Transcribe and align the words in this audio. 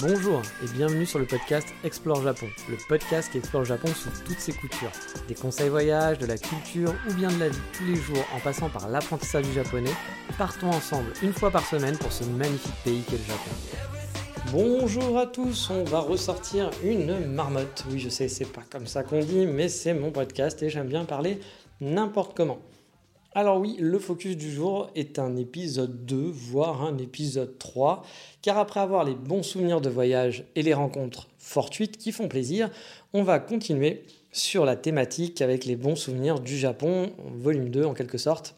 Bonjour 0.00 0.42
et 0.62 0.68
bienvenue 0.74 1.06
sur 1.06 1.18
le 1.18 1.26
podcast 1.26 1.68
Explore 1.84 2.22
Japon, 2.22 2.46
le 2.68 2.76
podcast 2.88 3.30
qui 3.30 3.38
explore 3.38 3.64
Japon 3.64 3.88
sous 3.88 4.10
toutes 4.24 4.38
ses 4.38 4.52
coutures. 4.52 4.90
Des 5.28 5.34
conseils 5.34 5.68
voyage, 5.68 6.18
de 6.18 6.26
la 6.26 6.36
culture 6.38 6.94
ou 7.08 7.14
bien 7.14 7.30
de 7.30 7.38
la 7.38 7.48
vie 7.48 7.58
tous 7.72 7.84
les 7.84 7.96
jours 7.96 8.24
en 8.34 8.40
passant 8.40 8.68
par 8.68 8.88
l'apprentissage 8.88 9.44
du 9.44 9.52
japonais, 9.52 9.92
partons 10.38 10.70
ensemble 10.70 11.12
une 11.22 11.32
fois 11.32 11.50
par 11.50 11.64
semaine 11.66 11.96
pour 11.98 12.12
ce 12.12 12.24
magnifique 12.24 12.74
pays 12.84 13.02
qu'est 13.08 13.18
le 13.18 13.24
Japon. 13.24 13.50
Bonjour 14.50 15.18
à 15.18 15.26
tous, 15.26 15.70
on 15.70 15.84
va 15.84 16.00
ressortir 16.00 16.70
une 16.82 17.26
marmotte. 17.26 17.84
Oui, 17.90 17.98
je 17.98 18.08
sais, 18.08 18.28
c'est 18.28 18.52
pas 18.52 18.62
comme 18.70 18.86
ça 18.86 19.02
qu'on 19.02 19.20
dit, 19.20 19.46
mais 19.46 19.68
c'est 19.68 19.94
mon 19.94 20.10
podcast 20.10 20.62
et 20.62 20.70
j'aime 20.70 20.88
bien 20.88 21.04
parler 21.04 21.40
n'importe 21.80 22.36
comment. 22.36 22.58
Alors 23.34 23.58
oui, 23.58 23.76
le 23.78 23.98
focus 23.98 24.36
du 24.36 24.52
jour 24.52 24.90
est 24.94 25.18
un 25.18 25.36
épisode 25.36 26.04
2, 26.04 26.16
voire 26.16 26.82
un 26.82 26.98
épisode 26.98 27.56
3, 27.58 28.04
car 28.42 28.58
après 28.58 28.80
avoir 28.80 29.04
les 29.04 29.14
bons 29.14 29.42
souvenirs 29.42 29.80
de 29.80 29.88
voyage 29.88 30.44
et 30.54 30.60
les 30.60 30.74
rencontres 30.74 31.28
fortuites 31.38 31.96
qui 31.96 32.12
font 32.12 32.28
plaisir, 32.28 32.68
on 33.14 33.22
va 33.22 33.38
continuer 33.38 34.04
sur 34.32 34.66
la 34.66 34.76
thématique 34.76 35.40
avec 35.40 35.64
les 35.64 35.76
bons 35.76 35.96
souvenirs 35.96 36.40
du 36.40 36.58
Japon, 36.58 37.10
volume 37.34 37.70
2 37.70 37.84
en 37.84 37.94
quelque 37.94 38.18
sorte, 38.18 38.54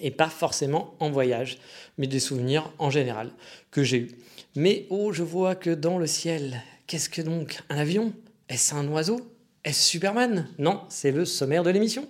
et 0.00 0.10
pas 0.10 0.28
forcément 0.28 0.94
en 0.98 1.10
voyage, 1.10 1.58
mais 1.96 2.08
des 2.08 2.20
souvenirs 2.20 2.72
en 2.78 2.90
général 2.90 3.30
que 3.70 3.84
j'ai 3.84 3.98
eus. 3.98 4.10
Mais 4.56 4.86
oh, 4.90 5.12
je 5.12 5.22
vois 5.22 5.54
que 5.54 5.70
dans 5.70 5.98
le 5.98 6.08
ciel, 6.08 6.60
qu'est-ce 6.88 7.08
que 7.08 7.22
donc 7.22 7.60
Un 7.70 7.78
avion? 7.78 8.12
Est-ce 8.48 8.74
un 8.74 8.88
oiseau? 8.88 9.20
Est-ce 9.64 9.84
Superman? 9.84 10.48
Non, 10.58 10.80
c'est 10.88 11.12
le 11.12 11.24
sommaire 11.24 11.62
de 11.62 11.70
l'émission. 11.70 12.08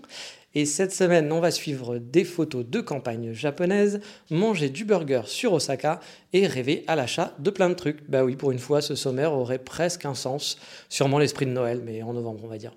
Et 0.55 0.67
cette 0.67 0.93
semaine, 0.93 1.33
on 1.33 1.41
va 1.41 1.51
suivre 1.51 1.97
des 1.97 2.25
photos 2.25 2.67
de 2.67 2.81
campagne 2.81 3.33
japonaise, 3.33 4.01
manger 4.31 4.69
du 4.69 4.85
burger 4.85 5.23
sur 5.25 5.55
Osaka 5.55 6.01
et 6.35 6.47
rêver 6.47 6.85
à 6.87 6.97
l'achat 6.97 7.35
de 7.39 7.51
plein 7.51 7.71
de 7.71 7.75
trucs. 7.75 8.09
Bah 8.11 8.23
oui, 8.23 8.37
pour 8.37 8.51
une 8.51 8.59
fois, 8.59 8.83
ce 8.83 8.95
sommaire 8.95 9.33
aurait 9.33 9.59
presque 9.59 10.05
un 10.05 10.15
sens. 10.15 10.59
Sûrement 10.91 11.19
l'esprit 11.19 11.47
de 11.47 11.53
Noël, 11.53 11.81
mais 11.85 12.03
en 12.03 12.13
novembre, 12.13 12.41
on 12.45 12.49
va 12.49 12.59
dire. 12.59 12.75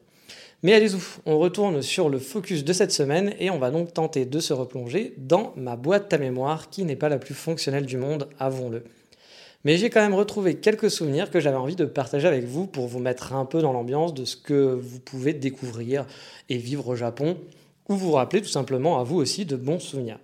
Mais 0.63 0.73
allez-y, 0.73 0.97
on 1.25 1.37
retourne 1.37 1.81
sur 1.81 2.07
le 2.07 2.17
focus 2.17 2.63
de 2.63 2.71
cette 2.71 2.93
semaine 2.93 3.33
et 3.39 3.49
on 3.49 3.59
va 3.59 3.71
donc 3.71 3.93
tenter 3.93 4.25
de 4.25 4.39
se 4.39 4.53
replonger 4.53 5.13
dans 5.17 5.53
ma 5.57 5.75
boîte 5.75 6.13
à 6.13 6.17
mémoire 6.17 6.69
qui 6.69 6.85
n'est 6.85 6.95
pas 6.95 7.09
la 7.09 7.19
plus 7.19 7.35
fonctionnelle 7.35 7.85
du 7.85 7.97
monde, 7.97 8.29
avouons-le. 8.39 8.83
Mais 9.65 9.77
j'ai 9.77 9.89
quand 9.89 9.99
même 9.99 10.13
retrouvé 10.13 10.55
quelques 10.55 10.89
souvenirs 10.89 11.29
que 11.29 11.39
j'avais 11.39 11.57
envie 11.57 11.75
de 11.75 11.85
partager 11.85 12.27
avec 12.27 12.45
vous 12.45 12.67
pour 12.67 12.87
vous 12.87 12.99
mettre 12.99 13.33
un 13.33 13.45
peu 13.45 13.61
dans 13.61 13.73
l'ambiance 13.73 14.13
de 14.13 14.23
ce 14.23 14.37
que 14.37 14.79
vous 14.79 14.99
pouvez 14.99 15.33
découvrir 15.33 16.05
et 16.49 16.57
vivre 16.57 16.87
au 16.87 16.95
Japon 16.95 17.37
ou 17.89 17.95
vous 17.95 18.11
rappeler 18.11 18.41
tout 18.41 18.49
simplement 18.49 18.99
à 18.99 19.03
vous 19.03 19.17
aussi 19.17 19.45
de 19.45 19.55
bons 19.55 19.79
souvenirs. 19.79 20.19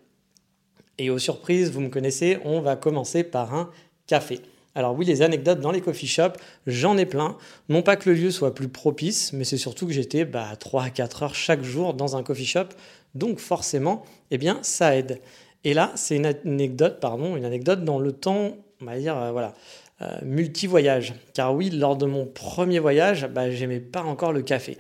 Et 0.98 1.10
aux 1.10 1.20
surprises, 1.20 1.72
vous 1.72 1.82
me 1.82 1.90
connaissez, 1.90 2.38
on 2.44 2.62
va 2.62 2.76
commencer 2.76 3.24
par 3.24 3.54
un 3.54 3.70
café. 4.08 4.42
Alors 4.74 4.96
oui, 4.96 5.06
les 5.06 5.22
anecdotes 5.22 5.60
dans 5.60 5.72
les 5.72 5.82
coffee 5.82 6.08
shops, 6.08 6.38
j'en 6.66 6.98
ai 6.98 7.06
plein. 7.06 7.38
Non 7.70 7.82
pas 7.82 7.98
que 7.98 8.10
le 8.10 8.16
lieu 8.16 8.32
soit 8.32 8.56
plus 8.56 8.70
propice, 8.70 9.34
mais 9.34 9.44
c'est 9.44 9.58
surtout 9.58 9.86
que 9.86 9.94
j'étais 9.94 10.24
bah, 10.26 10.56
3 10.58 10.84
à 10.84 10.90
4 10.90 11.24
heures 11.24 11.36
chaque 11.36 11.64
jour 11.64 11.94
dans 11.94 12.16
un 12.16 12.24
coffee 12.24 12.46
shop. 12.46 12.68
Donc 13.16 13.40
forcément, 13.40 14.06
eh 14.32 14.38
bien, 14.38 14.60
ça 14.62 14.96
aide. 14.96 15.20
Et 15.64 15.74
là, 15.74 15.92
c'est 15.96 16.16
une 16.16 16.26
anecdote, 16.26 17.00
pardon, 17.00 17.36
une 17.36 17.46
anecdote 17.46 17.84
dans 17.84 18.00
le 18.00 18.14
temps, 18.14 18.56
on 18.82 18.86
va 18.86 18.98
dire, 18.98 19.18
euh, 19.18 19.32
voilà, 19.32 19.54
euh, 20.02 20.08
multi-voyage. 20.24 21.14
Car 21.34 21.54
oui, 21.54 21.70
lors 21.70 21.98
de 21.98 22.06
mon 22.06 22.26
premier 22.26 22.80
voyage, 22.80 23.28
bah, 23.28 23.52
j'aimais 23.52 23.80
pas 23.80 24.04
encore 24.04 24.32
le 24.32 24.42
café. 24.42 24.78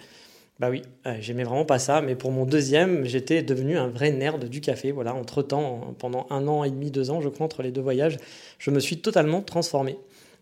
Bah 0.61 0.69
oui, 0.69 0.83
j'aimais 1.21 1.43
vraiment 1.43 1.65
pas 1.65 1.79
ça, 1.79 2.01
mais 2.01 2.13
pour 2.13 2.31
mon 2.31 2.45
deuxième, 2.45 3.03
j'étais 3.03 3.41
devenu 3.41 3.79
un 3.79 3.87
vrai 3.87 4.11
nerd 4.11 4.45
du 4.45 4.61
café. 4.61 4.91
Voilà, 4.91 5.15
entre 5.15 5.41
temps, 5.41 5.95
pendant 5.97 6.27
un 6.29 6.47
an 6.47 6.63
et 6.63 6.69
demi, 6.69 6.91
deux 6.91 7.09
ans, 7.09 7.19
je 7.19 7.29
crois, 7.29 7.47
entre 7.47 7.63
les 7.63 7.71
deux 7.71 7.81
voyages, 7.81 8.19
je 8.59 8.69
me 8.69 8.79
suis 8.79 9.01
totalement 9.01 9.41
transformé. 9.41 9.97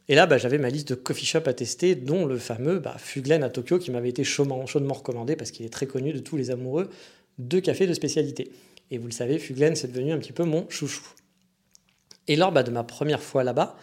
Et 0.09 0.15
là, 0.15 0.25
bah, 0.25 0.37
j'avais 0.37 0.57
ma 0.57 0.67
liste 0.67 0.89
de 0.89 0.95
coffee 0.95 1.25
shop 1.25 1.43
à 1.45 1.53
tester, 1.53 1.95
dont 1.95 2.25
le 2.25 2.37
fameux 2.37 2.79
bah, 2.79 2.95
Fuglen 2.97 3.43
à 3.43 3.49
Tokyo, 3.49 3.79
qui 3.79 3.91
m'avait 3.91 4.09
été 4.09 4.25
chaudement, 4.25 4.65
chaudement 4.65 4.95
recommandé 4.95 5.37
parce 5.37 5.51
qu'il 5.51 5.65
est 5.65 5.69
très 5.69 5.87
connu 5.87 6.11
de 6.11 6.19
tous 6.19 6.35
les 6.35 6.51
amoureux 6.51 6.89
de 7.37 7.61
café 7.61 7.87
de 7.87 7.93
spécialité. 7.93 8.51
Et 8.91 8.97
vous 8.97 9.05
le 9.05 9.13
savez, 9.13 9.39
Fuglen, 9.39 9.77
c'est 9.77 9.87
devenu 9.87 10.11
un 10.11 10.17
petit 10.17 10.33
peu 10.33 10.43
mon 10.43 10.69
chouchou. 10.69 11.07
Et 12.27 12.35
lors 12.35 12.51
bah, 12.51 12.63
de 12.63 12.71
ma 12.71 12.83
première 12.83 13.23
fois 13.23 13.45
là-bas, 13.45 13.77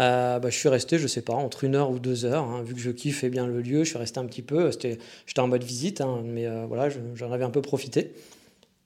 euh, 0.00 0.38
bah, 0.38 0.48
je 0.50 0.56
suis 0.56 0.68
resté, 0.68 0.98
je 0.98 1.06
sais 1.06 1.22
pas, 1.22 1.34
entre 1.34 1.64
une 1.64 1.74
heure 1.74 1.90
ou 1.90 1.98
deux 1.98 2.24
heures, 2.24 2.44
hein, 2.44 2.62
vu 2.62 2.74
que 2.74 2.80
je 2.80 2.90
kiffe 2.90 3.24
bien 3.26 3.46
le 3.46 3.60
lieu, 3.60 3.84
je 3.84 3.90
suis 3.90 3.98
resté 3.98 4.18
un 4.18 4.24
petit 4.26 4.42
peu. 4.42 4.70
J'étais 4.70 4.98
en 5.38 5.48
mode 5.48 5.62
visite, 5.62 6.00
hein, 6.00 6.22
mais 6.24 6.46
euh, 6.46 6.64
voilà, 6.66 6.88
j'en 7.14 7.32
avais 7.32 7.44
un 7.44 7.50
peu 7.50 7.60
profité. 7.62 8.12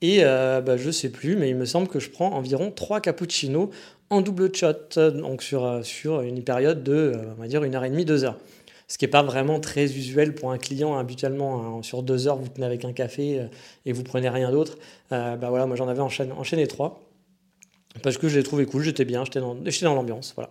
Et 0.01 0.19
euh, 0.23 0.61
bah, 0.61 0.77
je 0.77 0.91
sais 0.91 1.09
plus, 1.09 1.37
mais 1.37 1.49
il 1.49 1.55
me 1.55 1.65
semble 1.65 1.87
que 1.87 1.99
je 1.99 2.09
prends 2.09 2.33
environ 2.33 2.71
trois 2.71 2.99
cappuccinos 2.99 3.69
en 4.09 4.21
double 4.21 4.53
shot, 4.53 4.99
donc 5.11 5.41
sur, 5.41 5.83
sur 5.83 6.21
une 6.21 6.43
période 6.43 6.83
de, 6.83 7.13
on 7.37 7.41
va 7.41 7.47
dire, 7.47 7.63
une 7.63 7.75
heure 7.75 7.85
et 7.85 7.89
demie, 7.89 8.05
deux 8.05 8.23
heures. 8.23 8.37
Ce 8.87 8.99
qui 8.99 9.05
n'est 9.05 9.11
pas 9.11 9.23
vraiment 9.23 9.59
très 9.59 9.85
usuel 9.85 10.35
pour 10.35 10.51
un 10.51 10.59
client 10.59 10.95
habituellement. 10.95 11.79
Hein, 11.79 11.83
sur 11.83 12.03
deux 12.03 12.27
heures, 12.27 12.37
vous 12.37 12.49
tenez 12.49 12.67
avec 12.67 12.85
un 12.85 12.93
café 12.93 13.47
et 13.85 13.93
vous 13.93 14.03
prenez 14.03 14.29
rien 14.29 14.51
d'autre. 14.51 14.77
bah 15.09 15.37
voilà, 15.49 15.65
moi 15.65 15.75
j'en 15.75 15.87
avais 15.87 16.01
enchaîné, 16.01 16.67
trois 16.67 17.01
parce 18.03 18.17
que 18.17 18.27
je 18.27 18.37
l'ai 18.37 18.43
trouvé 18.43 18.65
cool, 18.65 18.83
j'étais 18.83 19.05
bien, 19.05 19.23
j'étais 19.23 19.39
dans, 19.39 19.55
dans 19.55 19.95
l'ambiance. 19.95 20.33
Voilà. 20.35 20.49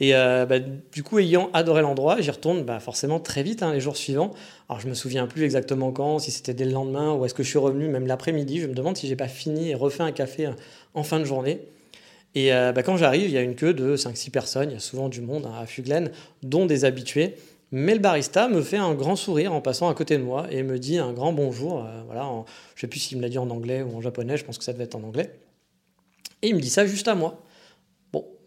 Et 0.00 0.14
euh, 0.14 0.44
bah, 0.44 0.58
du 0.58 1.02
coup, 1.02 1.18
ayant 1.18 1.50
adoré 1.52 1.82
l'endroit, 1.82 2.20
j'y 2.20 2.30
retourne 2.30 2.64
bah, 2.64 2.80
forcément 2.80 3.20
très 3.20 3.42
vite 3.42 3.62
hein, 3.62 3.72
les 3.72 3.80
jours 3.80 3.96
suivants. 3.96 4.32
Alors, 4.68 4.80
je 4.80 4.88
me 4.88 4.94
souviens 4.94 5.26
plus 5.26 5.44
exactement 5.44 5.92
quand, 5.92 6.18
si 6.18 6.30
c'était 6.32 6.54
dès 6.54 6.64
le 6.64 6.72
lendemain 6.72 7.14
ou 7.14 7.24
est-ce 7.24 7.34
que 7.34 7.42
je 7.42 7.48
suis 7.48 7.58
revenu 7.58 7.88
même 7.88 8.06
l'après-midi. 8.06 8.60
Je 8.60 8.66
me 8.66 8.74
demande 8.74 8.96
si 8.96 9.06
j'ai 9.06 9.16
pas 9.16 9.28
fini 9.28 9.70
et 9.70 9.74
refait 9.74 10.02
un 10.02 10.12
café 10.12 10.46
euh, 10.46 10.52
en 10.94 11.04
fin 11.04 11.20
de 11.20 11.24
journée. 11.24 11.60
Et 12.34 12.52
euh, 12.52 12.72
bah, 12.72 12.82
quand 12.82 12.96
j'arrive, 12.96 13.26
il 13.26 13.30
y 13.30 13.38
a 13.38 13.42
une 13.42 13.54
queue 13.54 13.72
de 13.72 13.96
5-6 13.96 14.30
personnes. 14.30 14.70
Il 14.70 14.74
y 14.74 14.76
a 14.76 14.80
souvent 14.80 15.08
du 15.08 15.20
monde 15.20 15.46
hein, 15.46 15.54
à 15.60 15.66
Fuglen, 15.66 16.10
dont 16.42 16.66
des 16.66 16.84
habitués. 16.84 17.36
Mais 17.70 17.94
le 17.94 18.00
barista 18.00 18.48
me 18.48 18.62
fait 18.62 18.76
un 18.76 18.94
grand 18.94 19.16
sourire 19.16 19.52
en 19.52 19.60
passant 19.60 19.88
à 19.88 19.94
côté 19.94 20.16
de 20.16 20.22
moi 20.22 20.46
et 20.50 20.62
me 20.64 20.78
dit 20.78 20.98
un 20.98 21.12
grand 21.12 21.32
bonjour. 21.32 21.84
voilà, 22.06 22.28
je 22.76 22.80
sais 22.82 22.86
plus 22.86 23.00
s'il 23.00 23.16
me 23.18 23.22
l'a 23.22 23.28
dit 23.28 23.38
en 23.38 23.50
anglais 23.50 23.82
ou 23.82 23.96
en 23.96 24.00
japonais. 24.00 24.36
Je 24.36 24.44
pense 24.44 24.58
que 24.58 24.64
ça 24.64 24.72
devait 24.72 24.84
être 24.84 24.94
en 24.94 25.02
anglais. 25.02 25.34
Et 26.42 26.48
il 26.48 26.54
me 26.54 26.60
dit 26.60 26.70
ça 26.70 26.86
juste 26.86 27.08
à 27.08 27.16
moi. 27.16 27.43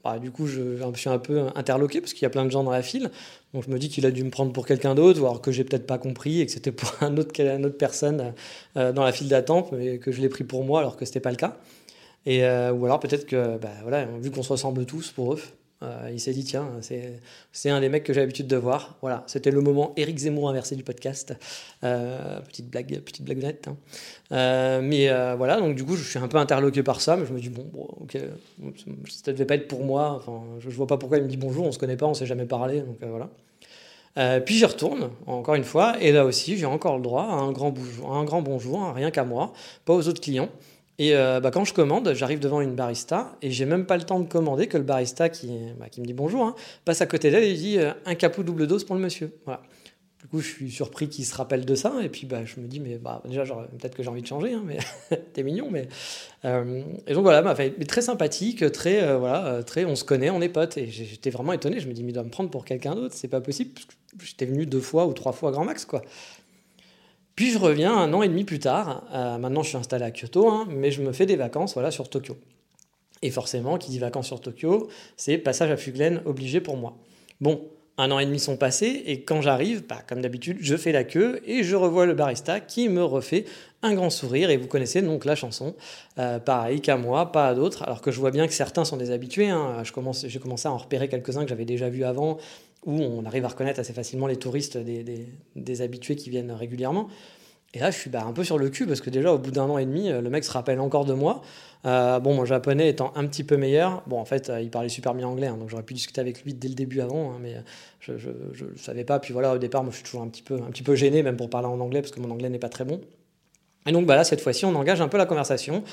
Bah, 0.08 0.20
du 0.20 0.32
coup, 0.32 0.48
je, 0.48 0.78
suis 0.96 1.10
un 1.10 1.20
peu 1.20 1.48
interloqué 1.56 2.00
parce 2.00 2.14
qu'il 2.14 2.22
y 2.22 2.26
a 2.26 2.30
plein 2.30 2.46
de 2.46 2.50
gens 2.50 2.64
dans 2.64 2.72
la 2.72 2.82
file. 2.82 3.12
Donc 3.54 3.66
je 3.66 3.70
me 3.70 3.78
dis 3.78 3.90
qu'il 3.90 4.06
a 4.06 4.12
dû 4.12 4.24
me 4.24 4.30
prendre 4.30 4.54
pour 4.54 4.66
quelqu'un 4.66 4.96
d'autre, 4.96 5.20
voire 5.20 5.42
que 5.42 5.52
j'ai 5.52 5.66
peut-être 5.66 5.86
pas 5.86 5.98
compris 5.98 6.40
et 6.40 6.46
que 6.46 6.52
c'était 6.54 6.72
pour 6.72 6.94
une 7.02 7.20
autre 7.20 7.78
personne 7.78 8.34
euh, 8.78 8.94
dans 8.94 9.04
la 9.04 9.12
file 9.12 9.28
d'attente, 9.28 9.74
mais 9.74 9.98
que 9.98 10.14
je 10.14 10.22
l'ai 10.22 10.30
pris 10.30 10.46
pour 10.46 10.64
moi 10.64 10.80
alors 10.80 10.96
que 10.96 11.04
c'était 11.04 11.20
pas 11.20 11.32
le 11.32 11.36
cas. 11.36 11.58
Euh, 12.26 12.72
ou 12.72 12.86
alors 12.86 13.02
peut-être 13.02 13.26
que, 13.26 13.58
bah, 13.58 13.68
voilà, 13.82 14.06
vu 14.06 14.32
qu'on 14.32 14.44
se 14.44 14.54
ressemble 14.54 14.86
tous 14.86 15.12
pour 15.12 15.34
eux, 15.34 15.42
euh, 15.84 16.10
il 16.12 16.20
s'est 16.20 16.32
dit, 16.32 16.44
tiens, 16.44 16.68
c'est 17.52 17.70
un 17.70 17.80
des 17.80 17.90
mecs 17.90 18.04
que 18.04 18.14
j'ai 18.14 18.22
l'habitude 18.22 18.48
de 18.48 18.56
voir. 18.56 18.96
Voilà, 19.02 19.24
c'était 19.28 19.52
le 19.52 19.62
moment 19.62 19.94
Eric 19.96 20.18
Zemmour 20.18 20.50
inversé 20.50 20.76
du 20.76 20.84
podcast. 20.84 21.36
Euh, 21.84 22.40
petite 22.42 22.70
blague, 22.70 23.00
petite 23.02 23.24
blaguette. 23.24 23.68
Hein. 23.68 23.78
Euh, 24.32 24.82
mais 24.82 25.08
voilà, 25.36 25.60
donc 25.60 25.76
du 25.76 25.84
coup, 25.84 25.96
je 25.96 26.04
suis 26.04 26.20
un 26.20 26.28
peu 26.28 26.38
interloqué 26.38 26.82
par 26.82 27.02
ça, 27.02 27.16
mais 27.16 27.26
je 27.26 27.34
me 27.34 27.40
dis, 27.40 27.50
bon, 27.50 27.68
ok, 28.02 28.18
ça 29.10 29.32
devait 29.32 29.46
pas 29.46 29.56
être 29.56 29.68
pour 29.68 29.84
moi. 29.84 30.14
Enfin, 30.18 30.42
je, 30.60 30.70
vois 30.70 30.88
pas 30.88 30.98
pourquoi 30.98 31.18
il 31.18 31.24
me 31.24 31.30
dit 31.30 31.38
bonjour, 31.38 31.66
on 31.66 31.72
se 31.72 31.80
connaît 31.80 31.98
pas, 31.98 32.08
on 32.08 32.14
s'est 32.14 32.26
jamais 32.26 32.46
parlé, 32.46 32.82
donc 32.82 32.98
voilà. 33.02 33.30
puis 34.42 34.56
j'y 34.56 34.66
retourne, 34.66 35.12
encore 35.28 35.56
une 35.56 35.64
fois, 35.64 35.96
et 36.02 36.12
là 36.12 36.26
aussi, 36.26 36.58
j'ai 36.58 36.66
encore 36.66 36.98
le 36.98 37.04
droit 37.04 37.24
à 37.24 37.34
un 37.34 37.52
grand 37.52 37.70
bonjour, 37.70 38.16
un 38.16 38.24
grand 38.24 38.42
bonjour 38.42 38.94
rien 38.94 39.12
qu'à 39.12 39.24
moi, 39.24 39.54
pas 39.86 39.94
aux 39.94 40.08
autres 40.08 40.22
clients. 40.22 40.50
Et 41.00 41.16
euh, 41.16 41.40
bah, 41.40 41.52
quand 41.52 41.64
je 41.64 41.74
commande, 41.74 42.12
j'arrive 42.14 42.40
devant 42.40 42.60
une 42.60 42.76
barista 42.76 43.36
et 43.42 43.52
j'ai 43.52 43.66
même 43.66 43.86
pas 43.86 43.98
le 43.98 44.04
temps 44.04 44.20
de 44.20 44.28
commander 44.28 44.68
que 44.68 44.78
le 44.78 44.84
barista 44.84 45.30
qui, 45.30 45.52
bah, 45.80 45.90
qui 45.90 46.02
me 46.02 46.06
dit 46.06 46.14
bonjour 46.14 46.44
hein, 46.44 46.56
passe 46.86 47.02
à 47.02 47.06
côté 47.06 47.30
d'elle 47.30 47.44
et 47.44 47.54
dit 47.54 47.78
euh, 47.78 47.92
un 48.06 48.16
capou 48.16 48.42
double 48.42 48.66
dose 48.66 48.84
pour 48.84 48.96
le 48.96 49.02
monsieur. 49.02 49.32
Voilà. 49.46 49.62
Du 50.20 50.28
coup, 50.28 50.40
je 50.40 50.48
suis 50.48 50.72
surpris 50.72 51.08
qu'il 51.08 51.24
se 51.26 51.36
rappelle 51.36 51.66
de 51.66 51.76
ça 51.76 51.94
et 52.02 52.10
puis 52.10 52.26
bah, 52.26 52.44
je 52.44 52.60
me 52.60 52.66
dis 52.66 52.80
mais 52.80 52.98
bah, 52.98 53.22
déjà 53.26 53.44
peut-être 53.44 53.96
que 53.96 54.02
j'ai 54.02 54.10
envie 54.10 54.24
de 54.24 54.28
changer, 54.28 54.54
hein, 54.54 54.64
mais 54.66 54.80
t'es 55.34 55.44
mignon. 55.44 55.70
Mais 55.70 55.88
euh, 56.46 56.82
et 57.06 57.14
donc 57.14 57.22
voilà, 57.22 57.44
bah, 57.44 57.56
très 57.88 58.02
sympathique, 58.02 58.72
très 58.72 59.16
voilà, 59.16 59.62
très 59.64 59.86
on 59.86 59.96
se 59.96 60.04
connaît, 60.04 60.32
on 60.32 60.42
est 60.42 60.50
potes 60.50 60.78
et 60.78 60.88
j'étais 60.88 61.30
vraiment 61.30 61.54
étonné. 61.54 61.80
Je 61.80 61.88
me 61.88 61.94
dis 61.94 62.04
mais 62.04 62.10
il 62.10 62.14
doit 62.14 62.24
me 62.24 62.32
prendre 62.32 62.50
pour 62.50 62.66
quelqu'un 62.66 62.96
d'autre, 62.96 63.14
c'est 63.16 63.28
pas 63.28 63.42
possible. 63.42 63.70
J'étais 64.24 64.46
venu 64.46 64.66
deux 64.66 64.80
fois 64.80 65.06
ou 65.06 65.14
trois 65.14 65.32
fois 65.32 65.52
grand 65.52 65.66
max 65.66 65.86
quoi. 65.86 66.02
Puis 67.38 67.52
je 67.52 67.60
reviens 67.60 67.96
un 67.96 68.12
an 68.14 68.24
et 68.24 68.28
demi 68.28 68.44
plus 68.44 68.58
tard. 68.58 69.04
Euh, 69.14 69.38
maintenant, 69.38 69.62
je 69.62 69.70
suis 69.70 69.78
installé 69.78 70.04
à 70.04 70.10
Kyoto, 70.10 70.50
hein, 70.50 70.68
mais 70.70 70.90
je 70.90 71.04
me 71.04 71.14
fais 71.14 71.28
des 71.28 71.36
vacances 71.36 71.76
voilà, 71.76 71.92
sur 71.92 72.10
Tokyo. 72.10 72.36
Et 73.22 73.30
forcément, 73.30 73.78
qui 73.78 73.92
dit 73.92 74.00
vacances 74.00 74.26
sur 74.26 74.42
Tokyo, 74.42 74.90
c'est 75.18 75.38
passage 75.38 75.70
à 75.70 75.78
Fuglen 75.78 76.22
obligé 76.26 76.62
pour 76.62 76.78
moi. 76.78 76.98
Bon, 77.40 77.62
un 78.00 78.10
an 78.10 78.18
et 78.18 78.26
demi 78.26 78.40
sont 78.40 78.58
passés, 78.58 79.04
et 79.06 79.22
quand 79.22 79.42
j'arrive, 79.42 79.86
bah, 79.88 80.00
comme 80.08 80.22
d'habitude, 80.22 80.58
je 80.62 80.76
fais 80.76 80.92
la 80.92 81.04
queue 81.04 81.42
et 81.46 81.64
je 81.64 81.76
revois 81.76 82.08
le 82.08 82.16
barista 82.16 82.60
qui 82.60 82.90
me 82.90 83.04
refait 83.04 83.46
un 83.84 83.94
grand 83.94 84.10
sourire. 84.10 84.50
Et 84.50 84.58
vous 84.58 84.68
connaissez 84.68 85.04
donc 85.04 85.24
la 85.24 85.36
chanson. 85.36 85.76
Euh, 86.18 86.40
pareil 86.40 86.82
qu'à 86.82 86.98
moi, 86.98 87.32
pas 87.32 87.50
à 87.50 87.54
d'autres. 87.54 87.84
Alors 87.84 88.02
que 88.02 88.10
je 88.10 88.20
vois 88.20 88.32
bien 88.32 88.48
que 88.48 88.54
certains 88.54 88.84
sont 88.84 88.98
des 88.98 89.12
habitués. 89.12 89.50
Hein. 89.50 89.84
J'ai 89.84 90.40
commencé 90.40 90.68
à 90.68 90.72
en 90.72 90.78
repérer 90.78 91.08
quelques-uns 91.08 91.44
que 91.44 91.50
j'avais 91.50 91.66
déjà 91.66 91.88
vus 91.88 92.04
avant 92.04 92.38
où 92.86 93.02
on 93.02 93.26
arrive 93.26 93.46
à 93.46 93.50
reconnaître 93.50 93.80
assez 93.80 93.94
facilement 93.94 94.28
les 94.28 94.38
touristes 94.38 94.78
des, 94.78 95.82
habitués 95.82 96.16
qui 96.16 96.30
viennent 96.30 96.52
régulièrement. 96.52 97.08
Et 97.74 97.80
là, 97.80 97.92
je 97.92 97.98
suis 97.98 98.10
bah, 98.10 98.24
un 98.26 98.32
peu 98.32 98.44
sur 98.46 98.58
le 98.58 98.70
cul 98.70 98.88
parce 98.88 99.02
que 99.02 99.10
déjà, 99.10 99.34
au 99.34 99.38
bout 99.38 99.52
d'un 99.52 99.66
an 99.66 99.78
et 99.78 99.86
demi, 99.86 100.10
le 100.10 100.30
mec 100.30 100.44
se 100.46 100.52
rappelle 100.52 100.80
encore 100.80 101.04
de 101.04 101.14
moi. 101.14 101.42
Euh, 101.86 102.20
bon, 102.20 102.34
mon 102.34 102.46
japonais 102.46 102.90
étant 102.90 103.14
un 103.16 103.26
petit 103.28 103.44
peu 103.44 103.56
meilleur, 103.56 104.04
bon, 104.08 104.20
en 104.20 104.26
fait, 104.26 104.50
euh, 104.50 104.62
il 104.62 104.70
parlait 104.70 104.90
super 104.90 105.14
bien 105.14 105.28
anglais, 105.28 105.48
hein, 105.48 105.58
donc 105.58 105.70
j'aurais 105.70 105.84
pu 105.84 105.94
discuter 105.94 106.20
avec 106.20 106.44
lui 106.44 106.54
dès 106.54 106.68
le 106.68 106.74
début 106.74 107.02
avant, 107.02 107.32
hein, 107.32 107.38
mais 107.40 107.56
je 108.00 108.14
ne 108.14 108.78
savais 108.78 109.04
pas. 109.04 109.20
Puis 109.20 109.32
voilà, 109.34 109.54
au 109.54 109.58
départ, 109.58 109.84
moi, 109.84 109.92
je 109.92 109.98
suis 109.98 110.06
toujours 110.06 110.22
un 110.22 110.28
petit, 110.28 110.42
peu, 110.42 110.56
un 110.56 110.72
petit 110.72 110.84
peu 110.84 110.96
gêné, 110.96 111.24
même 111.24 111.38
pour 111.38 111.50
parler 111.50 111.68
en 111.68 111.80
anglais, 111.80 112.02
parce 112.02 112.12
que 112.12 112.20
mon 112.20 112.32
anglais 112.32 112.50
n'est 112.50 112.60
pas 112.60 112.70
très 112.70 112.84
bon. 112.84 113.02
Et 113.86 113.92
donc, 113.92 114.06
bah, 114.06 114.16
là, 114.16 114.24
cette 114.24 114.42
fois-ci, 114.42 114.66
on 114.66 114.76
engage 114.76 115.00
un 115.00 115.08
peu 115.08 115.18
la 115.18 115.26
conversation, 115.26 115.84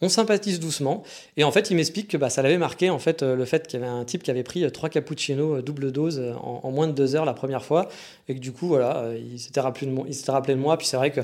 on 0.00 0.08
sympathise 0.08 0.60
doucement, 0.60 1.02
et 1.36 1.44
en 1.44 1.52
fait, 1.52 1.70
il 1.70 1.76
m'explique 1.76 2.08
que 2.08 2.16
bah, 2.16 2.30
ça 2.30 2.42
l'avait 2.42 2.58
marqué, 2.58 2.90
en 2.90 2.98
fait, 2.98 3.22
euh, 3.22 3.36
le 3.36 3.44
fait 3.44 3.66
qu'il 3.66 3.80
y 3.80 3.82
avait 3.82 3.92
un 3.92 4.04
type 4.04 4.22
qui 4.22 4.30
avait 4.30 4.42
pris 4.42 4.70
trois 4.72 4.88
cappuccinos 4.88 5.62
double 5.62 5.92
dose 5.92 6.22
en, 6.40 6.70
moins 6.70 6.86
de 6.86 6.92
deux 6.92 7.16
heures 7.16 7.24
la 7.24 7.34
première 7.34 7.64
fois, 7.64 7.88
et 8.28 8.34
que 8.34 8.40
du 8.40 8.52
coup, 8.52 8.68
voilà, 8.68 9.12
il 9.16 9.38
s'était 9.38 9.60
rappelé, 9.60 9.86
de 9.86 10.54
moi, 10.54 10.76
puis 10.76 10.86
c'est 10.86 10.96
vrai 10.96 11.10
que 11.10 11.20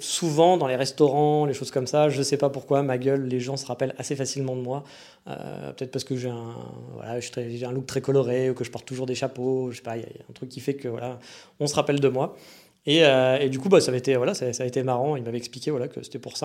souvent 0.00 0.56
dans 0.56 0.66
les 0.66 0.76
restaurants, 0.76 1.46
les 1.46 1.54
choses 1.54 1.70
comme 1.70 1.86
ça, 1.86 2.08
je 2.08 2.18
ne 2.18 2.22
sais 2.22 2.36
pas 2.36 2.50
pourquoi, 2.50 2.82
ma 2.82 2.98
gueule, 2.98 3.26
les 3.26 3.40
gens 3.40 3.56
se 3.56 3.66
rappellent 3.66 3.94
assez 3.98 4.16
facilement 4.16 4.56
de 4.56 4.60
moi. 4.60 4.84
Euh, 5.26 5.72
peut-être 5.72 5.90
parce 5.90 6.04
que 6.04 6.16
j'ai 6.16 6.28
un, 6.28 6.54
voilà, 6.94 7.18
un 7.18 7.72
look 7.72 7.86
très 7.86 8.00
coloré 8.00 8.50
ou 8.50 8.54
que 8.54 8.64
je 8.64 8.70
porte 8.70 8.86
toujours 8.86 9.06
des 9.06 9.14
chapeaux. 9.14 9.70
Je 9.70 9.76
sais 9.76 9.82
pas, 9.82 9.96
il 9.96 10.02
y, 10.02 10.04
a 10.04 10.08
un 10.28 10.32
truc 10.32 10.48
qui 10.48 10.60
fait 10.60 10.74
que 10.74 10.88
voilà, 10.88 11.18
on 11.60 11.66
se 11.66 11.74
rappelle 11.74 12.00
de 12.00 12.08
moi. 12.08 12.36
Et, 12.86 13.04
euh, 13.04 13.48
du 13.48 13.58
coup, 13.58 13.68
bah, 13.68 13.80
ça, 13.80 13.92
a 13.92 13.96
été, 13.96 14.16
voilà, 14.16 14.34
ça, 14.34 14.52
ça 14.52 14.64
a 14.64 14.66
été 14.66 14.82
marrant. 14.82 15.16
Il 15.16 15.22
m'avait 15.22 15.38
expliqué 15.38 15.70
voilà, 15.70 15.88
que 15.88 16.02
c'était 16.02 16.18
pour 16.18 16.36
ça. 16.36 16.44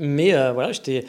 Mais 0.00 0.34
euh, 0.34 0.52
voilà, 0.52 0.72
j'étais. 0.72 1.04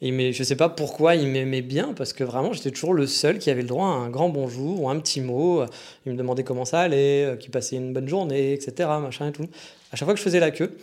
Je 0.00 0.42
sais 0.42 0.56
pas 0.56 0.68
pourquoi 0.68 1.16
il 1.16 1.26
m'aimait 1.26 1.62
bien, 1.62 1.94
parce 1.94 2.12
que 2.12 2.22
vraiment, 2.22 2.52
j'étais 2.52 2.70
toujours 2.70 2.94
le 2.94 3.06
seul 3.06 3.38
qui 3.38 3.50
avait 3.50 3.62
le 3.62 3.68
droit 3.68 3.86
à 3.86 3.90
un 3.90 4.08
grand 4.08 4.28
bonjour 4.28 4.82
ou 4.82 4.88
un 4.88 4.98
petit 5.00 5.20
mot. 5.20 5.64
Il 6.04 6.12
me 6.12 6.16
demandait 6.16 6.44
comment 6.44 6.64
ça 6.64 6.80
allait, 6.80 7.24
euh, 7.24 7.36
qu'il 7.36 7.50
passait 7.50 7.76
une 7.76 7.92
bonne 7.92 8.08
journée, 8.08 8.52
etc. 8.52 8.88
Machin 9.00 9.28
et 9.28 9.32
tout. 9.32 9.48
À 9.92 9.96
chaque 9.96 10.06
fois 10.06 10.14
que 10.14 10.18
je 10.18 10.24
faisais 10.24 10.38
la 10.38 10.52
queue, 10.52 10.76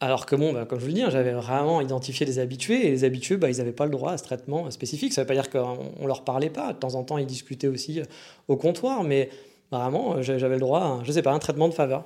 alors 0.00 0.26
que 0.26 0.36
bon, 0.36 0.52
bah, 0.52 0.64
comme 0.64 0.78
je 0.78 0.84
vous 0.84 0.88
le 0.88 0.94
dis, 0.94 1.02
hein, 1.02 1.10
j'avais 1.10 1.32
vraiment 1.32 1.80
identifié 1.80 2.24
les 2.24 2.38
habitués, 2.38 2.86
et 2.86 2.90
les 2.90 3.04
habitués, 3.04 3.36
bah, 3.36 3.50
ils 3.50 3.58
n'avaient 3.58 3.72
pas 3.72 3.84
le 3.84 3.90
droit 3.90 4.12
à 4.12 4.16
ce 4.16 4.24
traitement 4.24 4.70
spécifique. 4.70 5.12
Ça 5.12 5.20
ne 5.20 5.24
veut 5.24 5.28
pas 5.28 5.34
dire 5.34 5.50
qu'on 5.50 5.92
ne 6.00 6.06
leur 6.06 6.24
parlait 6.24 6.50
pas. 6.50 6.72
De 6.72 6.78
temps 6.78 6.94
en 6.94 7.02
temps, 7.02 7.18
ils 7.18 7.26
discutaient 7.26 7.68
aussi 7.68 8.00
euh, 8.00 8.04
au 8.48 8.56
comptoir, 8.56 9.04
mais 9.04 9.28
vraiment, 9.70 10.22
j'avais 10.22 10.54
le 10.54 10.60
droit 10.60 10.80
à, 10.80 11.00
je 11.04 11.12
sais 11.12 11.22
pas, 11.22 11.32
un 11.32 11.38
traitement 11.40 11.68
de 11.68 11.74
faveur. 11.74 12.04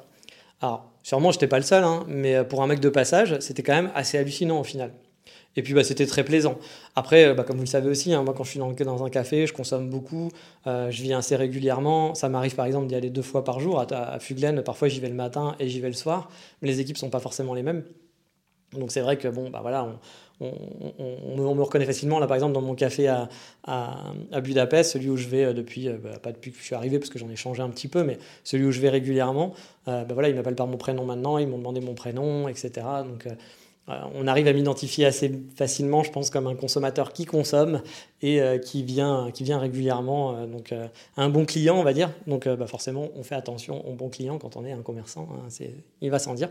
Alors, 0.63 0.91
sûrement, 1.07 1.31
je 1.31 1.37
n'étais 1.37 1.47
pas 1.47 1.59
le 1.59 1.65
seul, 1.65 1.85
hein, 1.85 2.05
mais 2.09 2.43
pour 2.43 2.65
un 2.65 2.67
mec 2.67 2.81
de 2.81 2.89
passage, 2.89 3.39
c'était 3.39 3.63
quand 3.63 3.75
même 3.75 3.93
assez 3.95 4.19
hallucinant 4.19 4.59
au 4.59 4.65
final. 4.65 4.91
Et 5.55 5.63
puis, 5.63 5.73
bah, 5.73 5.85
c'était 5.85 6.05
très 6.05 6.25
plaisant. 6.25 6.59
Après, 6.97 7.33
bah, 7.33 7.45
comme 7.45 7.57
vous 7.57 7.63
le 7.63 7.69
savez 7.69 7.89
aussi, 7.89 8.13
hein, 8.13 8.25
moi, 8.25 8.35
quand 8.37 8.43
je 8.43 8.51
suis 8.51 8.59
dans, 8.59 9.05
un 9.05 9.09
café, 9.09 9.47
je 9.47 9.53
consomme 9.53 9.89
beaucoup, 9.89 10.31
euh, 10.67 10.91
je 10.91 11.03
viens 11.03 11.19
assez 11.19 11.37
régulièrement. 11.37 12.15
Ça 12.15 12.29
m'arrive, 12.29 12.57
par 12.57 12.67
exemple, 12.67 12.89
d'y 12.89 12.97
aller 12.97 13.09
deux 13.09 13.23
fois 13.23 13.45
par 13.45 13.61
jour. 13.61 13.81
À, 13.81 14.19
Fuglen, 14.19 14.63
parfois, 14.63 14.89
j'y 14.89 15.01
vais 15.01 15.09
le 15.09 15.15
matin 15.15 15.55
et 15.61 15.69
j'y 15.69 15.81
vais 15.81 15.89
le 15.89 15.95
soir. 15.95 16.29
Mais 16.61 16.69
les 16.69 16.81
équipes 16.81 16.99
sont 16.99 17.09
pas 17.09 17.21
forcément 17.21 17.55
les 17.55 17.63
mêmes. 17.63 17.85
Donc, 18.73 18.91
c'est 18.91 19.01
vrai 19.01 19.17
que, 19.17 19.29
bon, 19.29 19.49
bah 19.49 19.61
voilà, 19.63 19.85
on, 19.85 19.99
on, 20.41 21.55
me 21.55 21.63
reconnaît 21.63 21.87
facilement. 21.87 22.19
Là, 22.19 22.27
par 22.27 22.37
exemple, 22.37 22.53
dans 22.53 22.63
mon 22.63 22.75
café 22.75 23.09
à, 23.09 24.41
Budapest, 24.43 24.93
celui 24.93 25.11
où 25.11 25.17
je 25.17 25.29
vais 25.29 25.45
euh, 25.45 25.53
depuis, 25.53 25.89
euh, 25.89 25.97
bah, 26.03 26.19
pas 26.23 26.33
depuis 26.33 26.53
que 26.53 26.59
je 26.59 26.65
suis 26.65 26.75
arrivé, 26.75 26.99
parce 26.99 27.11
que 27.11 27.19
j'en 27.19 27.31
ai 27.31 27.37
changé 27.37 27.63
un 27.63 27.71
petit 27.71 27.89
peu, 27.89 28.03
mais 28.03 28.19
celui 28.45 28.65
où 28.65 28.73
je 28.73 28.81
vais 28.81 28.91
régulièrement, 28.91 29.55
bah, 29.87 30.05
voilà, 30.11 30.29
ils 30.29 30.35
m'appellent 30.35 30.55
par 30.55 30.67
mon 30.67 30.77
prénom 30.77 31.05
maintenant, 31.05 31.39
ils 31.39 31.47
m'ont 31.47 31.59
demandé 31.59 31.81
mon 31.81 31.95
prénom, 31.95 32.49
etc. 32.49 32.87
Donc, 33.07 33.27
on 33.89 34.27
arrive 34.27 34.49
à 34.49 34.53
m'identifier 34.53 35.07
assez 35.07 35.33
facilement, 35.55 36.03
je 36.03 36.11
pense, 36.11 36.31
comme 36.31 36.47
un 36.47 36.57
consommateur 36.57 37.13
qui 37.13 37.25
consomme 37.25 37.83
et 38.21 38.41
euh, 38.41 38.59
qui, 38.59 38.83
vient, 38.83 39.31
qui 39.33 39.45
vient 39.45 39.59
régulièrement. 39.59 40.37
Euh, 40.37 40.47
donc, 40.47 40.73
euh, 40.73 40.89
un 41.17 41.29
bon 41.29 41.45
client, 41.45 41.77
on 41.79 41.85
va 41.85 41.93
dire. 41.93 42.11
Donc, 42.27 42.49
bah, 42.49 42.67
forcément, 42.67 43.09
on 43.15 43.23
fait 43.23 43.37
attention 43.37 43.89
au 43.89 43.95
bon 43.95 44.09
client 44.09 44.39
quand 44.39 44.57
on 44.57 44.65
est 44.65 44.73
un 44.73 44.83
commerçant. 44.83 45.29
Hein, 45.33 45.49
il 46.01 46.11
va 46.11 46.19
sans 46.19 46.35
dire. 46.35 46.51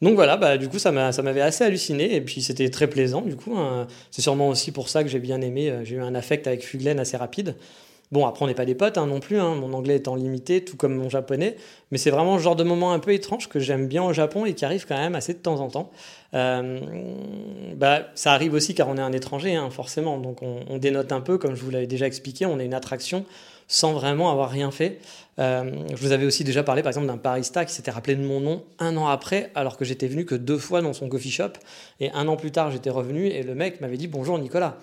Donc 0.00 0.14
voilà, 0.14 0.36
bah, 0.36 0.58
du 0.58 0.68
coup, 0.68 0.78
ça 0.78 0.92
m'avait 0.92 1.40
assez 1.40 1.64
halluciné 1.64 2.14
et 2.14 2.20
puis 2.20 2.42
c'était 2.42 2.70
très 2.70 2.86
plaisant. 2.86 3.22
Du 3.22 3.36
coup, 3.36 3.56
hein. 3.56 3.86
c'est 4.10 4.22
sûrement 4.22 4.48
aussi 4.48 4.72
pour 4.72 4.88
ça 4.88 5.02
que 5.02 5.08
j'ai 5.08 5.18
bien 5.18 5.40
aimé. 5.40 5.72
J'ai 5.84 5.96
eu 5.96 6.00
un 6.00 6.14
affect 6.14 6.46
avec 6.46 6.64
Fuglen 6.64 7.00
assez 7.00 7.16
rapide. 7.16 7.56
Bon, 8.10 8.26
après, 8.26 8.44
on 8.44 8.48
n'est 8.48 8.54
pas 8.54 8.64
des 8.64 8.74
potes 8.74 8.96
hein, 8.96 9.06
non 9.06 9.20
plus, 9.20 9.38
hein. 9.38 9.54
mon 9.54 9.74
anglais 9.74 9.96
étant 9.96 10.14
limité, 10.14 10.64
tout 10.64 10.76
comme 10.76 10.94
mon 10.94 11.10
japonais, 11.10 11.56
mais 11.90 11.98
c'est 11.98 12.10
vraiment 12.10 12.36
le 12.36 12.42
genre 12.42 12.56
de 12.56 12.64
moment 12.64 12.92
un 12.92 13.00
peu 13.00 13.12
étrange 13.12 13.50
que 13.50 13.60
j'aime 13.60 13.86
bien 13.86 14.02
au 14.02 14.14
Japon 14.14 14.46
et 14.46 14.54
qui 14.54 14.64
arrive 14.64 14.86
quand 14.86 14.96
même 14.96 15.14
assez 15.14 15.34
de 15.34 15.38
temps 15.38 15.60
en 15.60 15.68
temps. 15.68 15.90
Euh, 16.32 16.80
bah, 17.76 18.08
ça 18.14 18.32
arrive 18.32 18.54
aussi 18.54 18.74
car 18.74 18.88
on 18.88 18.96
est 18.96 19.02
un 19.02 19.12
étranger, 19.12 19.60
forcément, 19.70 20.18
donc 20.18 20.40
on, 20.42 20.78
dénote 20.78 21.12
un 21.12 21.20
peu, 21.20 21.36
comme 21.36 21.54
je 21.54 21.62
vous 21.62 21.70
l'avais 21.70 21.86
déjà 21.86 22.06
expliqué, 22.06 22.46
on 22.46 22.58
est 22.58 22.64
une 22.64 22.74
attraction 22.74 23.26
sans 23.68 23.92
vraiment 23.92 24.30
avoir 24.32 24.50
rien 24.50 24.70
fait. 24.70 24.98
Euh, 25.38 25.70
je 25.90 25.96
vous 25.96 26.10
avais 26.10 26.26
aussi 26.26 26.42
déjà 26.42 26.64
parlé 26.64 26.82
par 26.82 26.90
exemple 26.90 27.06
d'un 27.06 27.16
barista 27.16 27.64
qui 27.64 27.72
s'était 27.72 27.92
rappelé 27.92 28.16
de 28.16 28.24
mon 28.24 28.40
nom 28.40 28.64
un 28.80 28.96
an 28.96 29.06
après, 29.06 29.52
alors 29.54 29.76
que 29.76 29.84
j'étais 29.84 30.08
venu 30.08 30.24
que 30.24 30.34
deux 30.34 30.58
fois 30.58 30.82
dans 30.82 30.92
son 30.92 31.08
coffee 31.08 31.30
shop, 31.30 31.52
et 32.00 32.10
un 32.10 32.26
an 32.26 32.36
plus 32.36 32.50
tard 32.50 32.72
j'étais 32.72 32.90
revenu 32.90 33.26
et 33.26 33.44
le 33.44 33.54
mec 33.54 33.80
m'avait 33.80 33.98
dit 33.98 34.08
bonjour 34.08 34.36
Nicolas. 34.38 34.78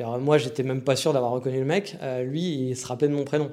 Moi, 0.00 0.18
moi, 0.18 0.38
j'étais 0.38 0.62
même 0.62 0.82
pas 0.82 0.96
sûr 0.96 1.12
d'avoir 1.12 1.32
reconnu 1.32 1.58
le 1.58 1.64
mec. 1.64 1.96
Euh, 2.02 2.24
lui, 2.24 2.68
il 2.70 2.76
se 2.76 2.86
rappelait 2.86 3.08
de 3.08 3.14
mon 3.14 3.24
prénom. 3.24 3.50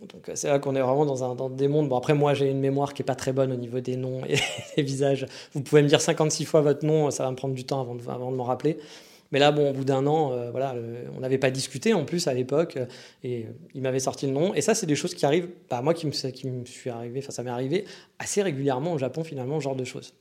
Donc 0.00 0.30
c'est 0.34 0.48
là 0.48 0.58
qu'on 0.60 0.76
est 0.76 0.80
vraiment 0.80 1.06
dans, 1.06 1.24
un, 1.24 1.34
dans 1.34 1.50
des 1.50 1.66
mondes. 1.66 1.88
Bon, 1.88 1.96
après, 1.96 2.14
moi, 2.14 2.34
j'ai 2.34 2.50
une 2.50 2.60
mémoire 2.60 2.94
qui 2.94 3.02
est 3.02 3.04
pas 3.04 3.16
très 3.16 3.32
bonne 3.32 3.52
au 3.52 3.56
niveau 3.56 3.80
des 3.80 3.96
noms 3.96 4.22
et 4.28 4.38
des 4.76 4.82
visages. 4.82 5.26
Vous 5.54 5.62
pouvez 5.62 5.82
me 5.82 5.88
dire 5.88 6.00
56 6.00 6.44
fois 6.44 6.60
votre 6.60 6.84
nom, 6.84 7.10
ça 7.10 7.24
va 7.24 7.30
me 7.30 7.36
prendre 7.36 7.54
du 7.54 7.64
temps 7.64 7.80
avant 7.80 7.94
de, 7.94 8.02
avant 8.08 8.30
de 8.30 8.36
m'en 8.36 8.44
rappeler. 8.44 8.78
Mais 9.30 9.38
là, 9.38 9.52
bon, 9.52 9.70
au 9.70 9.72
bout 9.72 9.84
d'un 9.84 10.06
an, 10.06 10.32
euh, 10.32 10.50
voilà, 10.50 10.74
on 11.16 11.20
n'avait 11.20 11.38
pas 11.38 11.50
discuté 11.50 11.92
en 11.92 12.04
plus 12.04 12.28
à 12.28 12.34
l'époque, 12.34 12.78
et 13.22 13.46
il 13.74 13.82
m'avait 13.82 14.00
sorti 14.00 14.26
le 14.26 14.32
nom. 14.32 14.54
Et 14.54 14.60
ça, 14.60 14.74
c'est 14.74 14.86
des 14.86 14.96
choses 14.96 15.14
qui 15.14 15.26
arrivent, 15.26 15.48
bah, 15.68 15.82
moi 15.82 15.94
qui 15.94 16.06
me, 16.06 16.12
suis 16.12 16.90
arrivé, 16.90 17.20
enfin, 17.20 17.30
ça 17.30 17.42
m'est 17.42 17.50
arrivé 17.50 17.84
assez 18.18 18.42
régulièrement 18.42 18.92
au 18.94 18.98
Japon, 18.98 19.24
finalement, 19.24 19.58
ce 19.58 19.64
genre 19.64 19.76
de 19.76 19.84
choses. 19.84 20.14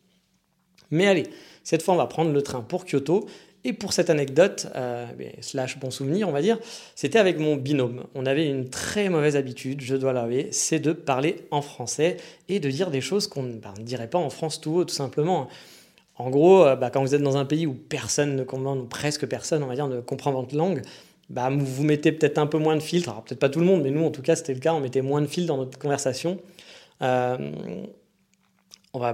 Mais 0.91 1.07
allez, 1.07 1.23
cette 1.63 1.83
fois, 1.83 1.93
on 1.93 1.97
va 1.97 2.07
prendre 2.07 2.31
le 2.31 2.41
train 2.41 2.61
pour 2.61 2.85
Kyoto. 2.85 3.27
Et 3.63 3.73
pour 3.73 3.91
cette 3.91 4.09
anecdote, 4.09 4.67
euh, 4.75 5.05
slash 5.41 5.77
bon 5.79 5.91
souvenir, 5.91 6.29
on 6.29 6.31
va 6.31 6.41
dire, 6.41 6.57
c'était 6.95 7.19
avec 7.19 7.37
mon 7.37 7.57
binôme. 7.57 8.05
On 8.15 8.25
avait 8.25 8.47
une 8.47 8.69
très 8.69 9.09
mauvaise 9.09 9.35
habitude, 9.35 9.81
je 9.81 9.95
dois 9.95 10.13
l'avouer, 10.13 10.47
c'est 10.51 10.79
de 10.79 10.93
parler 10.93 11.47
en 11.51 11.61
français 11.61 12.15
et 12.47 12.61
de 12.61 12.69
dire 12.69 12.91
des 12.91 13.01
choses 13.01 13.27
qu'on 13.27 13.43
bah, 13.43 13.73
ne 13.77 13.83
dirait 13.83 14.09
pas 14.09 14.19
en 14.19 14.29
France 14.29 14.61
tout 14.61 14.75
haut, 14.75 14.85
tout 14.85 14.95
simplement. 14.95 15.49
En 16.17 16.29
gros, 16.29 16.65
euh, 16.65 16.75
bah, 16.75 16.89
quand 16.89 17.01
vous 17.01 17.13
êtes 17.15 17.21
dans 17.21 17.37
un 17.37 17.45
pays 17.45 17.67
où 17.67 17.73
personne 17.73 18.35
ne 18.35 18.43
comprend, 18.43 18.75
ou 18.77 18.85
presque 18.85 19.27
personne, 19.27 19.63
on 19.63 19.67
va 19.67 19.75
dire, 19.75 19.87
ne 19.87 20.01
comprend 20.01 20.31
votre 20.31 20.55
langue, 20.55 20.81
bah, 21.29 21.49
vous 21.51 21.83
mettez 21.83 22.11
peut-être 22.11 22.37
un 22.37 22.47
peu 22.47 22.57
moins 22.57 22.75
de 22.75 22.81
filtres. 22.81 23.09
Alors 23.09 23.23
peut-être 23.23 23.39
pas 23.39 23.49
tout 23.49 23.59
le 23.59 23.65
monde, 23.65 23.83
mais 23.83 23.91
nous, 23.91 24.03
en 24.03 24.11
tout 24.11 24.21
cas, 24.21 24.35
c'était 24.35 24.53
le 24.53 24.59
cas, 24.59 24.73
on 24.73 24.79
mettait 24.79 25.01
moins 25.01 25.21
de 25.21 25.27
filtres 25.27 25.47
dans 25.47 25.57
notre 25.57 25.77
conversation. 25.77 26.39
Euh, 27.01 27.37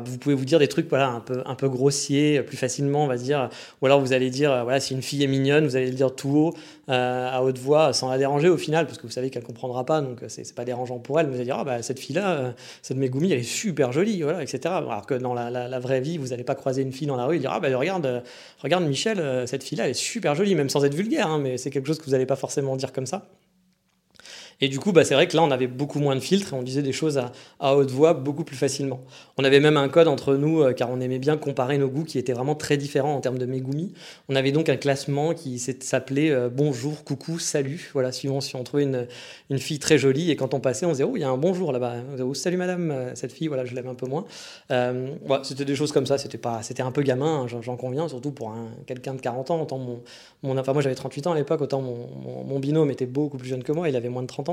vous 0.06 0.18
pouvez 0.18 0.36
vous 0.36 0.46
dire 0.46 0.60
des 0.60 0.68
trucs 0.68 0.90
voilà, 0.90 1.10
un, 1.10 1.20
peu, 1.20 1.42
un 1.46 1.56
peu 1.56 1.70
grossiers, 1.70 2.42
plus 2.44 2.58
facilement, 2.58 3.04
on 3.04 3.08
va 3.08 3.18
dire. 3.18 3.50
Ou 3.82 3.86
alors 3.86 4.00
vous 4.00 4.14
allez 4.14 4.30
dire, 4.30 4.52
euh, 4.52 4.64
voilà, 4.64 4.80
si 4.80 4.94
une 4.94 5.02
fille 5.02 5.24
est 5.24 5.28
mignonne, 5.28 5.66
vous 5.66 5.76
allez 5.76 5.90
le 5.90 5.96
dire 5.96 6.14
tout 6.14 6.30
haut, 6.30 6.54
euh, 6.90 7.30
à 7.30 7.44
haute 7.44 7.58
voix, 7.58 7.94
sans 7.94 8.10
la 8.10 8.18
déranger 8.18 8.50
au 8.50 8.58
final, 8.58 8.86
parce 8.86 8.98
que 8.98 9.04
vous 9.04 9.12
savez 9.12 9.30
qu'elle 9.30 9.44
ne 9.44 9.48
comprendra 9.48 9.86
pas, 9.86 10.02
donc 10.02 10.24
euh, 10.24 10.28
c'est, 10.30 10.54
pas 10.54 10.66
dérangeant 10.66 11.00
pour 11.00 11.20
elle. 11.20 11.28
vous 11.28 11.36
allez 11.36 11.46
dire, 11.46 11.58
ah, 11.60 11.64
bah, 11.64 11.82
cette 11.82 12.00
fille-là, 12.00 12.54
cette 12.82 12.98
Megumi, 12.98 13.32
elle 13.32 13.40
est 13.40 13.44
super 13.44 13.92
jolie, 13.92 14.22
voilà, 14.22 14.42
etc. 14.42 14.60
Alors 14.66 15.06
que 15.06 15.16
dans 15.16 15.34
la, 15.34 15.80
vraie 15.80 16.02
vie, 16.02 16.18
vous 16.18 16.28
n'allez 16.28 16.44
pas 16.44 16.56
croiser 16.56 16.82
une 16.82 16.92
fille 16.92 17.08
dans 17.08 17.18
la 17.18 17.26
rue 17.26 17.38
et 17.38 17.40
dire, 17.40 17.52
ah, 17.54 17.60
bah, 17.60 17.76
regarde, 17.78 18.24
regarde 18.60 18.86
Michel, 18.86 19.48
cette 19.48 19.64
fille-là, 19.64 19.86
elle 19.86 19.92
est 19.92 19.94
super 19.94 20.36
jolie, 20.36 20.56
même 20.56 20.70
sans 20.70 20.86
être 20.86 20.96
vulgaire, 20.96 21.28
hein, 21.28 21.40
mais 21.40 21.58
c'est 21.58 21.70
quelque 21.70 21.88
chose 21.88 22.00
que 22.00 22.06
vous 22.06 22.12
n'allez 22.12 22.26
pas 22.26 22.36
forcément 22.36 22.76
dire 22.76 22.92
comme 22.92 23.06
ça. 23.06 23.26
Et 24.64 24.70
du 24.70 24.80
coup, 24.80 24.94
bah, 24.94 25.04
c'est 25.04 25.14
vrai 25.14 25.28
que 25.28 25.36
là, 25.36 25.44
on 25.44 25.52
avait 25.52 25.68
beaucoup 25.68 26.00
moins 26.00 26.16
de 26.16 26.22
filtres 26.22 26.54
et 26.54 26.56
on 26.56 26.64
disait 26.64 26.82
des 26.82 26.94
choses 26.94 27.22
à, 27.60 27.76
haute 27.76 27.92
voix 27.92 28.14
beaucoup 28.14 28.46
plus 28.46 28.56
facilement. 28.56 29.02
On 29.38 29.44
avait 29.44 29.60
même 29.60 29.76
un 29.76 29.90
code 29.90 30.08
entre 30.08 30.36
nous, 30.36 30.62
euh, 30.62 30.72
car 30.72 30.90
on 30.90 31.02
aimait 31.02 31.20
bien 31.20 31.36
comparer 31.36 31.78
nos 31.78 31.90
goûts 31.90 32.06
qui 32.06 32.18
étaient 32.18 32.32
vraiment 32.32 32.56
très 32.56 32.78
différents 32.78 33.14
en 33.14 33.20
termes 33.20 33.38
de 33.38 33.46
Megumi. 33.46 33.92
On 34.30 34.38
avait 34.38 34.54
donc 34.54 34.70
un 34.70 34.78
classement 34.78 35.34
qui 35.34 35.60
s'appelait 35.60 36.32
euh, 36.32 36.48
bonjour, 36.48 37.04
coucou, 37.04 37.40
salut. 37.40 37.90
Voilà, 37.92 38.14
suivant 38.14 38.40
si 38.40 38.56
on 38.56 38.64
trouvait 38.64 38.84
une, 39.50 39.60
fille 39.60 39.80
très 39.80 39.98
jolie 39.98 40.32
et 40.32 40.38
quand 40.38 40.54
on 40.54 40.62
passait, 40.62 40.86
on 40.86 40.92
disait, 40.92 41.04
oh, 41.04 41.18
il 41.18 41.20
y 41.20 41.26
a 41.26 41.30
un 41.30 41.38
bonjour 41.38 41.74
là-bas. 41.74 41.96
Oh, 42.22 42.34
salut 42.34 42.56
madame, 42.56 42.90
euh, 42.90 43.16
cette 43.16 43.34
fille, 43.34 43.50
voilà, 43.50 43.66
je 43.66 43.76
l'aime 43.76 43.90
un 43.90 43.96
peu 43.96 44.08
moins. 44.08 44.24
c'était 45.44 45.66
des 45.66 45.76
choses 45.76 45.92
comme 45.92 46.06
ça, 46.06 46.18
c'était 46.18 46.38
pas, 46.38 46.64
c'était 46.64 46.84
un 46.84 46.92
peu 46.92 47.02
gamin, 47.02 47.42
hein, 47.42 47.60
j'en 47.62 47.76
conviens, 47.76 48.08
surtout 48.08 48.32
pour 48.32 48.56
quelqu'un 48.86 49.14
de 49.14 49.20
40 49.20 49.52
ans. 49.52 49.62
Autant 49.62 49.78
mon, 49.78 50.02
moi 50.42 50.82
j'avais 50.82 50.96
38 50.96 51.28
ans 51.28 51.34
à 51.34 51.36
l'époque, 51.36 51.60
autant 51.60 51.82
mon 51.82 52.60
binôme 52.60 52.92
était 52.92 53.06
beaucoup 53.06 53.38
plus 53.38 53.50
jeune 53.50 53.64
que 53.64 53.74
moi, 53.74 53.90
il 53.90 53.98
avait 53.98 54.08
moins 54.08 54.22
de 54.22 54.28
30 54.28 54.48
ans. 54.48 54.53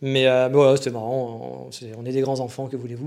Mais, 0.00 0.26
euh, 0.26 0.48
voilà, 0.52 0.76
c'était 0.76 0.90
marrant. 0.90 1.68
On 1.96 2.04
est 2.04 2.12
des 2.12 2.20
grands 2.20 2.40
enfants, 2.40 2.68
que 2.68 2.76
voulez-vous 2.76 3.06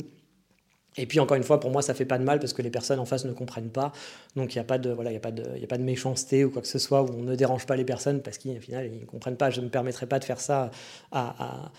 et 0.97 1.05
puis 1.05 1.19
encore 1.19 1.35
une 1.35 1.43
fois, 1.43 1.59
pour 1.59 1.71
moi, 1.71 1.81
ça 1.81 1.93
fait 1.93 2.05
pas 2.05 2.17
de 2.17 2.23
mal 2.23 2.39
parce 2.39 2.53
que 2.53 2.61
les 2.61 2.69
personnes 2.69 2.99
en 2.99 3.05
face 3.05 3.25
ne 3.25 3.33
comprennent 3.33 3.69
pas. 3.69 3.91
Donc 4.35 4.55
il 4.55 4.57
n'y 4.57 4.61
a 4.61 4.63
pas 4.63 4.77
de 4.77 4.91
voilà, 4.91 5.11
il 5.11 5.17
a 5.17 5.19
pas 5.19 5.31
de, 5.31 5.43
il 5.57 5.63
a 5.63 5.67
pas 5.67 5.77
de 5.77 5.83
méchanceté 5.83 6.45
ou 6.45 6.51
quoi 6.51 6.61
que 6.61 6.67
ce 6.67 6.79
soit 6.79 7.01
où 7.01 7.09
on 7.13 7.23
ne 7.23 7.35
dérange 7.35 7.65
pas 7.65 7.75
les 7.75 7.83
personnes 7.83 8.21
parce 8.21 8.37
qu'au 8.37 8.55
final 8.61 8.85
ils 8.85 9.01
ne 9.01 9.05
comprennent 9.05 9.37
pas. 9.37 9.49
Je 9.49 9.59
ne 9.59 9.65
me 9.65 9.69
permettrai 9.69 10.05
pas 10.07 10.19
de 10.19 10.23
faire 10.23 10.39
ça 10.39 10.71
à 11.11 11.71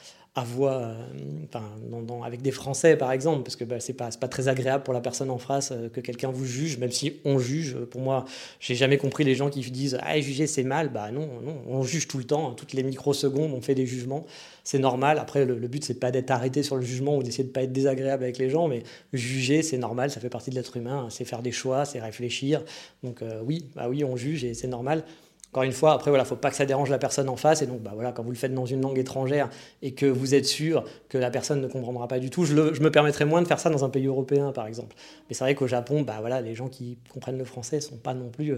voix, 0.44 0.74
euh, 0.74 0.94
enfin, 1.44 1.62
avec 2.24 2.42
des 2.42 2.50
Français 2.50 2.96
par 2.96 3.12
exemple, 3.12 3.42
parce 3.42 3.56
que 3.56 3.64
bah, 3.64 3.80
c'est 3.80 3.94
pas, 3.94 4.10
pas 4.10 4.28
très 4.28 4.48
agréable 4.48 4.84
pour 4.84 4.92
la 4.92 5.00
personne 5.00 5.30
en 5.30 5.38
face 5.38 5.72
euh, 5.72 5.88
que 5.88 6.00
quelqu'un 6.00 6.30
vous 6.30 6.44
juge, 6.44 6.78
même 6.78 6.90
si 6.90 7.20
on 7.24 7.38
juge. 7.38 7.76
Pour 7.90 8.00
moi, 8.00 8.24
j'ai 8.60 8.74
jamais 8.74 8.98
compris 8.98 9.24
les 9.24 9.34
gens 9.34 9.48
qui 9.48 9.60
disent 9.70 9.98
ah 10.02 10.20
juger 10.20 10.46
c'est 10.46 10.62
mal. 10.62 10.90
Bah 10.90 11.10
non, 11.10 11.28
non, 11.42 11.62
on 11.68 11.82
juge 11.82 12.06
tout 12.08 12.18
le 12.18 12.24
temps, 12.24 12.50
hein. 12.50 12.54
toutes 12.56 12.72
les 12.72 12.82
microsecondes, 12.82 13.52
on 13.52 13.60
fait 13.60 13.74
des 13.74 13.86
jugements, 13.86 14.26
c'est 14.64 14.78
normal. 14.78 15.18
Après, 15.18 15.44
le, 15.44 15.54
but 15.68 15.84
c'est 15.84 16.00
pas 16.00 16.10
d'être 16.10 16.30
arrêté 16.30 16.62
sur 16.62 16.76
le 16.76 16.82
jugement 16.82 17.16
ou 17.16 17.22
d'essayer 17.22 17.44
de 17.44 17.50
pas 17.50 17.62
être 17.62 17.72
désagréable 17.72 18.24
avec 18.24 18.38
les 18.38 18.50
gens, 18.50 18.68
mais 18.68 18.82
juger 19.12 19.62
c'est 19.62 19.78
normal, 19.78 20.10
ça 20.10 20.20
fait 20.20 20.28
partie 20.28 20.50
de 20.50 20.56
l'être 20.56 20.76
humain, 20.76 21.08
c'est 21.10 21.24
faire 21.24 21.42
des 21.42 21.52
choix, 21.52 21.84
c'est 21.84 22.00
réfléchir. 22.00 22.62
Donc 23.02 23.22
euh, 23.22 23.40
oui, 23.44 23.70
bah 23.74 23.86
oui, 23.88 24.04
on 24.04 24.16
juge 24.16 24.44
et 24.44 24.54
c'est 24.54 24.68
normal. 24.68 25.04
Encore 25.56 25.64
une 25.64 25.72
fois, 25.72 25.94
après, 25.94 26.10
voilà, 26.10 26.26
faut 26.26 26.36
pas 26.36 26.50
que 26.50 26.56
ça 26.56 26.66
dérange 26.66 26.90
la 26.90 26.98
personne 26.98 27.30
en 27.30 27.36
face. 27.36 27.62
Et 27.62 27.66
donc, 27.66 27.80
bah, 27.80 27.92
voilà, 27.94 28.12
quand 28.12 28.22
vous 28.22 28.28
le 28.28 28.36
faites 28.36 28.52
dans 28.52 28.66
une 28.66 28.82
langue 28.82 28.98
étrangère 28.98 29.48
et 29.80 29.92
que 29.92 30.04
vous 30.04 30.34
êtes 30.34 30.44
sûr 30.44 30.84
que 31.08 31.16
la 31.16 31.30
personne 31.30 31.62
ne 31.62 31.66
comprendra 31.66 32.08
pas 32.08 32.18
du 32.18 32.28
tout, 32.28 32.44
je, 32.44 32.54
me 32.54 32.90
permettrai 32.90 33.25
moins 33.25 33.40
de 33.40 33.48
faire 33.48 33.58
ça 33.58 33.70
dans 33.70 33.82
un 33.82 33.88
pays 33.88 34.04
européen, 34.04 34.52
par 34.52 34.66
exemple. 34.66 34.94
Mais 35.30 35.34
c'est 35.34 35.44
vrai 35.44 35.54
qu'au 35.54 35.66
Japon, 35.66 36.02
bah, 36.02 36.16
voilà, 36.20 36.42
les 36.42 36.54
gens 36.54 36.68
qui 36.68 36.98
comprennent 37.10 37.38
le 37.38 37.46
français 37.46 37.80
sont 37.80 37.96
pas 37.96 38.12
non 38.12 38.28
plus 38.28 38.52
euh, 38.52 38.56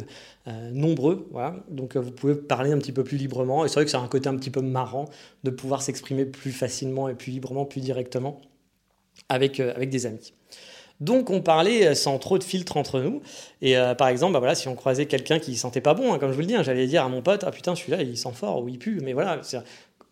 euh, 0.49 0.71
nombreux. 0.73 1.29
Voilà. 1.31 1.55
Donc, 1.69 1.95
euh, 1.95 2.01
vous 2.01 2.11
pouvez 2.11 2.35
parler 2.35 2.73
un 2.73 2.79
petit 2.79 2.91
peu 2.91 3.05
plus 3.05 3.17
librement. 3.17 3.65
Et 3.65 3.69
c'est 3.69 3.75
vrai 3.75 3.85
que 3.85 3.93
c'est 3.93 3.97
un 3.97 4.09
côté 4.09 4.29
un 4.29 4.37
petit 4.37 4.51
peu 4.51 4.61
marrant 4.61 5.05
de 5.45 5.51
pouvoir 5.51 5.83
s'exprimer 5.83 6.25
plus 6.25 6.51
facilement 6.51 7.09
et 7.09 7.15
plus 7.15 7.31
librement, 7.31 7.65
plus 7.65 7.81
directement 7.81 8.41
avec, 9.29 9.61
avec 9.61 9.89
des 9.89 10.07
amis. 10.07 10.33
Donc 11.01 11.31
on 11.31 11.41
parlait 11.41 11.89
euh, 11.89 11.95
sans 11.95 12.19
trop 12.19 12.39
de 12.39 12.45
filtres 12.45 12.77
entre 12.77 13.01
nous. 13.01 13.23
Et 13.63 13.77
euh, 13.77 13.95
par 13.95 14.09
exemple, 14.09 14.33
bah 14.33 14.39
voilà, 14.41 14.55
si 14.55 14.69
on 14.69 14.75
croisait 14.75 15.07
quelqu'un 15.07 15.39
qui 15.39 15.57
sentait 15.57 15.81
pas 15.81 15.95
bon, 15.95 16.13
hein, 16.13 16.19
comme 16.19 16.31
je 16.31 16.35
vous 16.35 16.41
le 16.41 16.47
dis, 16.47 16.55
hein, 16.55 16.63
j'allais 16.63 16.87
dire 16.87 17.05
à 17.05 17.09
mon 17.09 17.23
pote, 17.23 17.45
ah 17.47 17.51
putain, 17.51 17.75
celui-là, 17.75 18.03
il 18.03 18.17
sent 18.17 18.33
fort 18.35 18.63
ou 18.63 18.69
il 18.69 18.79
pue. 18.79 19.01
Mais 19.03 19.13
voilà, 19.13 19.41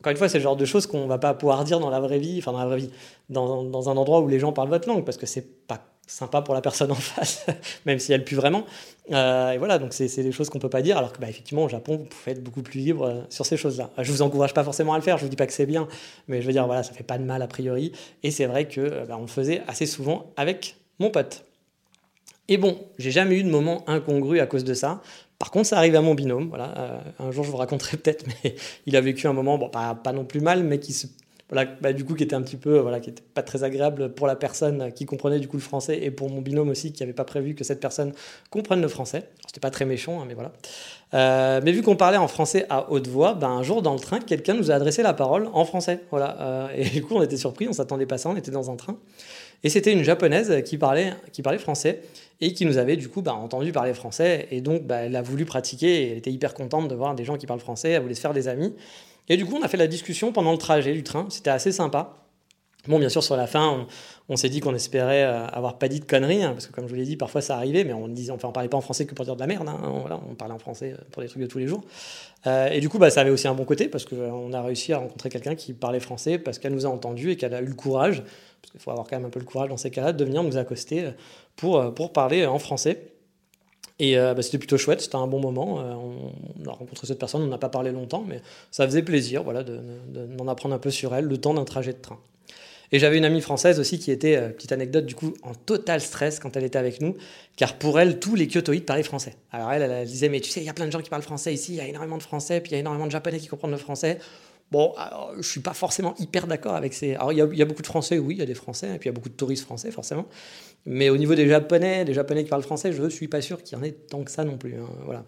encore 0.00 0.10
une 0.10 0.16
fois, 0.16 0.28
c'est 0.28 0.38
le 0.38 0.44
genre 0.44 0.56
de 0.56 0.64
choses 0.64 0.86
qu'on 0.86 1.06
va 1.06 1.18
pas 1.18 1.34
pouvoir 1.34 1.64
dire 1.64 1.80
dans 1.80 1.90
la 1.90 2.00
vraie 2.00 2.18
vie, 2.18 2.38
enfin 2.38 2.52
dans 2.52 2.60
la 2.60 2.66
vraie 2.66 2.78
vie, 2.78 2.90
dans, 3.30 3.64
dans 3.64 3.90
un 3.90 3.96
endroit 3.96 4.20
où 4.20 4.28
les 4.28 4.38
gens 4.38 4.52
parlent 4.52 4.68
votre 4.68 4.88
langue, 4.88 5.04
parce 5.04 5.16
que 5.16 5.26
c'est 5.26 5.66
pas 5.66 5.80
sympa 6.06 6.40
pour 6.42 6.54
la 6.54 6.60
personne 6.60 6.90
en 6.90 6.94
face, 6.96 7.46
même 7.84 7.98
si 7.98 8.12
elle 8.12 8.24
pue 8.24 8.34
vraiment. 8.34 8.64
Euh, 9.12 9.52
et 9.52 9.58
voilà, 9.58 9.78
donc 9.78 9.92
c'est 9.92 10.22
des 10.22 10.32
choses 10.32 10.48
qu'on 10.48 10.58
peut 10.58 10.70
pas 10.70 10.82
dire, 10.82 10.96
alors 10.96 11.12
que 11.12 11.20
bah, 11.20 11.28
effectivement 11.28 11.64
au 11.64 11.68
Japon, 11.68 11.96
vous 11.96 12.04
pouvez 12.04 12.32
être 12.32 12.42
beaucoup 12.42 12.62
plus 12.62 12.80
libre 12.80 13.04
euh, 13.04 13.20
sur 13.28 13.46
ces 13.46 13.56
choses-là. 13.56 13.90
Je 13.98 14.10
vous 14.10 14.22
encourage 14.22 14.54
pas 14.54 14.64
forcément 14.64 14.94
à 14.94 14.96
le 14.96 15.02
faire, 15.02 15.18
je 15.18 15.24
vous 15.24 15.28
dis 15.28 15.36
pas 15.36 15.46
que 15.46 15.52
c'est 15.52 15.66
bien, 15.66 15.88
mais 16.28 16.40
je 16.40 16.46
veux 16.46 16.52
dire 16.52 16.66
voilà, 16.66 16.82
ça 16.82 16.92
fait 16.92 17.04
pas 17.04 17.18
de 17.18 17.24
mal 17.24 17.42
a 17.42 17.46
priori. 17.46 17.92
Et 18.22 18.30
c'est 18.30 18.46
vrai 18.46 18.66
que 18.66 18.80
euh, 18.80 19.04
bah, 19.06 19.16
on 19.18 19.22
le 19.22 19.26
faisait 19.26 19.62
assez 19.66 19.86
souvent 19.86 20.32
avec 20.36 20.76
mon 20.98 21.10
pote. 21.10 21.44
Et 22.48 22.58
bon, 22.58 22.78
j'ai 22.98 23.10
jamais 23.10 23.36
eu 23.36 23.42
de 23.42 23.50
moment 23.50 23.82
incongru 23.88 24.38
à 24.38 24.46
cause 24.46 24.62
de 24.62 24.74
ça. 24.74 25.02
Par 25.38 25.50
contre, 25.50 25.66
ça 25.66 25.78
arrive 25.78 25.96
à 25.96 26.00
mon 26.00 26.14
binôme. 26.14 26.48
Voilà, 26.48 27.02
un 27.18 27.30
jour, 27.32 27.44
je 27.44 27.50
vous 27.50 27.56
raconterai 27.56 27.96
peut-être, 27.96 28.24
mais 28.44 28.54
il 28.86 28.96
a 28.96 29.00
vécu 29.00 29.26
un 29.26 29.32
moment, 29.32 29.58
bon, 29.58 29.68
pas, 29.68 29.96
pas 29.96 30.12
non 30.12 30.24
plus 30.24 30.40
mal, 30.40 30.62
mais 30.62 30.78
qui 30.78 30.92
se 30.92 31.08
voilà, 31.48 31.70
bah, 31.80 31.92
du 31.92 32.04
coup, 32.04 32.14
qui 32.14 32.24
était 32.24 32.34
un 32.34 32.42
petit 32.42 32.56
peu, 32.56 32.78
voilà, 32.78 32.98
qui 32.98 33.10
était 33.10 33.22
pas 33.34 33.42
très 33.42 33.62
agréable 33.62 34.12
pour 34.14 34.26
la 34.26 34.34
personne 34.34 34.92
qui 34.92 35.06
comprenait 35.06 35.38
du 35.38 35.46
coup 35.46 35.56
le 35.56 35.62
français 35.62 35.96
et 36.02 36.10
pour 36.10 36.28
mon 36.28 36.40
binôme 36.40 36.68
aussi 36.70 36.92
qui 36.92 37.02
n'avait 37.02 37.12
pas 37.12 37.24
prévu 37.24 37.54
que 37.54 37.62
cette 37.62 37.78
personne 37.78 38.12
comprenne 38.50 38.80
le 38.80 38.88
français. 38.88 39.28
C'était 39.46 39.60
pas 39.60 39.70
très 39.70 39.84
méchant, 39.84 40.20
hein, 40.20 40.24
mais 40.26 40.34
voilà. 40.34 40.52
Euh, 41.14 41.60
mais 41.62 41.70
vu 41.70 41.82
qu'on 41.82 41.94
parlait 41.94 42.16
en 42.16 42.26
français 42.26 42.66
à 42.68 42.90
haute 42.90 43.06
voix, 43.06 43.34
ben, 43.34 43.48
un 43.48 43.62
jour 43.62 43.80
dans 43.80 43.92
le 43.92 44.00
train, 44.00 44.18
quelqu'un 44.18 44.54
nous 44.54 44.72
a 44.72 44.74
adressé 44.74 45.04
la 45.04 45.14
parole 45.14 45.48
en 45.52 45.64
français. 45.64 46.00
Voilà. 46.10 46.36
Euh, 46.40 46.68
et 46.74 46.84
du 46.84 47.04
coup, 47.04 47.14
on 47.14 47.22
était 47.22 47.36
surpris, 47.36 47.68
on 47.68 47.72
s'attendait 47.72 48.06
pas 48.06 48.16
à 48.16 48.18
ça, 48.18 48.28
on 48.28 48.36
était 48.36 48.50
dans 48.50 48.72
un 48.72 48.76
train. 48.76 48.96
Et 49.62 49.68
c'était 49.68 49.92
une 49.92 50.02
japonaise 50.02 50.62
qui 50.64 50.78
parlait, 50.78 51.12
qui 51.32 51.42
parlait 51.42 51.58
français 51.58 52.02
et 52.40 52.52
qui 52.52 52.66
nous 52.66 52.76
avait 52.76 52.96
du 52.96 53.08
coup 53.08 53.22
bah, 53.22 53.34
entendu 53.34 53.70
parler 53.70 53.94
français. 53.94 54.48
Et 54.50 54.60
donc, 54.60 54.82
bah, 54.82 54.96
elle 54.96 55.14
a 55.14 55.22
voulu 55.22 55.44
pratiquer 55.44 56.02
et 56.02 56.10
elle 56.10 56.18
était 56.18 56.32
hyper 56.32 56.54
contente 56.54 56.88
de 56.88 56.94
voir 56.96 57.14
des 57.14 57.24
gens 57.24 57.36
qui 57.36 57.46
parlent 57.46 57.60
français, 57.60 57.90
elle 57.90 58.02
voulait 58.02 58.14
se 58.14 58.20
faire 58.20 58.34
des 58.34 58.48
amis. 58.48 58.74
Et 59.28 59.36
du 59.36 59.44
coup, 59.44 59.56
on 59.56 59.62
a 59.62 59.68
fait 59.68 59.76
la 59.76 59.86
discussion 59.86 60.32
pendant 60.32 60.52
le 60.52 60.58
trajet 60.58 60.92
du 60.92 61.02
train. 61.02 61.26
C'était 61.30 61.50
assez 61.50 61.72
sympa. 61.72 62.26
Bon, 62.88 62.98
bien 63.00 63.08
sûr, 63.08 63.22
sur 63.22 63.36
la 63.36 63.46
fin, 63.46 63.86
on, 64.28 64.36
s'est 64.36 64.48
dit 64.48 64.60
qu'on 64.60 64.74
espérait 64.74 65.24
euh, 65.24 65.46
avoir 65.46 65.78
pas 65.78 65.88
dit 65.88 65.98
de 65.98 66.04
conneries, 66.04 66.44
hein, 66.44 66.52
parce 66.52 66.68
que 66.68 66.72
comme 66.72 66.84
je 66.84 66.90
vous 66.90 66.96
l'ai 66.96 67.04
dit, 67.04 67.16
parfois 67.16 67.40
ça 67.40 67.56
arrivait, 67.56 67.82
mais 67.82 67.92
on 67.92 68.06
disait, 68.06 68.30
enfin, 68.30 68.48
on 68.48 68.52
parlait 68.52 68.68
pas 68.68 68.76
en 68.76 68.80
français 68.80 69.06
que 69.06 69.14
pour 69.14 69.24
dire 69.24 69.34
de 69.34 69.40
la 69.40 69.46
merde. 69.46 69.68
Hein, 69.68 69.80
on 70.28 70.34
parlait 70.34 70.54
en 70.54 70.58
français 70.58 70.92
euh, 70.92 71.02
pour 71.10 71.22
des 71.22 71.28
trucs 71.28 71.42
de 71.42 71.46
tous 71.46 71.58
les 71.58 71.66
jours. 71.66 71.82
Euh, 72.46 72.68
et 72.68 72.80
du 72.80 72.88
coup, 72.88 72.98
bah, 72.98 73.10
ça 73.10 73.22
avait 73.22 73.30
aussi 73.30 73.48
un 73.48 73.54
bon 73.54 73.64
côté, 73.64 73.88
parce 73.88 74.04
qu'on 74.04 74.52
a 74.52 74.62
réussi 74.62 74.92
à 74.92 74.98
rencontrer 74.98 75.30
quelqu'un 75.30 75.56
qui 75.56 75.72
parlait 75.72 76.00
français, 76.00 76.38
parce 76.38 76.58
qu'elle 76.58 76.74
nous 76.74 76.86
a 76.86 76.88
entendus 76.88 77.32
et 77.32 77.36
qu'elle 77.36 77.54
a 77.54 77.60
eu 77.60 77.66
le 77.66 77.74
courage, 77.74 78.22
parce 78.62 78.70
qu'il 78.70 78.80
faut 78.80 78.90
avoir 78.92 79.06
quand 79.08 79.16
même 79.16 79.26
un 79.26 79.30
peu 79.30 79.40
le 79.40 79.46
courage 79.46 79.68
dans 79.68 79.76
ces 79.76 79.90
cas-là, 79.90 80.12
de 80.12 80.24
venir 80.24 80.44
nous 80.44 80.56
accoster 80.56 81.10
pour, 81.56 81.92
pour 81.94 82.12
parler 82.12 82.46
en 82.46 82.60
français. 82.60 83.15
Et 83.98 84.18
euh, 84.18 84.34
bah, 84.34 84.42
c'était 84.42 84.58
plutôt 84.58 84.76
chouette, 84.76 85.00
c'était 85.00 85.16
un 85.16 85.26
bon 85.26 85.40
moment. 85.40 85.80
Euh, 85.80 85.94
on, 85.94 86.68
a 86.68 86.72
rencontré 86.72 87.06
cette 87.06 87.18
personne, 87.18 87.42
on 87.42 87.46
n'a 87.46 87.58
pas 87.58 87.68
parlé 87.68 87.92
longtemps, 87.92 88.24
mais 88.26 88.42
ça 88.70 88.86
faisait 88.86 89.02
plaisir 89.02 89.42
voilà, 89.42 89.62
d'en 89.62 90.44
de, 90.44 90.50
apprendre 90.50 90.74
un 90.74 90.78
peu 90.78 90.90
sur 90.90 91.14
elle 91.14 91.24
le 91.24 91.38
temps 91.38 91.54
d'un 91.54 91.64
trajet 91.64 91.92
de 91.92 91.98
train. 91.98 92.18
Et 92.92 92.98
j'avais 92.98 93.18
une 93.18 93.24
amie 93.24 93.40
française 93.40 93.80
aussi 93.80 93.98
qui 93.98 94.10
était, 94.10 94.36
euh, 94.36 94.50
petite 94.50 94.72
anecdote, 94.72 95.06
du 95.06 95.14
coup, 95.14 95.34
en 95.42 95.54
total 95.54 96.00
stress 96.00 96.38
quand 96.38 96.56
elle 96.56 96.64
était 96.64 96.78
avec 96.78 97.00
nous, 97.00 97.16
car 97.56 97.74
pour 97.74 97.98
elle, 97.98 98.20
tous 98.20 98.34
les 98.34 98.46
kyotoïdes 98.46 98.84
parlaient 98.84 99.02
français. 99.02 99.34
Alors 99.50 99.72
elle, 99.72 99.82
elle, 99.82 100.06
disait, 100.06 100.28
mais 100.28 100.40
tu 100.40 100.50
sais, 100.50 100.60
il 100.60 100.66
y 100.66 100.68
a 100.68 100.74
plein 100.74 100.86
de 100.86 100.92
gens 100.92 101.00
qui 101.00 101.10
parlent 101.10 101.22
français 101.22 101.52
ici, 101.52 101.72
il 101.72 101.76
y 101.76 101.80
a 101.80 101.86
énormément 101.86 102.18
de 102.18 102.22
français, 102.22 102.60
puis 102.60 102.72
il 102.72 102.74
y 102.74 102.76
a 102.76 102.80
énormément 102.80 103.06
de 103.06 103.12
japonais 103.12 103.38
qui 103.38 103.48
comprennent 103.48 103.70
le 103.70 103.76
français. 103.76 104.18
Bon, 104.72 104.94
je 105.36 105.48
suis 105.48 105.60
pas 105.60 105.74
forcément 105.74 106.14
hyper 106.18 106.46
d'accord 106.46 106.74
avec 106.74 106.92
ces. 106.92 107.14
Alors, 107.14 107.32
il 107.32 107.38
y, 107.38 107.62
a 107.62 107.64
beaucoup 107.64 107.82
de 107.82 107.86
Français, 107.86 108.18
oui, 108.18 108.34
il 108.34 108.38
y 108.38 108.42
a 108.42 108.46
des 108.46 108.54
Français, 108.54 108.88
et 108.88 108.98
puis 108.98 109.08
il 109.08 109.12
y 109.12 109.14
a 109.14 109.14
beaucoup 109.14 109.28
de 109.28 109.34
touristes 109.34 109.64
français, 109.64 109.92
forcément. 109.92 110.26
Mais 110.86 111.10
au 111.10 111.16
niveau 111.16 111.34
des 111.34 111.48
Japonais, 111.48 112.04
des 112.04 112.14
Japonais 112.14 112.44
qui 112.44 112.48
parlent 112.50 112.62
français, 112.62 112.92
je 112.92 113.02
ne 113.02 113.08
suis 113.08 113.26
pas 113.26 113.40
sûr 113.40 113.60
qu'il 113.62 113.76
y 113.76 113.80
en 113.80 113.82
ait 113.82 113.90
tant 113.90 114.22
que 114.22 114.30
ça 114.30 114.44
non 114.44 114.56
plus. 114.56 114.74
Hein, 114.74 114.88
voilà. 115.04 115.24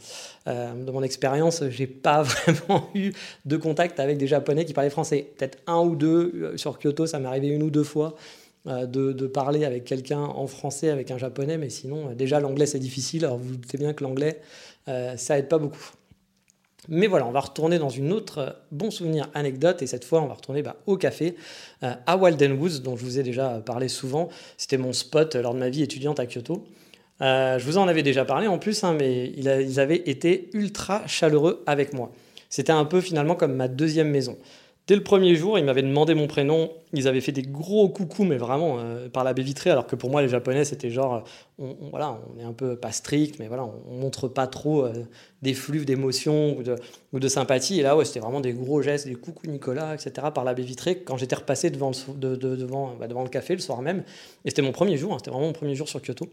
Euh, 0.47 0.73
de 0.73 0.90
mon 0.92 1.02
expérience, 1.02 1.64
j'ai 1.71 1.88
pas 1.88 2.23
vraiment 2.23 2.88
eu 2.95 3.12
de 3.45 3.57
contact 3.57 3.99
avec 3.99 4.18
des 4.18 4.28
Japonais 4.28 4.64
qui 4.64 4.73
parlaient 4.73 4.88
français. 4.88 5.33
Peut-être 5.37 5.59
un 5.66 5.80
ou 5.80 5.97
deux 5.97 6.33
euh, 6.35 6.57
sur 6.57 6.78
Kyoto, 6.78 7.07
ça 7.07 7.18
m'est 7.18 7.26
arrivé 7.26 7.49
une 7.49 7.64
ou 7.64 7.71
deux 7.71 7.83
fois 7.83 8.14
euh, 8.68 8.87
de, 8.87 9.26
parler 9.26 9.64
avec 9.64 9.85
quelqu'un 9.85 10.21
en 10.21 10.47
français, 10.47 10.90
avec 10.90 11.11
un 11.11 11.18
Japonais, 11.18 11.59
mais 11.59 11.71
sinon, 11.71 12.12
déjà 12.12 12.38
l'anglais 12.38 12.66
c'est 12.66 12.78
difficile. 12.78 13.25
Alors 13.25 13.38
vous, 13.38 13.49
vous 13.49 13.57
doutez 13.57 13.78
bien 13.78 13.92
que 13.95 14.04
l'anglais, 14.04 14.40
ça 14.87 15.38
aide 15.38 15.49
pas 15.49 15.59
beaucoup. 15.59 15.90
Mais 16.87 17.07
voilà, 17.07 17.27
on 17.27 17.33
va 17.33 17.41
retourner 17.41 17.79
dans 17.79 17.89
une 17.89 18.13
autre 18.13 18.39
euh, 18.39 18.51
bon 18.71 18.91
souvenir 18.91 19.29
anecdote, 19.35 19.83
et 19.83 19.87
cette 19.87 20.05
fois, 20.05 20.23
on 20.23 20.27
va 20.27 20.35
retourner 20.35 20.63
bah, 20.63 20.77
au 20.87 20.97
café 20.97 21.35
euh, 21.83 21.95
à 22.07 22.17
Walden 22.17 22.53
Woods, 22.53 22.81
dont 22.83 22.97
je 22.97 23.05
vous 23.05 23.19
ai 23.19 23.23
déjà 23.23 23.61
parlé 23.65 23.89
souvent. 23.89 24.29
C'était 24.57 24.79
mon 24.79 24.93
spot 24.93 25.35
lors 25.35 25.55
de 25.55 25.59
ma 25.59 25.69
vie 25.69 25.83
étudiante 25.83 26.21
à 26.21 26.27
Kyoto. 26.27 26.65
Euh, 27.21 27.59
je 27.59 27.65
vous 27.65 27.79
en 27.79 27.89
avais 27.89 28.03
déjà 28.03 28.25
parlé 28.25 28.47
en 28.47 28.59
plus, 28.59 28.85
hein, 28.85 28.95
mais 28.99 29.33
ils 29.37 29.81
avaient 29.81 30.03
été 30.07 30.51
ultra 30.53 31.07
chaleureux 31.07 31.63
avec 31.67 31.93
moi. 31.93 32.13
C'était 32.49 32.73
un 32.73 32.85
peu 32.85 33.01
finalement 33.01 33.35
comme 33.35 33.55
ma 33.55 33.69
deuxième 33.69 34.09
maison. 34.09 34.39
Dès 34.88 34.97
le 34.97 35.02
premier 35.02 35.35
jour, 35.35 35.59
ils 35.59 35.66
m'avaient 35.66 35.83
demandé 35.83 36.14
mon 36.14 36.26
prénom. 36.26 36.73
Ils 36.95 37.09
avaient 37.09 37.21
fait 37.21 37.30
des 37.30 37.42
gros 37.42 37.90
coucous, 37.90 38.25
mais 38.25 38.38
vraiment 38.38 38.78
euh, 38.78 39.11
par 39.11 39.23
la 39.23 39.35
baie 39.35 39.42
vitrée. 39.42 39.68
Alors 39.68 39.87
que 39.87 39.97
pour 39.97 40.09
moi, 40.09 40.23
les 40.23 40.30
Japonais, 40.30 40.64
c'était 40.64 40.88
genre, 40.88 41.26
euh, 41.61 41.75
on, 41.83 41.90
voilà, 41.90 42.18
on 42.35 42.40
est 42.40 42.42
un 42.42 42.54
peu 42.54 42.75
pas 42.75 42.90
strict, 42.90 43.38
mais 43.38 43.49
voilà, 43.49 43.64
on, 43.64 43.97
montre 43.97 44.28
pas 44.28 44.47
trop 44.47 44.87
euh, 44.87 44.95
des 45.42 45.52
flux 45.52 45.85
d'émotions 45.85 46.57
ou 46.57 46.62
de, 46.62 46.75
ou 47.12 47.21
de, 47.21 47.28
sympathie. 47.28 47.78
Et 47.78 47.83
là, 47.83 47.99
ouais, 47.99 48.07
c'était 48.07 48.21
vraiment 48.21 48.40
des 48.40 48.54
gros 48.54 48.80
gestes, 48.80 49.07
des 49.07 49.14
coucou 49.14 49.47
Nicolas, 49.47 49.92
etc. 49.92 50.28
par 50.35 50.45
la 50.45 50.54
baie 50.54 50.62
vitrée. 50.62 51.00
Quand 51.00 51.18
j'étais 51.18 51.37
repassé 51.37 51.68
devant 51.68 51.90
le, 52.18 52.37
devant, 52.38 52.95
bah, 52.99 53.09
devant 53.09 53.25
le 53.25 53.28
café 53.28 53.52
le 53.52 53.61
soir 53.61 53.83
même, 53.83 54.04
et 54.47 54.49
c'était 54.49 54.62
mon 54.62 54.73
premier 54.73 54.97
jour. 54.97 55.12
Hein, 55.12 55.18
c'était 55.18 55.30
vraiment 55.30 55.49
mon 55.49 55.52
premier 55.52 55.75
jour 55.75 55.87
sur 55.87 56.00
Kyoto. 56.00 56.30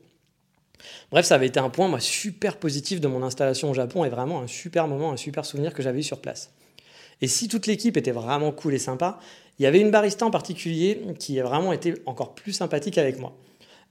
Bref, 1.12 1.25
ça 1.25 1.35
avait 1.35 1.47
été 1.47 1.59
un 1.59 1.69
point 1.69 1.89
moi, 1.89 2.00
super 2.00 2.55
positif 2.55 3.01
de 3.01 3.09
mon 3.09 3.21
installation 3.21 3.69
au 3.71 3.74
Japon 3.74 4.05
et 4.05 4.09
vraiment 4.09 4.39
un 4.39 4.47
super 4.47 4.88
moment, 4.88 5.12
un 5.12 5.17
super 5.17 5.43
souvenir 5.43 5.74
que 5.74 5.83
j'avais 5.83 6.00
eu 6.00 6.03
sur 6.03 6.21
place. 6.21 6.53
Et 7.22 7.27
si 7.27 7.48
toute 7.48 7.67
l'équipe 7.67 7.98
était 7.98 8.12
vraiment 8.12 8.51
cool 8.51 8.74
et 8.74 8.79
sympa, 8.79 9.19
il 9.60 9.63
y 9.63 9.65
avait 9.65 9.79
une 9.79 9.91
barista 9.91 10.25
en 10.25 10.31
particulier 10.31 11.01
qui 11.19 11.39
a 11.39 11.43
vraiment 11.43 11.72
été 11.72 11.95
encore 12.05 12.36
plus 12.36 12.51
sympathique 12.51 12.98
avec 12.98 13.19
moi. 13.19 13.34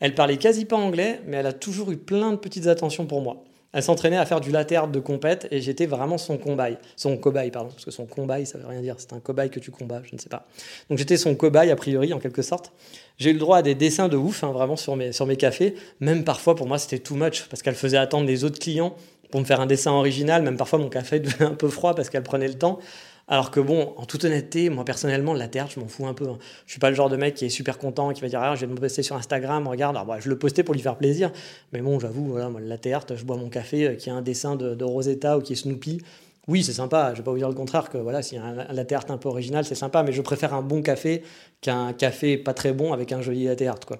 Elle 0.00 0.14
parlait 0.14 0.37
quasi 0.37 0.64
pas 0.64 0.76
anglais, 0.76 1.21
mais 1.26 1.38
elle 1.38 1.47
a 1.47 1.52
toujours 1.52 1.90
eu 1.90 1.97
plein 1.97 2.33
de 2.33 2.37
petites 2.37 2.66
attentions 2.66 3.07
pour 3.07 3.23
moi. 3.23 3.45
Elle 3.75 3.83
s'entraînait 3.83 4.19
à 4.19 4.25
faire 4.25 4.40
du 4.40 4.52
latte 4.52 4.90
de 4.93 5.00
compète 5.00 5.49
et 5.50 5.61
j'étais 5.61 5.87
vraiment 5.87 6.16
son 6.16 6.38
cobaye. 6.38 6.78
Son 6.95 7.16
cobaye, 7.16 7.50
pardon, 7.50 7.71
parce 7.71 7.85
que 7.85 7.90
son 7.90 8.07
cobaye, 8.07 8.47
ça 8.47 8.57
veut 8.57 8.69
rien 8.69 8.81
dire. 8.81 8.95
C'est 8.99 9.12
un 9.12 9.19
cobaye 9.19 9.50
que 9.50 9.59
tu 9.59 9.73
combats, 9.73 10.00
je 10.04 10.14
ne 10.14 10.21
sais 10.21 10.28
pas. 10.28 10.47
Donc 10.88 10.99
j'étais 10.99 11.16
son 11.16 11.35
cobaye, 11.35 11.73
a 11.73 11.76
priori, 11.76 12.12
en 12.12 12.21
quelque 12.21 12.43
sorte. 12.43 12.73
J'ai 13.19 13.31
eu 13.31 13.33
le 13.33 13.40
droit 13.40 13.59
à 13.59 13.62
des 13.62 13.75
dessins 13.75 14.09
de 14.09 14.16
ouf, 14.16 14.45
hein, 14.45 14.52
vraiment, 14.52 14.76
sur 14.76 14.95
mes, 14.95 15.11
sur 15.11 15.26
mes 15.26 15.37
cafés. 15.37 15.75
Même 15.99 16.23
parfois, 16.23 16.54
pour 16.54 16.69
moi, 16.69 16.78
c'était 16.78 17.00
too 17.00 17.16
much, 17.16 17.47
parce 17.50 17.62
qu'elle 17.62 17.75
faisait 17.75 17.97
attendre 17.97 18.28
les 18.28 18.45
autres 18.45 18.61
clients 18.61 18.95
pour 19.33 19.40
me 19.40 19.45
faire 19.45 19.61
un 19.61 19.66
dessin 19.66 19.90
original. 19.90 20.43
Même 20.43 20.57
parfois, 20.57 20.78
mon 20.78 20.88
café 20.88 21.19
devenait 21.21 21.50
un 21.50 21.54
peu 21.54 21.69
froid 21.69 21.97
parce 21.97 22.11
qu'elle 22.11 22.23
prenait 22.23 22.49
le 22.49 22.54
temps. 22.54 22.78
Alors 23.26 23.50
que 23.50 23.59
bon, 23.59 23.95
en 23.97 24.04
toute 24.04 24.25
honnêteté, 24.25 24.69
moi 24.69 24.85
personnellement, 24.85 25.33
la 25.33 25.49
terre, 25.49 25.69
je 25.71 25.81
m'en 25.81 25.88
fous 25.88 26.07
un 26.07 26.12
peu. 26.12 26.28
Hein. 26.28 26.38
Je 26.66 26.73
suis 26.73 26.81
pas 26.81 26.90
le 26.90 26.97
genre 26.97 27.09
de 27.09 27.16
mec 27.16 27.35
qui 27.35 27.47
est 27.47 27.50
super 27.50 27.78
content, 27.78 28.12
qui 28.12 28.21
va 28.21 28.28
dire 28.28 28.40
ah, 28.43 28.54
je 28.54 28.66
vais 28.66 28.73
me 28.73 28.76
poster 28.76 29.02
sur 29.02 29.16
Instagram, 29.16 29.66
regarde, 29.66 29.97
alors, 29.97 30.07
bah, 30.07 30.19
je 30.21 30.28
le 30.28 30.38
postais 30.38 30.62
pour 30.62 30.75
lui 30.75 30.83
faire 30.83 30.97
plaisir. 30.97 31.33
Mais 31.73 31.81
bon, 31.81 31.99
j'avoue, 31.99 32.26
voilà, 32.26 32.50
la 32.61 32.78
terre, 32.78 33.04
je 33.14 33.25
bois 33.25 33.37
mon 33.37 33.49
café 33.49 33.88
euh, 33.88 33.95
qui 33.95 34.11
a 34.11 34.14
un 34.14 34.23
dessin 34.23 34.57
de, 34.57 34.85
Rosetta 34.85 35.38
ou 35.38 35.40
qui 35.40 35.54
est 35.54 35.57
Snoopy. 35.57 36.02
Oui, 36.47 36.62
c'est 36.62 36.75
sympa, 36.75 37.12
je 37.14 37.19
vais 37.19 37.25
pas 37.25 37.31
vous 37.31 37.38
dire 37.38 37.49
le 37.49 37.54
contraire 37.54 37.88
que 37.88 37.97
voilà, 37.97 38.21
si 38.21 38.37
un 38.37 38.54
latte 38.71 38.93
art 38.93 39.07
un 39.09 39.16
peu 39.16 39.31
original, 39.31 39.64
c'est 39.64 39.75
sympa, 39.75 40.02
mais 40.02 40.12
je 40.12 40.21
préfère 40.21 40.52
un 40.52 40.61
bon 40.61 40.83
café 40.83 41.23
qu'un 41.62 41.95
café 41.95 42.37
pas 42.37 42.52
très 42.52 42.75
bon 42.75 42.93
avec 42.93 43.12
un 43.12 43.23
joli 43.23 43.45
latte 43.45 43.62
art, 43.62 43.81
quoi. 43.87 43.99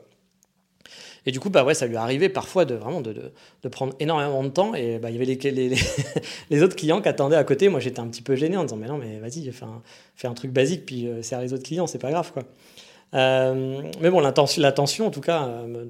Et 1.27 1.33
du 1.33 1.41
coup, 1.41 1.51
bah 1.51 1.65
ouais, 1.65 1.75
ça 1.75 1.87
lui 1.87 1.97
arrivait 1.97 2.29
parfois 2.29 2.65
de 2.65 2.75
vraiment 2.75 3.01
de, 3.01 3.33
prendre 3.71 3.95
énormément 3.99 4.43
de 4.43 4.49
temps. 4.49 4.75
Et 4.75 4.99
bah, 4.99 5.11
il 5.11 5.15
y 5.15 5.23
avait 5.23 5.73
les, 6.51 6.63
autres 6.63 6.77
clients 6.77 7.01
qui 7.01 7.09
attendaient 7.09 7.37
à 7.37 7.45
côté. 7.45 7.69
Moi, 7.69 7.81
j'étais 7.81 8.01
un 8.01 8.09
petit 8.09 8.23
peu 8.23 8.37
gêné 8.37 8.57
en 8.57 8.65
disant, 8.65 8.77
mais 8.77 8.89
non, 8.89 8.99
mais 8.99 9.19
vas-y, 9.19 9.51
fais 9.51 9.65
un, 9.65 10.31
un 10.31 10.35
truc 10.35 10.53
basique, 10.53 10.85
puis 10.85 11.07
euh, 11.07 11.23
sers 11.23 11.41
les 11.41 11.53
autres 11.53 11.65
clients, 11.65 11.87
c'est 11.87 11.99
pas 11.99 12.11
grave, 12.11 12.33
quoi. 12.33 12.45
Euh, 13.15 13.83
mais 14.01 14.11
bon, 14.11 14.21
l'attention, 14.21 15.07
en 15.07 15.11
tout 15.11 15.21
cas, 15.21 15.47
euh, 15.47 15.85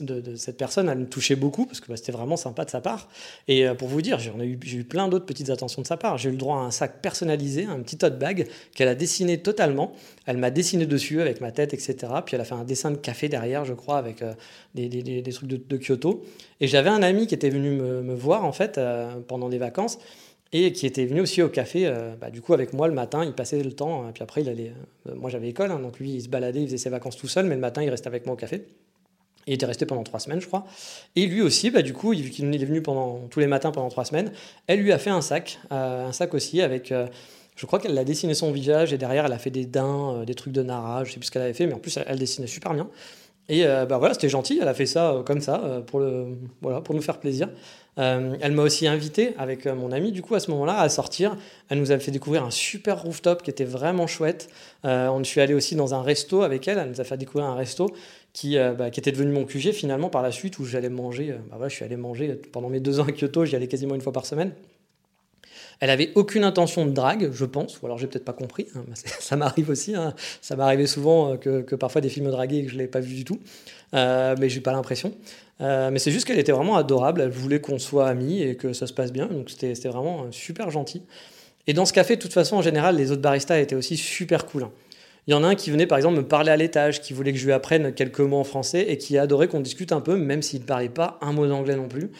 de, 0.00 0.36
cette 0.36 0.56
personne, 0.56 0.88
elle 0.88 0.98
me 0.98 1.06
touchait 1.06 1.36
beaucoup 1.36 1.66
parce 1.66 1.80
que 1.80 1.88
bah, 1.88 1.96
c'était 1.96 2.12
vraiment 2.12 2.36
sympa 2.36 2.64
de 2.64 2.70
sa 2.70 2.80
part. 2.80 3.08
Et 3.48 3.66
euh, 3.66 3.74
pour 3.74 3.88
vous 3.88 4.00
dire, 4.00 4.18
j'ai 4.18 4.30
eu, 4.30 4.58
eu, 4.72 4.84
plein 4.84 5.08
d'autres 5.08 5.26
petites 5.26 5.50
attentions 5.50 5.82
de 5.82 5.86
sa 5.86 5.96
part. 5.96 6.16
J'ai 6.16 6.28
eu 6.28 6.32
le 6.32 6.38
droit 6.38 6.56
à 6.56 6.60
un 6.60 6.70
sac 6.70 7.02
personnalisé, 7.02 7.66
un 7.66 7.80
petit 7.80 7.98
tote 7.98 8.18
bag 8.18 8.48
qu'elle 8.74 8.88
a 8.88 8.94
dessiné 8.94 9.38
totalement. 9.38 9.92
Elle 10.26 10.38
m'a 10.38 10.50
dessiné 10.50 10.86
dessus 10.86 11.20
avec 11.20 11.40
ma 11.40 11.52
tête, 11.52 11.74
etc. 11.74 11.96
Puis 12.24 12.36
elle 12.36 12.40
a 12.40 12.44
fait 12.44 12.54
un 12.54 12.64
dessin 12.64 12.90
de 12.90 12.96
café 12.96 13.28
derrière, 13.28 13.64
je 13.64 13.74
crois, 13.74 13.98
avec 13.98 14.24
des, 14.74 15.22
trucs 15.32 15.48
de, 15.48 15.76
Kyoto. 15.76 16.24
Et 16.60 16.66
j'avais 16.66 16.90
un 16.90 17.02
ami 17.02 17.26
qui 17.26 17.34
était 17.34 17.50
venu 17.50 17.70
me, 17.70 18.02
me 18.02 18.14
voir, 18.14 18.44
en 18.44 18.52
fait, 18.52 18.80
pendant 19.28 19.48
des 19.48 19.58
vacances 19.58 19.98
et 20.52 20.72
qui 20.72 20.86
était 20.86 21.06
venu 21.06 21.20
aussi 21.20 21.42
au 21.42 21.48
café, 21.48 21.86
euh, 21.86 22.14
bah, 22.20 22.30
du 22.30 22.42
coup 22.42 22.52
avec 22.52 22.72
moi 22.72 22.86
le 22.86 22.94
matin, 22.94 23.24
il 23.24 23.32
passait 23.32 23.62
le 23.62 23.72
temps, 23.72 24.04
hein, 24.04 24.10
puis 24.12 24.22
après 24.22 24.42
il 24.42 24.48
allait, 24.48 24.72
euh, 25.08 25.14
moi 25.14 25.30
j'avais 25.30 25.48
école, 25.48 25.70
hein, 25.70 25.78
donc 25.78 25.98
lui 25.98 26.10
il 26.10 26.22
se 26.22 26.28
baladait, 26.28 26.60
il 26.60 26.66
faisait 26.66 26.78
ses 26.78 26.90
vacances 26.90 27.16
tout 27.16 27.28
seul, 27.28 27.46
mais 27.46 27.54
le 27.54 27.60
matin 27.60 27.82
il 27.82 27.88
restait 27.88 28.08
avec 28.08 28.26
moi 28.26 28.34
au 28.34 28.36
café. 28.36 28.66
Il 29.48 29.54
était 29.54 29.66
resté 29.66 29.86
pendant 29.86 30.04
trois 30.04 30.20
semaines, 30.20 30.40
je 30.40 30.46
crois. 30.46 30.64
Et 31.16 31.26
lui 31.26 31.42
aussi, 31.42 31.72
bah, 31.72 31.82
du 31.82 31.92
coup, 31.92 32.12
vu 32.12 32.30
qu'il 32.30 32.54
est 32.54 32.64
venu 32.64 32.80
pendant, 32.80 33.26
tous 33.28 33.40
les 33.40 33.48
matins 33.48 33.72
pendant 33.72 33.88
trois 33.88 34.04
semaines, 34.04 34.30
elle 34.68 34.78
lui 34.78 34.92
a 34.92 34.98
fait 34.98 35.10
un 35.10 35.20
sac, 35.20 35.58
euh, 35.72 36.06
un 36.06 36.12
sac 36.12 36.32
aussi 36.34 36.62
avec, 36.62 36.94
je 37.56 37.66
crois 37.66 37.80
qu'elle 37.80 37.98
a 37.98 38.04
dessiné 38.04 38.34
son 38.34 38.52
visage 38.52 38.92
et 38.92 38.98
derrière 38.98 39.26
elle 39.26 39.32
a 39.32 39.38
fait 39.38 39.50
des 39.50 39.66
dents, 39.66 40.22
des 40.24 40.34
trucs 40.34 40.52
de 40.52 40.62
Nara, 40.62 41.02
je 41.02 41.12
sais 41.12 41.18
plus 41.18 41.26
ce 41.26 41.30
qu'elle 41.32 41.42
avait 41.42 41.54
fait, 41.54 41.66
mais 41.66 41.74
en 41.74 41.80
plus 41.80 41.98
elle, 42.06 42.18
dessinait 42.18 42.46
super 42.46 42.72
bien. 42.72 42.88
Et 43.48 43.64
bah 43.64 43.98
voilà, 43.98 44.14
c'était 44.14 44.28
gentil, 44.28 44.58
elle 44.62 44.68
a 44.68 44.74
fait 44.74 44.86
ça 44.86 45.22
comme 45.26 45.40
ça, 45.40 45.82
pour, 45.86 46.00
le, 46.00 46.38
voilà, 46.62 46.80
pour 46.80 46.94
nous 46.94 47.02
faire 47.02 47.18
plaisir. 47.18 47.48
Euh, 47.98 48.36
elle 48.40 48.52
m'a 48.52 48.62
aussi 48.62 48.86
invité 48.86 49.34
avec 49.36 49.66
euh, 49.66 49.74
mon 49.74 49.92
ami 49.92 50.12
du 50.12 50.22
coup 50.22 50.34
à 50.34 50.40
ce 50.40 50.50
moment-là 50.50 50.78
à 50.78 50.88
sortir. 50.88 51.36
Elle 51.68 51.78
nous 51.78 51.92
a 51.92 51.98
fait 51.98 52.10
découvrir 52.10 52.42
un 52.44 52.50
super 52.50 53.02
rooftop 53.02 53.42
qui 53.42 53.50
était 53.50 53.64
vraiment 53.64 54.06
chouette. 54.06 54.48
Euh, 54.84 55.08
on 55.08 55.22
suis 55.24 55.40
allé 55.40 55.52
aussi 55.54 55.76
dans 55.76 55.94
un 55.94 56.02
resto 56.02 56.42
avec 56.42 56.66
elle. 56.68 56.78
Elle 56.78 56.88
nous 56.88 57.00
a 57.00 57.04
fait 57.04 57.16
découvrir 57.16 57.46
un 57.46 57.54
resto 57.54 57.90
qui, 58.32 58.56
bah, 58.56 58.90
qui 58.90 58.98
était 58.98 59.12
devenu 59.12 59.32
mon 59.32 59.44
QG 59.44 59.72
finalement 59.72 60.08
par 60.08 60.22
la 60.22 60.32
suite 60.32 60.58
où 60.58 60.64
j'allais 60.64 60.88
manger. 60.88 61.32
Bah, 61.32 61.56
voilà, 61.56 61.68
je 61.68 61.74
suis 61.74 61.84
allé 61.84 61.96
manger 61.96 62.40
pendant 62.50 62.70
mes 62.70 62.80
deux 62.80 62.98
ans 62.98 63.04
à 63.04 63.12
Kyoto. 63.12 63.44
J'y 63.44 63.56
allais 63.56 63.68
quasiment 63.68 63.94
une 63.94 64.00
fois 64.00 64.12
par 64.12 64.24
semaine. 64.24 64.52
Elle 65.82 65.90
avait 65.90 66.12
aucune 66.14 66.44
intention 66.44 66.86
de 66.86 66.92
drague, 66.92 67.30
je 67.32 67.44
pense, 67.44 67.82
ou 67.82 67.86
alors 67.86 67.98
j'ai 67.98 68.06
peut-être 68.06 68.24
pas 68.24 68.32
compris. 68.32 68.68
Hein, 68.76 68.84
ça 68.94 69.34
m'arrive 69.34 69.68
aussi. 69.68 69.96
Hein. 69.96 70.14
Ça 70.40 70.54
m'arrivait 70.54 70.86
souvent 70.86 71.36
que, 71.36 71.62
que, 71.62 71.74
parfois 71.74 72.00
des 72.00 72.08
films 72.08 72.30
dragués 72.30 72.64
que 72.64 72.70
je 72.70 72.78
l'ai 72.78 72.86
pas 72.86 73.00
vu 73.00 73.16
du 73.16 73.24
tout, 73.24 73.40
euh, 73.92 74.36
mais 74.38 74.48
j'ai 74.48 74.60
pas 74.60 74.70
l'impression. 74.70 75.12
Euh, 75.60 75.90
mais 75.90 75.98
c'est 75.98 76.12
juste 76.12 76.24
qu'elle 76.24 76.38
était 76.38 76.52
vraiment 76.52 76.76
adorable, 76.76 77.20
elle 77.20 77.30
voulait 77.30 77.60
qu'on 77.60 77.80
soit 77.80 78.06
amis 78.06 78.42
et 78.42 78.54
que 78.54 78.72
ça 78.72 78.86
se 78.86 78.92
passe 78.92 79.12
bien, 79.12 79.26
donc 79.26 79.50
c'était 79.50 79.88
vraiment 79.88 80.30
super 80.30 80.70
gentil. 80.70 81.02
Et 81.66 81.72
dans 81.72 81.84
ce 81.84 81.92
café, 81.92 82.14
de 82.14 82.22
toute 82.22 82.32
façon, 82.32 82.58
en 82.58 82.62
général, 82.62 82.94
les 82.94 83.10
autres 83.10 83.22
baristas 83.22 83.58
étaient 83.58 83.74
aussi 83.74 83.96
super 83.96 84.46
cool. 84.46 84.62
Hein. 84.62 84.70
Il 85.26 85.32
y 85.32 85.34
en 85.34 85.42
a 85.42 85.48
un 85.48 85.54
qui 85.56 85.72
venait 85.72 85.86
par 85.88 85.98
exemple 85.98 86.16
me 86.16 86.26
parler 86.26 86.52
à 86.52 86.56
l'étage, 86.56 87.00
qui 87.00 87.12
voulait 87.12 87.32
que 87.32 87.38
je 87.38 87.44
lui 87.44 87.52
apprenne 87.52 87.92
quelques 87.92 88.20
mots 88.20 88.38
en 88.38 88.44
français 88.44 88.86
et 88.88 88.98
qui 88.98 89.18
adorait 89.18 89.48
qu'on 89.48 89.60
discute 89.60 89.90
un 89.90 90.00
peu, 90.00 90.16
même 90.16 90.42
s'il 90.42 90.60
ne 90.60 90.66
parlait 90.66 90.88
pas 90.88 91.18
un 91.22 91.32
mot 91.32 91.46
d'anglais 91.48 91.74
non 91.74 91.88
plus. 91.88 92.12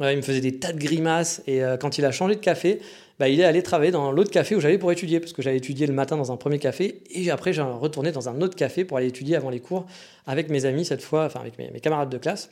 Il 0.00 0.16
me 0.16 0.22
faisait 0.22 0.40
des 0.40 0.58
tas 0.58 0.72
de 0.72 0.78
grimaces 0.78 1.42
et 1.46 1.62
euh, 1.62 1.76
quand 1.76 1.98
il 1.98 2.04
a 2.04 2.12
changé 2.12 2.36
de 2.36 2.40
café, 2.40 2.80
bah, 3.18 3.28
il 3.28 3.40
est 3.40 3.44
allé 3.44 3.62
travailler 3.62 3.90
dans 3.90 4.12
l'autre 4.12 4.30
café 4.30 4.54
où 4.54 4.60
j'allais 4.60 4.78
pour 4.78 4.92
étudier, 4.92 5.18
parce 5.18 5.32
que 5.32 5.42
j'avais 5.42 5.56
étudié 5.56 5.86
le 5.86 5.92
matin 5.92 6.16
dans 6.16 6.30
un 6.30 6.36
premier 6.36 6.58
café, 6.58 7.02
et 7.10 7.30
après 7.30 7.52
j'ai 7.52 7.62
retourné 7.62 8.12
dans 8.12 8.28
un 8.28 8.40
autre 8.40 8.54
café 8.54 8.84
pour 8.84 8.96
aller 8.96 9.08
étudier 9.08 9.34
avant 9.34 9.50
les 9.50 9.60
cours 9.60 9.86
avec 10.26 10.50
mes 10.50 10.64
amis 10.66 10.84
cette 10.84 11.02
fois, 11.02 11.24
enfin 11.24 11.40
avec 11.40 11.58
mes 11.58 11.80
camarades 11.80 12.10
de 12.10 12.18
classe. 12.18 12.50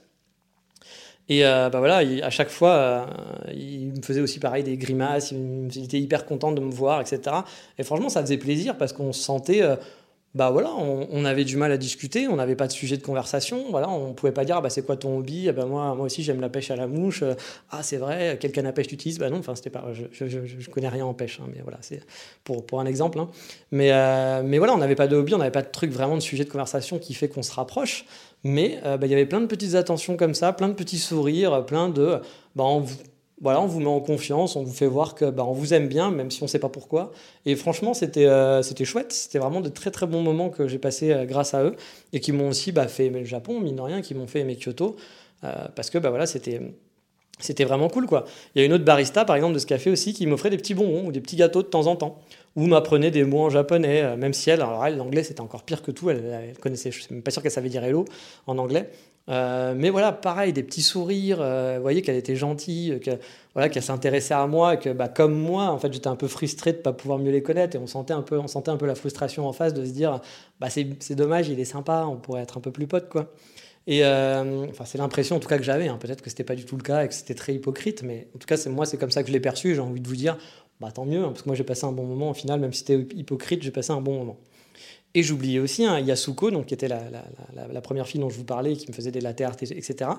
Et 1.28 1.44
euh, 1.44 1.70
bah 1.70 1.80
voilà, 1.80 1.98
à 2.24 2.30
chaque 2.30 2.50
fois, 2.50 2.70
euh, 2.70 3.04
il 3.52 3.92
me 3.96 4.02
faisait 4.02 4.20
aussi 4.20 4.38
pareil 4.38 4.62
des 4.62 4.76
grimaces, 4.76 5.32
il, 5.32 5.84
était 5.84 5.98
hyper 5.98 6.24
content 6.24 6.52
de 6.52 6.60
me 6.60 6.70
voir, 6.70 7.00
etc. 7.00 7.36
Et 7.78 7.82
franchement, 7.82 8.08
ça 8.08 8.20
faisait 8.20 8.36
plaisir 8.36 8.76
parce 8.76 8.92
qu'on 8.92 9.12
se 9.12 9.22
sentait, 9.22 9.62
bah 10.36 10.50
voilà, 10.50 10.70
on, 10.70 11.24
avait 11.24 11.44
du 11.44 11.56
mal 11.56 11.72
à 11.72 11.78
discuter, 11.78 12.28
on 12.28 12.36
n'avais 12.36 12.56
pas 12.56 12.66
de 12.66 12.72
sujet 12.72 12.96
de 12.96 13.02
conversation, 13.02 13.64
voilà, 13.70 13.88
on 13.88 14.12
pouvait 14.12 14.32
pas 14.32 14.44
dire, 14.44 14.60
bah 14.60 14.70
c'est 14.70 14.84
quoi 14.84 14.96
ton 14.96 15.18
hobby, 15.18 15.48
ah 15.48 15.52
bah 15.52 15.64
moi, 15.64 15.94
moi 15.94 16.06
aussi 16.06 16.22
j'aime 16.22 16.40
la 16.40 16.48
pêche 16.48 16.70
à 16.70 16.76
la 16.76 16.86
mouche, 16.86 17.24
ah 17.70 17.82
c'est 17.82 17.96
vrai, 17.96 18.36
quelle 18.38 18.52
canne 18.52 18.66
à 18.66 18.72
pêche 18.72 18.86
tu 18.86 18.94
utilises, 18.94 19.18
bah 19.18 19.30
non, 19.30 19.38
enfin 19.38 19.54
c'était 19.54 19.70
pas, 19.70 19.84
je, 19.92 20.04
je, 20.12 20.44
je, 20.44 20.70
connais 20.70 20.88
rien 20.88 21.06
en 21.06 21.14
pêche, 21.14 21.40
hein, 21.40 21.48
mais 21.52 21.62
voilà, 21.62 21.78
c'est 21.80 22.02
pour, 22.44 22.66
pour 22.66 22.80
un 22.80 22.86
exemple. 22.86 23.18
Hein. 23.18 23.30
Mais, 23.72 23.90
mais 24.42 24.58
voilà, 24.58 24.74
on 24.74 24.78
n'avait 24.78 24.94
pas 24.94 25.08
de 25.08 25.16
hobby, 25.16 25.34
on 25.34 25.38
n'avait 25.38 25.50
pas 25.50 25.62
de 25.62 25.70
truc 25.70 25.90
vraiment 25.90 26.16
de 26.16 26.20
sujet 26.20 26.44
de 26.44 26.50
conversation 26.50 26.98
qui 26.98 27.14
fait 27.14 27.28
qu'on 27.28 27.42
se 27.42 27.52
rapproche. 27.52 28.04
Mais 28.44 28.78
euh, 28.84 28.96
bah, 28.96 29.06
il 29.06 29.10
y 29.10 29.14
avait 29.14 29.26
plein 29.26 29.40
de 29.40 29.46
petites 29.46 29.74
attentions 29.74 30.16
comme 30.16 30.34
ça, 30.34 30.52
plein 30.52 30.68
de 30.68 30.74
petits 30.74 30.98
sourires, 30.98 31.66
plein 31.66 31.88
de. 31.88 32.20
Bah, 32.54 32.64
voilà, 33.40 33.60
on 33.60 33.66
vous 33.66 33.80
met 33.80 33.86
en 33.86 34.00
confiance, 34.00 34.56
on 34.56 34.62
vous 34.64 34.72
fait 34.72 34.86
voir 34.86 35.14
que 35.14 35.26
bah, 35.26 35.44
on 35.46 35.52
vous 35.52 35.74
aime 35.74 35.88
bien, 35.88 36.10
même 36.10 36.30
si 36.30 36.42
on 36.42 36.46
ne 36.46 36.50
sait 36.50 36.58
pas 36.58 36.70
pourquoi. 36.70 37.12
Et 37.44 37.54
franchement, 37.54 37.92
c'était 37.92 38.26
euh, 38.26 38.62
c'était 38.62 38.84
chouette. 38.84 39.12
C'était 39.12 39.38
vraiment 39.38 39.60
de 39.60 39.68
très 39.68 39.90
très 39.90 40.06
bons 40.06 40.22
moments 40.22 40.48
que 40.48 40.68
j'ai 40.68 40.78
passés 40.78 41.12
euh, 41.12 41.26
grâce 41.26 41.52
à 41.52 41.62
eux 41.62 41.76
et 42.12 42.20
qui 42.20 42.32
m'ont 42.32 42.48
aussi 42.48 42.72
bah, 42.72 42.88
fait 42.88 43.06
aimer 43.06 43.20
le 43.20 43.26
Japon, 43.26 43.60
mine 43.60 43.76
de 43.76 43.82
rien, 43.82 44.00
qui 44.00 44.14
m'ont 44.14 44.26
fait 44.26 44.40
aimer 44.40 44.56
Kyoto. 44.56 44.96
parce 45.74 45.90
que 45.90 45.98
bah, 45.98 46.10
voilà, 46.10 46.26
c'était 46.26 46.60
c'était 47.38 47.64
vraiment 47.64 47.88
cool 47.88 48.06
quoi. 48.06 48.24
Il 48.54 48.60
y 48.60 48.62
a 48.62 48.64
une 48.64 48.72
autre 48.72 48.84
barista 48.84 49.24
par 49.24 49.36
exemple 49.36 49.54
de 49.54 49.58
ce 49.58 49.66
café 49.66 49.90
aussi 49.90 50.14
qui 50.14 50.26
m'offrait 50.26 50.50
des 50.50 50.56
petits 50.56 50.74
bonbons 50.74 51.06
ou 51.06 51.12
des 51.12 51.20
petits 51.20 51.36
gâteaux 51.36 51.62
de 51.62 51.68
temps 51.68 51.86
en 51.86 51.96
temps 51.96 52.18
ou 52.56 52.66
m'apprenait 52.66 53.10
des 53.10 53.24
mots 53.24 53.44
en 53.44 53.50
japonais, 53.50 54.02
euh, 54.02 54.16
même 54.16 54.32
si 54.32 54.48
elle, 54.48 54.62
alors 54.62 54.84
elle, 54.86 54.96
l'anglais 54.96 55.22
c'était 55.22 55.42
encore 55.42 55.62
pire 55.62 55.82
que 55.82 55.90
tout, 55.90 56.08
elle, 56.08 56.54
connaissait, 56.60 56.90
je 56.90 57.02
suis 57.02 57.14
même 57.14 57.22
pas 57.22 57.30
sûr 57.30 57.42
qu'elle 57.42 57.52
savait 57.52 57.68
dire 57.68 57.84
hello 57.84 58.06
en 58.46 58.56
anglais. 58.56 58.90
Euh, 59.28 59.74
mais 59.76 59.90
voilà, 59.90 60.12
pareil, 60.12 60.52
des 60.52 60.62
petits 60.62 60.82
sourires, 60.82 61.38
euh, 61.40 61.74
vous 61.76 61.82
voyez 61.82 62.02
qu'elle 62.02 62.16
était 62.16 62.36
gentille, 62.36 63.00
voilà, 63.54 63.68
qu'elle 63.68 63.82
s'intéressait 63.82 64.34
à 64.34 64.46
moi, 64.46 64.76
que 64.76 64.90
bah, 64.90 65.08
comme 65.08 65.34
moi, 65.34 65.64
en 65.64 65.78
fait, 65.78 65.92
j'étais 65.92 66.08
un 66.08 66.16
peu 66.16 66.28
frustré 66.28 66.72
de 66.72 66.78
ne 66.78 66.82
pas 66.82 66.92
pouvoir 66.92 67.18
mieux 67.18 67.32
les 67.32 67.42
connaître, 67.42 67.76
et 67.76 67.78
on 67.78 67.86
sentait 67.86 68.14
un 68.14 68.22
peu, 68.22 68.38
on 68.38 68.46
sentait 68.46 68.70
un 68.70 68.76
peu 68.76 68.86
la 68.86 68.94
frustration 68.94 69.48
en 69.48 69.52
face 69.52 69.74
de 69.74 69.84
se 69.84 69.90
dire, 69.90 70.20
bah, 70.60 70.68
c'est, 70.70 71.14
dommage, 71.14 71.48
il 71.48 71.58
est 71.58 71.64
sympa, 71.64 72.06
on 72.08 72.16
pourrait 72.16 72.42
être 72.42 72.58
un 72.58 72.60
peu 72.60 72.70
plus 72.70 72.86
potes, 72.86 73.08
quoi. 73.08 73.32
Et 73.88 74.04
enfin, 74.04 74.84
c'est 74.84 74.98
l'impression 74.98 75.36
en 75.36 75.38
tout 75.38 75.48
cas 75.48 75.58
que 75.58 75.62
j'avais. 75.62 75.86
Hein. 75.86 75.96
Peut-être 76.00 76.20
que 76.20 76.28
c'était 76.28 76.42
pas 76.42 76.56
du 76.56 76.64
tout 76.64 76.76
le 76.76 76.82
cas 76.82 77.04
et 77.04 77.08
que 77.08 77.14
c'était 77.14 77.34
très 77.34 77.54
hypocrite, 77.54 78.02
mais 78.02 78.26
en 78.34 78.38
tout 78.38 78.46
cas, 78.46 78.56
c'est 78.56 78.68
moi, 78.68 78.84
c'est 78.84 78.96
comme 78.96 79.12
ça 79.12 79.22
que 79.22 79.28
je 79.28 79.32
l'ai 79.32 79.38
perçu. 79.38 79.76
J'ai 79.76 79.80
envie 79.80 80.00
de 80.00 80.08
vous 80.08 80.16
dire, 80.16 80.36
bah 80.80 80.90
tant 80.92 81.04
mieux, 81.04 81.24
hein, 81.24 81.28
parce 81.28 81.42
que 81.42 81.48
moi 81.48 81.56
j'ai 81.56 81.64
passé 81.64 81.86
un 81.86 81.92
bon 81.92 82.04
moment, 82.04 82.30
au 82.30 82.34
final, 82.34 82.60
même 82.60 82.72
si 82.72 82.80
c'était 82.80 83.06
hypocrite, 83.14 83.62
j'ai 83.62 83.70
passé 83.70 83.92
un 83.92 84.00
bon 84.00 84.18
moment. 84.18 84.38
Et 85.16 85.22
j'oubliais 85.22 85.58
aussi 85.58 85.84
hein, 85.84 85.98
Yasuko, 85.98 86.52
donc, 86.52 86.66
qui 86.66 86.74
était 86.74 86.88
la, 86.88 87.80
première 87.80 88.06
fille 88.06 88.20
dont 88.20 88.30
je 88.30 88.36
vous 88.36 88.44
parlais, 88.44 88.76
qui 88.76 88.86
me 88.88 88.92
faisait 88.94 89.10
des 89.10 89.20
latte 89.20 89.40
art, 89.40 89.56
etc. 89.62 90.10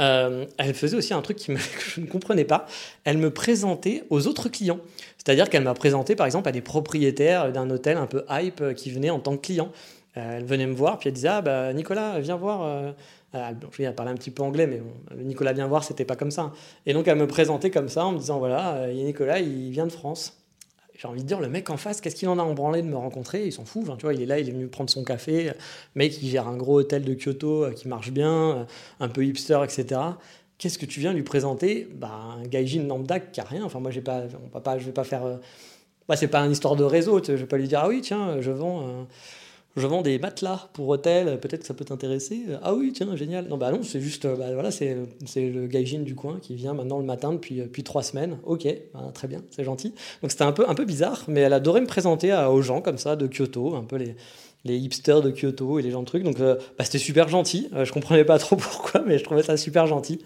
Euh, 0.00 0.46
elle 0.58 0.74
faisait 0.74 0.96
aussi 0.96 1.14
un 1.14 1.22
truc 1.22 1.38
que 1.46 1.54
je 1.56 2.00
ne 2.00 2.06
comprenais 2.06 2.44
pas. 2.44 2.66
Elle 3.04 3.18
me 3.18 3.30
présentait 3.30 4.04
aux 4.10 4.26
autres 4.26 4.48
clients. 4.48 4.78
C'est-à-dire 5.16 5.48
qu'elle 5.48 5.64
m'a 5.64 5.74
présenté, 5.74 6.14
par 6.14 6.26
exemple, 6.26 6.48
à 6.48 6.52
des 6.52 6.60
propriétaires 6.60 7.50
d'un 7.50 7.68
hôtel 7.70 7.96
un 7.96 8.06
peu 8.06 8.24
hype 8.28 8.60
euh, 8.60 8.74
qui 8.74 8.90
venaient 8.90 9.10
en 9.10 9.20
tant 9.20 9.36
que 9.36 9.42
clients. 9.42 9.72
Euh, 10.16 10.36
elle 10.36 10.44
venait 10.44 10.66
me 10.66 10.74
voir, 10.74 10.98
puis 10.98 11.08
elle 11.08 11.14
disait 11.14 11.28
Ah, 11.28 11.40
bah, 11.40 11.72
Nicolas, 11.72 12.20
viens 12.20 12.36
voir. 12.36 12.92
Euh, 13.34 13.52
je 13.70 13.82
vais 13.82 13.92
parler 13.92 14.12
un 14.12 14.16
petit 14.16 14.30
peu 14.30 14.42
anglais, 14.42 14.66
mais 14.66 14.82
Nicolas 15.16 15.52
vient 15.52 15.66
voir, 15.66 15.84
c'était 15.84 16.04
pas 16.04 16.16
comme 16.16 16.30
ça. 16.30 16.52
Et 16.84 16.92
donc, 16.92 17.08
elle 17.08 17.16
me 17.16 17.26
présentait 17.26 17.70
comme 17.70 17.88
ça 17.88 18.04
en 18.04 18.12
me 18.12 18.18
disant 18.18 18.38
voilà, 18.38 18.74
euh, 18.74 18.92
Nicolas, 18.92 19.40
il 19.40 19.70
vient 19.70 19.86
de 19.86 19.92
France. 19.92 20.41
J'ai 20.94 21.08
envie 21.08 21.22
de 21.22 21.26
dire, 21.26 21.40
le 21.40 21.48
mec 21.48 21.70
en 21.70 21.76
face, 21.76 22.00
qu'est-ce 22.00 22.16
qu'il 22.16 22.28
en 22.28 22.38
a 22.38 22.42
embranlé 22.42 22.82
de 22.82 22.86
me 22.86 22.96
rencontrer? 22.96 23.46
Il 23.46 23.52
s'en 23.52 23.64
fout. 23.64 23.84
tu 23.98 24.02
vois, 24.02 24.14
il 24.14 24.22
est 24.22 24.26
là, 24.26 24.38
il 24.38 24.48
est 24.48 24.52
venu 24.52 24.68
prendre 24.68 24.90
son 24.90 25.04
café. 25.04 25.52
Mec, 25.94 26.22
il 26.22 26.28
gère 26.28 26.48
un 26.48 26.56
gros 26.56 26.80
hôtel 26.80 27.04
de 27.04 27.14
Kyoto 27.14 27.64
euh, 27.64 27.72
qui 27.72 27.88
marche 27.88 28.10
bien, 28.10 28.66
un 29.00 29.08
peu 29.08 29.24
hipster, 29.24 29.60
etc. 29.64 30.00
Qu'est-ce 30.58 30.78
que 30.78 30.86
tu 30.86 31.00
viens 31.00 31.12
lui 31.12 31.22
présenter? 31.22 31.88
Bah, 31.94 32.36
Un 32.38 32.46
gaijin 32.46 32.86
lambda 32.86 33.20
qui 33.20 33.40
a 33.40 33.44
rien. 33.44 33.64
Enfin, 33.64 33.80
moi, 33.80 33.90
j'ai 33.90 34.02
pas, 34.02 34.22
pas, 34.62 34.78
je 34.78 34.84
vais 34.84 34.92
pas 34.92 35.04
faire. 35.04 35.40
Bah, 36.08 36.16
c'est 36.16 36.28
pas 36.28 36.40
une 36.40 36.52
histoire 36.52 36.76
de 36.76 36.84
réseau. 36.84 37.20
Je 37.24 37.32
vais 37.32 37.46
pas 37.46 37.56
lui 37.58 37.68
dire, 37.68 37.80
ah 37.82 37.88
oui, 37.88 38.00
tiens, 38.02 38.40
je 38.40 38.50
vends 38.50 39.06
je 39.76 39.86
vends 39.86 40.02
des 40.02 40.18
matelas 40.18 40.68
pour 40.72 40.88
hôtel, 40.88 41.38
peut-être 41.40 41.60
que 41.60 41.66
ça 41.66 41.74
peut 41.74 41.84
t'intéresser. 41.84 42.42
Ah 42.62 42.74
oui, 42.74 42.92
tiens, 42.92 43.14
génial. 43.16 43.46
Non, 43.48 43.56
bah 43.56 43.70
non, 43.72 43.82
c'est 43.82 44.00
juste, 44.00 44.26
bah 44.26 44.52
voilà, 44.52 44.70
c'est, 44.70 44.96
le 45.36 45.66
gaijin 45.66 46.00
du 46.00 46.14
coin 46.14 46.38
qui 46.40 46.54
vient 46.54 46.74
maintenant 46.74 46.98
le 46.98 47.04
matin 47.04 47.32
depuis, 47.32 47.56
depuis 47.56 47.82
trois 47.82 48.02
semaines. 48.02 48.38
Ok, 48.44 48.66
bah, 48.92 49.10
très 49.14 49.28
bien, 49.28 49.42
c'est 49.50 49.64
gentil. 49.64 49.94
Donc 50.20 50.30
c'était 50.30 50.44
un 50.44 50.52
peu, 50.52 50.68
un 50.68 50.74
peu 50.74 50.84
bizarre, 50.84 51.24
mais 51.28 51.40
elle 51.40 51.52
adorait 51.52 51.80
me 51.80 51.86
présenter 51.86 52.32
aux 52.32 52.62
gens 52.62 52.80
comme 52.80 52.98
ça 52.98 53.16
de 53.16 53.26
Kyoto, 53.26 53.74
un 53.74 53.84
peu 53.84 53.96
les, 53.96 54.14
les 54.64 54.76
hipsters 54.76 55.22
de 55.22 55.30
Kyoto 55.30 55.78
et 55.78 55.82
les 55.82 55.90
gens 55.90 56.00
de 56.00 56.06
trucs. 56.06 56.22
Donc 56.22 56.38
bah, 56.38 56.56
c'était 56.80 56.98
super 56.98 57.28
gentil. 57.28 57.68
je 57.72 57.92
comprenais 57.92 58.24
pas 58.24 58.38
trop 58.38 58.56
pourquoi, 58.56 59.02
mais 59.06 59.18
je 59.18 59.24
trouvais 59.24 59.42
ça 59.42 59.56
super 59.56 59.86
gentil. 59.86 60.20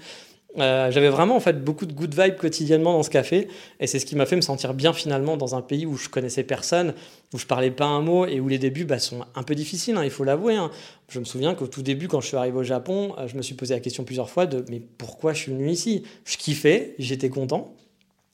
Euh, 0.58 0.90
j'avais 0.90 1.08
vraiment 1.08 1.36
en 1.36 1.40
fait 1.40 1.62
beaucoup 1.62 1.86
de 1.86 1.92
good 1.92 2.14
vibes 2.18 2.36
quotidiennement 2.36 2.92
dans 2.94 3.02
ce 3.02 3.10
café 3.10 3.48
et 3.78 3.86
c'est 3.86 3.98
ce 3.98 4.06
qui 4.06 4.16
m'a 4.16 4.24
fait 4.24 4.36
me 4.36 4.40
sentir 4.40 4.72
bien 4.72 4.92
finalement 4.92 5.36
dans 5.36 5.54
un 5.54 5.60
pays 5.60 5.84
où 5.84 5.96
je 5.96 6.08
connaissais 6.08 6.44
personne, 6.44 6.94
où 7.34 7.38
je 7.38 7.46
parlais 7.46 7.70
pas 7.70 7.84
un 7.84 8.00
mot 8.00 8.26
et 8.26 8.40
où 8.40 8.48
les 8.48 8.58
débuts 8.58 8.84
bah, 8.84 8.98
sont 8.98 9.24
un 9.34 9.42
peu 9.42 9.54
difficiles, 9.54 9.96
hein, 9.96 10.04
il 10.04 10.10
faut 10.10 10.24
l'avouer. 10.24 10.54
Hein. 10.54 10.70
Je 11.08 11.18
me 11.18 11.24
souviens 11.24 11.54
qu'au 11.54 11.66
tout 11.66 11.82
début, 11.82 12.08
quand 12.08 12.20
je 12.20 12.28
suis 12.28 12.36
arrivé 12.36 12.56
au 12.56 12.62
Japon, 12.62 13.14
euh, 13.18 13.28
je 13.28 13.36
me 13.36 13.42
suis 13.42 13.54
posé 13.54 13.74
la 13.74 13.80
question 13.80 14.04
plusieurs 14.04 14.30
fois 14.30 14.46
de 14.46 14.64
mais 14.70 14.80
pourquoi 14.80 15.32
je 15.32 15.42
suis 15.42 15.52
venu 15.52 15.68
ici? 15.70 16.04
Je 16.24 16.36
kiffais, 16.36 16.94
j'étais 16.98 17.28
content 17.28 17.74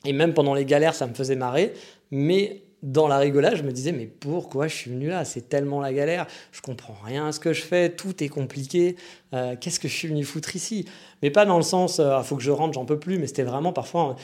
et 0.05 0.13
même 0.13 0.35
pendant 0.35 0.55
les 0.55 0.65
galères, 0.65 0.95
ça 0.95 1.07
me 1.07 1.15
faisait 1.15 1.37
marrer, 1.37 1.73
mais 2.11 2.63
dans 2.83 3.07
la 3.07 3.19
rigolade, 3.19 3.57
je 3.57 3.63
me 3.63 3.71
disais, 3.71 3.93
mais 3.93 4.07
pourquoi 4.07 4.67
je 4.67 4.75
suis 4.75 4.91
venu 4.91 5.09
là? 5.09 5.25
C'est 5.25 5.49
tellement 5.49 5.81
la 5.81 5.93
galère, 5.93 6.27
je 6.51 6.61
comprends 6.61 6.97
rien 7.05 7.27
à 7.27 7.33
ce 7.33 7.39
que 7.39 7.53
je 7.53 7.63
fais, 7.63 7.91
tout 7.91 8.23
est 8.25 8.29
compliqué, 8.29 8.97
euh, 9.35 9.55
qu'est-ce 9.61 9.79
que 9.79 9.89
je 9.89 9.95
suis 9.95 10.09
venu 10.09 10.25
foutre 10.25 10.57
ici? 10.57 10.87
Mais 11.23 11.31
pas 11.31 11.45
dans 11.45 11.57
le 11.57 11.63
sens, 11.63 11.99
il 11.99 12.03
euh, 12.03 12.23
faut 12.23 12.37
que 12.37 12.43
je 12.43 12.51
rentre, 12.51 12.75
j'en 12.75 12.85
peux 12.85 12.99
plus, 12.99 13.19
mais 13.19 13.29
c'était 13.29 13.45
vraiment 13.45 13.73
parfois 13.73 14.17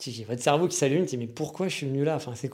j'ai 0.00 0.24
votre 0.24 0.42
cerveau 0.42 0.68
qui 0.68 0.76
s'allume, 0.76 1.04
tu 1.06 1.10
dis 1.10 1.16
mais 1.16 1.26
pourquoi 1.26 1.66
je 1.66 1.74
suis 1.74 1.86
venu 1.86 2.04
là? 2.04 2.14
Enfin, 2.14 2.32
c'est 2.36 2.48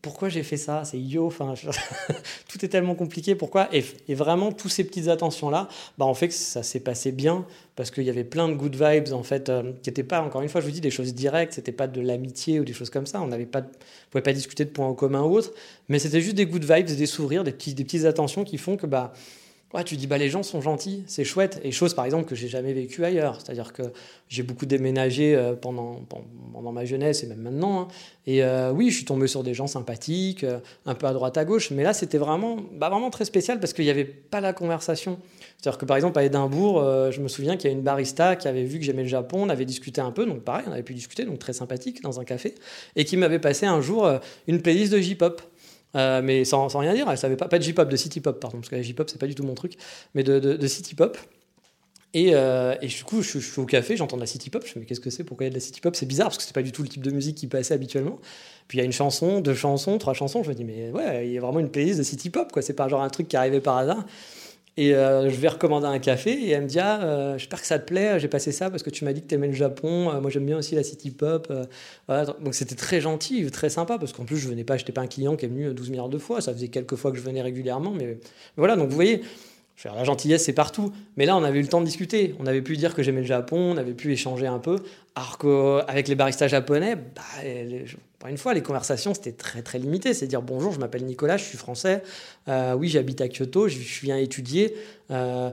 pourquoi 0.00 0.28
j'ai 0.28 0.44
fait 0.44 0.56
ça? 0.56 0.84
C'est 0.84 0.98
yo. 0.98 1.26
Enfin, 1.26 1.54
tout 2.48 2.64
est 2.64 2.68
tellement 2.68 2.94
compliqué. 2.94 3.34
Pourquoi? 3.34 3.68
Et, 3.72 3.82
vraiment 4.14 4.52
tous 4.52 4.68
ces 4.68 4.84
petites 4.84 5.08
attentions 5.08 5.50
là, 5.50 5.68
bah 5.98 6.04
en 6.04 6.14
fait 6.14 6.32
ça 6.32 6.62
s'est 6.62 6.78
passé 6.78 7.10
bien 7.10 7.44
parce 7.74 7.90
qu'il 7.90 8.04
y 8.04 8.10
avait 8.10 8.22
plein 8.22 8.48
de 8.48 8.54
good 8.54 8.76
vibes 8.76 9.12
en 9.12 9.24
fait 9.24 9.48
euh, 9.48 9.72
qui 9.82 9.90
n'étaient 9.90 10.04
pas 10.04 10.22
encore 10.22 10.40
une 10.42 10.48
fois 10.48 10.60
je 10.60 10.66
vous 10.66 10.72
dis 10.72 10.80
des 10.80 10.92
choses 10.92 11.14
directes. 11.14 11.54
C'était 11.54 11.72
pas 11.72 11.88
de 11.88 12.00
l'amitié 12.00 12.60
ou 12.60 12.64
des 12.64 12.72
choses 12.72 12.90
comme 12.90 13.06
ça. 13.06 13.20
On 13.20 13.26
n'avait 13.26 13.44
pas, 13.44 13.62
pouvait 14.10 14.22
pas 14.22 14.32
discuter 14.32 14.64
de 14.64 14.70
points 14.70 14.86
en 14.86 14.94
commun 14.94 15.22
ou 15.22 15.36
autre, 15.36 15.52
mais 15.88 15.98
c'était 15.98 16.20
juste 16.20 16.36
des 16.36 16.46
good 16.46 16.64
vibes, 16.64 16.86
des 16.86 17.06
sourires, 17.06 17.42
des 17.42 17.52
petits, 17.52 17.74
des 17.74 17.84
petites 17.84 18.04
attentions 18.04 18.44
qui 18.44 18.56
font 18.56 18.76
que 18.76 18.86
bah 18.86 19.12
Ouais, 19.74 19.82
tu 19.82 19.96
dis 19.96 20.06
bah 20.06 20.18
les 20.18 20.30
gens 20.30 20.44
sont 20.44 20.60
gentils, 20.60 21.02
c'est 21.08 21.24
chouette. 21.24 21.60
Et 21.64 21.72
chose 21.72 21.94
par 21.94 22.04
exemple 22.04 22.26
que 22.26 22.36
j'ai 22.36 22.46
jamais 22.46 22.72
vécu 22.72 23.04
ailleurs, 23.04 23.40
c'est-à-dire 23.40 23.72
que 23.72 23.82
j'ai 24.28 24.44
beaucoup 24.44 24.66
déménagé 24.66 25.34
euh, 25.34 25.54
pendant, 25.56 26.00
pendant 26.52 26.70
ma 26.70 26.84
jeunesse 26.84 27.24
et 27.24 27.26
même 27.26 27.40
maintenant. 27.40 27.80
Hein. 27.80 27.88
Et 28.28 28.44
euh, 28.44 28.70
oui, 28.70 28.90
je 28.90 28.94
suis 28.98 29.04
tombé 29.04 29.26
sur 29.26 29.42
des 29.42 29.52
gens 29.52 29.66
sympathiques, 29.66 30.44
euh, 30.44 30.60
un 30.86 30.94
peu 30.94 31.08
à 31.08 31.12
droite 31.12 31.36
à 31.38 31.44
gauche, 31.44 31.72
mais 31.72 31.82
là 31.82 31.92
c'était 31.92 32.18
vraiment, 32.18 32.58
bah, 32.72 32.88
vraiment 32.88 33.10
très 33.10 33.24
spécial 33.24 33.58
parce 33.58 33.72
qu'il 33.72 33.84
n'y 33.84 33.90
avait 33.90 34.04
pas 34.04 34.40
la 34.40 34.52
conversation. 34.52 35.18
C'est-à-dire 35.60 35.78
que 35.78 35.86
par 35.86 35.96
exemple 35.96 36.20
à 36.20 36.24
Édimbourg, 36.24 36.80
je 37.10 37.20
me 37.20 37.26
souviens 37.26 37.56
qu'il 37.56 37.68
y 37.68 37.72
a 37.72 37.76
une 37.76 37.82
barista 37.82 38.36
qui 38.36 38.46
avait 38.46 38.64
vu 38.64 38.78
que 38.78 38.84
j'aimais 38.84 39.02
le 39.02 39.08
Japon, 39.08 39.42
on 39.42 39.48
avait 39.48 39.64
discuté 39.64 40.00
un 40.00 40.12
peu, 40.12 40.24
donc 40.24 40.42
pareil, 40.42 40.66
on 40.68 40.72
avait 40.72 40.82
pu 40.82 40.94
discuter, 40.94 41.24
donc 41.24 41.38
très 41.38 41.54
sympathique 41.54 42.02
dans 42.02 42.20
un 42.20 42.24
café, 42.24 42.54
et 42.94 43.04
qui 43.04 43.16
m'avait 43.16 43.38
passé 43.38 43.64
un 43.64 43.80
jour 43.80 44.08
une 44.46 44.60
playlist 44.60 44.92
de 44.92 44.98
J-pop. 44.98 45.42
Euh, 45.96 46.22
mais 46.22 46.44
sans, 46.44 46.68
sans, 46.68 46.80
rien 46.80 46.94
dire, 46.94 47.08
elle 47.08 47.18
savait 47.18 47.36
pas, 47.36 47.48
pas 47.48 47.58
de 47.58 47.62
J-pop, 47.62 47.88
de 47.88 47.96
city 47.96 48.20
pop, 48.20 48.40
pardon, 48.40 48.58
parce 48.58 48.68
que 48.68 48.76
la 48.76 48.82
J-pop 48.82 49.08
c'est 49.08 49.18
pas 49.18 49.26
du 49.26 49.34
tout 49.34 49.44
mon 49.44 49.54
truc, 49.54 49.76
mais 50.14 50.22
de, 50.22 50.38
de, 50.38 50.66
city 50.66 50.94
pop. 50.94 51.16
Et, 52.14 52.30
euh, 52.34 52.76
et, 52.80 52.86
du 52.86 53.02
coup, 53.02 53.22
je, 53.22 53.38
suis 53.38 53.60
au 53.60 53.66
café, 53.66 53.96
j'entends 53.96 54.16
de 54.16 54.20
la 54.20 54.26
city 54.26 54.50
pop, 54.50 54.62
je 54.64 54.70
me 54.70 54.74
dis 54.74 54.80
mais 54.80 54.86
qu'est-ce 54.86 55.00
que 55.00 55.10
c'est, 55.10 55.24
pourquoi 55.24 55.44
il 55.44 55.48
y 55.48 55.50
a 55.50 55.50
de 55.50 55.56
la 55.56 55.60
city 55.60 55.80
pop? 55.80 55.96
C'est 55.96 56.06
bizarre 56.06 56.28
parce 56.28 56.38
que 56.38 56.44
c'est 56.44 56.54
pas 56.54 56.62
du 56.62 56.72
tout 56.72 56.82
le 56.82 56.88
type 56.88 57.02
de 57.02 57.10
musique 57.10 57.36
qui 57.36 57.46
passait 57.46 57.74
habituellement. 57.74 58.18
Puis 58.68 58.78
il 58.78 58.80
y 58.80 58.82
a 58.82 58.84
une 58.84 58.92
chanson, 58.92 59.40
deux 59.40 59.54
chansons, 59.54 59.98
trois 59.98 60.14
chansons, 60.14 60.42
je 60.42 60.48
me 60.48 60.54
dis 60.54 60.64
mais 60.64 60.90
ouais, 60.90 61.26
il 61.26 61.32
y 61.32 61.38
a 61.38 61.40
vraiment 61.40 61.60
une 61.60 61.70
playlist 61.70 61.98
de 61.98 62.04
city 62.04 62.30
pop, 62.30 62.50
quoi, 62.52 62.62
c'est 62.62 62.74
pas 62.74 62.88
genre 62.88 63.02
un 63.02 63.10
truc 63.10 63.28
qui 63.28 63.36
arrivait 63.36 63.60
par 63.60 63.76
hasard. 63.76 64.04
Et 64.76 64.94
euh, 64.94 65.30
je 65.30 65.36
vais 65.36 65.46
recommander 65.46 65.86
un 65.86 66.00
café 66.00 66.32
et 66.32 66.50
elle 66.50 66.62
me 66.62 66.66
dit 66.66 66.80
ah, 66.80 67.00
euh, 67.02 67.38
j'espère 67.38 67.60
que 67.60 67.66
ça 67.66 67.78
te 67.78 67.86
plaît, 67.86 68.18
j'ai 68.18 68.26
passé 68.26 68.50
ça 68.50 68.70
parce 68.70 68.82
que 68.82 68.90
tu 68.90 69.04
m'as 69.04 69.12
dit 69.12 69.22
que 69.22 69.28
tu 69.28 69.34
aimais 69.36 69.46
le 69.46 69.52
Japon, 69.52 70.10
euh, 70.10 70.20
moi 70.20 70.30
j'aime 70.30 70.46
bien 70.46 70.58
aussi 70.58 70.74
la 70.74 70.82
city 70.82 71.12
pop. 71.12 71.52
Donc 72.08 72.54
c'était 72.54 72.74
très 72.74 73.00
gentil, 73.00 73.48
très 73.52 73.70
sympa 73.70 73.98
parce 73.98 74.12
qu'en 74.12 74.24
plus 74.24 74.36
je 74.36 74.48
venais 74.48 74.64
pas, 74.64 74.76
j'étais 74.76 74.92
pas 74.92 75.02
un 75.02 75.06
client 75.06 75.36
qui 75.36 75.44
est 75.44 75.48
venu 75.48 75.72
12 75.72 75.90
milliards 75.90 76.08
de 76.08 76.18
fois, 76.18 76.40
ça 76.40 76.52
faisait 76.52 76.68
quelques 76.68 76.96
fois 76.96 77.12
que 77.12 77.18
je 77.18 77.22
venais 77.22 77.40
régulièrement, 77.40 77.92
mais, 77.92 78.06
mais 78.06 78.18
voilà, 78.56 78.74
donc 78.74 78.88
vous 78.88 78.96
voyez, 78.96 79.22
la 79.84 80.04
gentillesse, 80.04 80.44
c'est 80.44 80.52
partout. 80.52 80.92
Mais 81.16 81.26
là, 81.26 81.36
on 81.36 81.42
avait 81.42 81.58
eu 81.58 81.62
le 81.62 81.68
temps 81.68 81.80
de 81.80 81.86
discuter. 81.86 82.34
On 82.38 82.46
avait 82.46 82.62
pu 82.62 82.76
dire 82.76 82.94
que 82.94 83.02
j'aimais 83.02 83.20
le 83.20 83.26
Japon, 83.26 83.72
on 83.74 83.76
avait 83.76 83.92
pu 83.92 84.12
échanger 84.12 84.46
un 84.46 84.58
peu. 84.58 84.76
Alors 85.14 85.38
qu'avec 85.38 86.08
les 86.08 86.14
baristas 86.14 86.48
japonais, 86.48 86.96
bah, 86.96 88.28
une 88.30 88.38
fois, 88.38 88.54
les 88.54 88.62
conversations, 88.62 89.14
c'était 89.14 89.32
très, 89.32 89.62
très 89.62 89.78
limité. 89.78 90.14
C'est 90.14 90.26
dire 90.26 90.42
bonjour, 90.42 90.72
je 90.72 90.80
m'appelle 90.80 91.04
Nicolas, 91.04 91.36
je 91.36 91.44
suis 91.44 91.58
français. 91.58 92.02
Euh, 92.48 92.74
oui, 92.74 92.88
j'habite 92.88 93.20
à 93.20 93.28
Kyoto, 93.28 93.68
je, 93.68 93.78
viens 94.02 94.16
étudier. 94.16 94.74
Euh, 95.10 95.50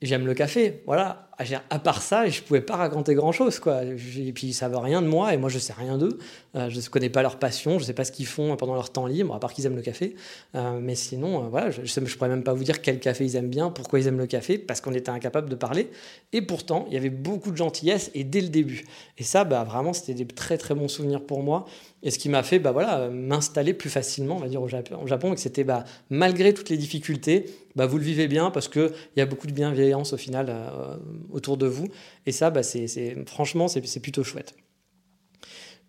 j'aime 0.00 0.26
le 0.26 0.34
café. 0.34 0.82
Voilà. 0.86 1.28
À 1.70 1.78
part 1.78 2.02
ça, 2.02 2.28
je 2.28 2.40
pouvais 2.42 2.60
pas 2.60 2.76
raconter 2.76 3.14
grand 3.14 3.32
chose, 3.32 3.58
quoi. 3.58 3.82
Et 3.84 4.32
puis, 4.32 4.52
ça 4.52 4.68
veut 4.68 4.76
rien 4.76 5.02
de 5.02 5.06
moi, 5.06 5.34
et 5.34 5.36
moi, 5.36 5.48
je 5.48 5.58
sais 5.58 5.72
rien 5.72 5.98
d'eux. 5.98 6.18
Euh, 6.54 6.68
je 6.68 6.78
ne 6.78 6.86
connais 6.86 7.08
pas 7.08 7.22
leur 7.22 7.38
passion, 7.38 7.78
je 7.78 7.84
sais 7.84 7.92
pas 7.92 8.04
ce 8.04 8.12
qu'ils 8.12 8.26
font 8.26 8.56
pendant 8.56 8.74
leur 8.74 8.90
temps 8.90 9.06
libre, 9.06 9.34
à 9.34 9.40
part 9.40 9.52
qu'ils 9.52 9.66
aiment 9.66 9.76
le 9.76 9.82
café. 9.82 10.14
Euh, 10.54 10.78
mais 10.80 10.94
sinon, 10.94 11.44
euh, 11.44 11.48
voilà, 11.48 11.70
je, 11.70 12.00
ne 12.00 12.06
pourrais 12.06 12.28
même 12.28 12.44
pas 12.44 12.52
vous 12.52 12.64
dire 12.64 12.82
quel 12.82 13.00
café 13.00 13.24
ils 13.24 13.36
aiment 13.36 13.50
bien, 13.50 13.70
pourquoi 13.70 13.98
ils 13.98 14.06
aiment 14.06 14.18
le 14.18 14.26
café, 14.26 14.58
parce 14.58 14.80
qu'on 14.80 14.92
était 14.92 15.10
incapable 15.10 15.48
de 15.48 15.54
parler. 15.54 15.90
Et 16.32 16.42
pourtant, 16.42 16.86
il 16.88 16.94
y 16.94 16.96
avait 16.96 17.10
beaucoup 17.10 17.50
de 17.50 17.56
gentillesse, 17.56 18.10
et 18.14 18.24
dès 18.24 18.40
le 18.40 18.48
début. 18.48 18.84
Et 19.18 19.24
ça, 19.24 19.44
bah, 19.44 19.64
vraiment, 19.64 19.92
c'était 19.92 20.14
des 20.14 20.26
très, 20.26 20.58
très 20.58 20.74
bons 20.74 20.88
souvenirs 20.88 21.22
pour 21.22 21.42
moi. 21.42 21.66
Et 22.02 22.10
ce 22.10 22.18
qui 22.18 22.28
m'a 22.28 22.42
fait 22.42 22.58
bah, 22.58 22.72
voilà, 22.72 23.08
m'installer 23.10 23.74
plus 23.74 23.90
facilement, 23.90 24.36
on 24.36 24.40
va 24.40 24.48
dire, 24.48 24.62
au 24.62 24.68
Japon, 24.68 25.32
et 25.32 25.34
que 25.34 25.40
c'était 25.40 25.64
bah, 25.64 25.84
malgré 26.10 26.52
toutes 26.52 26.68
les 26.68 26.76
difficultés, 26.76 27.46
bah, 27.76 27.86
vous 27.86 27.98
le 27.98 28.04
vivez 28.04 28.28
bien 28.28 28.50
parce 28.50 28.68
qu'il 28.68 28.92
y 29.16 29.20
a 29.20 29.26
beaucoup 29.26 29.46
de 29.46 29.52
bienveillance 29.52 30.12
au 30.12 30.16
final 30.16 30.54
autour 31.30 31.56
de 31.56 31.66
vous. 31.66 31.88
Et 32.26 32.32
ça, 32.32 32.50
bah, 32.50 32.62
c'est, 32.62 33.16
franchement, 33.26 33.68
c'est 33.68 34.00
plutôt 34.00 34.24
chouette. 34.24 34.54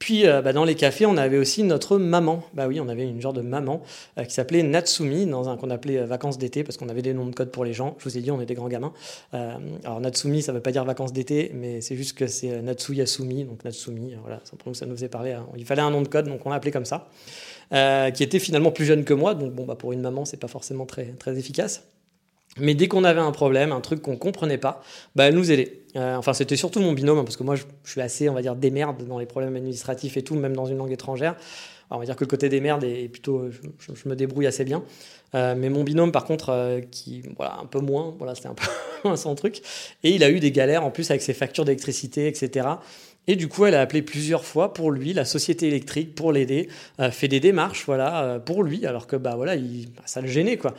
Puis 0.04 0.28
euh, 0.28 0.42
bah, 0.42 0.52
dans 0.52 0.66
les 0.66 0.76
cafés, 0.76 1.06
on 1.06 1.16
avait 1.16 1.38
aussi 1.38 1.64
notre 1.64 1.98
maman. 1.98 2.44
Bah 2.54 2.68
oui, 2.68 2.82
on 2.82 2.90
avait 2.90 3.08
une 3.08 3.22
genre 3.22 3.32
de 3.32 3.40
maman 3.40 3.82
euh, 4.18 4.26
qui 4.26 4.34
s'appelait 4.34 4.62
Natsumi, 4.62 5.26
dans 5.26 5.48
un 5.48 5.56
qu'on 5.56 5.70
appelait 5.70 6.00
euh, 6.00 6.06
vacances 6.06 6.38
d'été, 6.38 6.66
parce 6.66 6.76
qu'on 6.76 6.90
avait 6.90 7.02
des 7.02 7.14
noms 7.14 7.26
de 7.26 7.34
code 7.34 7.52
pour 7.52 7.64
les 7.64 7.72
gens. 7.72 7.96
Je 8.00 8.04
vous 8.04 8.18
ai 8.18 8.20
dit, 8.20 8.30
on 8.30 8.42
est 8.42 8.46
des 8.46 8.54
grands 8.54 8.68
gamins. 8.68 8.92
alors 9.32 10.02
Natsumi, 10.02 10.42
ça 10.42 10.52
ne 10.52 10.58
veut 10.58 10.62
pas 10.62 10.74
dire 10.74 10.84
vacances 10.84 11.14
d'été, 11.14 11.52
mais 11.54 11.80
c'est 11.80 11.96
juste 11.96 12.18
que 12.18 12.28
c'est 12.28 12.62
Natsu 12.62 12.96
Yasumi, 12.96 13.46
donc 13.46 13.64
Natsumi. 13.64 14.14
Voilà, 14.22 14.42
ça 14.74 14.86
nous 14.86 14.94
faisait 14.94 15.08
parler. 15.08 15.32
Hein. 15.32 15.48
Il 15.56 15.64
fallait 15.64 15.82
un 15.82 15.92
nom 15.92 16.02
de 16.02 16.10
code, 16.10 16.28
donc 16.28 16.46
on 16.46 16.50
l'a 16.50 16.58
appelé 16.58 16.74
comme 16.74 16.84
ça. 16.84 17.08
qui 17.72 18.24
était 18.24 18.40
finalement 18.40 18.72
plus 18.72 18.84
jeune 18.84 19.06
que 19.06 19.14
moi, 19.14 19.36
donc 19.36 19.54
bon, 19.54 19.64
bah, 19.64 19.76
pour 19.76 19.94
une 19.94 20.02
maman, 20.02 20.26
c'est 20.26 20.36
pas 20.36 20.50
forcément 20.50 20.86
très, 20.86 21.14
très 21.18 21.40
efficace. 21.40 21.82
Mais 22.60 22.76
dès 22.76 22.88
qu'on 22.88 23.04
avait 23.04 23.20
un 23.20 23.32
problème, 23.32 23.72
un 23.72 23.82
truc 23.82 24.02
qu'on 24.02 24.18
comprenait 24.18 24.58
pas, 24.58 24.82
bah, 25.16 25.26
elle 25.26 25.36
nous 25.36 25.52
aidait. 25.52 25.80
Euh, 25.96 26.16
enfin, 26.16 26.34
c'était 26.34 26.56
surtout 26.56 26.80
mon 26.80 26.94
binôme, 26.94 27.20
hein, 27.20 27.24
parce 27.24 27.38
que 27.38 27.44
moi, 27.44 27.56
je, 27.56 27.64
suis 27.84 28.02
assez, 28.02 28.30
on 28.30 28.34
va 28.34 28.42
dire, 28.42 28.56
démerde 28.56 29.06
dans 29.08 29.18
les 29.18 29.26
problèmes 29.26 29.56
administratifs 29.56 30.18
et 30.18 30.24
tout, 30.24 30.36
même 30.36 30.56
dans 30.56 30.66
une 30.66 30.78
langue 30.78 30.92
étrangère. 30.92 31.36
on 31.90 31.98
va 31.98 32.06
dire 32.06 32.16
que 32.16 32.24
le 32.24 32.30
côté 32.30 32.50
des 32.50 32.62
merdes 32.62 32.84
est 32.84 33.10
plutôt, 33.10 33.50
je, 33.50 34.10
me 34.10 34.16
débrouille 34.16 34.48
assez 34.48 34.66
bien. 34.66 34.84
Euh, 35.36 35.56
mais 35.58 35.70
mon 35.70 35.84
binôme, 35.84 36.12
par 36.12 36.26
contre, 36.26 36.50
euh, 36.50 36.82
qui, 36.92 37.24
voilà, 37.38 37.58
un 37.60 37.66
peu 37.66 37.80
moins, 37.80 38.14
voilà, 38.20 38.36
c'était 38.36 38.50
un 38.50 38.56
peu 38.56 39.16
son 39.16 39.34
truc. 39.34 39.62
Et 40.04 40.12
il 40.12 40.24
a 40.24 40.30
eu 40.30 40.40
des 40.40 40.52
galères 40.52 40.84
en 40.84 40.92
plus 40.92 41.10
avec 41.10 41.24
ses 41.24 41.34
factures 41.34 41.66
d'électricité, 41.66 42.28
etc. 42.28 42.68
Et 43.26 43.36
du 43.36 43.48
coup, 43.48 43.66
elle 43.66 43.74
a 43.74 43.82
appelé 43.82 44.02
plusieurs 44.02 44.44
fois 44.44 44.74
pour 44.74 44.92
lui 44.92 45.14
la 45.14 45.26
société 45.26 45.68
électrique 45.68 46.14
pour 46.14 46.34
l'aider, 46.34 46.68
fait 47.12 47.30
des 47.30 47.40
démarches, 47.40 47.86
voilà, 47.86 48.42
pour 48.46 48.64
lui, 48.64 48.86
alors 48.86 49.08
que 49.08 49.16
bah 49.16 49.36
voilà, 49.38 49.56
il, 49.56 49.88
bah, 49.96 50.02
ça 50.06 50.20
le 50.20 50.28
gênait 50.28 50.58
quoi 50.58 50.74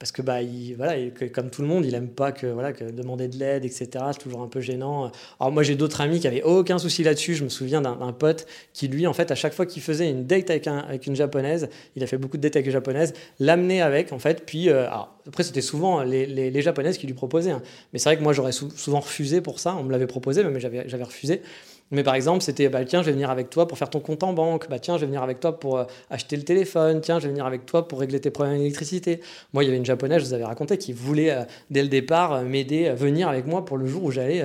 parce 0.00 0.12
que 0.12 0.22
bah 0.22 0.40
il, 0.40 0.74
voilà 0.76 0.94
comme 1.32 1.50
tout 1.50 1.60
le 1.60 1.68
monde 1.68 1.84
il 1.84 1.94
aime 1.94 2.08
pas 2.08 2.32
que 2.32 2.46
voilà 2.46 2.72
que 2.72 2.84
demander 2.84 3.28
de 3.28 3.36
l'aide 3.36 3.66
etc 3.66 3.90
c'est 4.12 4.18
toujours 4.18 4.40
un 4.40 4.48
peu 4.48 4.60
gênant. 4.60 5.12
Alors 5.38 5.52
moi 5.52 5.62
j'ai 5.62 5.76
d'autres 5.76 6.00
amis 6.00 6.18
qui 6.18 6.26
avaient 6.26 6.42
aucun 6.42 6.78
souci 6.78 7.04
là-dessus. 7.04 7.34
Je 7.34 7.44
me 7.44 7.50
souviens 7.50 7.82
d'un 7.82 8.12
pote 8.12 8.46
qui 8.72 8.88
lui 8.88 9.06
en 9.06 9.12
fait 9.12 9.30
à 9.30 9.34
chaque 9.34 9.52
fois 9.52 9.66
qu'il 9.66 9.82
faisait 9.82 10.10
une 10.10 10.24
date 10.26 10.48
avec, 10.48 10.66
un, 10.66 10.78
avec 10.78 11.06
une 11.06 11.14
japonaise 11.14 11.68
il 11.96 12.02
a 12.02 12.06
fait 12.06 12.16
beaucoup 12.16 12.38
de 12.38 12.42
dates 12.42 12.56
avec 12.56 12.64
les 12.64 12.72
japonaises 12.72 13.12
l'amener 13.38 13.82
avec 13.82 14.12
en 14.14 14.18
fait 14.18 14.46
puis 14.46 14.70
euh, 14.70 14.88
après 15.28 15.42
c'était 15.42 15.60
souvent 15.60 16.02
les, 16.02 16.24
les, 16.26 16.62
japonaises 16.62 16.96
qui 16.96 17.06
lui 17.06 17.14
proposaient 17.14 17.50
hein. 17.50 17.62
mais 17.92 17.98
c'est 17.98 18.08
vrai 18.08 18.16
que 18.16 18.22
moi 18.22 18.32
j'aurais 18.32 18.52
souvent 18.52 19.00
refusé 19.00 19.42
pour 19.42 19.60
ça. 19.60 19.76
On 19.76 19.84
me 19.84 19.92
l'avait 19.92 20.06
proposé 20.06 20.42
mais 20.44 20.60
j'avais 20.60 21.04
refusé 21.04 21.42
mais 21.90 22.04
par 22.04 22.14
exemple, 22.14 22.42
c'était 22.42 22.68
bah, 22.68 22.84
tiens, 22.84 23.02
je 23.02 23.06
vais 23.06 23.12
venir 23.12 23.30
avec 23.30 23.50
toi 23.50 23.66
pour 23.66 23.76
faire 23.76 23.90
ton 23.90 24.00
compte 24.00 24.22
en 24.22 24.32
banque. 24.32 24.68
Bah, 24.68 24.78
tiens, 24.78 24.96
je 24.96 25.00
vais 25.00 25.06
venir 25.06 25.22
avec 25.22 25.40
toi 25.40 25.58
pour 25.58 25.78
euh, 25.78 25.84
acheter 26.08 26.36
le 26.36 26.42
téléphone. 26.42 27.00
Tiens, 27.00 27.18
je 27.18 27.24
vais 27.24 27.30
venir 27.30 27.46
avec 27.46 27.66
toi 27.66 27.88
pour 27.88 28.00
régler 28.00 28.20
tes 28.20 28.30
problèmes 28.30 28.58
d'électricité. 28.58 29.20
Moi, 29.52 29.64
il 29.64 29.66
y 29.66 29.70
avait 29.70 29.78
une 29.78 29.84
japonaise, 29.84 30.22
je 30.22 30.26
vous 30.26 30.34
avais 30.34 30.44
raconté, 30.44 30.78
qui 30.78 30.92
voulait 30.92 31.30
euh, 31.30 31.42
dès 31.70 31.82
le 31.82 31.88
départ 31.88 32.32
euh, 32.32 32.42
m'aider 32.44 32.86
à 32.86 32.94
venir 32.94 33.28
avec 33.28 33.46
moi 33.46 33.64
pour 33.64 33.76
le 33.76 33.86
jour 33.86 34.04
où 34.04 34.10
j'allais 34.10 34.44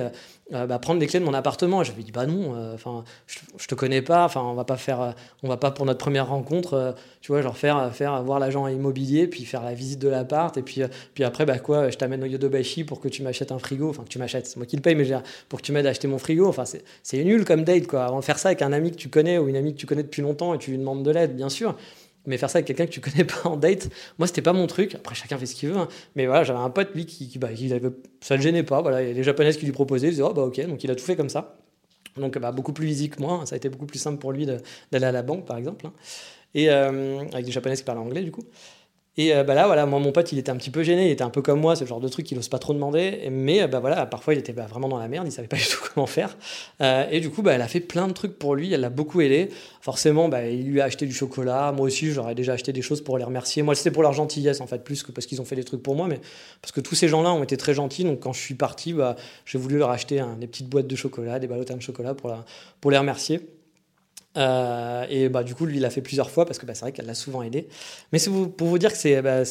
euh, 0.54 0.64
bah, 0.66 0.78
prendre 0.78 1.00
les 1.00 1.08
clés 1.08 1.18
de 1.18 1.24
mon 1.24 1.34
appartement. 1.34 1.82
Je 1.82 1.92
lui 1.92 2.04
dit 2.04 2.12
bah 2.12 2.24
non, 2.24 2.54
euh, 2.54 2.74
enfin 2.74 3.02
je, 3.26 3.40
je, 3.58 3.66
te 3.66 3.74
connais 3.74 4.00
pas, 4.00 4.24
enfin 4.24 4.42
on 4.42 4.54
va 4.54 4.64
pas 4.64 4.76
faire, 4.76 5.00
euh, 5.00 5.10
on 5.42 5.48
va 5.48 5.56
pas 5.56 5.72
pour 5.72 5.86
notre 5.86 5.98
première 5.98 6.28
rencontre, 6.28 6.94
tu 7.20 7.32
vois, 7.32 7.42
genre 7.42 7.56
faire 7.56 7.92
faire 7.92 8.22
voir 8.22 8.38
l'agent 8.38 8.68
immobilier, 8.68 9.26
puis 9.26 9.44
faire 9.44 9.64
la 9.64 9.74
visite 9.74 9.98
de 9.98 10.08
l'appart, 10.08 10.56
et 10.56 10.62
puis 10.62 10.82
puis 11.14 11.24
après 11.24 11.46
bah 11.46 11.58
quoi, 11.58 11.90
je 11.90 11.98
t'amène 11.98 12.22
au 12.22 12.26
Yodobashi 12.26 12.84
pour 12.84 13.00
que 13.00 13.08
tu 13.08 13.24
m'achètes 13.24 13.50
un 13.50 13.58
frigo, 13.58 13.90
enfin 13.90 14.04
que 14.04 14.08
tu 14.08 14.20
m'achètes, 14.20 14.46
c'est 14.46 14.56
moi 14.56 14.66
qui 14.66 14.76
le 14.76 14.82
paye, 14.82 14.94
mais 14.94 15.04
pour 15.48 15.60
que 15.60 15.64
tu 15.64 15.72
m'aides 15.72 15.86
à 15.86 15.90
acheter 15.90 16.06
mon 16.06 16.18
frigo, 16.18 16.46
enfin 16.46 16.62
c'est 17.02 17.24
nul 17.24 17.44
comme 17.44 17.64
date 17.64 17.88
quoi. 17.88 18.16
Faire 18.22 18.38
ça 18.38 18.50
avec 18.50 18.62
un 18.62 18.72
ami 18.72 18.92
que 18.92 18.96
tu 18.96 19.08
connais 19.08 19.38
ou 19.38 19.48
une 19.48 19.56
amie 19.56 19.74
que 19.74 19.78
tu 19.78 19.86
connais 19.86 20.04
depuis 20.04 20.22
longtemps 20.22 20.54
et 20.54 20.58
tu 20.58 20.70
lui 20.70 20.78
demandes 20.78 21.02
de 21.02 21.10
l'aide, 21.10 21.34
bien 21.34 21.48
sûr. 21.48 21.74
Mais 22.26 22.38
faire 22.38 22.50
ça 22.50 22.58
avec 22.58 22.66
quelqu'un 22.66 22.86
que 22.86 22.90
tu 22.90 23.00
connais 23.00 23.24
pas 23.24 23.48
en 23.48 23.56
date, 23.56 23.88
moi 24.18 24.26
c'était 24.26 24.42
pas 24.42 24.52
mon 24.52 24.66
truc. 24.66 24.94
Après 24.94 25.14
chacun 25.14 25.38
fait 25.38 25.46
ce 25.46 25.54
qu'il 25.54 25.70
veut, 25.70 25.76
hein. 25.76 25.88
mais 26.14 26.26
voilà, 26.26 26.44
j'avais 26.44 26.58
un 26.58 26.70
pote 26.70 26.94
lui 26.94 27.06
qui, 27.06 27.38
bah, 27.38 27.48
avait, 27.48 27.80
ça 28.20 28.36
le 28.36 28.42
gênait 28.42 28.62
pas. 28.62 28.82
Voilà, 28.82 29.02
il 29.02 29.08
y 29.08 29.10
a 29.10 29.14
des 29.14 29.22
japonaises 29.22 29.56
qui 29.56 29.66
lui 29.66 29.72
proposaient, 29.72 30.08
il 30.08 30.10
disait 30.10 30.22
oh 30.22 30.32
bah 30.32 30.42
ok, 30.42 30.66
donc 30.66 30.82
il 30.84 30.90
a 30.90 30.94
tout 30.94 31.04
fait 31.04 31.16
comme 31.16 31.28
ça. 31.28 31.58
Donc 32.16 32.38
bah, 32.38 32.52
beaucoup 32.52 32.72
plus 32.72 32.88
easy 32.88 33.10
que 33.10 33.20
moi, 33.20 33.44
ça 33.44 33.54
a 33.54 33.56
été 33.56 33.68
beaucoup 33.68 33.86
plus 33.86 33.98
simple 33.98 34.18
pour 34.18 34.32
lui 34.32 34.46
d'aller 34.46 35.04
à 35.04 35.12
la 35.12 35.22
banque 35.22 35.44
par 35.44 35.56
exemple, 35.56 35.86
hein. 35.86 35.92
et 36.54 36.70
euh, 36.70 37.20
avec 37.32 37.44
des 37.44 37.52
japonaises 37.52 37.80
qui 37.80 37.84
parlaient 37.84 38.00
anglais 38.00 38.22
du 38.22 38.32
coup. 38.32 38.44
Et 39.18 39.34
euh, 39.34 39.44
bah 39.44 39.54
là, 39.54 39.66
voilà, 39.66 39.86
moi, 39.86 39.98
mon 39.98 40.12
pote, 40.12 40.30
il 40.32 40.38
était 40.38 40.50
un 40.50 40.56
petit 40.56 40.70
peu 40.70 40.82
gêné, 40.82 41.06
il 41.06 41.10
était 41.10 41.24
un 41.24 41.30
peu 41.30 41.40
comme 41.40 41.58
moi, 41.58 41.74
ce 41.74 41.86
genre 41.86 42.00
de 42.00 42.08
truc 42.08 42.26
qu'il 42.26 42.36
n'ose 42.36 42.50
pas 42.50 42.58
trop 42.58 42.74
demander. 42.74 43.28
Mais 43.30 43.62
euh, 43.62 43.66
bah 43.66 43.80
voilà, 43.80 44.04
parfois, 44.04 44.34
il 44.34 44.38
était 44.38 44.52
bah, 44.52 44.66
vraiment 44.66 44.88
dans 44.88 44.98
la 44.98 45.08
merde, 45.08 45.26
il 45.26 45.32
savait 45.32 45.48
pas 45.48 45.56
du 45.56 45.64
tout 45.64 45.78
comment 45.94 46.06
faire. 46.06 46.36
Euh, 46.82 47.06
et 47.10 47.20
du 47.20 47.30
coup, 47.30 47.40
bah, 47.40 47.54
elle 47.54 47.62
a 47.62 47.68
fait 47.68 47.80
plein 47.80 48.08
de 48.08 48.12
trucs 48.12 48.38
pour 48.38 48.54
lui, 48.54 48.72
elle 48.74 48.82
l'a 48.82 48.90
beaucoup 48.90 49.22
aidé. 49.22 49.48
Forcément, 49.80 50.28
bah, 50.28 50.46
il 50.46 50.66
lui 50.66 50.82
a 50.82 50.84
acheté 50.84 51.06
du 51.06 51.14
chocolat. 51.14 51.72
Moi 51.72 51.86
aussi, 51.86 52.10
j'aurais 52.10 52.34
déjà 52.34 52.52
acheté 52.52 52.74
des 52.74 52.82
choses 52.82 53.00
pour 53.02 53.16
les 53.16 53.24
remercier. 53.24 53.62
Moi, 53.62 53.74
c'était 53.74 53.90
pour 53.90 54.02
leur 54.02 54.12
gentillesse, 54.12 54.60
en 54.60 54.66
fait, 54.66 54.84
plus 54.84 55.02
que 55.02 55.12
parce 55.12 55.26
qu'ils 55.26 55.40
ont 55.40 55.46
fait 55.46 55.56
des 55.56 55.64
trucs 55.64 55.82
pour 55.82 55.94
moi, 55.94 56.08
mais 56.08 56.20
parce 56.60 56.72
que 56.72 56.82
tous 56.82 56.94
ces 56.94 57.08
gens-là 57.08 57.32
ont 57.32 57.42
été 57.42 57.56
très 57.56 57.72
gentils. 57.72 58.04
Donc, 58.04 58.20
quand 58.20 58.34
je 58.34 58.40
suis 58.40 58.54
parti, 58.54 58.92
bah, 58.92 59.16
j'ai 59.46 59.56
voulu 59.56 59.78
leur 59.78 59.90
acheter 59.90 60.22
des 60.38 60.46
petites 60.46 60.68
boîtes 60.68 60.88
de 60.88 60.96
chocolat, 60.96 61.38
des 61.38 61.46
ballotins 61.46 61.76
de 61.76 61.82
chocolat 61.82 62.14
pour 62.14 62.90
les 62.90 62.98
remercier. 62.98 63.40
Euh, 64.36 65.06
et 65.08 65.28
bah, 65.28 65.42
du 65.42 65.54
coup, 65.54 65.66
lui, 65.66 65.76
il 65.76 65.82
l'a 65.82 65.90
fait 65.90 66.02
plusieurs 66.02 66.30
fois 66.30 66.46
parce 66.46 66.58
que 66.58 66.66
bah, 66.66 66.74
c'est 66.74 66.82
vrai 66.82 66.92
qu'elle 66.92 67.06
l'a 67.06 67.14
souvent 67.14 67.42
aidé. 67.42 67.68
Mais 68.12 68.18
c'est 68.18 68.30
pour 68.30 68.68
vous 68.68 68.78
dire 68.78 68.92
que 68.92 68.98
c'est 68.98 69.22
bah, 69.22 69.44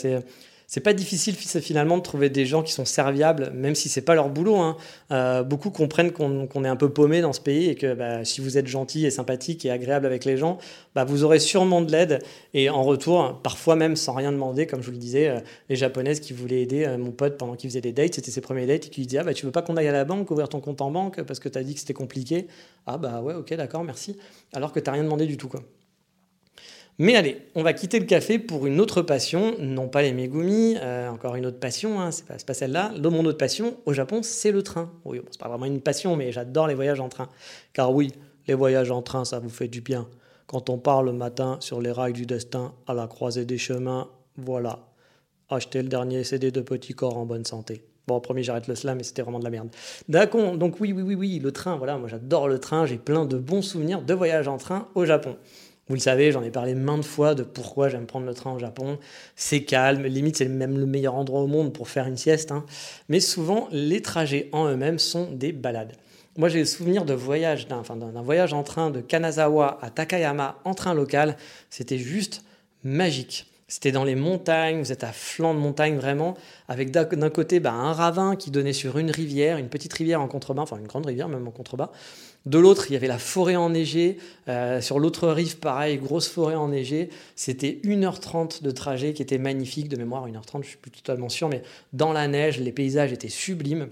c'est 0.68 0.82
pas 0.82 0.94
difficile 0.94 1.36
finalement 1.36 1.98
de 1.98 2.02
trouver 2.02 2.30
des 2.30 2.46
gens 2.46 2.64
qui 2.64 2.74
sont 2.74 2.86
serviables, 2.86 3.52
même 3.54 3.76
si 3.76 3.90
c'est 3.90 4.02
pas 4.02 4.16
leur 4.16 4.30
boulot. 4.30 4.58
Hein. 4.58 4.78
Euh, 5.12 5.44
beaucoup 5.44 5.70
comprennent 5.70 6.12
qu'on 6.12 6.64
est 6.64 6.68
un 6.68 6.76
peu 6.76 6.90
paumé 6.90 7.22
dans 7.22 7.34
ce 7.34 7.42
pays 7.42 7.70
et 7.70 7.76
que 7.76 7.94
bah, 7.94 8.26
si 8.26 8.42
vous 8.42 8.58
êtes 8.58 8.68
gentil 8.68 9.06
et 9.06 9.12
sympathique 9.12 9.66
et 9.66 9.72
agréable 9.72 10.06
avec 10.06 10.26
les 10.26 10.38
gens, 10.38 10.58
bah, 10.96 11.04
vous 11.04 11.24
aurez 11.24 11.40
sûrement 11.40 11.82
de 11.82 11.92
l'aide. 11.92 12.20
Et 12.54 12.70
en 12.70 12.84
retour, 12.84 13.40
parfois 13.44 13.76
même 13.76 13.96
sans 13.96 14.14
rien 14.14 14.32
demander, 14.32 14.66
comme 14.66 14.82
je 14.82 14.88
vous 14.88 14.94
le 14.94 14.98
disais, 14.98 15.30
euh, 15.30 15.40
les 15.70 15.76
japonaises 15.76 16.20
qui 16.20 16.34
voulaient 16.34 16.62
aider 16.62 16.86
euh, 16.86 16.98
mon 16.98 17.12
pote 17.12 17.38
pendant 17.38 17.56
qu'il 17.56 17.70
faisait 17.70 17.82
des 17.82 17.94
dates, 17.94 18.16
c'était 18.16 18.32
ses 18.32 18.42
premiers 18.42 18.66
dates, 18.66 18.88
et 18.88 18.90
qui 18.90 19.02
lui 19.02 19.08
disaient 19.08 19.20
ah, 19.20 19.24
bah, 19.24 19.34
Tu 19.34 19.46
veux 19.46 19.52
pas 19.52 19.62
qu'on 19.62 19.78
aille 19.78 19.88
à 19.88 19.92
la 19.92 20.06
banque 20.06 20.30
ouvrir 20.32 20.50
ton 20.50 20.60
compte 20.60 20.82
en 20.82 20.92
banque 20.92 21.22
parce 21.24 21.40
que 21.40 21.50
tu 21.50 21.58
as 21.58 21.64
dit 21.64 21.74
que 21.74 21.80
c'était 21.80 21.94
compliqué 21.94 22.48
Ah, 22.88 22.98
bah 22.98 23.22
ouais, 23.22 23.34
ok, 23.36 23.54
d'accord, 23.54 23.84
merci. 23.84 24.18
Alors 24.54 24.72
que 24.72 24.80
tu 24.80 24.90
rien 24.90 25.04
demandé 25.04 25.26
du 25.26 25.38
tout. 25.38 25.48
quoi. 25.48 25.62
Mais 26.98 27.18
allez, 27.18 27.42
on 27.56 27.64
va 27.64 27.74
quitter 27.74 28.00
le 28.00 28.06
café 28.06 28.40
pour 28.40 28.66
une 28.66 28.80
autre 28.80 29.02
passion, 29.02 29.56
non 29.60 29.90
pas 29.90 30.02
les 30.02 30.14
Megumi, 30.14 30.78
euh, 30.78 31.10
encore 31.10 31.36
une 31.36 31.46
autre 31.46 31.60
passion, 31.60 32.00
hein, 32.00 32.12
c'est 32.12 32.46
pas, 32.46 32.54
celle-là. 32.54 32.94
Mon 33.04 33.26
autre 33.26 33.38
passion 33.38 33.76
au 33.86 33.92
Japon, 33.92 34.22
c'est 34.24 34.52
le 34.52 34.64
train. 34.64 34.90
Oui, 35.04 35.20
c'est 35.30 35.40
pas 35.40 35.50
vraiment 35.50 35.66
une 35.66 35.82
passion, 35.82 36.16
mais 36.16 36.32
j'adore 36.32 36.68
les 36.68 36.74
voyages 36.74 37.02
en 37.02 37.10
train. 37.10 37.28
Car 37.74 37.94
oui, 37.94 38.14
les 38.48 38.54
voyages 38.54 38.92
en 38.92 39.02
train, 39.02 39.26
ça 39.26 39.40
vous 39.40 39.50
fait 39.50 39.68
du 39.68 39.82
bien. 39.82 40.08
Quand 40.48 40.70
on 40.70 40.78
part 40.78 41.04
le 41.04 41.12
matin 41.12 41.58
sur 41.60 41.82
les 41.82 41.92
rails 41.92 42.14
du 42.14 42.26
destin, 42.26 42.74
à 42.88 42.94
la 42.94 43.08
croisée 43.08 43.44
des 43.44 43.58
chemins, 43.58 44.08
voilà. 44.38 44.80
Acheter 45.50 45.82
le 45.82 45.90
dernier 45.90 46.24
CD 46.24 46.50
de 46.50 46.62
Petit 46.62 46.94
Corps 46.94 47.18
en 47.18 47.26
bonne 47.26 47.46
santé. 47.46 47.84
Bon, 48.08 48.22
premier, 48.22 48.44
j'arrête 48.44 48.68
le 48.68 48.76
slam, 48.76 48.98
mais 48.98 49.04
c'était 49.04 49.22
vraiment 49.22 49.40
de 49.40 49.44
la 49.44 49.50
merde. 49.50 49.70
D'accord, 50.08 50.56
donc 50.58 50.80
oui, 50.80 50.94
oui, 50.94 51.02
oui, 51.02 51.16
oui, 51.16 51.40
le 51.40 51.52
train, 51.52 51.76
voilà, 51.76 51.98
moi 51.98 52.08
j'adore 52.08 52.48
le 52.48 52.60
train, 52.60 52.86
j'ai 52.86 52.98
plein 52.98 53.26
de 53.26 53.38
bons 53.38 53.64
souvenirs 53.64 54.02
de 54.02 54.14
voyages 54.14 54.48
en 54.48 54.58
train 54.58 54.88
au 54.94 55.06
Japon. 55.06 55.38
Vous 55.88 55.94
le 55.94 56.00
savez, 56.00 56.32
j'en 56.32 56.42
ai 56.42 56.50
parlé 56.50 56.74
maintes 56.74 57.06
fois 57.06 57.36
de 57.36 57.44
pourquoi 57.44 57.90
j'aime 57.90 58.08
prendre 58.08 58.26
le 58.26 58.34
train 58.34 58.52
au 58.52 58.58
Japon. 58.58 58.98
C'est 59.36 59.64
calme, 59.64 60.06
limite 60.06 60.38
c'est 60.38 60.48
même 60.48 60.80
le 60.80 60.88
meilleur 60.88 61.14
endroit 61.14 61.42
au 61.42 61.48
monde 61.48 61.74
pour 61.74 61.90
faire 61.90 62.08
une 62.08 62.18
sieste. 62.18 62.52
Hein. 62.52 62.66
Mais 63.08 63.20
souvent, 63.20 63.68
les 63.72 64.02
trajets 64.02 64.50
en 64.52 64.68
eux-mêmes 64.68 64.98
sont 64.98 65.32
des 65.32 65.52
balades. 65.52 65.94
Moi, 66.38 66.50
j'ai 66.50 66.60
le 66.60 66.66
souvenir 66.66 67.06
de 67.06 67.14
voyage, 67.14 67.68
d'un, 67.68 67.84
voyage 68.24 68.52
en 68.52 68.64
train 68.64 68.90
de 68.90 69.00
Kanazawa 69.00 69.78
à 69.82 69.92
Takayama 69.92 70.60
en 70.66 70.74
train 70.74 70.96
local. 70.96 71.38
C'était 71.70 72.00
juste 72.00 72.44
magique. 72.84 73.48
C'était 73.68 73.92
dans 73.92 74.04
les 74.04 74.16
montagnes, 74.16 74.80
vous 74.80 74.92
êtes 74.92 75.04
à 75.04 75.12
flanc 75.12 75.54
de 75.54 75.60
montagne 75.60 75.96
vraiment, 75.96 76.36
avec 76.68 76.92
d'un 76.92 77.30
côté 77.30 77.60
bah, 77.60 77.72
un 77.72 77.94
ravin 77.94 78.36
qui 78.36 78.52
donnait 78.52 78.74
sur 78.74 79.00
une 79.00 79.10
rivière, 79.10 79.58
une 79.58 79.70
petite 79.70 79.94
rivière 79.94 80.22
en 80.22 80.28
contrebas, 80.28 80.62
enfin 80.62 80.78
une 80.78 80.86
grande 80.86 81.08
rivière 81.08 81.30
même 81.30 81.48
en 81.48 81.52
contrebas, 81.52 81.90
de 82.46 82.60
l'autre, 82.60 82.86
il 82.90 82.94
y 82.94 82.96
avait 82.96 83.08
la 83.08 83.18
forêt 83.18 83.56
enneigée. 83.56 84.18
Euh, 84.48 84.82
sur 84.82 85.00
l'autre 85.00 85.28
rive, 85.30 85.58
pareil, 85.58 85.98
grosse 85.98 86.28
forêt 86.28 86.56
enneigée. 86.56 87.10
C'était 87.36 87.80
1h30 87.84 88.62
de 88.62 88.72
trajet 88.72 89.14
qui 89.14 89.22
était 89.22 89.38
magnifique, 89.38 89.90
de 89.90 89.98
mémoire 89.98 90.28
1h30, 90.28 90.52
je 90.54 90.58
ne 90.58 90.64
suis 90.64 90.78
plus 90.78 90.92
totalement 90.92 91.30
sûr, 91.30 91.50
mais 91.50 91.64
dans 91.94 92.14
la 92.14 92.28
neige, 92.28 92.60
les 92.60 92.72
paysages 92.72 93.12
étaient 93.12 93.30
sublimes. 93.30 93.90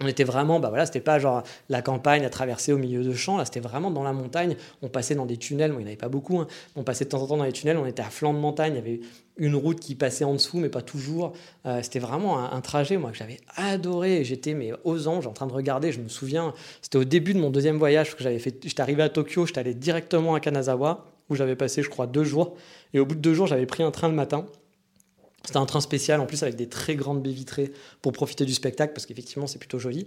On 0.00 0.06
était 0.06 0.24
vraiment, 0.24 0.60
bah 0.60 0.68
voilà, 0.68 0.86
c'était 0.86 1.00
pas 1.00 1.18
genre 1.18 1.42
la 1.68 1.82
campagne 1.82 2.24
à 2.24 2.30
traverser 2.30 2.72
au 2.72 2.78
milieu 2.78 3.02
de 3.02 3.12
champs, 3.12 3.36
là 3.36 3.44
c'était 3.44 3.60
vraiment 3.60 3.90
dans 3.90 4.04
la 4.04 4.12
montagne. 4.12 4.56
On 4.82 4.88
passait 4.88 5.14
dans 5.14 5.26
des 5.26 5.36
tunnels, 5.36 5.72
il 5.72 5.78
n'y 5.78 5.84
en 5.84 5.86
avait 5.86 5.96
pas 5.96 6.08
beaucoup, 6.08 6.38
hein. 6.38 6.46
on 6.76 6.84
passait 6.84 7.04
de 7.04 7.10
temps 7.10 7.22
en 7.22 7.26
temps 7.26 7.36
dans 7.36 7.44
les 7.44 7.52
tunnels, 7.52 7.78
on 7.78 7.86
était 7.86 8.02
à 8.02 8.10
flanc 8.10 8.32
de 8.32 8.38
montagne, 8.38 8.74
il 8.74 8.76
y 8.76 8.78
avait 8.78 9.00
une 9.38 9.54
route 9.54 9.80
qui 9.80 9.94
passait 9.94 10.24
en 10.24 10.34
dessous, 10.34 10.58
mais 10.58 10.68
pas 10.68 10.82
toujours. 10.82 11.32
Euh, 11.64 11.80
c'était 11.82 12.00
vraiment 12.00 12.52
un, 12.52 12.60
trajet, 12.60 12.96
moi, 12.96 13.10
que 13.10 13.16
j'avais 13.16 13.38
adoré. 13.56 14.24
J'étais 14.24 14.54
mais 14.54 14.72
aux 14.84 15.08
anges 15.08 15.26
en 15.26 15.32
train 15.32 15.46
de 15.46 15.52
regarder. 15.52 15.92
Je 15.92 16.00
me 16.00 16.08
souviens, 16.08 16.52
c'était 16.82 16.98
au 16.98 17.04
début 17.04 17.34
de 17.34 17.38
mon 17.38 17.50
deuxième 17.50 17.78
voyage 17.78 18.16
que 18.16 18.22
j'avais 18.22 18.40
fait. 18.40 18.58
J'étais 18.64 18.82
arrivé 18.82 19.02
à 19.02 19.08
Tokyo, 19.08 19.46
j'étais 19.46 19.60
allé 19.60 19.74
directement 19.74 20.34
à 20.34 20.40
Kanazawa, 20.40 21.06
où 21.30 21.36
j'avais 21.36 21.56
passé, 21.56 21.82
je 21.82 21.88
crois, 21.88 22.06
deux 22.06 22.24
jours. 22.24 22.56
Et 22.94 23.00
au 23.00 23.06
bout 23.06 23.14
de 23.14 23.20
deux 23.20 23.34
jours, 23.34 23.46
j'avais 23.46 23.66
pris 23.66 23.82
un 23.82 23.90
train 23.90 24.08
le 24.08 24.14
matin. 24.14 24.46
C'était 25.48 25.56
un 25.56 25.64
train 25.64 25.80
spécial 25.80 26.20
en 26.20 26.26
plus 26.26 26.42
avec 26.42 26.56
des 26.56 26.68
très 26.68 26.94
grandes 26.94 27.22
baies 27.22 27.32
vitrées 27.32 27.72
pour 28.02 28.12
profiter 28.12 28.44
du 28.44 28.52
spectacle 28.52 28.92
parce 28.92 29.06
qu'effectivement 29.06 29.46
c'est 29.46 29.58
plutôt 29.58 29.78
joli. 29.78 30.06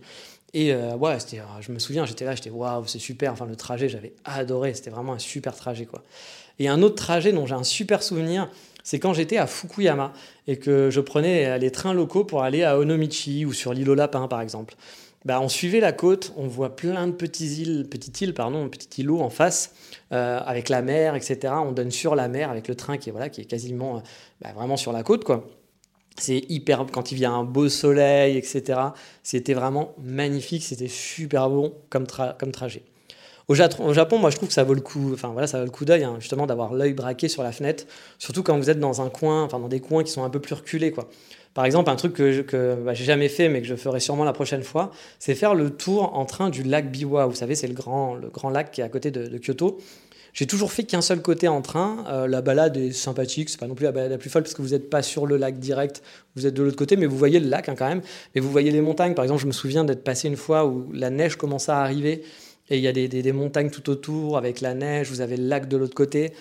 Et 0.53 0.71
euh, 0.71 0.95
ouais, 0.97 1.17
euh, 1.33 1.41
je 1.61 1.71
me 1.71 1.79
souviens, 1.79 2.05
j'étais 2.05 2.25
là, 2.25 2.35
j'étais 2.35 2.51
waouh, 2.51 2.85
c'est 2.85 2.99
super. 2.99 3.33
Enfin, 3.33 3.47
le 3.47 3.55
trajet, 3.55 3.89
j'avais 3.89 4.13
adoré. 4.23 4.75
C'était 4.75 4.91
vraiment 4.91 5.13
un 5.13 5.19
super 5.19 5.55
trajet 5.55 5.87
quoi. 5.87 6.03
Et 6.59 6.67
un 6.67 6.83
autre 6.83 6.93
trajet 6.93 7.33
dont 7.33 7.47
j'ai 7.47 7.55
un 7.55 7.63
super 7.63 8.03
souvenir, 8.03 8.51
c'est 8.83 8.99
quand 8.99 9.13
j'étais 9.13 9.37
à 9.37 9.47
Fukuyama 9.47 10.13
et 10.45 10.57
que 10.57 10.91
je 10.91 11.01
prenais 11.01 11.57
les 11.57 11.71
trains 11.71 11.95
locaux 11.95 12.23
pour 12.23 12.43
aller 12.43 12.61
à 12.61 12.77
Onomichi 12.77 13.43
ou 13.43 13.51
sur 13.51 13.73
l'île 13.73 13.89
aux 13.89 13.95
lapins 13.95 14.27
par 14.27 14.41
exemple. 14.41 14.75
Bah, 15.23 15.39
on 15.39 15.49
suivait 15.49 15.79
la 15.79 15.91
côte, 15.91 16.33
on 16.35 16.47
voit 16.47 16.75
plein 16.75 17.05
de 17.05 17.11
petites 17.11 17.59
îles, 17.59 17.87
petites 17.87 18.21
îles 18.21 18.33
pardon, 18.33 18.67
petits 18.69 19.01
îlots 19.01 19.21
en 19.21 19.29
face, 19.29 19.75
euh, 20.11 20.39
avec 20.43 20.67
la 20.67 20.81
mer, 20.81 21.15
etc. 21.15 21.53
On 21.63 21.71
donne 21.71 21.91
sur 21.91 22.15
la 22.15 22.27
mer 22.27 22.49
avec 22.49 22.67
le 22.67 22.75
train 22.75 22.97
qui 22.97 23.09
est 23.09 23.11
voilà, 23.11 23.29
qui 23.29 23.41
est 23.41 23.45
quasiment, 23.45 23.97
euh, 23.97 23.99
bah, 24.41 24.49
vraiment 24.55 24.77
sur 24.77 24.91
la 24.91 25.03
côte, 25.03 25.23
quoi. 25.23 25.47
C'est 26.17 26.43
hyper 26.49 26.85
quand 26.91 27.11
il 27.11 27.15
vient 27.15 27.33
un 27.33 27.43
beau 27.43 27.69
soleil, 27.69 28.35
etc. 28.35 28.79
C'était 29.23 29.53
vraiment 29.53 29.93
magnifique, 30.03 30.63
c'était 30.63 30.87
super 30.87 31.49
bon 31.49 31.73
comme, 31.89 32.07
comme 32.37 32.51
trajet. 32.51 32.83
Au, 33.47 33.53
Japon, 33.55 34.17
moi, 34.17 34.29
je 34.29 34.37
trouve 34.37 34.47
que 34.47 34.53
ça 34.53 34.63
vaut 34.63 34.73
le 34.73 34.81
coup. 34.81 35.11
Enfin, 35.13 35.29
voilà, 35.29 35.45
ça 35.45 35.59
vaut 35.59 35.65
le 35.65 35.71
coup 35.71 35.83
d'œil, 35.83 36.03
hein, 36.03 36.15
justement, 36.19 36.45
d'avoir 36.45 36.73
l'œil 36.73 36.93
braqué 36.93 37.27
sur 37.27 37.43
la 37.43 37.51
fenêtre, 37.51 37.85
surtout 38.17 38.43
quand 38.43 38.57
vous 38.57 38.69
êtes 38.69 38.79
dans 38.79 39.01
un 39.01 39.09
coin, 39.09 39.43
enfin, 39.43 39.59
dans 39.59 39.67
des 39.67 39.81
coins 39.81 40.03
qui 40.03 40.11
sont 40.11 40.23
un 40.23 40.29
peu 40.29 40.39
plus 40.39 40.55
reculés, 40.55 40.91
quoi. 40.91 41.09
Par 41.53 41.65
exemple, 41.65 41.89
un 41.89 41.95
truc 41.95 42.13
que, 42.13 42.41
que 42.41 42.75
bah, 42.75 42.93
j'ai 42.93 43.03
jamais 43.03 43.27
fait, 43.27 43.49
mais 43.49 43.61
que 43.61 43.67
je 43.67 43.75
ferai 43.75 43.99
sûrement 43.99 44.23
la 44.23 44.33
prochaine 44.33 44.63
fois, 44.63 44.91
c'est 45.19 45.35
faire 45.35 45.53
le 45.53 45.69
tour 45.69 46.15
en 46.17 46.25
train 46.25 46.49
du 46.49 46.63
lac 46.63 46.89
Biwa. 46.91 47.25
Vous 47.25 47.35
savez, 47.35 47.55
c'est 47.55 47.67
le 47.67 47.73
grand, 47.73 48.15
le 48.15 48.29
grand 48.29 48.49
lac 48.49 48.71
qui 48.71 48.81
est 48.81 48.83
à 48.83 48.89
côté 48.89 49.11
de, 49.11 49.37
Kyoto. 49.37 49.77
J'ai 50.33 50.47
toujours 50.47 50.71
fait 50.71 50.83
qu'un 50.83 51.01
seul 51.01 51.21
côté 51.21 51.49
en 51.49 51.61
train. 51.61 52.05
Euh, 52.07 52.25
la 52.25 52.41
balade 52.41 52.77
est 52.77 52.93
sympathique, 52.93 53.49
c'est 53.49 53.59
pas 53.59 53.67
non 53.67 53.75
plus 53.75 53.83
la 53.83 53.91
balade 53.91 54.11
la 54.11 54.17
plus 54.17 54.29
folle 54.29 54.43
parce 54.43 54.53
que 54.53 54.61
vous 54.61 54.69
n'êtes 54.69 54.89
pas 54.89 55.01
sur 55.01 55.25
le 55.25 55.35
lac 55.35 55.59
direct, 55.59 56.01
vous 56.37 56.47
êtes 56.47 56.53
de 56.53 56.63
l'autre 56.63 56.77
côté, 56.77 56.95
mais 56.95 57.05
vous 57.05 57.17
voyez 57.17 57.41
le 57.41 57.49
lac 57.49 57.67
hein, 57.67 57.75
quand 57.77 57.89
même. 57.89 58.01
Mais 58.33 58.39
vous 58.39 58.49
voyez 58.49 58.71
les 58.71 58.79
montagnes. 58.79 59.13
Par 59.13 59.25
exemple, 59.25 59.41
je 59.41 59.47
me 59.47 59.51
souviens 59.51 59.83
d'être 59.83 60.05
passé 60.05 60.29
une 60.29 60.37
fois 60.37 60.65
où 60.65 60.89
la 60.93 61.09
neige 61.09 61.35
commençait 61.35 61.73
à 61.73 61.79
arriver 61.79 62.23
et 62.71 62.77
il 62.77 62.83
y 62.83 62.87
a 62.87 62.93
des, 62.93 63.33
montagnes 63.33 63.69
tout 63.69 63.89
autour 63.89 64.37
avec 64.37 64.61
la 64.61 64.73
neige, 64.73 65.09
vous 65.09 65.19
avez 65.19 65.35
le 65.35 65.45
lac 65.45 65.67
de 65.67 65.75
l'autre 65.75 65.93
côté. 65.93 66.31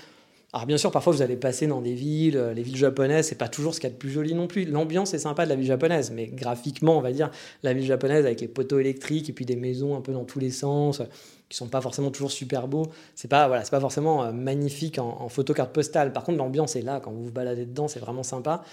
Alors 0.52 0.66
bien 0.66 0.78
sûr, 0.78 0.90
parfois 0.90 1.12
vous 1.12 1.22
allez 1.22 1.36
passer 1.36 1.68
dans 1.68 1.80
des 1.80 1.94
villes, 1.94 2.36
euh, 2.36 2.52
les 2.52 2.62
villes 2.62 2.76
japonaises, 2.76 3.28
c'est 3.28 3.38
pas 3.38 3.48
toujours 3.48 3.72
ce 3.72 3.78
qu'il 3.78 3.88
y 3.88 3.92
a 3.92 3.94
de 3.94 3.98
plus 3.98 4.10
joli 4.10 4.34
non 4.34 4.48
plus. 4.48 4.64
L'ambiance 4.64 5.14
est 5.14 5.20
sympa 5.20 5.44
de 5.44 5.48
la 5.50 5.54
ville 5.54 5.66
japonaise, 5.66 6.10
mais 6.10 6.26
graphiquement, 6.26 6.98
on 6.98 7.00
va 7.00 7.12
dire, 7.12 7.30
la 7.62 7.72
ville 7.72 7.86
japonaise 7.86 8.26
avec 8.26 8.40
les 8.40 8.48
poteaux 8.48 8.80
électriques 8.80 9.30
et 9.30 9.32
puis 9.32 9.44
des 9.44 9.54
maisons 9.54 9.96
un 9.96 10.00
peu 10.00 10.12
dans 10.12 10.24
tous 10.24 10.40
les 10.40 10.50
sens, 10.50 11.02
qui 11.48 11.56
sont 11.56 11.68
pas 11.68 11.80
forcément 11.80 12.10
toujours 12.10 12.32
super 12.32 12.66
beaux, 12.66 12.88
c'est 13.14 13.28
pas 13.28 13.46
voilà, 13.46 13.62
pas 13.62 13.80
forcément 13.80 14.24
euh, 14.24 14.32
magnifique 14.32 14.98
en, 14.98 15.20
en 15.20 15.28
photo 15.28 15.54
carte 15.54 15.72
postale. 15.72 16.12
Par 16.12 16.24
contre, 16.24 16.38
l'ambiance 16.38 16.74
est 16.74 16.82
là 16.82 16.98
quand 16.98 17.12
vous 17.12 17.26
vous 17.26 17.32
baladez 17.32 17.64
dedans, 17.64 17.86
c'est 17.86 18.00
vraiment 18.00 18.24
sympa. 18.24 18.64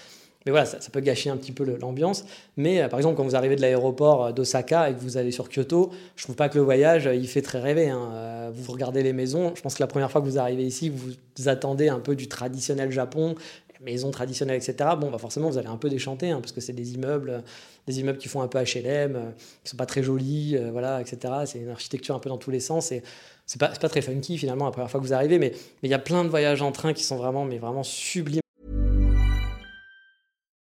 Mais 0.48 0.52
voilà, 0.52 0.64
ça, 0.64 0.78
peut 0.90 1.00
gâcher 1.00 1.28
un 1.28 1.36
petit 1.36 1.52
peu 1.52 1.76
l'ambiance. 1.78 2.24
Mais 2.56 2.80
euh, 2.80 2.88
par 2.88 2.98
exemple, 2.98 3.18
quand 3.18 3.22
vous 3.22 3.36
arrivez 3.36 3.54
de 3.54 3.60
l'aéroport 3.60 4.24
euh, 4.24 4.32
d'Osaka 4.32 4.88
et 4.88 4.94
que 4.94 5.00
vous 5.00 5.18
allez 5.18 5.30
sur 5.30 5.50
Kyoto, 5.50 5.90
je 6.16 6.24
trouve 6.24 6.36
pas 6.36 6.48
que 6.48 6.56
le 6.56 6.64
voyage, 6.64 7.06
euh, 7.06 7.14
il 7.14 7.28
fait 7.28 7.42
très 7.42 7.60
rêver. 7.60 7.90
Hein. 7.90 8.50
vous 8.54 8.72
regardez 8.72 9.02
les 9.02 9.12
maisons. 9.12 9.52
Je 9.54 9.60
pense 9.60 9.74
que 9.74 9.82
la 9.82 9.86
première 9.86 10.10
fois 10.10 10.22
que 10.22 10.26
vous 10.26 10.38
arrivez 10.38 10.64
ici, 10.64 10.88
vous 10.88 11.48
attendez 11.50 11.90
un 11.90 12.00
peu 12.00 12.16
du 12.16 12.28
traditionnel 12.28 12.90
Japon, 12.90 13.34
maisons 13.82 14.10
traditionnelles, 14.10 14.56
etc. 14.56 14.88
Bon, 14.98 15.10
bah 15.10 15.18
forcément, 15.18 15.50
vous 15.50 15.58
allez 15.58 15.68
un 15.68 15.76
peu 15.76 15.90
déchanter, 15.90 16.30
hein, 16.30 16.40
parce 16.40 16.52
que 16.52 16.62
c'est 16.62 16.72
des 16.72 16.94
immeubles, 16.94 17.42
des 17.86 18.00
immeubles 18.00 18.16
qui 18.16 18.28
font 18.28 18.40
un 18.40 18.48
peu 18.48 18.58
HLM, 18.58 19.34
qui 19.62 19.70
sont 19.70 19.76
pas 19.76 19.84
très 19.84 20.02
jolis, 20.02 20.56
voilà, 20.72 21.02
etc. 21.02 21.34
C'est 21.44 21.58
une 21.58 21.68
architecture 21.68 22.14
un 22.14 22.20
peu 22.20 22.30
dans 22.30 22.38
tous 22.38 22.50
les 22.50 22.60
sens. 22.60 22.90
Et 22.90 23.02
c'est 23.44 23.60
pas, 23.60 23.68
pas 23.68 23.90
très 23.90 24.00
funky 24.00 24.38
finalement 24.38 24.64
la 24.64 24.70
première 24.70 24.90
fois 24.90 24.98
que 24.98 25.04
vous 25.04 25.12
arrivez, 25.12 25.38
mais 25.38 25.52
il 25.82 25.90
y 25.90 25.94
a 25.94 25.98
plein 25.98 26.24
de 26.24 26.30
voyages 26.30 26.62
en 26.62 26.72
train 26.72 26.94
qui 26.94 27.04
sont 27.04 27.18
vraiment, 27.18 27.44
mais 27.44 27.58
vraiment 27.58 27.82
sublimes. 27.82 28.40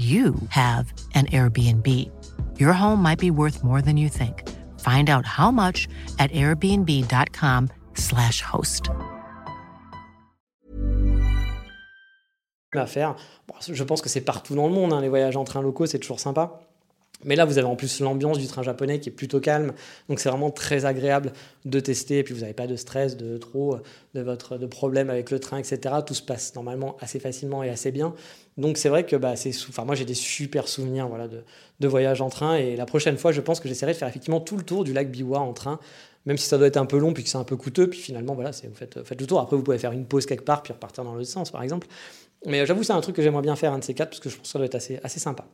you 0.00 0.34
have 0.48 0.92
an 1.14 1.26
Airbnb. 1.26 1.86
Your 2.58 2.72
home 2.72 3.02
might 3.02 3.18
be 3.18 3.30
worth 3.30 3.62
more 3.62 3.82
than 3.82 3.98
you 3.98 4.08
think. 4.08 4.48
Find 4.80 5.10
out 5.10 5.26
how 5.26 5.50
much 5.50 5.86
at 6.18 6.32
airbnb.com/slash 6.32 8.42
host. 8.42 8.88
je 12.72 13.84
pense 13.84 14.00
que 14.00 14.08
c'est 14.08 14.24
partout 14.24 14.54
dans 14.54 14.68
le 14.68 14.72
monde, 14.72 14.92
hein, 14.92 15.00
les 15.00 15.08
voyages 15.08 15.36
en 15.36 15.42
train 15.44 15.60
locaux, 15.60 15.86
c'est 15.86 15.98
toujours 15.98 16.20
sympa. 16.20 16.60
Mais 17.24 17.36
là, 17.36 17.44
vous 17.44 17.58
avez 17.58 17.66
en 17.66 17.76
plus 17.76 18.00
l'ambiance 18.00 18.38
du 18.38 18.46
train 18.46 18.62
japonais 18.62 18.98
qui 18.98 19.10
est 19.10 19.12
plutôt 19.12 19.40
calme, 19.40 19.72
donc 20.08 20.20
c'est 20.20 20.30
vraiment 20.30 20.50
très 20.50 20.84
agréable 20.86 21.32
de 21.64 21.80
tester. 21.80 22.18
Et 22.18 22.22
puis 22.22 22.34
vous 22.34 22.40
n'avez 22.40 22.54
pas 22.54 22.66
de 22.66 22.76
stress, 22.76 23.16
de 23.16 23.36
trop, 23.36 23.76
de 24.14 24.20
votre, 24.20 24.56
de 24.56 24.66
problèmes 24.66 25.10
avec 25.10 25.30
le 25.30 25.38
train, 25.38 25.58
etc. 25.58 25.96
Tout 26.06 26.14
se 26.14 26.22
passe 26.22 26.54
normalement 26.54 26.96
assez 27.00 27.20
facilement 27.20 27.62
et 27.62 27.68
assez 27.68 27.90
bien. 27.92 28.14
Donc 28.56 28.78
c'est 28.78 28.88
vrai 28.88 29.04
que 29.04 29.16
bah, 29.16 29.36
c'est, 29.36 29.50
enfin 29.68 29.84
moi 29.84 29.94
j'ai 29.94 30.04
des 30.04 30.14
super 30.14 30.68
souvenirs 30.68 31.08
voilà 31.08 31.28
de, 31.28 31.42
de 31.80 31.88
voyages 31.88 32.20
en 32.20 32.28
train. 32.28 32.56
Et 32.56 32.76
la 32.76 32.86
prochaine 32.86 33.16
fois, 33.16 33.32
je 33.32 33.40
pense 33.40 33.60
que 33.60 33.68
j'essaierai 33.68 33.92
de 33.92 33.98
faire 33.98 34.08
effectivement 34.08 34.40
tout 34.40 34.56
le 34.56 34.62
tour 34.62 34.84
du 34.84 34.92
lac 34.92 35.10
Biwa 35.10 35.40
en 35.40 35.52
train, 35.52 35.78
même 36.26 36.36
si 36.36 36.46
ça 36.46 36.58
doit 36.58 36.66
être 36.66 36.76
un 36.76 36.86
peu 36.86 36.98
long 36.98 37.12
puis 37.12 37.24
que 37.24 37.28
c'est 37.28 37.38
un 37.38 37.44
peu 37.44 37.56
coûteux. 37.56 37.88
Puis 37.88 38.00
finalement 38.00 38.34
voilà, 38.34 38.50
vous 38.50 38.74
faites, 38.74 38.96
le 38.96 39.26
tour. 39.26 39.40
Après 39.40 39.56
vous 39.56 39.62
pouvez 39.62 39.78
faire 39.78 39.92
une 39.92 40.06
pause 40.06 40.26
quelque 40.26 40.44
part 40.44 40.62
puis 40.62 40.72
repartir 40.72 41.04
dans 41.04 41.14
l'autre 41.14 41.28
sens 41.28 41.50
par 41.50 41.62
exemple. 41.62 41.86
Mais 42.46 42.64
j'avoue 42.64 42.82
c'est 42.82 42.92
un 42.92 43.00
truc 43.00 43.16
que 43.16 43.22
j'aimerais 43.22 43.42
bien 43.42 43.56
faire 43.56 43.72
un 43.72 43.78
de 43.78 43.84
ces 43.84 43.94
quatre 43.94 44.10
parce 44.10 44.20
que 44.20 44.30
je 44.30 44.36
pense 44.36 44.46
que 44.46 44.52
ça 44.52 44.58
doit 44.58 44.66
être 44.66 44.74
assez, 44.74 44.98
assez 45.02 45.20
sympa. 45.20 45.46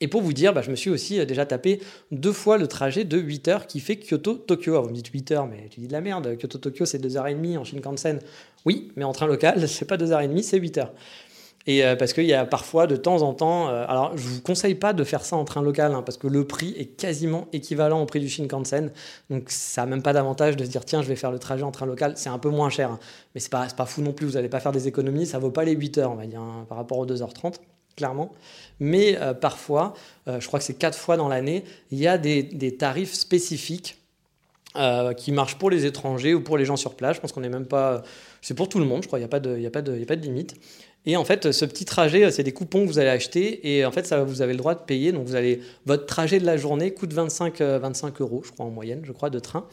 Et 0.00 0.08
pour 0.08 0.22
vous 0.22 0.32
dire, 0.32 0.52
bah, 0.52 0.62
je 0.62 0.70
me 0.70 0.76
suis 0.76 0.90
aussi 0.90 1.20
euh, 1.20 1.24
déjà 1.24 1.46
tapé 1.46 1.80
deux 2.10 2.32
fois 2.32 2.58
le 2.58 2.66
trajet 2.66 3.04
de 3.04 3.18
8 3.18 3.48
heures 3.48 3.66
qui 3.66 3.80
fait 3.80 3.96
Kyoto-Tokyo. 3.96 4.82
Vous 4.82 4.88
me 4.88 4.94
dites 4.94 5.08
8 5.08 5.32
heures, 5.32 5.46
mais 5.46 5.68
tu 5.70 5.80
dis 5.80 5.88
de 5.88 5.92
la 5.92 6.00
merde. 6.00 6.36
Kyoto-Tokyo, 6.38 6.86
c'est 6.86 6.98
2h30 6.98 7.58
en 7.58 7.64
Shinkansen. 7.64 8.20
Oui, 8.64 8.92
mais 8.96 9.04
en 9.04 9.12
train 9.12 9.26
local, 9.26 9.68
c'est 9.68 9.84
pas 9.84 9.96
2h30, 9.96 10.42
c'est 10.42 10.58
8 10.58 10.78
heures. 10.78 10.92
Et 11.66 11.84
euh, 11.84 11.94
parce 11.94 12.14
qu'il 12.14 12.24
y 12.24 12.32
a 12.32 12.46
parfois 12.46 12.86
de 12.86 12.96
temps 12.96 13.20
en 13.20 13.34
temps. 13.34 13.68
Euh, 13.68 13.84
alors, 13.86 14.16
je 14.16 14.26
vous 14.26 14.40
conseille 14.40 14.74
pas 14.74 14.94
de 14.94 15.04
faire 15.04 15.22
ça 15.22 15.36
en 15.36 15.44
train 15.44 15.60
local, 15.60 15.92
hein, 15.92 16.02
parce 16.02 16.16
que 16.16 16.26
le 16.26 16.46
prix 16.46 16.74
est 16.78 16.86
quasiment 16.86 17.48
équivalent 17.52 18.00
au 18.00 18.06
prix 18.06 18.20
du 18.20 18.30
Shinkansen. 18.30 18.90
Donc, 19.28 19.50
ça 19.50 19.82
n'a 19.82 19.86
même 19.86 20.02
pas 20.02 20.14
d'avantage 20.14 20.56
de 20.56 20.64
se 20.64 20.70
dire 20.70 20.86
tiens, 20.86 21.02
je 21.02 21.08
vais 21.08 21.16
faire 21.16 21.30
le 21.30 21.38
trajet 21.38 21.62
en 21.62 21.70
train 21.70 21.84
local. 21.84 22.14
C'est 22.16 22.30
un 22.30 22.38
peu 22.38 22.48
moins 22.48 22.70
cher, 22.70 22.90
hein. 22.90 22.98
mais 23.34 23.40
c'est 23.40 23.50
pas, 23.50 23.66
pas 23.76 23.84
fou 23.84 24.00
non 24.00 24.14
plus. 24.14 24.26
Vous 24.26 24.32
n'allez 24.32 24.48
pas 24.48 24.60
faire 24.60 24.72
des 24.72 24.88
économies. 24.88 25.26
Ça 25.26 25.38
vaut 25.38 25.50
pas 25.50 25.64
les 25.64 25.72
8 25.72 25.98
heures, 25.98 26.12
hein, 26.12 26.64
par 26.66 26.78
rapport 26.78 26.98
aux 26.98 27.06
2h30 27.06 27.56
Mais 28.78 29.16
euh, 29.18 29.34
parfois, 29.34 29.94
euh, 30.26 30.40
je 30.40 30.46
crois 30.46 30.58
que 30.58 30.64
c'est 30.64 30.78
quatre 30.78 30.98
fois 30.98 31.16
dans 31.16 31.28
l'année, 31.28 31.64
il 31.90 31.98
y 31.98 32.08
a 32.08 32.18
des 32.18 32.76
tarifs 32.76 33.12
spécifiques 33.12 33.99
euh, 34.76 35.12
qui 35.14 35.32
marchent 35.32 35.56
pour 35.56 35.70
les 35.70 35.86
étrangers 35.86 36.34
ou 36.34 36.42
pour 36.42 36.56
les 36.56 36.64
gens 36.64 36.76
sur 36.76 36.94
place. 36.94 37.16
Je 37.16 37.20
pense 37.20 37.32
qu'on 37.32 37.40
n'est 37.40 37.48
même 37.48 37.66
pas. 37.66 38.02
C'est 38.40 38.54
pour 38.54 38.68
tout 38.68 38.78
le 38.78 38.84
monde, 38.84 39.02
je 39.02 39.06
crois, 39.06 39.18
il 39.18 39.22
n'y 39.22 39.26
a, 39.26 39.28
pas 39.28 39.40
de, 39.40 39.64
a, 39.64 39.66
a 39.66 39.70
pas 39.70 39.82
de 39.82 40.22
limite. 40.22 40.54
Et 41.06 41.16
en 41.16 41.24
fait, 41.24 41.50
ce 41.50 41.64
petit 41.64 41.84
trajet, 41.84 42.30
c'est 42.30 42.42
des 42.42 42.52
coupons 42.52 42.82
que 42.82 42.86
vous 42.86 42.98
allez 42.98 43.08
acheter 43.08 43.74
et 43.74 43.86
en 43.86 43.90
fait, 43.90 44.12
vous 44.14 44.42
avez 44.42 44.52
le 44.52 44.58
droit 44.58 44.74
de 44.74 44.80
payer. 44.80 45.12
Donc, 45.12 45.26
vous 45.26 45.34
allez, 45.34 45.60
votre 45.86 46.04
trajet 46.04 46.38
de 46.38 46.44
la 46.44 46.56
journée 46.56 46.92
coûte 46.92 47.12
25, 47.12 47.60
25 47.60 48.20
euros, 48.20 48.42
je 48.44 48.52
crois, 48.52 48.66
en 48.66 48.70
moyenne, 48.70 49.00
je 49.04 49.12
crois, 49.12 49.30
de 49.30 49.38
train. 49.38 49.66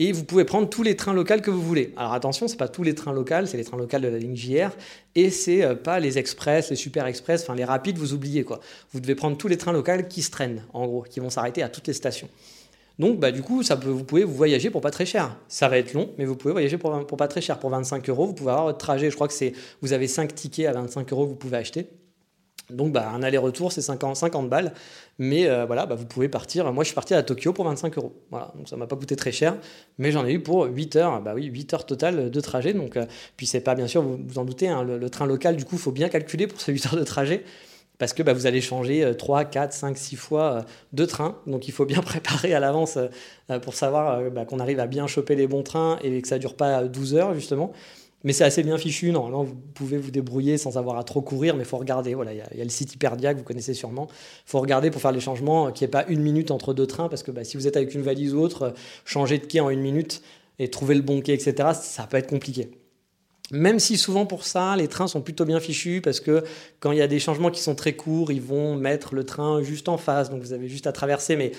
Et 0.00 0.12
vous 0.12 0.22
pouvez 0.22 0.44
prendre 0.44 0.68
tous 0.68 0.84
les 0.84 0.94
trains 0.94 1.12
locaux 1.12 1.40
que 1.42 1.50
vous 1.50 1.62
voulez. 1.62 1.92
Alors 1.96 2.12
attention, 2.12 2.46
c'est 2.46 2.56
pas 2.56 2.68
tous 2.68 2.84
les 2.84 2.94
trains 2.94 3.12
locaux, 3.12 3.46
c'est 3.46 3.56
les 3.56 3.64
trains 3.64 3.76
locaux 3.76 3.98
de 3.98 4.06
la 4.06 4.18
ligne 4.18 4.36
JR. 4.36 4.70
Et 5.16 5.30
c'est 5.30 5.64
euh, 5.64 5.74
pas 5.74 5.98
les 5.98 6.18
express, 6.18 6.70
les 6.70 6.76
super 6.76 7.06
express, 7.06 7.42
enfin 7.42 7.56
les 7.56 7.64
rapides, 7.64 7.98
vous 7.98 8.12
oubliez 8.12 8.44
quoi. 8.44 8.60
Vous 8.92 9.00
devez 9.00 9.16
prendre 9.16 9.36
tous 9.36 9.48
les 9.48 9.56
trains 9.56 9.72
locaux 9.72 9.92
qui 10.08 10.22
se 10.22 10.30
traînent, 10.30 10.62
en 10.72 10.86
gros, 10.86 11.02
qui 11.02 11.18
vont 11.18 11.30
s'arrêter 11.30 11.64
à 11.64 11.68
toutes 11.68 11.88
les 11.88 11.92
stations. 11.92 12.28
Donc, 12.98 13.20
bah, 13.20 13.30
du 13.30 13.42
coup, 13.42 13.62
ça 13.62 13.76
vous 13.76 14.04
pouvez 14.04 14.24
vous 14.24 14.34
voyager 14.34 14.70
pour 14.70 14.80
pas 14.80 14.90
très 14.90 15.06
cher. 15.06 15.36
Ça 15.46 15.68
va 15.68 15.78
être 15.78 15.94
long, 15.94 16.10
mais 16.18 16.24
vous 16.24 16.34
pouvez 16.36 16.52
voyager 16.52 16.78
pour, 16.78 17.06
pas 17.06 17.28
très 17.28 17.40
cher. 17.40 17.58
Pour 17.58 17.70
25 17.70 18.08
euros, 18.08 18.26
vous 18.26 18.34
pouvez 18.34 18.50
avoir 18.50 18.66
votre 18.66 18.78
trajet. 18.78 19.10
Je 19.10 19.14
crois 19.14 19.28
que 19.28 19.34
c'est, 19.34 19.52
vous 19.82 19.92
avez 19.92 20.08
5 20.08 20.34
tickets 20.34 20.66
à 20.66 20.72
25 20.72 21.12
euros 21.12 21.24
que 21.24 21.30
vous 21.30 21.36
pouvez 21.36 21.56
acheter. 21.56 21.88
Donc 22.70 22.92
bah, 22.92 23.08
un 23.08 23.22
aller-retour, 23.22 23.72
c'est 23.72 23.80
50, 23.80 24.16
50 24.16 24.50
balles. 24.50 24.74
Mais 25.18 25.48
euh, 25.48 25.64
voilà, 25.64 25.86
bah, 25.86 25.94
vous 25.94 26.06
pouvez 26.06 26.28
partir. 26.28 26.70
Moi, 26.72 26.82
je 26.82 26.88
suis 26.88 26.94
parti 26.94 27.14
à 27.14 27.22
Tokyo 27.22 27.52
pour 27.52 27.64
25 27.66 27.96
euros. 27.98 28.14
Donc 28.56 28.68
ça 28.68 28.76
m'a 28.76 28.88
pas 28.88 28.96
coûté 28.96 29.14
très 29.14 29.32
cher. 29.32 29.56
Mais 29.98 30.10
j'en 30.10 30.26
ai 30.26 30.32
eu 30.32 30.42
pour 30.42 30.64
8 30.64 30.96
heures. 30.96 31.22
Bah 31.22 31.34
oui, 31.34 31.44
8 31.44 31.74
heures 31.74 31.86
total 31.86 32.30
de 32.30 32.40
trajet. 32.40 32.74
Donc, 32.74 32.96
euh, 32.96 33.06
puis 33.36 33.46
c'est 33.46 33.60
pas, 33.60 33.76
bien 33.76 33.86
sûr, 33.86 34.02
vous 34.02 34.18
vous 34.26 34.38
en 34.38 34.44
doutez, 34.44 34.68
hein, 34.68 34.82
le, 34.82 34.98
le, 34.98 35.10
train 35.10 35.26
local, 35.26 35.56
du 35.56 35.64
coup, 35.64 35.78
faut 35.78 35.92
bien 35.92 36.08
calculer 36.08 36.48
pour 36.48 36.60
ces 36.60 36.72
8 36.72 36.86
heures 36.86 36.96
de 36.96 37.04
trajet. 37.04 37.44
Parce 37.98 38.12
que 38.12 38.22
bah, 38.22 38.32
vous 38.32 38.46
allez 38.46 38.60
changer 38.60 39.12
3, 39.16 39.44
4, 39.44 39.72
5, 39.72 39.98
6 39.98 40.16
fois 40.16 40.52
euh, 40.52 40.62
de 40.92 41.04
train. 41.04 41.38
Donc 41.46 41.68
il 41.68 41.72
faut 41.72 41.84
bien 41.84 42.00
préparer 42.02 42.54
à 42.54 42.60
l'avance 42.60 42.96
euh, 43.50 43.58
pour 43.58 43.74
savoir 43.74 44.18
euh, 44.20 44.30
bah, 44.30 44.44
qu'on 44.44 44.60
arrive 44.60 44.80
à 44.80 44.86
bien 44.86 45.06
choper 45.06 45.34
les 45.34 45.46
bons 45.46 45.62
trains 45.62 45.98
et 46.02 46.22
que 46.22 46.28
ça 46.28 46.38
dure 46.38 46.54
pas 46.54 46.84
12 46.84 47.14
heures, 47.16 47.34
justement. 47.34 47.72
Mais 48.24 48.32
c'est 48.32 48.44
assez 48.44 48.62
bien 48.64 48.78
fichu. 48.78 49.12
Normalement, 49.12 49.44
vous 49.44 49.54
pouvez 49.54 49.96
vous 49.96 50.10
débrouiller 50.10 50.58
sans 50.58 50.76
avoir 50.76 50.98
à 50.98 51.04
trop 51.04 51.22
courir, 51.22 51.54
mais 51.54 51.62
il 51.62 51.66
faut 51.66 51.76
regarder. 51.76 52.14
Voilà, 52.14 52.32
il 52.32 52.42
y, 52.54 52.58
y, 52.58 52.60
a 52.60 52.64
le 52.64 52.70
site 52.70 52.94
Hyperdia 52.94 53.32
que 53.32 53.38
vous 53.38 53.44
connaissez 53.44 53.74
sûrement. 53.74 54.08
Il 54.10 54.50
faut 54.50 54.60
regarder 54.60 54.90
pour 54.90 55.00
faire 55.00 55.12
les 55.12 55.20
changements, 55.20 55.70
qu'il 55.70 55.84
n'y 55.84 55.90
ait 55.90 55.90
pas 55.90 56.04
une 56.08 56.20
minute 56.20 56.50
entre 56.50 56.74
deux 56.74 56.86
trains, 56.86 57.08
parce 57.08 57.22
que 57.22 57.30
bah, 57.30 57.44
si 57.44 57.56
vous 57.56 57.68
êtes 57.68 57.76
avec 57.76 57.94
une 57.94 58.02
valise 58.02 58.34
ou 58.34 58.40
autre, 58.40 58.74
changer 59.04 59.38
de 59.38 59.46
quai 59.46 59.60
en 59.60 59.70
une 59.70 59.80
minute 59.80 60.22
et 60.58 60.68
trouver 60.68 60.96
le 60.96 61.02
bon 61.02 61.20
quai, 61.20 61.34
etc., 61.34 61.70
ça 61.80 62.08
peut 62.08 62.16
être 62.16 62.28
compliqué. 62.28 62.70
Même 63.50 63.78
si 63.78 63.96
souvent 63.96 64.26
pour 64.26 64.44
ça, 64.44 64.76
les 64.76 64.88
trains 64.88 65.06
sont 65.06 65.22
plutôt 65.22 65.46
bien 65.46 65.58
fichus 65.58 66.02
parce 66.02 66.20
que 66.20 66.44
quand 66.80 66.92
il 66.92 66.98
y 66.98 67.02
a 67.02 67.06
des 67.06 67.18
changements 67.18 67.50
qui 67.50 67.62
sont 67.62 67.74
très 67.74 67.94
courts, 67.94 68.30
ils 68.30 68.42
vont 68.42 68.76
mettre 68.76 69.14
le 69.14 69.24
train 69.24 69.62
juste 69.62 69.88
en 69.88 69.96
face, 69.96 70.28
donc 70.28 70.42
vous 70.42 70.52
avez 70.52 70.68
juste 70.68 70.86
à 70.86 70.92
traverser. 70.92 71.34
Mais 71.34 71.52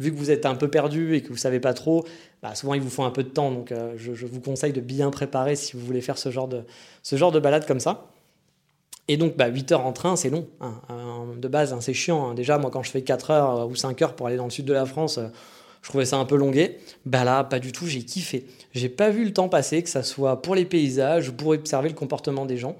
vu 0.00 0.12
que 0.12 0.18
vous 0.18 0.32
êtes 0.32 0.44
un 0.44 0.56
peu 0.56 0.68
perdu 0.68 1.14
et 1.14 1.22
que 1.22 1.28
vous 1.28 1.36
savez 1.36 1.60
pas 1.60 1.72
trop, 1.72 2.04
bah 2.42 2.54
souvent 2.56 2.74
ils 2.74 2.80
vous 2.80 2.90
font 2.90 3.04
un 3.04 3.12
peu 3.12 3.22
de 3.22 3.28
temps. 3.28 3.52
Donc 3.52 3.70
euh, 3.70 3.94
je, 3.96 4.26
vous 4.26 4.40
conseille 4.40 4.72
de 4.72 4.80
bien 4.80 5.10
préparer 5.10 5.54
si 5.54 5.76
vous 5.76 5.86
voulez 5.86 6.00
faire 6.00 6.18
ce 6.18 6.30
genre 6.32 6.48
de, 6.48 6.64
ce 7.04 7.14
genre 7.14 7.30
de 7.30 7.38
balade 7.38 7.64
comme 7.66 7.80
ça. 7.80 8.08
Et 9.08 9.16
donc, 9.16 9.36
bah, 9.36 9.46
8 9.46 9.70
heures 9.70 9.86
en 9.86 9.92
train, 9.92 10.16
c'est 10.16 10.30
long. 10.30 10.48
Hein. 10.60 10.80
De 11.38 11.46
base, 11.46 11.72
hein, 11.72 11.80
c'est 11.80 11.94
chiant. 11.94 12.28
Hein. 12.28 12.34
Déjà, 12.34 12.58
moi, 12.58 12.72
quand 12.72 12.82
je 12.82 12.90
fais 12.90 13.02
4 13.02 13.30
heures 13.30 13.68
ou 13.68 13.76
5 13.76 14.02
heures 14.02 14.16
pour 14.16 14.26
aller 14.26 14.36
dans 14.36 14.46
le 14.46 14.50
sud 14.50 14.64
de 14.64 14.72
la 14.72 14.84
France, 14.84 15.20
je 15.86 15.90
trouvais 15.92 16.04
ça 16.04 16.16
un 16.16 16.24
peu 16.24 16.34
longué. 16.34 16.78
Bah 17.04 17.22
là, 17.22 17.44
pas 17.44 17.60
du 17.60 17.70
tout, 17.70 17.86
j'ai 17.86 18.02
kiffé. 18.02 18.44
J'ai 18.74 18.88
pas 18.88 19.10
vu 19.10 19.24
le 19.24 19.32
temps 19.32 19.48
passer, 19.48 19.84
que 19.84 19.88
ça 19.88 20.02
soit 20.02 20.42
pour 20.42 20.56
les 20.56 20.64
paysages 20.64 21.28
ou 21.28 21.32
pour 21.32 21.50
observer 21.50 21.88
le 21.88 21.94
comportement 21.94 22.44
des 22.44 22.56
gens. 22.56 22.74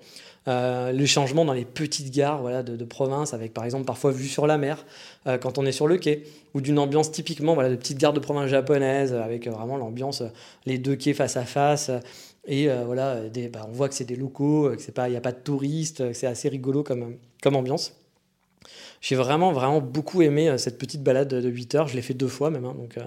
Euh, 0.48 0.90
les 0.90 1.06
changements 1.06 1.44
dans 1.44 1.52
les 1.52 1.64
petites 1.64 2.12
gares 2.12 2.40
voilà, 2.40 2.64
de, 2.64 2.84
province, 2.84 3.32
avec 3.32 3.54
par 3.54 3.64
exemple 3.64 3.84
parfois 3.84 4.10
vue 4.10 4.26
sur 4.26 4.48
la 4.48 4.58
mer, 4.58 4.84
euh, 5.28 5.38
quand 5.38 5.56
on 5.56 5.64
est 5.64 5.70
sur 5.70 5.86
le 5.86 5.98
quai, 5.98 6.24
ou 6.54 6.60
d'une 6.60 6.80
ambiance 6.80 7.12
typiquement 7.12 7.54
voilà, 7.54 7.70
de 7.70 7.76
petites 7.76 7.98
gares 7.98 8.12
de 8.12 8.18
province 8.18 8.50
japonaises, 8.50 9.14
avec 9.14 9.46
euh, 9.46 9.52
vraiment 9.52 9.76
l'ambiance, 9.76 10.24
les 10.64 10.78
deux 10.78 10.96
quais 10.96 11.14
face 11.14 11.36
à 11.36 11.44
face. 11.44 11.92
Et 12.48 12.68
voilà, 12.68 13.20
bah, 13.52 13.66
on 13.68 13.72
voit 13.72 13.88
que 13.88 13.94
c'est 13.94 14.04
des 14.04 14.16
locaux, 14.16 14.72
qu'il 14.76 15.10
n'y 15.10 15.16
a 15.16 15.20
pas 15.20 15.32
de 15.32 15.38
touristes, 15.38 16.08
que 16.08 16.12
c'est 16.12 16.26
assez 16.26 16.48
rigolo 16.48 16.82
comme, 16.82 17.18
comme 17.40 17.54
ambiance. 17.54 17.92
J'ai 19.00 19.16
vraiment, 19.16 19.52
vraiment 19.52 19.80
beaucoup 19.80 20.22
aimé 20.22 20.48
euh, 20.48 20.58
cette 20.58 20.78
petite 20.78 21.02
balade 21.02 21.28
de 21.28 21.48
8 21.48 21.74
heures. 21.74 21.88
Je 21.88 21.96
l'ai 21.96 22.02
fait 22.02 22.14
deux 22.14 22.28
fois 22.28 22.50
même. 22.50 22.64
Hein, 22.64 22.74
euh, 22.98 23.02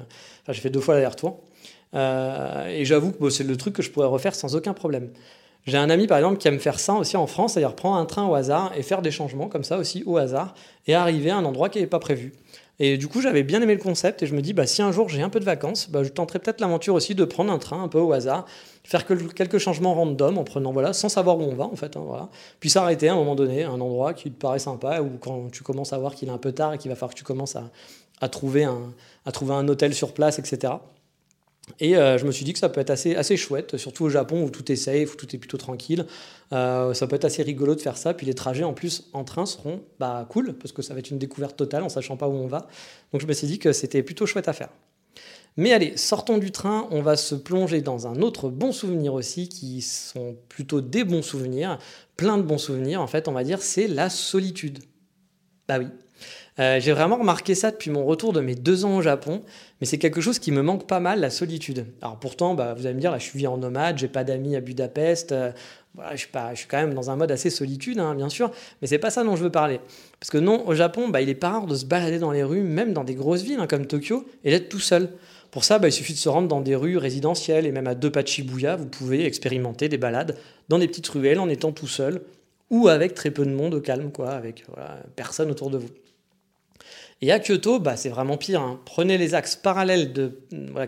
j'ai 0.47 0.61
fait 0.61 0.69
deux 0.69 0.79
fois 0.79 0.95
l'aller-retour. 0.95 1.41
Euh, 1.93 2.67
et 2.67 2.85
j'avoue 2.85 3.11
que 3.11 3.29
c'est 3.29 3.43
le 3.43 3.57
truc 3.57 3.75
que 3.75 3.81
je 3.81 3.91
pourrais 3.91 4.07
refaire 4.07 4.35
sans 4.35 4.55
aucun 4.55 4.73
problème. 4.73 5.09
J'ai 5.65 5.77
un 5.77 5.89
ami 5.89 6.07
par 6.07 6.17
exemple 6.17 6.37
qui 6.37 6.47
aime 6.47 6.59
faire 6.59 6.79
ça 6.79 6.93
aussi 6.93 7.17
en 7.17 7.27
France, 7.27 7.53
c'est-à-dire 7.53 7.75
prendre 7.75 7.97
un 7.97 8.05
train 8.05 8.25
au 8.25 8.33
hasard 8.33 8.71
et 8.77 8.81
faire 8.81 9.01
des 9.01 9.11
changements 9.11 9.49
comme 9.49 9.63
ça 9.63 9.77
aussi 9.77 10.03
au 10.05 10.17
hasard 10.17 10.55
et 10.87 10.95
arriver 10.95 11.31
à 11.31 11.37
un 11.37 11.45
endroit 11.45 11.69
qui 11.69 11.79
n'est 11.79 11.87
pas 11.87 11.99
prévu. 11.99 12.33
Et 12.81 12.97
du 12.97 13.09
coup, 13.09 13.19
j'avais 13.19 13.43
bien 13.43 13.61
aimé 13.61 13.73
le 13.73 13.81
concept 13.81 14.23
et 14.23 14.27
je 14.27 14.33
me 14.33 14.41
dis, 14.41 14.53
bah, 14.53 14.65
si 14.65 14.81
un 14.81 14.91
jour 14.91 15.09
j'ai 15.09 15.21
un 15.21 15.29
peu 15.29 15.39
de 15.39 15.45
vacances, 15.45 15.89
bah, 15.89 16.03
je 16.03 16.09
tenterai 16.09 16.39
peut-être 16.39 16.61
l'aventure 16.61 16.95
aussi 16.95 17.13
de 17.13 17.25
prendre 17.25 17.51
un 17.51 17.57
train 17.57 17.83
un 17.83 17.89
peu 17.89 17.99
au 17.99 18.13
hasard, 18.13 18.45
faire 18.85 19.05
quelques 19.05 19.57
changements 19.57 19.93
random 19.93 20.37
en 20.37 20.45
prenant, 20.45 20.71
voilà, 20.71 20.93
sans 20.93 21.09
savoir 21.09 21.37
où 21.37 21.41
on 21.41 21.55
va 21.55 21.65
en 21.65 21.75
fait, 21.75 21.97
hein, 21.97 22.03
voilà. 22.05 22.29
Puis 22.61 22.69
s'arrêter 22.69 23.09
à 23.09 23.13
un 23.13 23.17
moment 23.17 23.35
donné, 23.35 23.63
à 23.63 23.69
un 23.69 23.81
endroit 23.81 24.13
qui 24.13 24.31
te 24.31 24.39
paraît 24.39 24.59
sympa 24.59 25.01
ou 25.01 25.17
quand 25.19 25.51
tu 25.51 25.61
commences 25.63 25.91
à 25.91 25.97
voir 25.97 26.15
qu'il 26.15 26.29
est 26.29 26.31
un 26.31 26.37
peu 26.37 26.53
tard 26.53 26.73
et 26.73 26.77
qu'il 26.77 26.89
va 26.89 26.95
falloir 26.95 27.13
que 27.13 27.19
tu 27.19 27.25
commences 27.25 27.57
à, 27.57 28.29
trouver 28.29 28.63
un 28.63 29.67
hôtel 29.67 29.93
sur 29.93 30.13
place, 30.13 30.39
etc. 30.39 30.73
Et 31.79 31.95
euh, 31.95 32.17
je 32.17 32.25
me 32.25 32.31
suis 32.31 32.45
dit 32.45 32.53
que 32.53 32.59
ça 32.59 32.69
peut 32.69 32.81
être 32.81 32.89
assez, 32.89 33.15
assez 33.15 33.37
chouette, 33.37 33.77
surtout 33.77 34.05
au 34.05 34.09
Japon 34.09 34.43
où 34.43 34.49
tout 34.49 34.71
est 34.71 34.75
safe, 34.75 35.13
où 35.13 35.17
tout 35.17 35.33
est 35.35 35.37
plutôt 35.39 35.57
tranquille. 35.57 36.05
Euh, 36.51 36.93
ça 36.93 37.07
peut 37.07 37.15
être 37.15 37.25
assez 37.25 37.43
rigolo 37.43 37.75
de 37.75 37.81
faire 37.81 37.97
ça. 37.97 38.13
Puis 38.13 38.25
les 38.25 38.33
trajets 38.33 38.63
en 38.63 38.73
plus 38.73 39.09
en 39.13 39.23
train 39.23 39.45
seront 39.45 39.81
bah, 39.99 40.27
cool, 40.29 40.53
parce 40.53 40.71
que 40.71 40.81
ça 40.81 40.93
va 40.93 40.99
être 40.99 41.11
une 41.11 41.19
découverte 41.19 41.55
totale 41.55 41.83
en 41.83 41.89
sachant 41.89 42.17
pas 42.17 42.27
où 42.27 42.33
on 42.33 42.47
va. 42.47 42.67
Donc 43.11 43.21
je 43.21 43.27
me 43.27 43.33
suis 43.33 43.47
dit 43.47 43.59
que 43.59 43.71
c'était 43.71 44.03
plutôt 44.03 44.25
chouette 44.25 44.47
à 44.47 44.53
faire. 44.53 44.69
Mais 45.57 45.73
allez, 45.73 45.97
sortons 45.97 46.37
du 46.37 46.51
train, 46.51 46.87
on 46.91 47.01
va 47.01 47.17
se 47.17 47.35
plonger 47.35 47.81
dans 47.81 48.07
un 48.07 48.21
autre 48.21 48.49
bon 48.49 48.71
souvenir 48.71 49.13
aussi, 49.13 49.49
qui 49.49 49.81
sont 49.81 50.37
plutôt 50.47 50.79
des 50.79 51.03
bons 51.03 51.21
souvenirs, 51.21 51.79
plein 52.15 52.37
de 52.37 52.43
bons 52.43 52.57
souvenirs 52.57 53.01
en 53.01 53.07
fait, 53.07 53.27
on 53.27 53.33
va 53.33 53.43
dire, 53.43 53.61
c'est 53.61 53.87
la 53.87 54.09
solitude. 54.09 54.79
Bah 55.67 55.79
oui. 55.79 55.87
Euh, 56.59 56.79
j'ai 56.81 56.91
vraiment 56.91 57.17
remarqué 57.17 57.55
ça 57.55 57.71
depuis 57.71 57.89
mon 57.89 58.03
retour 58.03 58.33
de 58.33 58.41
mes 58.41 58.55
deux 58.55 58.83
ans 58.83 58.97
au 58.97 59.01
Japon, 59.01 59.41
mais 59.79 59.87
c'est 59.87 59.97
quelque 59.97 60.19
chose 60.19 60.39
qui 60.39 60.51
me 60.51 60.61
manque 60.61 60.87
pas 60.87 60.99
mal, 60.99 61.21
la 61.21 61.29
solitude. 61.29 61.85
Alors 62.01 62.17
pourtant, 62.19 62.53
bah, 62.53 62.73
vous 62.73 62.85
allez 62.85 62.95
me 62.95 62.99
dire, 62.99 63.17
je 63.17 63.23
suis 63.23 63.47
en 63.47 63.57
nomade, 63.57 63.97
j'ai 63.97 64.09
pas 64.09 64.25
d'amis 64.25 64.57
à 64.57 64.59
Budapest, 64.59 65.31
euh, 65.31 65.51
je 66.11 66.17
suis 66.17 66.67
quand 66.67 66.77
même 66.77 66.93
dans 66.93 67.09
un 67.11 67.15
mode 67.15 67.31
assez 67.31 67.49
solitude, 67.49 67.99
hein, 67.99 68.13
bien 68.13 68.27
sûr, 68.27 68.51
mais 68.81 68.87
c'est 68.87 68.99
pas 68.99 69.09
ça 69.09 69.23
dont 69.23 69.37
je 69.37 69.43
veux 69.43 69.49
parler. 69.49 69.79
Parce 70.19 70.29
que 70.29 70.37
non, 70.37 70.67
au 70.67 70.75
Japon, 70.75 71.07
bah, 71.07 71.21
il 71.21 71.29
est 71.29 71.35
pas 71.35 71.49
rare 71.49 71.65
de 71.65 71.75
se 71.75 71.85
balader 71.85 72.19
dans 72.19 72.31
les 72.31 72.43
rues, 72.43 72.61
même 72.61 72.91
dans 72.91 73.05
des 73.05 73.15
grosses 73.15 73.43
villes 73.43 73.59
hein, 73.61 73.67
comme 73.67 73.85
Tokyo, 73.85 74.25
et 74.43 74.51
d'être 74.51 74.67
tout 74.67 74.79
seul. 74.79 75.09
Pour 75.51 75.63
ça, 75.63 75.79
bah, 75.79 75.87
il 75.87 75.93
suffit 75.93 76.13
de 76.13 76.19
se 76.19 76.29
rendre 76.29 76.49
dans 76.49 76.61
des 76.61 76.75
rues 76.75 76.97
résidentielles 76.97 77.65
et 77.65 77.71
même 77.71 77.87
à 77.87 77.95
deux 77.95 78.11
pas 78.11 78.21
de 78.21 78.27
Shibuya, 78.27 78.75
vous 78.75 78.85
pouvez 78.85 79.25
expérimenter 79.25 79.87
des 79.87 79.97
balades 79.97 80.35
dans 80.67 80.77
des 80.77 80.87
petites 80.87 81.07
ruelles 81.07 81.39
en 81.39 81.47
étant 81.47 81.71
tout 81.71 81.87
seul 81.87 82.21
ou 82.69 82.89
avec 82.89 83.15
très 83.15 83.31
peu 83.31 83.45
de 83.45 83.49
monde 83.49 83.73
au 83.73 83.81
calme, 83.81 84.11
quoi, 84.11 84.29
avec 84.29 84.63
personne 85.15 85.49
autour 85.49 85.71
de 85.71 85.79
vous. 85.79 85.89
Et 87.21 87.31
à 87.31 87.39
Kyoto, 87.39 87.79
bah, 87.79 87.97
c'est 87.97 88.09
vraiment 88.09 88.37
pire. 88.37 88.61
Hein. 88.61 88.79
Prenez 88.85 89.17
les 89.17 89.35
axes 89.35 89.55
parallèles 89.55 90.13
de, 90.13 90.39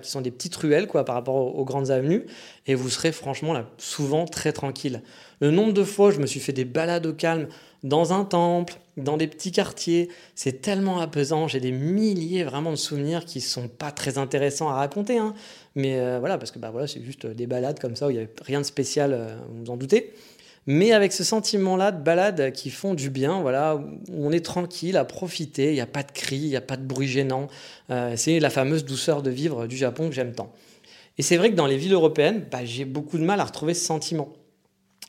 qui 0.02 0.10
sont 0.10 0.22
des 0.22 0.32
petites 0.32 0.56
ruelles 0.56 0.88
quoi, 0.88 1.04
par 1.04 1.16
rapport 1.16 1.36
aux, 1.36 1.66
grandes 1.66 1.92
avenues, 1.92 2.26
et 2.68 2.76
vous 2.76 2.90
serez 2.90 3.12
franchement 3.12 3.54
là, 3.54 3.66
souvent 3.78 4.26
très 4.26 4.54
tranquille. 4.54 5.02
Le 5.42 5.52
nombre 5.52 5.74
de 5.74 5.84
fois 5.84 6.08
où 6.08 6.12
je 6.12 6.20
me 6.20 6.28
suis 6.28 6.40
fait 6.40 6.54
des 6.54 6.66
balades 6.66 7.06
au 7.06 7.14
calme 7.14 7.48
dans 7.84 8.14
un 8.14 8.24
temple, 8.26 8.76
dans 8.98 9.18
des 9.18 9.28
petits 9.28 9.52
quartiers. 9.52 10.10
C'est 10.36 10.62
tellement 10.62 11.00
apaisant. 11.00 11.48
J'ai 11.48 11.60
des 11.60 11.72
milliers 11.72 12.44
vraiment 12.44 12.72
de 12.72 12.76
souvenirs 12.76 13.26
qui 13.26 13.42
sont 13.42 13.68
pas 13.68 13.92
très 13.92 14.18
intéressants 14.18 14.70
à 14.70 14.74
raconter. 14.74 15.18
Hein. 15.18 15.34
Mais 15.76 16.00
euh, 16.00 16.20
voilà, 16.20 16.38
parce 16.38 16.52
que 16.52 16.60
bah, 16.60 16.70
voilà, 16.72 16.88
c'est 16.88 17.04
juste 17.04 17.26
des 17.26 17.48
balades 17.48 17.80
comme 17.80 17.96
ça 17.96 18.08
où 18.08 18.10
il 18.10 18.14
n'y 18.14 18.20
avait 18.20 18.34
rien 18.42 18.62
de 18.62 18.66
spécial, 18.66 19.14
euh, 19.14 19.36
vous 19.50 19.66
vous 19.66 19.72
en 19.72 19.78
doutez. 19.78 20.14
Mais 20.68 20.91
avec 20.91 21.12
ce 21.12 21.24
sentiment-là 21.24 21.91
de 21.91 22.03
balades 22.03 22.51
qui 22.51 22.70
font 22.70 22.93
du 22.93 23.09
bien, 23.09 23.41
voilà, 23.41 23.82
on 24.14 24.32
est 24.32 24.45
tranquille 24.45 24.95
à 24.95 25.05
profiter, 25.05 25.70
il 25.70 25.74
n'y 25.74 25.82
a 25.82 25.88
pas 25.88 26.03
de 26.03 26.12
cris, 26.12 26.38
il 26.38 26.49
n'y 26.49 26.55
a 26.55 26.62
pas 26.62 26.78
de 26.78 26.84
bruit 26.84 27.07
gênant. 27.07 27.47
Euh, 27.89 28.14
c'est 28.16 28.39
la 28.39 28.51
fameuse 28.51 28.86
douceur 28.86 29.24
de 29.24 29.32
vivre 29.32 29.66
du 29.66 29.76
Japon 29.76 30.09
que 30.09 30.16
j'aime 30.16 30.34
tant. 30.34 30.53
Et 31.18 31.24
c'est 31.24 31.38
vrai 31.38 31.49
que 31.49 31.55
dans 31.55 31.66
les 31.66 31.78
villes 31.78 31.93
européennes, 31.93 32.45
bah, 32.51 32.64
j'ai 32.64 32.86
beaucoup 32.86 33.18
de 33.18 33.24
mal 33.24 33.39
à 33.39 33.45
retrouver 33.45 33.74
ce 33.74 33.84
sentiment. 33.84 34.34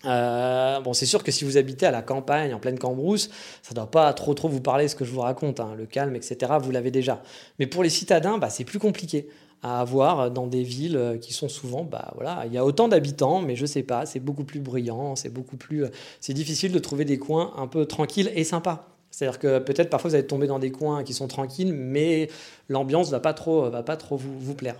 Euh, 0.04 0.80
bon, 0.80 0.94
c'est 0.94 1.06
sûr 1.06 1.22
que 1.22 1.30
si 1.30 1.44
vous 1.44 1.58
habitez 1.58 1.86
à 1.86 1.90
la 1.90 2.02
campagne, 2.02 2.54
en 2.54 2.58
pleine 2.58 2.78
cambrousse, 2.78 3.30
ça 3.62 3.70
ne 3.70 3.76
doit 3.76 3.90
pas 3.90 4.12
trop 4.14 4.34
trop 4.34 4.48
vous 4.48 4.60
parler 4.60 4.88
ce 4.88 4.96
que 4.96 5.04
je 5.04 5.12
vous 5.12 5.20
raconte, 5.20 5.60
hein. 5.60 5.74
le 5.76 5.86
calme, 5.86 6.16
etc. 6.16 6.52
Vous 6.60 6.70
l'avez 6.70 6.90
déjà. 6.90 7.22
Mais 7.58 7.66
pour 7.66 7.82
les 7.82 7.90
citadins, 7.90 8.38
bah, 8.38 8.50
c'est 8.50 8.64
plus 8.64 8.78
compliqué 8.78 9.28
à 9.62 9.80
avoir 9.80 10.30
dans 10.30 10.46
des 10.46 10.62
villes 10.62 11.18
qui 11.20 11.32
sont 11.32 11.48
souvent, 11.48 11.84
bah 11.84 12.12
voilà, 12.16 12.44
il 12.46 12.52
y 12.52 12.58
a 12.58 12.64
autant 12.64 12.88
d'habitants, 12.88 13.40
mais 13.40 13.54
je 13.56 13.64
sais 13.64 13.82
pas, 13.82 14.06
c'est 14.06 14.20
beaucoup 14.20 14.44
plus 14.44 14.60
bruyant, 14.60 15.14
c'est 15.14 15.32
beaucoup 15.32 15.56
plus, 15.56 15.86
c'est 16.20 16.34
difficile 16.34 16.72
de 16.72 16.78
trouver 16.78 17.04
des 17.04 17.18
coins 17.18 17.52
un 17.56 17.68
peu 17.68 17.86
tranquilles 17.86 18.32
et 18.34 18.44
sympas. 18.44 18.92
C'est-à-dire 19.12 19.38
que 19.38 19.58
peut-être 19.58 19.90
parfois 19.90 20.08
vous 20.08 20.14
allez 20.16 20.26
tomber 20.26 20.46
dans 20.46 20.58
des 20.58 20.72
coins 20.72 21.04
qui 21.04 21.12
sont 21.12 21.28
tranquilles, 21.28 21.72
mais 21.72 22.28
l'ambiance 22.68 23.10
va 23.10 23.20
pas 23.20 23.34
trop, 23.34 23.68
va 23.68 23.82
pas 23.82 23.96
trop 23.96 24.16
vous, 24.16 24.54
plaire. 24.54 24.76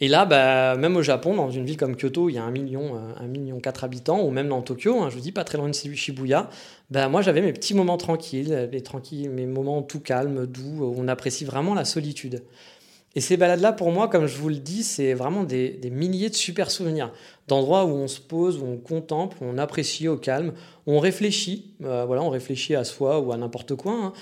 Et 0.00 0.08
là, 0.08 0.24
bah, 0.24 0.76
même 0.76 0.96
au 0.96 1.02
Japon, 1.02 1.36
dans 1.36 1.50
une 1.50 1.64
ville 1.64 1.76
comme 1.76 1.94
Kyoto, 1.94 2.28
il 2.28 2.34
y 2.34 2.38
a 2.38 2.42
un 2.42 2.50
million, 2.50 2.96
euh, 2.96 3.12
un 3.18 3.26
million 3.26 3.60
quatre 3.60 3.84
habitants, 3.84 4.22
ou 4.24 4.30
même 4.30 4.48
dans 4.48 4.60
Tokyo, 4.62 4.98
hein, 5.00 5.08
je 5.08 5.14
vous 5.14 5.20
dis 5.20 5.30
pas 5.30 5.44
très 5.44 5.56
loin 5.56 5.68
de 5.68 5.74
Shibuya, 5.74 6.50
bah, 6.90 7.08
moi 7.08 7.22
j'avais 7.22 7.42
mes 7.42 7.52
petits 7.52 7.74
moments 7.74 7.98
tranquilles, 7.98 8.68
les 8.72 8.82
tranquilles, 8.82 9.30
mes 9.30 9.46
moments 9.46 9.82
tout 9.82 10.00
calmes, 10.00 10.46
doux, 10.46 10.82
où 10.84 10.94
on 10.96 11.06
apprécie 11.06 11.44
vraiment 11.44 11.74
la 11.74 11.84
solitude. 11.84 12.42
Et 13.16 13.20
ces 13.20 13.36
balades-là, 13.36 13.72
pour 13.72 13.90
moi, 13.90 14.08
comme 14.08 14.26
je 14.26 14.36
vous 14.38 14.48
le 14.48 14.56
dis, 14.56 14.84
c'est 14.84 15.14
vraiment 15.14 15.42
des, 15.42 15.80
milliers 15.90 16.30
de 16.30 16.34
super 16.34 16.70
souvenirs, 16.70 17.12
d'endroits 17.48 17.84
où 17.84 17.90
on 17.90 18.06
se 18.06 18.20
pose, 18.20 18.58
où 18.58 18.66
on 18.66 18.76
contemple, 18.76 19.38
où 19.40 19.46
on 19.46 19.58
apprécie 19.58 20.06
au 20.06 20.16
calme, 20.16 20.52
où 20.86 20.92
on 20.92 21.00
réfléchit, 21.00 21.74
euh, 21.84 22.04
voilà, 22.06 22.22
on 22.22 22.30
réfléchit 22.30 22.76
à 22.76 22.84
soi 22.84 23.18
ou 23.18 23.32
à 23.32 23.36
n'importe 23.36 23.74
quoi, 23.74 23.92
hein, 23.92 24.12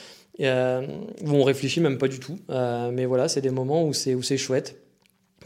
euh, 0.40 0.86
où 1.22 1.32
on 1.32 1.44
réfléchit 1.44 1.80
même 1.80 1.98
pas 1.98 2.08
du 2.08 2.18
tout. 2.18 2.38
mais 2.48 3.04
voilà, 3.04 3.28
c'est 3.28 3.42
des 3.42 3.50
moments 3.50 3.84
où 3.84 3.92
c'est 3.92 4.36
chouette. 4.38 4.76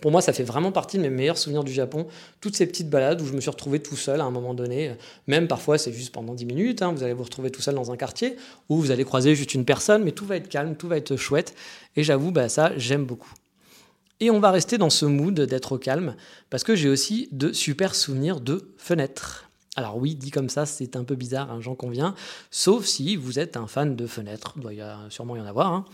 Pour 0.02 0.10
moi, 0.10 0.20
ça 0.20 0.32
fait 0.32 0.42
vraiment 0.42 0.72
partie 0.72 0.98
de 0.98 1.02
mes 1.02 1.10
meilleurs 1.10 1.38
souvenirs 1.38 1.62
du 1.62 1.72
Japon. 1.72 2.08
Toutes 2.40 2.56
ces 2.56 2.66
petites 2.66 2.90
balades 2.90 3.22
où 3.22 3.26
je 3.26 3.32
me 3.34 3.40
suis 3.40 3.50
retrouvé 3.50 3.78
tout 3.78 3.96
seul 3.96 4.20
à 4.20 4.24
un 4.24 4.32
moment 4.32 4.52
donné. 4.52 4.96
Même 5.28 5.46
parfois, 5.46 5.78
c'est 5.78 5.92
juste 5.92 6.12
pendant 6.12 6.34
10 6.34 6.44
minutes. 6.44 6.82
Hein, 6.82 6.92
vous 6.92 7.04
allez 7.04 7.12
vous 7.12 7.22
retrouver 7.22 7.50
tout 7.50 7.62
seul 7.62 7.76
dans 7.76 7.92
un 7.92 7.96
quartier 7.96 8.36
où 8.68 8.78
vous 8.78 8.90
allez 8.90 9.04
croiser 9.04 9.36
juste 9.36 9.54
une 9.54 9.64
personne, 9.64 10.02
mais 10.02 10.10
tout 10.10 10.26
va 10.26 10.36
être 10.36 10.48
calme, 10.48 10.74
tout 10.74 10.88
va 10.88 10.96
être 10.96 11.14
chouette. 11.14 11.54
Et 11.94 12.02
j'avoue, 12.02 12.32
bah, 12.32 12.48
ça, 12.48 12.72
j'aime 12.76 13.04
beaucoup. 13.04 13.32
Et 14.18 14.28
on 14.30 14.40
va 14.40 14.50
rester 14.50 14.76
dans 14.76 14.90
ce 14.90 15.06
mood 15.06 15.40
d'être 15.40 15.78
calme 15.78 16.16
parce 16.50 16.64
que 16.64 16.74
j'ai 16.74 16.88
aussi 16.88 17.28
de 17.30 17.52
super 17.52 17.94
souvenirs 17.94 18.40
de 18.40 18.74
fenêtres. 18.78 19.48
Alors 19.76 19.98
oui, 19.98 20.16
dit 20.16 20.32
comme 20.32 20.48
ça, 20.48 20.66
c'est 20.66 20.96
un 20.96 21.04
peu 21.04 21.14
bizarre, 21.14 21.50
hein, 21.50 21.60
j'en 21.60 21.74
conviens, 21.74 22.14
sauf 22.50 22.84
si 22.84 23.16
vous 23.16 23.38
êtes 23.38 23.56
un 23.56 23.66
fan 23.66 23.96
de 23.96 24.06
fenêtres, 24.06 24.52
il 24.56 24.62
doit 24.62 24.74
y 24.74 24.82
sûrement 25.08 25.34
y 25.36 25.40
en 25.40 25.46
avoir. 25.46 25.72
Hein. 25.72 25.84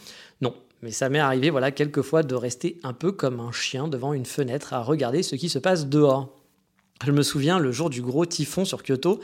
Non, 0.41 0.55
mais 0.83 0.91
ça 0.91 1.09
m'est 1.09 1.19
arrivé, 1.19 1.51
voilà, 1.51 1.71
quelquefois 1.71 2.23
de 2.23 2.35
rester 2.35 2.79
un 2.83 2.93
peu 2.93 3.13
comme 3.13 3.41
un 3.41 3.53
chien 3.53 3.89
devant 3.89 4.13
une 4.13 4.27
fenêtre 4.27 4.73
à 4.73 4.83
regarder 4.83 5.23
ce 5.23 5.37
qui 5.37 5.49
se 5.49 5.59
passe 5.59 5.87
dehors. 5.87 6.37
Je 7.05 7.13
me 7.13 7.23
souviens, 7.23 7.59
le 7.59 7.73
jour 7.73 7.91
du 7.91 8.03
gros 8.03 8.27
typhon 8.27 8.65
sur 8.65 8.83
Kyoto, 8.83 9.21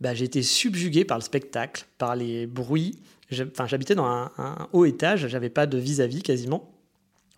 bah, 0.00 0.14
j'étais 0.14 0.42
subjugué 0.42 1.04
par 1.04 1.18
le 1.18 1.22
spectacle, 1.22 1.86
par 1.98 2.16
les 2.16 2.46
bruits. 2.46 2.98
Enfin, 3.32 3.66
j'habitais 3.66 3.94
dans 3.94 4.06
un, 4.06 4.30
haut 4.72 4.84
étage, 4.84 5.28
j'avais 5.28 5.50
pas 5.50 5.66
de 5.66 5.78
vis-à-vis 5.78 6.22
quasiment. 6.22 6.70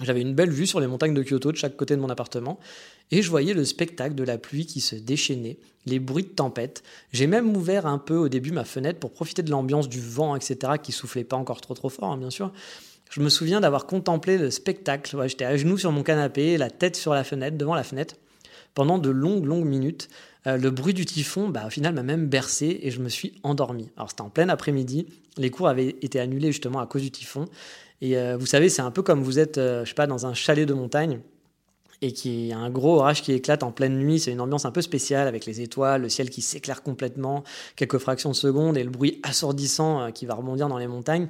J'avais 0.02 0.20
une 0.20 0.34
belle 0.34 0.50
vue 0.50 0.66
sur 0.66 0.80
les 0.80 0.86
montagnes 0.86 1.14
de 1.14 1.22
Kyoto 1.22 1.52
de 1.52 1.56
chaque 1.56 1.76
côté 1.76 1.96
de 1.96 2.00
mon 2.00 2.10
appartement 2.10 2.58
et 3.10 3.22
je 3.22 3.30
voyais 3.30 3.54
le 3.54 3.64
spectacle 3.64 4.14
de 4.14 4.24
la 4.24 4.36
pluie 4.36 4.66
qui 4.66 4.80
se 4.80 4.96
déchaînait, 4.96 5.58
les 5.86 5.98
bruits 5.98 6.24
de 6.24 6.28
tempête. 6.28 6.82
J'ai 7.12 7.26
même 7.26 7.56
ouvert 7.56 7.86
un 7.86 7.98
peu 7.98 8.16
au 8.16 8.28
début 8.28 8.50
ma 8.50 8.64
fenêtre 8.64 8.98
pour 8.98 9.12
profiter 9.12 9.42
de 9.42 9.50
l'ambiance 9.50 9.88
du 9.88 10.00
vent, 10.00 10.36
etc., 10.36 10.74
qui 10.82 10.92
soufflait 10.92 11.24
pas 11.24 11.36
encore 11.36 11.60
trop 11.60 11.74
trop 11.74 11.88
fort, 11.88 12.12
hein, 12.12 12.18
bien 12.18 12.30
sûr. 12.30 12.52
Je 13.10 13.20
me 13.20 13.28
souviens 13.28 13.60
d'avoir 13.60 13.86
contemplé 13.86 14.38
le 14.38 14.50
spectacle. 14.50 15.16
J'étais 15.26 15.44
à 15.44 15.56
genoux 15.56 15.78
sur 15.78 15.92
mon 15.92 16.02
canapé, 16.02 16.56
la 16.56 16.70
tête 16.70 16.96
sur 16.96 17.14
la 17.14 17.24
fenêtre, 17.24 17.56
devant 17.56 17.74
la 17.74 17.84
fenêtre, 17.84 18.16
pendant 18.74 18.98
de 18.98 19.10
longues, 19.10 19.44
longues 19.44 19.66
minutes. 19.66 20.08
Euh, 20.46 20.56
le 20.56 20.70
bruit 20.70 20.94
du 20.94 21.06
typhon, 21.06 21.48
bah, 21.48 21.64
au 21.66 21.70
final, 21.70 21.94
m'a 21.94 22.02
même 22.02 22.26
bercé 22.26 22.78
et 22.82 22.90
je 22.90 23.00
me 23.00 23.08
suis 23.08 23.34
endormi. 23.42 23.90
Alors, 23.96 24.10
c'était 24.10 24.22
en 24.22 24.30
plein 24.30 24.48
après-midi. 24.48 25.06
Les 25.36 25.50
cours 25.50 25.68
avaient 25.68 25.96
été 26.02 26.20
annulés 26.20 26.52
justement 26.52 26.80
à 26.80 26.86
cause 26.86 27.02
du 27.02 27.10
typhon. 27.10 27.46
Et 28.00 28.16
euh, 28.16 28.36
vous 28.36 28.46
savez, 28.46 28.68
c'est 28.68 28.82
un 28.82 28.90
peu 28.90 29.02
comme 29.02 29.22
vous 29.22 29.38
êtes, 29.38 29.58
euh, 29.58 29.84
je 29.84 29.90
sais 29.90 29.94
pas, 29.94 30.06
dans 30.06 30.26
un 30.26 30.34
chalet 30.34 30.66
de 30.66 30.74
montagne 30.74 31.20
et 32.02 32.12
qui 32.12 32.52
a 32.52 32.58
un 32.58 32.68
gros 32.68 32.96
orage 32.96 33.22
qui 33.22 33.32
éclate 33.32 33.62
en 33.62 33.72
pleine 33.72 33.96
nuit. 33.96 34.20
C'est 34.20 34.30
une 34.30 34.42
ambiance 34.42 34.66
un 34.66 34.70
peu 34.70 34.82
spéciale 34.82 35.26
avec 35.26 35.46
les 35.46 35.62
étoiles, 35.62 36.02
le 36.02 36.10
ciel 36.10 36.28
qui 36.28 36.42
s'éclaire 36.42 36.82
complètement, 36.82 37.42
quelques 37.74 37.96
fractions 37.96 38.30
de 38.30 38.36
seconde 38.36 38.76
et 38.76 38.84
le 38.84 38.90
bruit 38.90 39.18
assourdissant 39.22 40.12
qui 40.12 40.26
va 40.26 40.34
rebondir 40.34 40.68
dans 40.68 40.76
les 40.76 40.88
montagnes. 40.88 41.28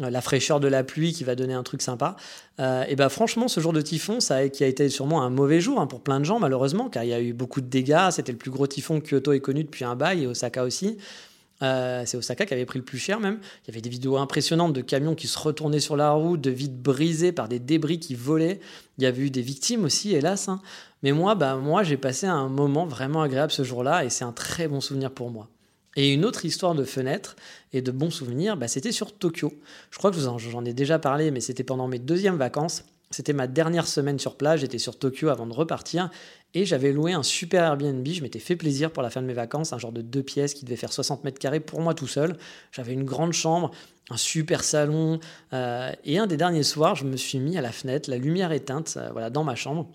Euh, 0.00 0.10
la 0.10 0.20
fraîcheur 0.20 0.58
de 0.58 0.68
la 0.68 0.84
pluie 0.84 1.12
qui 1.12 1.22
va 1.24 1.34
donner 1.34 1.54
un 1.54 1.62
truc 1.62 1.82
sympa. 1.82 2.16
Euh, 2.60 2.84
et 2.88 2.96
ben 2.96 3.08
franchement, 3.08 3.48
ce 3.48 3.60
jour 3.60 3.72
de 3.72 3.82
typhon, 3.82 4.20
ça 4.20 4.48
qui 4.48 4.64
a 4.64 4.66
été 4.66 4.88
sûrement 4.88 5.22
un 5.22 5.30
mauvais 5.30 5.60
jour 5.60 5.80
hein, 5.80 5.86
pour 5.86 6.00
plein 6.00 6.18
de 6.18 6.24
gens 6.24 6.38
malheureusement, 6.38 6.88
car 6.88 7.04
il 7.04 7.10
y 7.10 7.12
a 7.12 7.20
eu 7.20 7.32
beaucoup 7.32 7.60
de 7.60 7.66
dégâts. 7.66 8.10
C'était 8.10 8.32
le 8.32 8.38
plus 8.38 8.50
gros 8.50 8.66
typhon 8.66 9.00
que 9.00 9.08
Kyoto 9.08 9.32
ait 9.32 9.40
connu 9.40 9.64
depuis 9.64 9.84
un 9.84 9.94
bail 9.94 10.22
et 10.22 10.26
Osaka 10.26 10.64
aussi. 10.64 10.96
Euh, 11.62 12.02
c'est 12.06 12.16
Osaka 12.16 12.46
qui 12.46 12.54
avait 12.54 12.64
pris 12.64 12.78
le 12.78 12.84
plus 12.84 12.98
cher 12.98 13.20
même. 13.20 13.38
Il 13.64 13.68
y 13.68 13.70
avait 13.70 13.82
des 13.82 13.90
vidéos 13.90 14.16
impressionnantes 14.16 14.72
de 14.72 14.80
camions 14.80 15.14
qui 15.14 15.28
se 15.28 15.38
retournaient 15.38 15.78
sur 15.78 15.96
la 15.96 16.10
route, 16.12 16.40
de 16.40 16.50
vitres 16.50 16.74
brisées 16.74 17.32
par 17.32 17.48
des 17.48 17.58
débris 17.58 18.00
qui 18.00 18.14
volaient. 18.14 18.60
Il 18.98 19.04
y 19.04 19.06
avait 19.06 19.22
eu 19.22 19.30
des 19.30 19.42
victimes 19.42 19.84
aussi, 19.84 20.14
hélas. 20.14 20.48
Hein. 20.48 20.60
Mais 21.02 21.12
moi, 21.12 21.34
bah, 21.34 21.56
moi 21.56 21.82
j'ai 21.82 21.98
passé 21.98 22.26
un 22.26 22.48
moment 22.48 22.86
vraiment 22.86 23.22
agréable 23.22 23.52
ce 23.52 23.62
jour-là 23.62 24.04
et 24.04 24.10
c'est 24.10 24.24
un 24.24 24.32
très 24.32 24.68
bon 24.68 24.80
souvenir 24.80 25.10
pour 25.12 25.30
moi. 25.30 25.48
Et 25.96 26.12
une 26.12 26.24
autre 26.24 26.44
histoire 26.44 26.74
de 26.74 26.84
fenêtre 26.84 27.36
et 27.72 27.82
de 27.82 27.90
bons 27.90 28.10
souvenirs, 28.10 28.56
bah, 28.56 28.68
c'était 28.68 28.92
sur 28.92 29.12
Tokyo. 29.12 29.52
Je 29.90 29.98
crois 29.98 30.10
que 30.10 30.18
j'en 30.18 30.64
ai 30.64 30.72
déjà 30.72 30.98
parlé, 30.98 31.30
mais 31.30 31.40
c'était 31.40 31.64
pendant 31.64 31.88
mes 31.88 31.98
deuxièmes 31.98 32.36
vacances. 32.36 32.84
C'était 33.10 33.34
ma 33.34 33.46
dernière 33.46 33.86
semaine 33.86 34.18
sur 34.18 34.36
place, 34.36 34.60
j'étais 34.60 34.78
sur 34.78 34.98
Tokyo 34.98 35.28
avant 35.28 35.46
de 35.46 35.52
repartir 35.52 36.10
et 36.54 36.64
j'avais 36.64 36.92
loué 36.92 37.12
un 37.12 37.22
super 37.22 37.62
Airbnb, 37.62 38.06
je 38.06 38.22
m'étais 38.22 38.38
fait 38.38 38.56
plaisir 38.56 38.90
pour 38.90 39.02
la 39.02 39.10
fin 39.10 39.20
de 39.20 39.26
mes 39.26 39.34
vacances, 39.34 39.72
un 39.74 39.78
genre 39.78 39.92
de 39.92 40.00
deux 40.02 40.22
pièces 40.22 40.54
qui 40.54 40.64
devait 40.64 40.76
faire 40.76 40.92
60 40.92 41.24
mètres 41.24 41.38
carrés 41.38 41.60
pour 41.60 41.80
moi 41.80 41.94
tout 41.94 42.06
seul. 42.06 42.36
J'avais 42.72 42.94
une 42.94 43.04
grande 43.04 43.32
chambre, 43.32 43.70
un 44.10 44.16
super 44.16 44.64
salon 44.64 45.20
euh, 45.52 45.92
et 46.04 46.18
un 46.18 46.26
des 46.26 46.36
derniers 46.36 46.62
soirs, 46.62 46.94
je 46.94 47.04
me 47.04 47.16
suis 47.16 47.38
mis 47.38 47.58
à 47.58 47.60
la 47.60 47.72
fenêtre, 47.72 48.08
la 48.08 48.16
lumière 48.16 48.52
éteinte, 48.52 48.94
euh, 48.96 49.10
voilà, 49.12 49.28
dans 49.28 49.44
ma 49.44 49.54
chambre. 49.54 49.90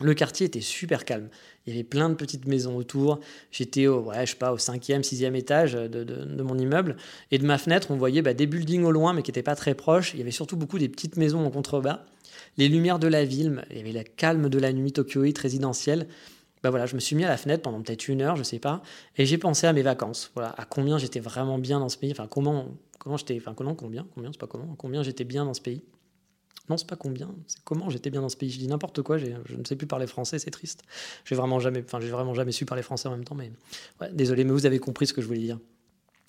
Le 0.00 0.14
quartier 0.14 0.46
était 0.46 0.60
super 0.60 1.04
calme. 1.04 1.28
Il 1.66 1.74
y 1.74 1.76
avait 1.76 1.84
plein 1.84 2.08
de 2.08 2.14
petites 2.14 2.46
maisons 2.46 2.76
autour. 2.76 3.20
J'étais 3.50 3.86
au, 3.86 4.00
ouais, 4.00 4.24
je 4.24 4.32
sais 4.32 4.38
pas, 4.38 4.52
au 4.52 4.58
cinquième, 4.58 5.02
sixième 5.02 5.36
étage 5.36 5.74
de, 5.74 6.42
mon 6.42 6.58
immeuble. 6.58 6.96
Et 7.30 7.38
de 7.38 7.46
ma 7.46 7.58
fenêtre, 7.58 7.90
on 7.90 7.96
voyait 7.96 8.22
bah, 8.22 8.32
des 8.32 8.46
buildings 8.46 8.84
au 8.84 8.92
loin, 8.92 9.12
mais 9.12 9.22
qui 9.22 9.30
n'étaient 9.30 9.42
pas 9.42 9.56
très 9.56 9.74
proches. 9.74 10.14
Il 10.14 10.18
y 10.18 10.22
avait 10.22 10.30
surtout 10.30 10.56
beaucoup 10.56 10.78
des 10.78 10.88
petites 10.88 11.16
maisons 11.16 11.44
en 11.44 11.50
contrebas. 11.50 12.04
les 12.56 12.68
lumières 12.68 12.98
de 12.98 13.08
la 13.08 13.24
ville, 13.24 13.62
il 13.70 13.76
y 13.76 13.80
avait 13.80 13.92
le 13.92 14.02
calme 14.02 14.48
de 14.48 14.58
la 14.58 14.72
nuit 14.72 14.92
tokyoïte 14.92 15.38
résidentielle. 15.38 16.06
Bah 16.62 16.70
voilà, 16.70 16.86
je 16.86 16.94
me 16.94 17.00
suis 17.00 17.16
mis 17.16 17.24
à 17.24 17.28
la 17.28 17.36
fenêtre 17.36 17.62
pendant 17.62 17.80
peut-être 17.80 18.08
une 18.08 18.20
heure, 18.20 18.36
je 18.36 18.42
sais 18.42 18.58
pas, 18.58 18.82
et 19.16 19.24
j'ai 19.24 19.38
pensé 19.38 19.66
à 19.66 19.72
mes 19.72 19.82
vacances. 19.82 20.30
Voilà, 20.34 20.50
à 20.58 20.64
combien 20.66 20.98
j'étais 20.98 21.20
vraiment 21.20 21.58
bien 21.58 21.80
dans 21.80 21.88
ce 21.88 21.96
pays. 21.96 22.12
Enfin, 22.12 22.26
comment, 22.26 22.68
comment 22.98 23.16
j'étais, 23.16 23.36
enfin, 23.38 23.54
comment, 23.54 23.74
combien, 23.74 24.06
combien, 24.14 24.30
c'est 24.30 24.40
pas 24.40 24.46
comment, 24.46 24.74
combien 24.76 25.02
j'étais 25.02 25.24
bien 25.24 25.46
dans 25.46 25.54
ce 25.54 25.62
pays. 25.62 25.82
Non, 26.68 26.76
c'est 26.76 26.86
pas 26.86 26.96
combien, 26.96 27.28
c'est 27.48 27.60
comment 27.64 27.90
j'étais 27.90 28.10
bien 28.10 28.20
dans 28.20 28.28
ce 28.28 28.36
pays. 28.36 28.50
Je 28.50 28.58
dis 28.58 28.68
n'importe 28.68 29.02
quoi, 29.02 29.18
je 29.18 29.26
ne 29.26 29.64
sais 29.64 29.74
plus 29.74 29.88
parler 29.88 30.06
français, 30.06 30.38
c'est 30.38 30.52
triste. 30.52 30.84
J'ai 31.24 31.34
vraiment 31.34 31.58
jamais, 31.58 31.82
enfin, 31.84 31.98
j'ai 32.00 32.10
vraiment 32.10 32.32
jamais 32.32 32.52
su 32.52 32.64
parler 32.64 32.82
français 32.82 33.08
en 33.08 33.12
même 33.12 33.24
temps, 33.24 33.34
mais 33.34 33.50
désolé, 34.12 34.44
mais 34.44 34.52
vous 34.52 34.66
avez 34.66 34.78
compris 34.78 35.08
ce 35.08 35.12
que 35.12 35.20
je 35.20 35.26
voulais 35.26 35.40
dire. 35.40 35.58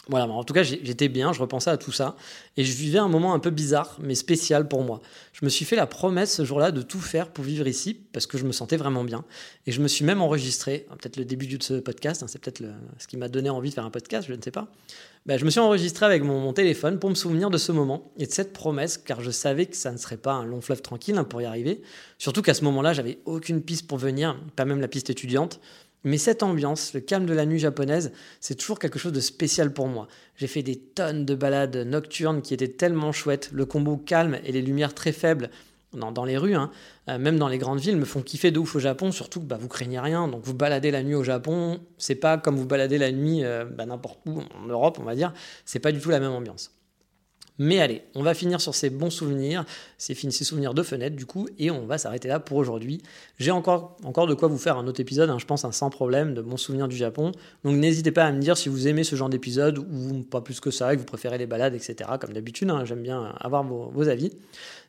Voilà, 0.07 0.27
en 0.27 0.43
tout 0.43 0.53
cas, 0.53 0.63
j'étais 0.63 1.09
bien, 1.09 1.31
je 1.31 1.39
repensais 1.39 1.69
à 1.69 1.77
tout 1.77 1.91
ça, 1.91 2.15
et 2.57 2.63
je 2.63 2.73
vivais 2.73 2.97
un 2.97 3.07
moment 3.07 3.35
un 3.35 3.39
peu 3.39 3.51
bizarre, 3.51 3.97
mais 4.01 4.15
spécial 4.15 4.67
pour 4.67 4.83
moi. 4.83 4.99
Je 5.31 5.45
me 5.45 5.49
suis 5.49 5.63
fait 5.63 5.75
la 5.75 5.85
promesse 5.85 6.35
ce 6.35 6.43
jour-là 6.43 6.71
de 6.71 6.81
tout 6.81 6.99
faire 6.99 7.29
pour 7.29 7.43
vivre 7.43 7.67
ici, 7.67 7.93
parce 8.11 8.25
que 8.25 8.39
je 8.39 8.43
me 8.43 8.51
sentais 8.51 8.77
vraiment 8.77 9.03
bien. 9.03 9.23
Et 9.67 9.71
je 9.71 9.79
me 9.79 9.87
suis 9.87 10.03
même 10.03 10.19
enregistré, 10.19 10.87
hein, 10.89 10.95
peut-être 10.99 11.17
le 11.17 11.25
début 11.25 11.45
de 11.45 11.61
ce 11.61 11.75
podcast, 11.75 12.23
hein, 12.23 12.25
c'est 12.27 12.39
peut-être 12.39 12.63
ce 12.97 13.05
qui 13.07 13.15
m'a 13.15 13.27
donné 13.27 13.51
envie 13.51 13.69
de 13.69 13.75
faire 13.75 13.85
un 13.85 13.91
podcast, 13.91 14.27
je 14.27 14.33
ne 14.33 14.41
sais 14.41 14.51
pas. 14.51 14.71
Ben, 15.27 15.37
je 15.37 15.45
me 15.45 15.51
suis 15.51 15.59
enregistré 15.59 16.03
avec 16.03 16.23
mon, 16.23 16.51
téléphone 16.51 16.97
pour 16.97 17.11
me 17.11 17.15
souvenir 17.15 17.51
de 17.51 17.59
ce 17.59 17.71
moment 17.71 18.11
et 18.17 18.25
de 18.25 18.31
cette 18.31 18.53
promesse, 18.53 18.97
car 18.97 19.21
je 19.21 19.29
savais 19.29 19.67
que 19.67 19.75
ça 19.75 19.91
ne 19.91 19.97
serait 19.97 20.17
pas 20.17 20.33
un 20.33 20.45
long 20.45 20.61
fleuve 20.61 20.81
tranquille 20.81 21.15
hein, 21.15 21.23
pour 21.23 21.43
y 21.43 21.45
arriver. 21.45 21.83
Surtout 22.17 22.41
qu'à 22.41 22.55
ce 22.55 22.63
moment-là, 22.63 22.93
j'avais 22.93 23.19
aucune 23.25 23.61
piste 23.61 23.85
pour 23.85 23.99
venir, 23.99 24.35
pas 24.55 24.65
même 24.65 24.81
la 24.81 24.87
piste 24.87 25.11
étudiante. 25.11 25.59
Mais 26.03 26.17
cette 26.17 26.41
ambiance, 26.41 26.93
le 26.93 26.99
calme 26.99 27.25
de 27.25 27.33
la 27.33 27.45
nuit 27.45 27.59
japonaise, 27.59 28.11
c'est 28.39 28.55
toujours 28.55 28.79
quelque 28.79 28.97
chose 28.97 29.13
de 29.13 29.19
spécial 29.19 29.71
pour 29.71 29.87
moi. 29.87 30.07
J'ai 30.35 30.47
fait 30.47 30.63
des 30.63 30.77
tonnes 30.77 31.25
de 31.25 31.35
balades 31.35 31.77
nocturnes 31.77 32.41
qui 32.41 32.53
étaient 32.53 32.67
tellement 32.67 33.11
chouettes. 33.11 33.49
Le 33.53 33.65
combo 33.65 33.97
calme 33.97 34.39
et 34.43 34.51
les 34.51 34.61
lumières 34.61 34.95
très 34.95 35.11
faibles 35.11 35.51
dans, 35.93 36.25
les 36.25 36.37
rues, 36.37 36.55
hein, 36.55 36.71
euh, 37.09 37.17
même 37.17 37.37
dans 37.37 37.47
les 37.47 37.57
grandes 37.57 37.79
villes, 37.79 37.97
me 37.97 38.05
font 38.05 38.21
kiffer 38.21 38.51
de 38.51 38.59
ouf 38.59 38.75
au 38.75 38.79
Japon, 38.79 39.11
surtout 39.11 39.41
que 39.41 39.45
bah, 39.45 39.57
vous 39.59 39.67
craignez 39.67 39.99
rien. 39.99 40.27
Donc 40.27 40.43
vous 40.43 40.53
baladez 40.53 40.89
la 40.89 41.03
nuit 41.03 41.15
au 41.15 41.23
Japon, 41.23 41.81
c'est 41.97 42.15
pas 42.15 42.37
comme 42.37 42.55
vous 42.55 42.65
baladez 42.65 42.97
la 42.97 43.11
nuit 43.11 43.43
euh, 43.43 43.65
bah, 43.65 43.85
n'importe 43.85 44.19
où 44.25 44.39
en 44.39 44.67
Europe, 44.67 44.97
on 44.99 45.03
va 45.03 45.15
dire. 45.15 45.33
C'est 45.65 45.79
pas 45.79 45.91
du 45.91 45.99
tout 45.99 46.09
la 46.09 46.19
même 46.19 46.31
ambiance. 46.31 46.71
Mais 47.63 47.79
allez, 47.79 48.01
on 48.15 48.23
va 48.23 48.33
finir 48.33 48.59
sur 48.59 48.73
ces 48.73 48.89
bons 48.89 49.11
souvenirs, 49.11 49.65
ces, 49.99 50.15
souvenirs 50.15 50.73
de 50.73 50.81
fenêtre 50.81 51.15
du 51.15 51.27
coup, 51.27 51.47
et 51.59 51.69
on 51.69 51.85
va 51.85 51.99
s'arrêter 51.99 52.27
là 52.27 52.39
pour 52.39 52.57
aujourd'hui. 52.57 53.03
J'ai 53.37 53.51
encore, 53.51 53.97
de 54.01 54.33
quoi 54.33 54.47
vous 54.47 54.57
faire 54.57 54.79
un 54.79 54.87
autre 54.87 54.99
épisode, 54.99 55.29
hein, 55.29 55.37
je 55.37 55.45
pense 55.45 55.63
un 55.63 55.71
sans 55.71 55.91
problème, 55.91 56.33
de 56.33 56.41
bons 56.41 56.57
souvenirs 56.57 56.87
du 56.87 56.95
Japon. 56.95 57.33
Donc 57.63 57.75
n'hésitez 57.75 58.11
pas 58.11 58.25
à 58.25 58.31
me 58.31 58.39
dire 58.39 58.57
si 58.57 58.67
vous 58.67 58.87
aimez 58.87 59.03
ce 59.03 59.15
genre 59.15 59.29
d'épisode 59.29 59.77
ou 59.77 60.23
pas 60.23 60.41
plus 60.41 60.59
que 60.59 60.71
ça, 60.71 60.95
que 60.95 61.01
vous 61.01 61.05
préférez 61.05 61.37
les 61.37 61.45
balades, 61.45 61.75
etc. 61.75 62.09
Comme 62.19 62.33
d'habitude, 62.33 62.67
hein, 62.71 62.83
j'aime 62.83 63.03
bien 63.03 63.35
avoir 63.39 63.63
vos, 63.63 64.09
avis. 64.09 64.31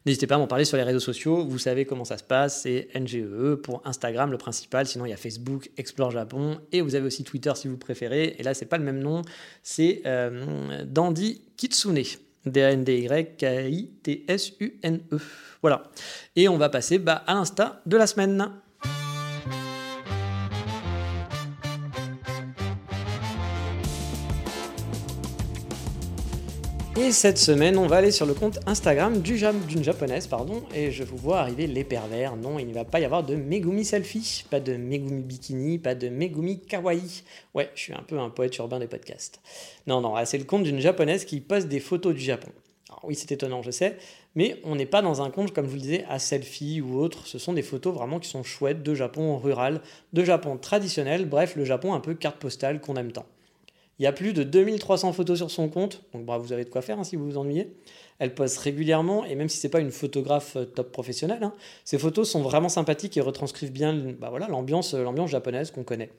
N'hésitez 0.06 0.26
pas 0.26 0.36
à 0.36 0.38
m'en 0.38 0.46
parler 0.46 0.64
sur 0.64 0.78
les 0.78 0.82
réseaux 0.82 0.98
sociaux, 0.98 1.44
vous 1.44 1.58
savez 1.58 1.84
comment 1.84 2.06
ça 2.06 2.16
se 2.16 2.24
passe, 2.24 2.62
c'est 2.62 2.88
NGE 2.98 3.16
e 3.18 3.60
pour 3.62 3.82
Instagram 3.84 4.30
le 4.30 4.38
principal, 4.38 4.86
sinon 4.86 5.04
il 5.04 5.10
y 5.10 5.12
a 5.12 5.18
Facebook, 5.18 5.70
Explore 5.76 6.10
Japon, 6.10 6.58
et 6.72 6.80
vous 6.80 6.94
avez 6.94 7.04
aussi 7.04 7.22
Twitter 7.22 7.52
si 7.54 7.68
vous 7.68 7.76
préférez, 7.76 8.36
et 8.38 8.42
là 8.42 8.54
c'est 8.54 8.64
pas 8.64 8.78
le 8.78 8.84
même 8.84 8.98
nom, 8.98 9.20
c'est 9.62 10.00
euh, 10.06 10.84
Dandy 10.86 11.42
Kitsune. 11.58 12.02
D-A-N-D-Y-K-I-T-S-U-N-E. 12.46 15.18
Voilà. 15.60 15.82
Et 16.36 16.48
on 16.48 16.58
va 16.58 16.68
passer 16.68 16.98
bah, 16.98 17.24
à 17.26 17.34
l'insta 17.34 17.82
de 17.86 17.96
la 17.96 18.06
semaine. 18.06 18.52
Et 27.04 27.10
cette 27.10 27.38
semaine, 27.38 27.78
on 27.78 27.88
va 27.88 27.96
aller 27.96 28.12
sur 28.12 28.26
le 28.26 28.32
compte 28.32 28.60
Instagram 28.64 29.22
d'une 29.22 29.82
japonaise, 29.82 30.28
pardon, 30.28 30.62
et 30.72 30.92
je 30.92 31.02
vous 31.02 31.16
vois 31.16 31.40
arriver 31.40 31.66
les 31.66 31.82
pervers. 31.82 32.36
Non, 32.36 32.60
il 32.60 32.68
ne 32.68 32.72
va 32.72 32.84
pas 32.84 33.00
y 33.00 33.04
avoir 33.04 33.24
de 33.24 33.34
Megumi 33.34 33.84
selfie, 33.84 34.44
pas 34.48 34.60
de 34.60 34.76
Megumi 34.76 35.20
bikini, 35.20 35.78
pas 35.78 35.96
de 35.96 36.08
Megumi 36.08 36.60
kawaii. 36.60 37.24
Ouais, 37.54 37.70
je 37.74 37.80
suis 37.80 37.92
un 37.92 38.04
peu 38.06 38.20
un 38.20 38.30
poète 38.30 38.56
urbain 38.58 38.78
des 38.78 38.86
podcasts. 38.86 39.40
Non, 39.88 40.00
non, 40.00 40.14
c'est 40.24 40.38
le 40.38 40.44
compte 40.44 40.62
d'une 40.62 40.78
japonaise 40.78 41.24
qui 41.24 41.40
poste 41.40 41.66
des 41.66 41.80
photos 41.80 42.14
du 42.14 42.20
Japon. 42.20 42.50
Alors 42.88 43.00
oui, 43.02 43.16
c'est 43.16 43.32
étonnant, 43.32 43.62
je 43.62 43.72
sais, 43.72 43.96
mais 44.36 44.60
on 44.62 44.76
n'est 44.76 44.86
pas 44.86 45.02
dans 45.02 45.22
un 45.22 45.30
compte, 45.30 45.52
comme 45.52 45.64
je 45.64 45.70
vous 45.70 45.76
le 45.76 45.82
disais, 45.82 46.04
à 46.08 46.20
selfie 46.20 46.80
ou 46.80 47.00
autre. 47.00 47.26
Ce 47.26 47.38
sont 47.40 47.52
des 47.52 47.62
photos 47.62 47.92
vraiment 47.92 48.20
qui 48.20 48.28
sont 48.28 48.44
chouettes 48.44 48.84
de 48.84 48.94
Japon 48.94 49.36
rural, 49.38 49.80
de 50.12 50.22
Japon 50.22 50.56
traditionnel, 50.56 51.28
bref, 51.28 51.56
le 51.56 51.64
Japon 51.64 51.94
un 51.94 52.00
peu 52.00 52.14
carte 52.14 52.36
postale 52.36 52.80
qu'on 52.80 52.94
aime 52.94 53.10
tant. 53.10 53.26
Il 54.02 54.04
y 54.04 54.08
a 54.08 54.12
plus 54.12 54.32
de 54.32 54.42
2300 54.42 55.12
photos 55.12 55.38
sur 55.38 55.48
son 55.48 55.68
compte, 55.68 56.02
donc 56.12 56.28
vous 56.28 56.52
avez 56.52 56.64
de 56.64 56.70
quoi 56.70 56.82
faire 56.82 56.98
hein, 56.98 57.04
si 57.04 57.14
vous 57.14 57.24
vous 57.24 57.38
ennuyez. 57.38 57.72
Elle 58.18 58.34
poste 58.34 58.58
régulièrement, 58.58 59.24
et 59.24 59.36
même 59.36 59.48
si 59.48 59.58
c'est 59.58 59.68
pas 59.68 59.78
une 59.78 59.92
photographe 59.92 60.56
euh, 60.56 60.64
top 60.64 60.90
professionnelle, 60.90 61.44
hein, 61.44 61.52
ces 61.84 61.98
photos 61.98 62.28
sont 62.28 62.42
vraiment 62.42 62.68
sympathiques 62.68 63.16
et 63.16 63.20
retranscrivent 63.20 63.70
bien 63.70 63.94
bah, 64.18 64.32
euh, 64.34 64.48
l'ambiance 64.48 64.96
japonaise 65.28 65.70
qu'on 65.70 65.84
connaît. 65.84 66.10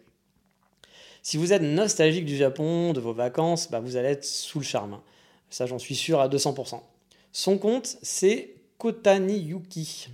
Si 1.24 1.36
vous 1.36 1.52
êtes 1.52 1.62
nostalgique 1.62 2.24
du 2.24 2.38
Japon, 2.38 2.94
de 2.94 3.02
vos 3.02 3.12
vacances, 3.12 3.70
bah, 3.70 3.82
vous 3.82 3.98
allez 3.98 4.08
être 4.08 4.24
sous 4.24 4.60
le 4.60 4.66
charme. 4.66 5.02
Ça, 5.50 5.66
j'en 5.66 5.78
suis 5.78 5.96
sûr 5.96 6.22
à 6.22 6.30
200%. 6.30 6.80
Son 7.34 7.58
compte, 7.58 7.98
c'est 8.02 8.56
Kotani 8.78 9.40
Yuki. 9.40 10.08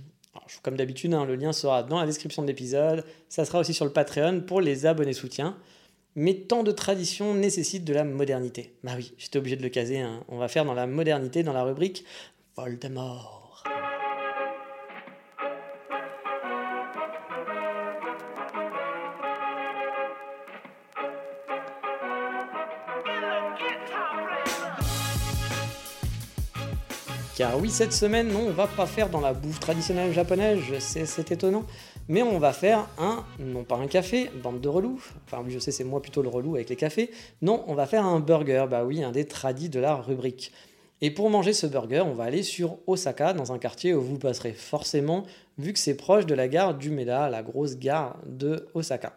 comme 0.64 0.76
d'habitude, 0.76 1.14
hein, 1.14 1.24
le 1.24 1.36
lien 1.36 1.52
sera 1.52 1.84
dans 1.84 2.00
la 2.00 2.06
description 2.06 2.42
de 2.42 2.48
l'épisode. 2.48 3.04
Ça 3.28 3.44
sera 3.44 3.60
aussi 3.60 3.74
sur 3.74 3.84
le 3.84 3.92
Patreon 3.92 4.40
pour 4.40 4.60
les 4.60 4.86
abonnés 4.86 5.12
soutiens. 5.12 5.56
Mais 6.16 6.34
tant 6.34 6.62
de 6.62 6.72
traditions 6.72 7.34
nécessitent 7.34 7.84
de 7.84 7.94
la 7.94 8.04
modernité. 8.04 8.74
Bah 8.82 8.92
oui, 8.96 9.12
j'étais 9.16 9.38
obligé 9.38 9.56
de 9.56 9.62
le 9.62 9.68
caser. 9.68 10.00
Hein. 10.00 10.24
On 10.28 10.38
va 10.38 10.48
faire 10.48 10.64
dans 10.64 10.74
la 10.74 10.86
modernité 10.86 11.42
dans 11.42 11.52
la 11.52 11.62
rubrique 11.62 12.04
Voldemort. 12.56 13.39
Oui, 27.60 27.68
cette 27.68 27.92
semaine, 27.92 28.28
non, 28.28 28.46
on 28.48 28.52
va 28.52 28.66
pas 28.66 28.86
faire 28.86 29.10
dans 29.10 29.20
la 29.20 29.34
bouffe 29.34 29.60
traditionnelle 29.60 30.14
japonaise, 30.14 30.60
c'est 30.78 31.30
étonnant, 31.30 31.64
mais 32.08 32.22
on 32.22 32.38
va 32.38 32.54
faire 32.54 32.88
un, 32.96 33.22
non 33.38 33.64
pas 33.64 33.76
un 33.76 33.86
café, 33.86 34.30
bande 34.42 34.62
de 34.62 34.68
relous, 34.68 34.98
enfin 35.26 35.42
oui, 35.44 35.52
je 35.52 35.58
sais, 35.58 35.70
c'est 35.70 35.84
moi 35.84 36.00
plutôt 36.00 36.22
le 36.22 36.30
relou 36.30 36.54
avec 36.54 36.70
les 36.70 36.76
cafés, 36.76 37.10
non, 37.42 37.62
on 37.66 37.74
va 37.74 37.84
faire 37.84 38.06
un 38.06 38.18
burger, 38.18 38.64
bah 38.70 38.84
oui, 38.86 39.04
un 39.04 39.12
des 39.12 39.26
tradis 39.26 39.68
de 39.68 39.78
la 39.78 39.96
rubrique. 39.96 40.52
Et 41.02 41.10
pour 41.10 41.28
manger 41.28 41.52
ce 41.52 41.66
burger, 41.66 42.00
on 42.00 42.14
va 42.14 42.24
aller 42.24 42.42
sur 42.42 42.78
Osaka, 42.86 43.34
dans 43.34 43.52
un 43.52 43.58
quartier 43.58 43.92
où 43.92 44.00
vous 44.00 44.18
passerez 44.18 44.52
forcément, 44.52 45.24
vu 45.58 45.74
que 45.74 45.78
c'est 45.78 45.96
proche 45.96 46.24
de 46.24 46.34
la 46.34 46.48
gare 46.48 46.74
d'Umeda, 46.74 47.28
la 47.28 47.42
grosse 47.42 47.76
gare 47.76 48.16
de 48.26 48.68
Osaka. 48.72 49.12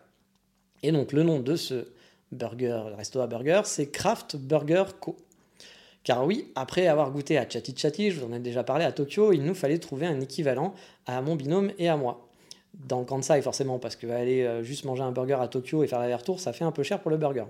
Et 0.81 0.91
donc 0.91 1.13
le 1.13 1.23
nom 1.23 1.39
de 1.39 1.55
ce 1.55 1.87
burger, 2.33 2.83
resto 2.97 3.21
à 3.21 3.27
burger, 3.27 3.61
c'est 3.63 3.87
Craft 3.87 4.35
Burger 4.35 4.83
Co. 4.99 5.15
Car 6.03 6.25
oui, 6.25 6.51
après 6.55 6.87
avoir 6.87 7.11
goûté 7.11 7.37
à 7.37 7.47
Chatty 7.49 7.73
Chatty, 7.77 8.11
je 8.11 8.19
vous 8.19 8.27
en 8.27 8.33
ai 8.33 8.39
déjà 8.39 8.63
parlé 8.63 8.83
à 8.83 8.91
Tokyo, 8.91 9.31
il 9.31 9.43
nous 9.43 9.55
fallait 9.55 9.77
trouver 9.77 10.05
un 10.05 10.19
équivalent 10.19 10.73
à 11.05 11.21
mon 11.21 11.35
binôme 11.35 11.71
et 11.79 11.87
à 11.87 11.95
moi. 11.95 12.27
Dans 12.73 12.99
le 12.99 13.05
Kansai, 13.05 13.41
forcément, 13.41 13.79
parce 13.79 13.95
que 13.95 14.07
aller 14.07 14.43
euh, 14.43 14.63
juste 14.63 14.83
manger 14.83 15.03
un 15.03 15.11
burger 15.11 15.37
à 15.39 15.47
Tokyo 15.47 15.83
et 15.83 15.87
faire 15.87 15.99
l'aller-retour, 15.99 16.39
ça 16.39 16.51
fait 16.51 16.65
un 16.65 16.71
peu 16.71 16.83
cher 16.83 16.99
pour 16.99 17.11
le 17.11 17.17
burger. 17.17 17.45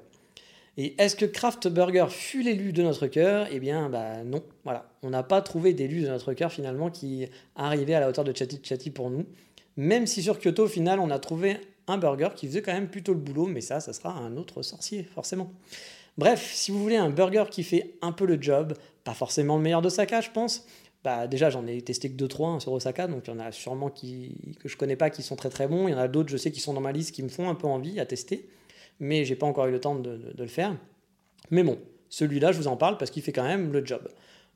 Et 0.75 0.95
est-ce 1.01 1.15
que 1.15 1.25
Kraft 1.25 1.67
Burger 1.67 2.07
fut 2.09 2.41
l'élu 2.41 2.73
de 2.73 2.81
notre 2.83 3.07
cœur? 3.07 3.47
Eh 3.51 3.59
bien, 3.59 3.89
bah 3.89 4.23
non. 4.23 4.41
Voilà, 4.63 4.89
on 5.03 5.11
n'a 5.11 5.23
pas 5.23 5.41
trouvé 5.41 5.73
d'élu 5.73 6.01
de 6.01 6.07
notre 6.07 6.33
cœur 6.33 6.51
finalement 6.51 6.89
qui 6.89 7.27
arrivait 7.55 7.93
à 7.93 7.99
la 7.99 8.09
hauteur 8.09 8.23
de 8.23 8.35
Chatty 8.35 8.59
Chatty 8.63 8.89
pour 8.89 9.09
nous. 9.09 9.25
Même 9.77 10.07
si 10.07 10.23
sur 10.23 10.39
Kyoto, 10.39 10.63
au 10.63 10.67
final, 10.67 10.99
on 10.99 11.09
a 11.09 11.19
trouvé 11.19 11.57
un 11.87 11.97
burger 11.97 12.29
qui 12.35 12.47
faisait 12.47 12.61
quand 12.61 12.73
même 12.73 12.87
plutôt 12.87 13.13
le 13.13 13.19
boulot, 13.19 13.45
mais 13.45 13.61
ça, 13.61 13.79
ça 13.79 13.93
sera 13.93 14.13
un 14.13 14.35
autre 14.37 14.61
sorcier, 14.61 15.03
forcément. 15.03 15.51
Bref, 16.17 16.51
si 16.53 16.71
vous 16.71 16.81
voulez 16.81 16.95
un 16.95 17.09
burger 17.09 17.45
qui 17.49 17.63
fait 17.63 17.95
un 18.01 18.11
peu 18.11 18.25
le 18.25 18.39
job, 18.41 18.73
pas 19.03 19.13
forcément 19.13 19.57
le 19.57 19.63
meilleur 19.63 19.81
d'Osaka, 19.81 20.21
je 20.21 20.29
pense. 20.29 20.65
Bah 21.03 21.27
déjà, 21.27 21.49
j'en 21.49 21.67
ai 21.67 21.81
testé 21.81 22.09
que 22.09 22.23
2-3 22.23 22.45
hein, 22.45 22.59
sur 22.59 22.71
Osaka, 22.71 23.07
donc 23.07 23.23
il 23.27 23.31
y 23.31 23.33
en 23.33 23.39
a 23.39 23.51
sûrement 23.51 23.89
qui, 23.89 24.55
que 24.59 24.69
je 24.69 24.77
connais 24.77 24.95
pas 24.95 25.09
qui 25.09 25.21
sont 25.21 25.35
très 25.35 25.49
très 25.49 25.67
bons. 25.67 25.87
Il 25.87 25.91
y 25.91 25.95
en 25.95 25.99
a 25.99 26.07
d'autres, 26.07 26.29
je 26.29 26.37
sais, 26.37 26.51
qui 26.51 26.61
sont 26.61 26.73
dans 26.73 26.81
ma 26.81 26.93
liste 26.93 27.13
qui 27.13 27.23
me 27.23 27.29
font 27.29 27.49
un 27.49 27.55
peu 27.55 27.67
envie 27.67 27.99
à 27.99 28.05
tester, 28.05 28.47
mais 28.99 29.25
j'ai 29.25 29.35
pas 29.35 29.45
encore 29.45 29.65
eu 29.65 29.71
le 29.71 29.81
temps 29.81 29.95
de, 29.95 30.33
le 30.37 30.47
faire. 30.47 30.77
Mais 31.51 31.63
bon, 31.63 31.77
celui-là, 32.09 32.53
je 32.53 32.57
vous 32.57 32.67
en 32.67 32.77
parle 32.77 32.97
parce 32.97 33.11
qu'il 33.11 33.21
fait 33.21 33.33
quand 33.33 33.43
même 33.43 33.73
le 33.73 33.85
job. 33.85 34.07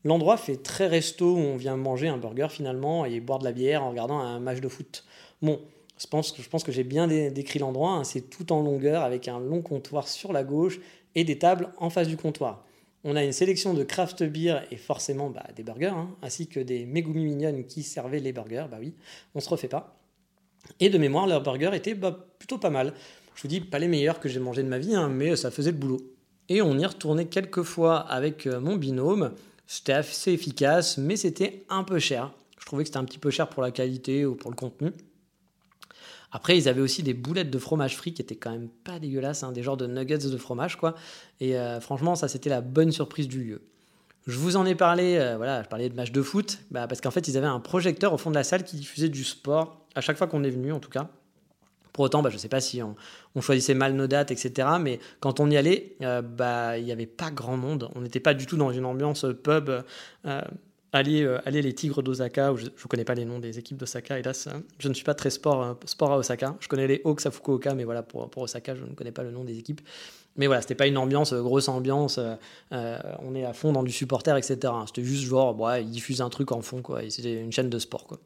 L'endroit 0.06 0.38
fait 0.38 0.58
très 0.58 0.88
resto 0.88 1.34
où 1.34 1.40
on 1.40 1.58
vient 1.58 1.76
manger 1.76 2.08
un 2.08 2.18
burger 2.18 2.48
finalement 2.50 3.04
et 3.04 3.20
boire 3.20 3.40
de 3.40 3.44
la 3.44 3.52
bière 3.52 3.84
en 3.84 3.90
regardant 3.90 4.20
un 4.20 4.40
match 4.40 4.62
de 4.62 4.70
foot. 4.70 5.04
Bon, 5.42 5.60
je 6.00 6.08
pense, 6.08 6.34
je 6.40 6.48
pense 6.48 6.64
que 6.64 6.72
j'ai 6.72 6.84
bien 6.84 7.08
décrit 7.08 7.60
l'endroit. 7.60 7.92
Hein. 7.92 8.04
c'est 8.04 8.30
tout 8.30 8.54
en 8.54 8.62
longueur 8.62 9.04
avec 9.04 9.28
un 9.28 9.40
long 9.40 9.62
comptoir 9.62 10.08
sur 10.08 10.32
la 10.32 10.44
gauche 10.44 10.80
et 11.18 11.24
des 11.24 11.40
tables 11.40 11.74
en 11.78 11.90
face 11.90 12.08
du 12.08 12.16
comptoir. 12.16 12.64
On 13.04 13.16
a 13.16 13.24
une 13.24 13.32
sélection 13.32 13.74
de 13.74 13.84
craft 13.84 14.24
beer 14.24 14.62
et 14.70 14.78
forcément 14.78 15.32
bah, 15.32 15.48
des 15.56 15.64
burgers, 15.64 15.88
hein, 15.88 16.10
ainsi 16.22 16.48
que 16.48 16.60
des 16.60 16.86
Megumi 16.86 17.26
mignonnes 17.26 17.66
qui 17.66 17.82
servaient 17.82 18.20
les 18.20 18.32
burgers. 18.32 18.68
Bah 18.70 18.78
oui, 18.80 18.94
on 19.34 19.40
se 19.40 19.50
refait 19.50 19.68
pas. 19.68 20.00
Et 20.80 20.90
de 20.90 20.98
mémoire, 21.00 21.26
leurs 21.26 21.42
burgers 21.42 21.72
étaient 21.74 21.96
bah, 21.96 22.28
plutôt 22.38 22.60
pas 22.60 22.70
mal. 22.70 22.94
Je 23.36 23.42
vous 23.42 23.48
dis, 23.48 23.62
pas 23.62 23.80
les 23.80 23.88
meilleurs 23.88 24.20
que 24.20 24.30
j'ai 24.30 24.40
mangés 24.40 24.62
de 24.62 24.68
ma 24.68 24.78
vie, 24.78 24.94
hein, 24.94 25.10
mais 25.10 25.36
ça 25.36 25.50
faisait 25.50 25.72
le 25.72 25.78
boulot. 25.78 26.02
Et 26.50 26.62
on 26.62 26.78
y 26.78 26.86
retournait 26.86 27.26
quelques 27.26 27.64
fois 27.64 27.98
avec 27.98 28.46
euh, 28.46 28.60
mon 28.60 28.76
binôme. 28.76 29.34
C'était 29.66 29.94
assez 29.94 30.34
efficace, 30.34 31.00
mais 31.00 31.16
c'était 31.16 31.66
un 31.70 31.84
peu 31.84 31.98
cher. 31.98 32.32
Je 32.60 32.66
trouvais 32.66 32.84
que 32.84 32.90
c'était 32.90 33.00
un 33.00 33.06
petit 33.06 33.20
peu 33.20 33.32
cher 33.32 33.50
pour 33.50 33.64
la 33.64 33.72
qualité 33.72 34.24
ou 34.24 34.36
pour 34.36 34.52
le 34.52 34.56
contenu. 34.56 34.92
Après, 36.32 36.58
ils 36.58 36.68
avaient 36.68 36.82
aussi 36.82 37.04
des 37.04 37.14
boulettes 37.14 37.50
de 37.50 37.58
fromage 37.58 37.96
frit 37.96 38.14
qui 38.14 38.22
étaient 38.22 38.36
quand 38.36 38.52
même 38.52 38.70
pas 38.84 39.00
dégueulasses, 39.00 39.44
hein, 39.44 39.52
des 39.52 39.64
genres 39.64 39.78
de 39.78 39.88
nuggets 39.88 40.18
de 40.18 40.38
fromage, 40.38 40.76
quoi. 40.76 40.96
Et 41.40 41.56
franchement, 41.80 42.16
ça, 42.16 42.28
c'était 42.28 42.50
la 42.50 42.62
bonne 42.62 42.92
surprise 42.92 43.28
du 43.28 43.44
lieu. 43.44 43.62
Je 44.26 44.38
vous 44.38 44.58
en 44.58 44.66
ai 44.66 44.76
parlé, 44.76 45.16
voilà, 45.38 45.64
je 45.64 45.70
parlais 45.70 45.88
de 45.88 45.96
match 45.96 46.12
de 46.12 46.22
foot, 46.22 46.60
bah, 46.70 46.86
parce 46.86 47.00
qu'en 47.00 47.12
fait, 47.12 47.30
ils 47.30 47.38
avaient 47.38 47.48
un 47.48 47.62
projecteur 47.62 48.12
au 48.12 48.18
fond 48.18 48.30
de 48.30 48.36
la 48.36 48.44
salle 48.44 48.66
qui 48.66 48.76
diffusait 48.76 49.08
du 49.08 49.24
sport, 49.24 49.86
à 49.96 50.02
chaque 50.02 50.18
fois 50.18 50.28
qu'on 50.28 50.44
est 50.44 50.50
venu, 50.50 50.74
en 50.74 50.80
tout 50.80 50.90
cas. 50.90 51.10
Pour 51.98 52.06
autant, 52.06 52.22
bah, 52.22 52.30
je 52.30 52.36
ne 52.36 52.40
sais 52.40 52.48
pas 52.48 52.62
si 52.62 52.80
on, 52.84 52.96
choisissait 53.42 53.74
mal 53.74 53.94
nos 53.94 54.06
dates, 54.06 54.30
etc. 54.30 54.68
Mais 54.80 55.00
quand 55.20 55.40
on 55.40 55.50
y 55.50 55.58
allait, 55.58 55.96
euh, 56.04 56.22
bah, 56.22 56.78
il 56.78 56.86
n'y 56.86 56.92
avait 56.92 57.08
pas 57.08 57.32
grand 57.32 57.58
monde. 57.58 57.90
On 57.96 58.02
n'était 58.02 58.20
pas 58.20 58.36
du 58.36 58.46
tout 58.46 58.56
dans 58.56 58.72
une 58.72 58.86
ambiance 58.86 59.26
pub. 59.44 59.72
Euh, 60.26 60.42
aller, 60.92 61.24
euh, 61.24 61.40
les 61.46 61.74
Tigres 61.74 62.02
d'Osaka, 62.02 62.56
je 62.56 62.66
ne 62.66 62.88
connais 62.88 63.04
pas 63.04 63.16
les 63.16 63.26
noms 63.26 63.40
des 63.40 63.60
équipes 63.60 63.78
d'Osaka, 63.78 64.20
hélas, 64.20 64.50
je 64.80 64.88
ne 64.90 64.94
suis 64.94 65.04
pas 65.04 65.14
très 65.14 65.30
sport, 65.30 65.78
sport 65.86 66.12
à 66.12 66.18
Osaka. 66.18 66.56
Je 66.60 66.68
connais 66.68 66.88
les 66.88 67.02
Hawks 67.04 67.26
à 67.26 67.32
Fukuoka, 67.32 67.74
mais 67.74 67.84
voilà, 67.84 68.04
pour, 68.04 68.30
pour 68.30 68.44
Osaka, 68.44 68.76
je 68.76 68.84
ne 68.84 68.94
connais 68.94 69.12
pas 69.12 69.24
le 69.24 69.32
nom 69.32 69.44
des 69.44 69.58
équipes. 69.58 69.82
Mais 70.36 70.46
voilà, 70.46 70.62
c'était 70.62 70.76
pas 70.76 70.88
une 70.88 70.98
ambiance, 70.98 71.34
grosse 71.34 71.68
ambiance, 71.68 72.20
on 72.72 73.36
est 73.36 73.44
à 73.44 73.54
fond 73.54 73.72
dans 73.72 73.84
du 73.84 73.92
supporter, 73.92 74.38
etc. 74.38 74.72
C'était 74.86 75.04
juste 75.04 75.24
genre, 75.24 75.60
ouais, 75.60 75.82
ils 75.84 75.90
diffusent 75.90 76.22
un 76.22 76.30
truc 76.30 76.52
en 76.52 76.62
fond, 76.62 76.84
quoi. 76.84 77.02
C'était 77.10 77.42
une 77.42 77.52
chaîne 77.52 77.72
de 77.72 77.80
sport, 77.80 78.06
quoi. 78.06 78.20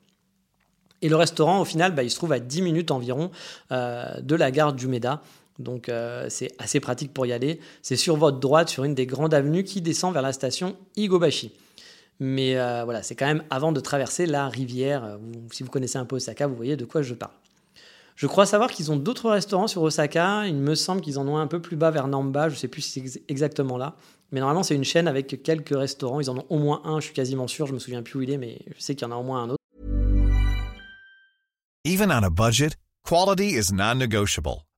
Et 1.01 1.09
le 1.09 1.16
restaurant, 1.16 1.62
au 1.62 1.66
final, 1.66 1.93
bah, 1.93 2.03
il 2.03 2.12
se 2.12 2.16
trouve 2.16 2.32
à 2.32 2.39
10 2.39 2.62
minutes 2.62 2.91
environ 2.91 3.32
euh, 3.72 4.05
de 4.22 4.36
la 4.36 4.51
gare 4.51 4.74
du 4.74 4.88
Méda. 4.88 5.22
Donc 5.59 5.89
euh, 5.89 6.28
c'est 6.30 6.51
assez 6.59 6.80
pratique 6.80 7.14
pour 7.14 7.26
y 7.26 7.34
aller. 7.34 7.59
C'est 7.82 7.95
sur 7.95 8.16
votre 8.16 8.39
droite, 8.39 8.70
sur 8.70 8.84
une 8.84 8.95
des 8.95 9.05
grandes 9.05 9.34
avenues 9.34 9.64
qui 9.64 9.82
descend 9.82 10.14
vers 10.14 10.22
la 10.22 10.34
station 10.34 10.76
Igobashi. 10.95 11.51
Mais 12.20 12.57
euh, 12.57 12.84
voilà, 12.84 13.01
c'est 13.01 13.16
quand 13.16 13.26
même 13.26 13.43
avant 13.49 13.72
de 13.72 13.80
traverser 13.80 14.26
la 14.26 14.47
rivière. 14.47 15.18
si 15.51 15.64
vous 15.64 15.70
connaissez 15.70 15.97
un 15.97 16.05
peu 16.05 16.18
Osaka, 16.18 16.47
vous 16.47 16.55
voyez 16.55 16.78
de 16.78 16.86
quoi 16.86 17.01
je 17.01 17.14
parle. 17.14 17.34
Je 18.16 18.28
crois 18.28 18.45
savoir 18.45 18.70
qu'ils 18.70 18.91
ont 18.91 18.97
d'autres 18.97 19.32
restaurants 19.32 19.68
sur 19.68 19.82
Osaka. 19.82 20.45
Il 20.45 20.57
me 20.57 20.76
semble 20.76 21.01
qu'ils 21.01 21.18
en 21.18 21.28
ont 21.28 21.38
un 21.38 21.47
peu 21.47 21.59
plus 21.59 21.76
bas 21.76 21.89
vers 21.89 22.07
Namba. 22.07 22.49
Je 22.49 22.53
ne 22.53 22.59
sais 22.59 22.68
plus 22.68 22.82
si 22.82 23.09
c'est 23.09 23.24
exactement 23.28 23.78
là. 23.78 23.95
Mais 24.32 24.39
normalement, 24.39 24.64
c'est 24.64 24.76
une 24.76 24.84
chaîne 24.84 25.07
avec 25.07 25.41
quelques 25.41 25.76
restaurants. 25.76 26.20
Ils 26.20 26.30
en 26.30 26.38
ont 26.38 26.45
au 26.49 26.59
moins 26.59 26.82
un, 26.86 26.99
je 26.99 27.05
suis 27.05 27.14
quasiment 27.14 27.47
sûr. 27.47 27.66
Je 27.66 27.74
me 27.74 27.80
souviens 27.80 28.03
plus 28.03 28.20
où 28.20 28.22
il 28.22 28.30
est, 28.30 28.38
mais 28.38 28.59
je 28.76 28.82
sais 28.82 28.95
qu'il 28.95 29.07
y 29.07 29.12
en 29.12 29.14
a 29.14 29.18
au 29.18 29.24
moins 29.24 29.43
un 29.43 29.49
autre. 29.49 29.57
Even 31.84 32.12
on 32.12 32.24
a 32.24 32.30
budget, 32.30 32.76
quality 33.03 33.55
is 33.57 33.74
non-negotiable. 33.74 34.62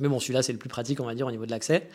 Mais 0.00 0.08
bon, 0.08 0.18
celui-là, 0.18 0.42
c'est 0.42 0.52
le 0.52 0.58
plus 0.58 0.68
pratique, 0.68 1.00
on 1.00 1.06
va 1.06 1.14
dire, 1.14 1.26
au 1.26 1.30
niveau 1.30 1.46
de 1.46 1.50
l'accès. 1.50 1.88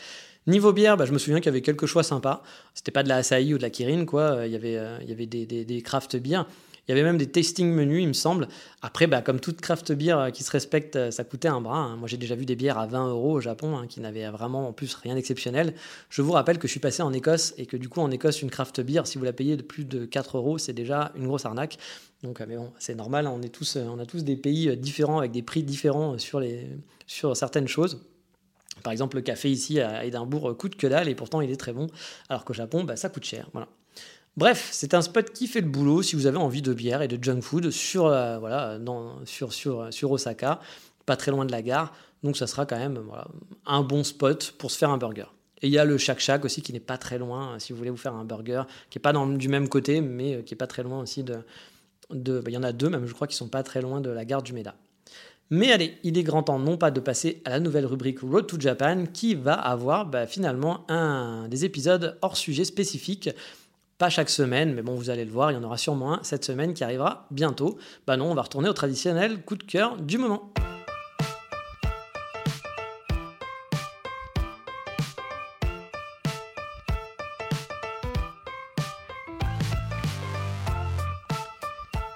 Niveau 0.47 0.73
bière, 0.73 0.97
bah, 0.97 1.05
je 1.05 1.11
me 1.11 1.17
souviens 1.17 1.39
qu'il 1.39 1.47
y 1.47 1.49
avait 1.49 1.61
quelques 1.61 1.85
choix 1.85 2.03
sympas. 2.03 2.43
C'était 2.73 2.91
pas 2.91 3.03
de 3.03 3.09
la 3.09 3.17
Asahi 3.17 3.53
ou 3.53 3.57
de 3.57 3.61
la 3.61 3.69
Kirin, 3.69 4.05
quoi. 4.05 4.43
Il 4.45 4.51
y 4.51 4.55
avait, 4.55 4.77
euh, 4.77 4.97
il 5.01 5.09
y 5.09 5.11
avait 5.11 5.25
des, 5.25 5.45
des, 5.45 5.65
des 5.65 5.81
craft 5.81 6.15
beers. 6.15 6.45
Il 6.89 6.93
y 6.93 6.99
avait 6.99 7.03
même 7.03 7.19
des 7.19 7.27
tasting 7.27 7.71
menus, 7.71 8.01
il 8.01 8.07
me 8.07 8.13
semble. 8.13 8.47
Après, 8.81 9.05
bah, 9.05 9.21
comme 9.21 9.39
toute 9.39 9.61
craft 9.61 9.91
beer 9.91 10.13
euh, 10.17 10.31
qui 10.31 10.43
se 10.43 10.49
respecte, 10.49 10.95
euh, 10.95 11.11
ça 11.11 11.23
coûtait 11.23 11.47
un 11.47 11.61
bras. 11.61 11.77
Hein. 11.77 11.97
Moi, 11.97 12.07
j'ai 12.07 12.17
déjà 12.17 12.33
vu 12.33 12.47
des 12.47 12.55
bières 12.55 12.79
à 12.79 12.87
20 12.87 13.09
euros 13.09 13.33
au 13.33 13.39
Japon 13.39 13.77
hein, 13.77 13.85
qui 13.87 14.01
n'avaient 14.01 14.27
vraiment 14.29 14.67
en 14.67 14.73
plus 14.73 14.95
rien 14.95 15.13
d'exceptionnel. 15.13 15.75
Je 16.09 16.23
vous 16.23 16.31
rappelle 16.31 16.57
que 16.57 16.67
je 16.67 16.71
suis 16.71 16.79
passé 16.79 17.03
en 17.03 17.13
Écosse 17.13 17.53
et 17.59 17.67
que 17.67 17.77
du 17.77 17.89
coup, 17.89 17.99
en 17.99 18.09
Écosse, 18.09 18.41
une 18.41 18.49
craft 18.49 18.81
beer, 18.81 19.03
si 19.05 19.19
vous 19.19 19.23
la 19.23 19.33
payez 19.33 19.55
de 19.55 19.61
plus 19.61 19.85
de 19.85 20.05
4 20.05 20.37
euros, 20.37 20.57
c'est 20.57 20.73
déjà 20.73 21.11
une 21.15 21.27
grosse 21.27 21.45
arnaque. 21.45 21.77
Donc, 22.23 22.41
euh, 22.41 22.45
mais 22.47 22.57
bon, 22.57 22.71
c'est 22.79 22.95
normal. 22.95 23.27
On, 23.27 23.43
est 23.43 23.49
tous, 23.49 23.77
on 23.77 23.99
a 23.99 24.07
tous 24.07 24.23
des 24.23 24.35
pays 24.35 24.75
différents 24.75 25.19
avec 25.19 25.31
des 25.31 25.43
prix 25.43 25.61
différents 25.61 26.17
sur 26.17 27.37
certaines 27.37 27.67
choses. 27.67 28.01
Par 28.81 28.91
exemple, 28.91 29.17
le 29.17 29.21
café 29.21 29.51
ici 29.51 29.79
à 29.79 30.05
Édimbourg 30.05 30.57
coûte 30.57 30.75
que 30.75 30.87
dalle 30.87 31.07
et 31.07 31.13
pourtant 31.13 31.41
il 31.41 31.51
est 31.51 31.57
très 31.57 31.73
bon, 31.73 31.85
alors 32.29 32.45
qu'au 32.45 32.53
Japon, 32.53 32.83
bah, 32.83 32.95
ça 32.95 33.09
coûte 33.09 33.25
cher. 33.25 33.47
Voilà. 33.53 33.67
Bref, 34.39 34.69
c'est 34.71 34.93
un 34.93 35.01
spot 35.01 35.31
qui 35.33 35.47
fait 35.47 35.59
le 35.59 35.67
boulot 35.67 36.01
si 36.01 36.15
vous 36.15 36.25
avez 36.25 36.37
envie 36.37 36.61
de 36.61 36.73
bière 36.73 37.01
et 37.01 37.09
de 37.09 37.21
junk 37.21 37.41
food 37.41 37.71
sur, 37.71 38.05
euh, 38.05 38.39
Osaka, 40.03 40.61
pas 41.05 41.17
très 41.17 41.29
loin 41.29 41.43
de 41.43 41.51
la 41.51 41.61
gare. 41.61 41.91
Donc 42.23 42.37
ça 42.37 42.47
sera 42.47 42.65
quand 42.65 42.77
même 42.77 43.03
un 43.65 43.81
bon 43.83 44.05
spot 44.05 44.53
pour 44.57 44.71
se 44.71 44.77
faire 44.77 44.91
un 44.91 44.97
burger. 44.97 45.25
Et 45.61 45.67
il 45.67 45.73
y 45.73 45.77
a 45.77 45.83
le 45.83 45.97
Shack 45.97 46.21
Shack 46.21 46.45
aussi 46.45 46.61
qui 46.61 46.71
n'est 46.71 46.79
pas 46.79 46.97
très 46.97 47.17
loin 47.17 47.55
euh, 47.55 47.59
si 47.59 47.73
vous 47.73 47.77
voulez 47.79 47.89
vous 47.89 47.97
faire 47.97 48.13
un 48.13 48.23
burger, 48.23 48.63
qui 48.89 48.97
n'est 48.97 49.01
pas 49.01 49.11
du 49.11 49.49
même 49.49 49.67
côté, 49.67 49.99
mais 49.99 50.35
euh, 50.35 50.41
qui 50.41 50.53
n'est 50.53 50.57
pas 50.57 50.67
très 50.67 50.83
loin 50.83 51.01
aussi 51.01 51.25
de. 51.25 51.39
de 52.09 52.39
bah, 52.39 52.49
il 52.49 52.53
y 52.53 52.57
en 52.57 52.63
a 52.63 52.71
deux 52.71 52.87
même, 52.87 53.05
je 53.07 53.13
crois, 53.13 53.27
qui 53.27 53.35
sont 53.35 53.49
pas 53.49 53.63
très 53.63 53.81
loin 53.81 53.99
de 53.99 54.09
la 54.09 54.23
gare 54.23 54.41
du 54.41 54.53
Meda. 54.53 54.73
Mais 55.49 55.73
allez, 55.73 55.97
il 56.03 56.17
est 56.17 56.23
grand 56.23 56.43
temps 56.43 56.59
non 56.59 56.77
pas 56.77 56.91
de 56.91 57.01
passer 57.01 57.41
à 57.43 57.49
la 57.49 57.59
nouvelle 57.59 57.85
rubrique 57.85 58.19
Road 58.21 58.47
to 58.47 58.57
Japan 58.57 59.03
qui 59.11 59.35
va 59.35 59.55
avoir 59.55 60.05
bah, 60.05 60.27
finalement 60.27 60.89
un 60.89 61.49
des 61.49 61.65
épisodes 61.65 62.17
hors 62.21 62.37
sujet 62.37 62.63
spécifiques 62.63 63.31
pas 63.99 64.09
chaque 64.09 64.29
semaine, 64.29 64.73
mais 64.73 64.81
bon, 64.81 64.95
vous 64.95 65.09
allez 65.09 65.25
le 65.25 65.31
voir, 65.31 65.51
il 65.51 65.55
y 65.55 65.57
en 65.57 65.63
aura 65.63 65.77
sûrement 65.77 66.13
un 66.13 66.19
cette 66.23 66.45
semaine 66.45 66.73
qui 66.73 66.85
arrivera 66.85 67.27
bientôt. 67.31 67.77
Bah 68.07 68.15
non, 68.15 68.31
on 68.31 68.33
va 68.33 68.43
retourner 68.43 68.69
au 68.69 68.73
traditionnel 68.73 69.43
coup 69.43 69.57
de 69.57 69.63
cœur 69.63 69.97
du 69.97 70.17
moment. 70.17 70.53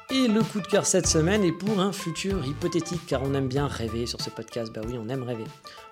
Et 0.10 0.30
le 0.30 0.42
coup 0.42 0.62
de 0.62 0.68
cœur 0.68 0.86
cette 0.86 1.08
semaine 1.08 1.44
est 1.44 1.52
pour 1.52 1.82
un 1.82 1.92
futur 1.92 2.46
hypothétique, 2.46 3.06
car 3.08 3.24
on 3.24 3.34
aime 3.34 3.50
bien 3.50 3.68
rêver 3.68 4.06
sur 4.06 4.22
ce 4.22 4.30
podcast. 4.30 4.72
Bah 4.74 4.82
oui, 4.88 4.96
on 4.98 5.10
aime 5.10 5.24
rêver. 5.24 5.44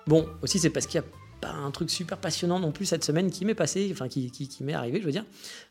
Bon, 0.06 0.26
aussi 0.40 0.58
c'est 0.58 0.70
parce 0.70 0.86
qu'il 0.86 1.02
y 1.02 1.04
a 1.04 1.06
pas 1.42 1.50
un 1.50 1.70
truc 1.72 1.90
super 1.90 2.16
passionnant 2.18 2.60
non 2.60 2.70
plus 2.70 2.86
cette 2.86 3.04
semaine 3.04 3.30
qui 3.30 3.44
m'est 3.44 3.56
passé, 3.56 3.88
enfin 3.92 4.08
qui, 4.08 4.30
qui, 4.30 4.64
m'est 4.64 4.72
arrivé, 4.72 5.00
je 5.00 5.04
veux 5.04 5.12
dire. 5.12 5.24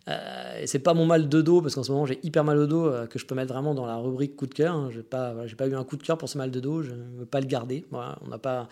Euh, 0.10 0.62
c'est 0.66 0.80
pas 0.80 0.94
mon 0.94 1.06
mal 1.06 1.30
de 1.30 1.42
dos, 1.42 1.62
parce 1.62 1.76
qu'en 1.76 1.84
ce 1.84 1.92
moment 1.92 2.06
j'ai 2.06 2.20
hyper 2.24 2.44
mal 2.44 2.58
au 2.58 2.68
dos, 2.68 2.86
euh, 2.86 3.08
que 3.08 3.18
je 3.18 3.26
peux 3.26 3.36
mettre 3.36 3.54
vraiment 3.54 3.74
dans 3.74 3.86
la 3.86 3.96
rubrique 3.96 4.36
coup 4.36 4.48
de 4.48 4.54
cœur. 4.54 4.76
Hein. 4.76 4.90
J'ai 4.94 5.02
pas, 5.02 5.34
pas 5.58 5.68
eu 5.68 5.76
un 5.76 5.84
coup 5.86 5.96
de 5.96 6.04
cœur 6.04 6.18
pour 6.18 6.30
ce 6.30 6.38
mal 6.38 6.52
de 6.52 6.60
dos, 6.60 6.84
je 6.84 6.92
ne 6.92 7.20
veux 7.20 7.26
pas 7.26 7.40
le 7.40 7.48
garder. 7.48 7.86
Voilà, 7.90 8.20
on 8.22 8.28
n'a 8.28 8.38
pas, 8.38 8.68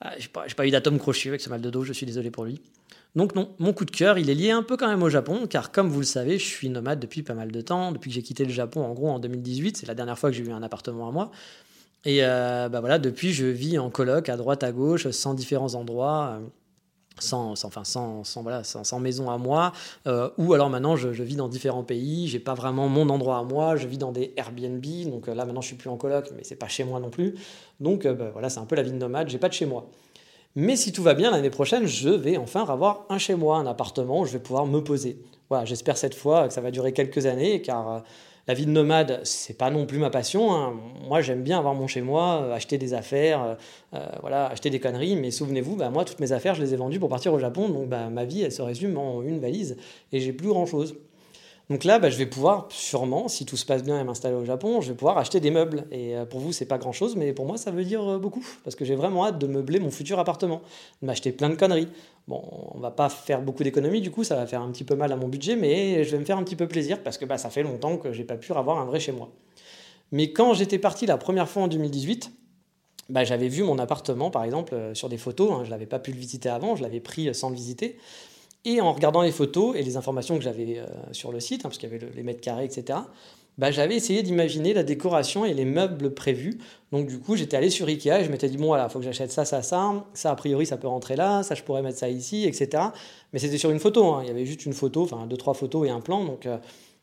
ah, 0.00 0.12
j'ai 0.18 0.28
pas, 0.28 0.46
pas, 0.56 0.66
eu 0.66 0.70
d'atome 0.70 0.98
crochet 0.98 1.28
avec 1.28 1.42
ce 1.42 1.50
mal 1.50 1.60
de 1.60 1.70
dos, 1.70 1.84
je 1.84 1.92
suis 1.92 2.06
désolé 2.06 2.30
pour 2.30 2.46
lui. 2.46 2.60
Donc 3.14 3.34
non, 3.34 3.54
mon 3.58 3.72
coup 3.72 3.84
de 3.84 3.92
cœur, 3.92 4.18
il 4.18 4.28
est 4.28 4.34
lié 4.34 4.50
un 4.50 4.62
peu 4.62 4.76
quand 4.76 4.88
même 4.88 5.02
au 5.02 5.10
Japon, 5.10 5.46
car 5.46 5.70
comme 5.70 5.88
vous 5.88 6.00
le 6.00 6.06
savez, 6.06 6.38
je 6.38 6.46
suis 6.46 6.68
nomade 6.68 6.98
depuis 6.98 7.22
pas 7.22 7.34
mal 7.34 7.52
de 7.52 7.60
temps, 7.60 7.92
depuis 7.92 8.10
que 8.10 8.14
j'ai 8.14 8.22
quitté 8.22 8.44
le 8.44 8.50
Japon 8.50 8.82
en 8.82 8.92
gros 8.92 9.10
en 9.10 9.18
2018, 9.18 9.76
c'est 9.76 9.86
la 9.86 9.94
dernière 9.94 10.18
fois 10.18 10.30
que 10.30 10.36
j'ai 10.36 10.42
eu 10.42 10.50
un 10.50 10.62
appartement 10.62 11.08
à 11.08 11.12
moi. 11.12 11.30
Et 12.04 12.18
euh, 12.22 12.68
bah 12.68 12.80
voilà, 12.80 12.98
depuis, 12.98 13.32
je 13.32 13.46
vis 13.46 13.78
en 13.78 13.90
coloc 13.90 14.28
à 14.28 14.36
droite, 14.36 14.62
à 14.62 14.72
gauche, 14.72 15.08
sans 15.10 15.34
différents 15.34 15.74
endroits. 15.74 16.38
Euh, 16.38 16.46
sans, 17.20 17.54
sans, 17.54 17.68
enfin, 17.68 17.84
sans, 17.84 18.24
sans, 18.24 18.42
voilà, 18.42 18.64
sans, 18.64 18.98
maison 18.98 19.30
à 19.30 19.38
moi, 19.38 19.70
euh, 20.08 20.30
ou 20.36 20.52
alors 20.52 20.68
maintenant 20.68 20.96
je, 20.96 21.08
vis 21.08 21.36
dans 21.36 21.46
différents 21.46 21.84
pays, 21.84 22.26
j'ai 22.26 22.40
pas 22.40 22.54
vraiment 22.54 22.88
mon 22.88 23.08
endroit 23.08 23.38
à 23.38 23.44
moi, 23.44 23.76
je 23.76 23.86
vis 23.86 23.98
dans 23.98 24.10
des 24.10 24.34
Airbnb, 24.36 24.84
donc 25.08 25.28
là 25.28 25.44
maintenant 25.44 25.60
je 25.60 25.68
suis 25.68 25.76
plus 25.76 25.88
en 25.88 25.96
coloc, 25.96 26.32
mais 26.34 26.42
c'est 26.42 26.56
pas 26.56 26.66
chez 26.66 26.82
moi 26.82 26.98
non 26.98 27.10
plus, 27.10 27.36
donc 27.78 28.04
bah, 28.04 28.30
voilà, 28.32 28.50
c'est 28.50 28.58
un 28.58 28.64
peu 28.64 28.74
la 28.74 28.82
vie 28.82 28.90
de 28.90 28.96
nomade, 28.96 29.28
j'ai 29.28 29.38
pas 29.38 29.48
de 29.48 29.52
chez 29.52 29.64
moi. 29.64 29.86
Mais 30.56 30.74
si 30.74 30.90
tout 30.90 31.04
va 31.04 31.14
bien, 31.14 31.30
l'année 31.30 31.50
prochaine, 31.50 31.86
je 31.86 32.08
vais 32.08 32.36
enfin 32.36 32.64
avoir 32.64 33.06
un 33.08 33.18
chez 33.18 33.36
moi, 33.36 33.58
un 33.58 33.66
appartement 33.66 34.22
où 34.22 34.24
je 34.24 34.32
vais 34.32 34.40
pouvoir 34.40 34.66
me 34.66 34.80
poser. 34.80 35.22
Voilà, 35.48 35.64
j'espère 35.64 35.96
cette 35.96 36.16
fois 36.16 36.48
que 36.48 36.52
ça 36.52 36.62
va 36.62 36.72
durer 36.72 36.92
quelques 36.92 37.26
années, 37.26 37.62
car 37.62 38.02
la 38.46 38.54
vie 38.54 38.66
de 38.66 38.70
nomade, 38.70 39.20
c'est 39.24 39.56
pas 39.56 39.70
non 39.70 39.86
plus 39.86 39.98
ma 39.98 40.10
passion. 40.10 40.54
Hein. 40.54 40.74
Moi, 41.06 41.22
j'aime 41.22 41.42
bien 41.42 41.58
avoir 41.58 41.74
mon 41.74 41.86
chez 41.86 42.02
moi, 42.02 42.42
euh, 42.42 42.54
acheter 42.54 42.76
des 42.76 42.92
affaires, 42.92 43.42
euh, 43.42 43.54
euh, 43.94 44.06
voilà, 44.20 44.46
acheter 44.46 44.70
des 44.70 44.80
conneries. 44.80 45.16
Mais 45.16 45.30
souvenez-vous, 45.30 45.76
bah, 45.76 45.90
moi, 45.90 46.04
toutes 46.04 46.20
mes 46.20 46.32
affaires, 46.32 46.54
je 46.54 46.62
les 46.62 46.74
ai 46.74 46.76
vendues 46.76 47.00
pour 47.00 47.08
partir 47.08 47.32
au 47.32 47.38
Japon. 47.38 47.68
Donc, 47.68 47.88
bah, 47.88 48.10
ma 48.10 48.24
vie, 48.24 48.42
elle 48.42 48.52
se 48.52 48.62
résume 48.62 48.98
en 48.98 49.22
une 49.22 49.40
valise 49.40 49.76
et 50.12 50.20
j'ai 50.20 50.32
plus 50.32 50.48
grand 50.48 50.66
chose. 50.66 50.96
Donc 51.70 51.84
là, 51.84 51.98
bah, 51.98 52.10
je 52.10 52.18
vais 52.18 52.26
pouvoir 52.26 52.66
sûrement, 52.68 53.28
si 53.28 53.46
tout 53.46 53.56
se 53.56 53.64
passe 53.64 53.82
bien 53.82 53.98
et 53.98 54.04
m'installer 54.04 54.34
au 54.34 54.44
Japon, 54.44 54.82
je 54.82 54.90
vais 54.90 54.94
pouvoir 54.94 55.16
acheter 55.16 55.40
des 55.40 55.50
meubles. 55.50 55.86
Et 55.90 56.14
euh, 56.14 56.26
pour 56.26 56.40
vous, 56.40 56.52
c'est 56.52 56.66
pas 56.66 56.76
grand 56.76 56.92
chose, 56.92 57.16
mais 57.16 57.32
pour 57.32 57.46
moi, 57.46 57.56
ça 57.56 57.70
veut 57.70 57.84
dire 57.84 58.06
euh, 58.06 58.18
beaucoup. 58.18 58.46
Parce 58.64 58.76
que 58.76 58.84
j'ai 58.84 58.94
vraiment 58.94 59.24
hâte 59.24 59.38
de 59.38 59.46
meubler 59.46 59.80
mon 59.80 59.90
futur 59.90 60.18
appartement, 60.18 60.60
de 61.00 61.06
m'acheter 61.06 61.32
plein 61.32 61.48
de 61.48 61.54
conneries. 61.54 61.88
Bon, 62.28 62.42
on 62.74 62.80
va 62.80 62.90
pas 62.90 63.08
faire 63.08 63.40
beaucoup 63.40 63.64
d'économies, 63.64 64.02
du 64.02 64.10
coup, 64.10 64.24
ça 64.24 64.36
va 64.36 64.46
faire 64.46 64.60
un 64.60 64.70
petit 64.72 64.84
peu 64.84 64.94
mal 64.94 65.10
à 65.10 65.16
mon 65.16 65.28
budget, 65.28 65.56
mais 65.56 66.04
je 66.04 66.10
vais 66.10 66.18
me 66.18 66.24
faire 66.24 66.36
un 66.36 66.42
petit 66.42 66.56
peu 66.56 66.68
plaisir 66.68 67.02
parce 67.02 67.16
que 67.16 67.24
bah, 67.24 67.38
ça 67.38 67.48
fait 67.48 67.62
longtemps 67.62 67.96
que 67.96 68.12
j'ai 68.12 68.24
pas 68.24 68.36
pu 68.36 68.52
avoir 68.52 68.78
un 68.78 68.84
vrai 68.84 69.00
chez 69.00 69.12
moi. 69.12 69.30
Mais 70.12 70.32
quand 70.32 70.52
j'étais 70.52 70.78
parti 70.78 71.06
la 71.06 71.16
première 71.16 71.48
fois 71.48 71.62
en 71.62 71.68
2018, 71.68 72.30
bah, 73.08 73.24
j'avais 73.24 73.48
vu 73.48 73.62
mon 73.62 73.78
appartement, 73.78 74.30
par 74.30 74.44
exemple, 74.44 74.74
euh, 74.74 74.94
sur 74.94 75.08
des 75.08 75.18
photos. 75.18 75.50
Hein, 75.50 75.62
je 75.64 75.70
l'avais 75.70 75.86
pas 75.86 75.98
pu 75.98 76.12
le 76.12 76.18
visiter 76.18 76.50
avant, 76.50 76.76
je 76.76 76.82
l'avais 76.82 77.00
pris 77.00 77.34
sans 77.34 77.48
le 77.48 77.54
visiter. 77.54 77.96
Et 78.64 78.80
en 78.80 78.92
regardant 78.92 79.22
les 79.22 79.32
photos 79.32 79.76
et 79.76 79.82
les 79.82 79.96
informations 79.96 80.36
que 80.36 80.42
j'avais 80.42 80.78
euh, 80.78 80.86
sur 81.12 81.32
le 81.32 81.40
site, 81.40 81.60
hein, 81.60 81.68
parce 81.68 81.78
qu'il 81.78 81.90
y 81.90 81.94
avait 81.94 82.06
les 82.14 82.22
mètres 82.22 82.40
carrés, 82.40 82.64
etc., 82.64 82.98
bah, 83.56 83.70
j'avais 83.70 83.94
essayé 83.94 84.22
d'imaginer 84.22 84.74
la 84.74 84.82
décoration 84.82 85.44
et 85.44 85.54
les 85.54 85.64
meubles 85.64 86.12
prévus. 86.12 86.58
Donc 86.90 87.06
du 87.06 87.20
coup, 87.20 87.36
j'étais 87.36 87.56
allé 87.56 87.70
sur 87.70 87.86
Ikea 87.86 88.20
et 88.20 88.24
je 88.24 88.30
m'étais 88.30 88.48
dit, 88.48 88.56
bon 88.56 88.66
voilà, 88.66 88.86
il 88.88 88.92
faut 88.92 88.98
que 88.98 89.04
j'achète 89.04 89.30
ça, 89.30 89.44
ça, 89.44 89.62
ça. 89.62 90.06
Ça, 90.12 90.30
a 90.30 90.34
priori, 90.34 90.66
ça 90.66 90.76
peut 90.76 90.88
rentrer 90.88 91.14
là, 91.14 91.42
ça, 91.42 91.54
je 91.54 91.62
pourrais 91.62 91.82
mettre 91.82 91.98
ça 91.98 92.08
ici, 92.08 92.44
etc. 92.46 92.82
Mais 93.32 93.38
c'était 93.38 93.58
sur 93.58 93.70
une 93.70 93.78
photo, 93.78 94.06
hein. 94.06 94.20
il 94.24 94.28
y 94.28 94.30
avait 94.30 94.46
juste 94.46 94.66
une 94.66 94.72
photo, 94.72 95.02
enfin 95.02 95.26
deux, 95.26 95.36
trois 95.36 95.54
photos 95.54 95.86
et 95.86 95.90
un 95.90 96.00
plan. 96.00 96.24
Donc 96.24 96.46
euh, 96.46 96.58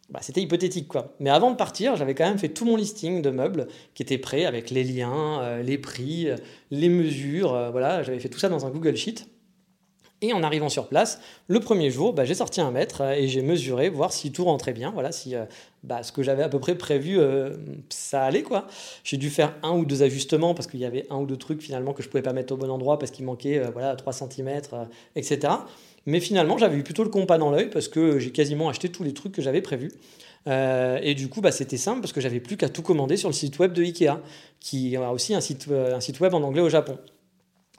bah, 0.09 0.19
c'était 0.21 0.41
hypothétique 0.41 0.89
quoi. 0.89 1.15
Mais 1.21 1.29
avant 1.29 1.51
de 1.51 1.55
partir, 1.55 1.95
j'avais 1.95 2.15
quand 2.15 2.25
même 2.25 2.39
fait 2.39 2.49
tout 2.49 2.65
mon 2.65 2.75
listing 2.75 3.21
de 3.21 3.29
meubles 3.29 3.67
qui 3.93 4.03
était 4.03 4.17
prêt 4.17 4.43
avec 4.43 4.71
les 4.71 4.83
liens, 4.83 5.41
euh, 5.41 5.63
les 5.63 5.77
prix, 5.77 6.27
les 6.69 6.89
mesures. 6.89 7.69
Voilà, 7.71 8.03
j'avais 8.03 8.19
fait 8.19 8.29
tout 8.29 8.39
ça 8.39 8.49
dans 8.49 8.65
un 8.65 8.71
Google 8.71 8.97
Sheet. 8.97 9.25
Et 10.21 10.33
en 10.33 10.43
arrivant 10.43 10.69
sur 10.69 10.87
place, 10.87 11.19
le 11.47 11.59
premier 11.59 11.89
jour, 11.89 12.13
bah, 12.13 12.25
j'ai 12.25 12.35
sorti 12.35 12.61
un 12.61 12.69
mètre 12.69 13.01
et 13.01 13.27
j'ai 13.27 13.41
mesuré, 13.41 13.89
voir 13.89 14.13
si 14.13 14.31
tout 14.31 14.45
rentrait 14.45 14.73
bien, 14.73 14.91
voilà, 14.91 15.11
si 15.11 15.33
bah, 15.83 16.03
ce 16.03 16.11
que 16.11 16.21
j'avais 16.21 16.43
à 16.43 16.49
peu 16.49 16.59
près 16.59 16.75
prévu, 16.75 17.19
ça 17.89 18.23
allait 18.23 18.43
quoi. 18.43 18.67
J'ai 19.03 19.17
dû 19.17 19.31
faire 19.31 19.55
un 19.63 19.71
ou 19.71 19.83
deux 19.83 20.03
ajustements 20.03 20.53
parce 20.53 20.67
qu'il 20.67 20.79
y 20.79 20.85
avait 20.85 21.07
un 21.09 21.17
ou 21.17 21.25
deux 21.25 21.37
trucs 21.37 21.61
finalement 21.63 21.93
que 21.93 22.03
je 22.03 22.09
pouvais 22.09 22.21
pas 22.21 22.33
mettre 22.33 22.53
au 22.53 22.57
bon 22.57 22.69
endroit 22.69 22.99
parce 22.99 23.11
qu'il 23.11 23.25
manquait 23.25 23.59
voilà 23.73 23.95
3 23.95 24.13
cm, 24.13 24.61
etc. 25.15 25.53
Mais 26.05 26.19
finalement, 26.19 26.57
j'avais 26.57 26.77
eu 26.77 26.83
plutôt 26.83 27.03
le 27.03 27.09
compas 27.09 27.37
dans 27.37 27.51
l'œil 27.51 27.69
parce 27.69 27.87
que 27.87 28.19
j'ai 28.19 28.31
quasiment 28.31 28.69
acheté 28.69 28.89
tous 28.89 29.03
les 29.03 29.13
trucs 29.13 29.33
que 29.33 29.41
j'avais 29.41 29.61
prévus. 29.61 29.91
Euh, 30.47 30.99
et 31.03 31.13
du 31.13 31.29
coup, 31.29 31.41
bah, 31.41 31.51
c'était 31.51 31.77
simple 31.77 32.01
parce 32.01 32.13
que 32.13 32.21
j'avais 32.21 32.39
plus 32.39 32.57
qu'à 32.57 32.69
tout 32.69 32.81
commander 32.81 33.17
sur 33.17 33.29
le 33.29 33.33
site 33.33 33.59
web 33.59 33.73
de 33.73 33.83
Ikea, 33.83 34.19
qui 34.59 34.95
a 34.95 35.11
aussi 35.11 35.35
un 35.35 35.41
site, 35.41 35.67
euh, 35.69 35.95
un 35.95 35.99
site 35.99 36.19
web 36.19 36.33
en 36.33 36.41
anglais 36.41 36.61
au 36.61 36.69
Japon. 36.69 36.97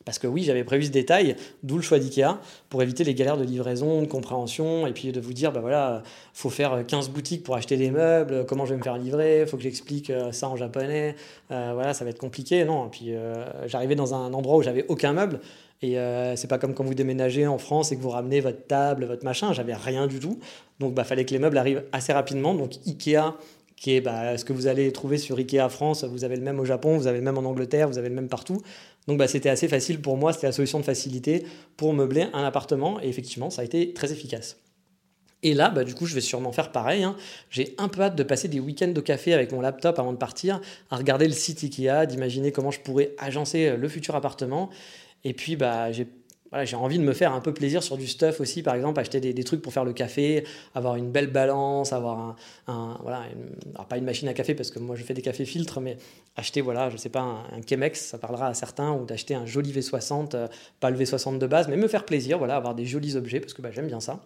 Parce 0.04 0.18
que 0.18 0.26
oui, 0.26 0.42
j'avais 0.42 0.64
prévu 0.64 0.84
ce 0.84 0.90
détail, 0.90 1.36
d'où 1.62 1.76
le 1.76 1.82
choix 1.82 1.98
d'IKEA, 1.98 2.38
pour 2.68 2.82
éviter 2.82 3.04
les 3.04 3.14
galères 3.14 3.36
de 3.36 3.44
livraison, 3.44 4.02
de 4.02 4.06
compréhension, 4.06 4.86
et 4.86 4.92
puis 4.92 5.12
de 5.12 5.20
vous 5.20 5.32
dire, 5.32 5.52
bah 5.52 5.60
voilà, 5.60 6.02
faut 6.34 6.50
faire 6.50 6.84
15 6.86 7.10
boutiques 7.10 7.42
pour 7.42 7.54
acheter 7.54 7.76
des 7.76 7.90
meubles, 7.90 8.44
comment 8.46 8.66
je 8.66 8.72
vais 8.72 8.78
me 8.78 8.82
faire 8.82 8.98
livrer, 8.98 9.46
faut 9.46 9.56
que 9.56 9.62
j'explique 9.62 10.10
euh, 10.10 10.32
ça 10.32 10.48
en 10.48 10.56
japonais, 10.56 11.14
voilà, 11.48 11.92
ça 11.94 12.04
va 12.04 12.10
être 12.10 12.18
compliqué. 12.18 12.64
Non, 12.64 12.88
puis 12.88 13.12
j'arrivais 13.66 13.94
dans 13.94 14.14
un 14.14 14.32
endroit 14.32 14.56
où 14.56 14.62
j'avais 14.62 14.86
aucun 14.88 15.12
meuble, 15.12 15.40
et 15.82 15.98
euh, 15.98 16.36
c'est 16.36 16.46
pas 16.46 16.58
comme 16.58 16.74
quand 16.74 16.84
vous 16.84 16.94
déménagez 16.94 17.46
en 17.46 17.58
France 17.58 17.90
et 17.90 17.96
que 17.96 18.02
vous 18.02 18.10
ramenez 18.10 18.40
votre 18.40 18.66
table, 18.66 19.04
votre 19.04 19.24
machin. 19.24 19.52
J'avais 19.52 19.74
rien 19.74 20.06
du 20.06 20.20
tout. 20.20 20.38
Donc, 20.78 20.94
bah, 20.94 21.04
fallait 21.04 21.24
que 21.24 21.32
les 21.32 21.40
meubles 21.40 21.58
arrivent 21.58 21.84
assez 21.90 22.12
rapidement. 22.12 22.54
Donc, 22.54 22.74
Ikea, 22.86 23.34
qui 23.76 23.96
est 23.96 24.00
bah, 24.00 24.38
ce 24.38 24.44
que 24.44 24.52
vous 24.52 24.68
allez 24.68 24.92
trouver 24.92 25.18
sur 25.18 25.38
Ikea 25.38 25.68
France, 25.68 26.04
vous 26.04 26.22
avez 26.22 26.36
le 26.36 26.42
même 26.42 26.60
au 26.60 26.64
Japon, 26.64 26.96
vous 26.96 27.08
avez 27.08 27.18
le 27.18 27.24
même 27.24 27.36
en 27.36 27.42
Angleterre, 27.42 27.88
vous 27.88 27.98
avez 27.98 28.08
le 28.08 28.14
même 28.14 28.28
partout. 28.28 28.62
Donc, 29.08 29.18
bah, 29.18 29.26
c'était 29.28 29.48
assez 29.48 29.68
facile 29.68 30.00
pour 30.00 30.16
moi. 30.16 30.32
C'était 30.32 30.46
la 30.46 30.52
solution 30.52 30.78
de 30.78 30.84
facilité 30.84 31.44
pour 31.76 31.92
meubler 31.92 32.26
un 32.32 32.44
appartement. 32.44 33.00
Et 33.00 33.08
effectivement, 33.08 33.50
ça 33.50 33.62
a 33.62 33.64
été 33.64 33.92
très 33.92 34.12
efficace. 34.12 34.56
Et 35.42 35.54
là, 35.54 35.70
bah, 35.70 35.82
du 35.82 35.94
coup, 35.94 36.06
je 36.06 36.14
vais 36.14 36.20
sûrement 36.20 36.52
faire 36.52 36.70
pareil. 36.70 37.02
Hein. 37.02 37.16
J'ai 37.50 37.74
un 37.78 37.88
peu 37.88 38.02
hâte 38.02 38.14
de 38.14 38.22
passer 38.22 38.46
des 38.46 38.60
week-ends 38.60 38.92
au 38.96 39.02
café 39.02 39.34
avec 39.34 39.50
mon 39.50 39.60
laptop 39.60 39.98
avant 39.98 40.12
de 40.12 40.18
partir, 40.18 40.60
à 40.90 40.96
regarder 40.96 41.26
le 41.26 41.34
site 41.34 41.64
Ikea, 41.64 42.06
d'imaginer 42.06 42.52
comment 42.52 42.70
je 42.70 42.80
pourrais 42.80 43.12
agencer 43.18 43.76
le 43.76 43.88
futur 43.88 44.14
appartement. 44.14 44.70
Et 45.24 45.34
puis, 45.34 45.56
bah, 45.56 45.90
j'ai 45.90 46.06
j'ai 46.64 46.76
envie 46.76 46.98
de 46.98 47.04
me 47.04 47.12
faire 47.12 47.32
un 47.32 47.40
peu 47.40 47.54
plaisir 47.54 47.82
sur 47.82 47.96
du 47.96 48.06
stuff 48.06 48.40
aussi, 48.40 48.62
par 48.62 48.74
exemple, 48.74 49.00
acheter 49.00 49.20
des, 49.20 49.44
trucs 49.44 49.62
pour 49.62 49.72
faire 49.72 49.84
le 49.84 49.92
café, 49.92 50.44
avoir 50.74 50.96
une 50.96 51.10
belle 51.10 51.28
balance, 51.28 51.92
avoir 51.92 52.18
un, 52.18 52.36
un 52.66 52.98
voilà, 53.02 53.24
alors 53.74 53.86
pas 53.86 53.96
une 53.96 54.04
machine 54.04 54.28
à 54.28 54.34
café 54.34 54.54
parce 54.54 54.70
que 54.70 54.78
moi 54.78 54.94
je 54.96 55.02
fais 55.02 55.14
des 55.14 55.22
cafés 55.22 55.44
filtres, 55.44 55.80
mais 55.80 55.96
acheter, 56.36 56.60
voilà, 56.60 56.90
je 56.90 56.96
sais 56.96 57.08
pas, 57.08 57.20
un, 57.20 57.62
Chemex, 57.68 58.00
ça 58.00 58.18
parlera 58.18 58.48
à 58.48 58.54
certains, 58.54 58.92
ou 58.92 59.04
d'acheter 59.04 59.34
un 59.34 59.46
joli 59.46 59.72
V60, 59.72 60.34
euh, 60.34 60.48
pas 60.80 60.90
le 60.90 60.98
V60 60.98 61.38
de 61.38 61.46
base, 61.46 61.68
mais 61.68 61.76
me 61.76 61.88
faire 61.88 62.04
plaisir, 62.04 62.38
voilà, 62.38 62.56
avoir 62.56 62.74
des 62.74 62.86
jolis 62.86 63.16
objets 63.16 63.40
parce 63.40 63.54
que 63.54 63.62
bah, 63.62 63.70
j'aime 63.72 63.86
bien 63.86 64.00
ça 64.00 64.20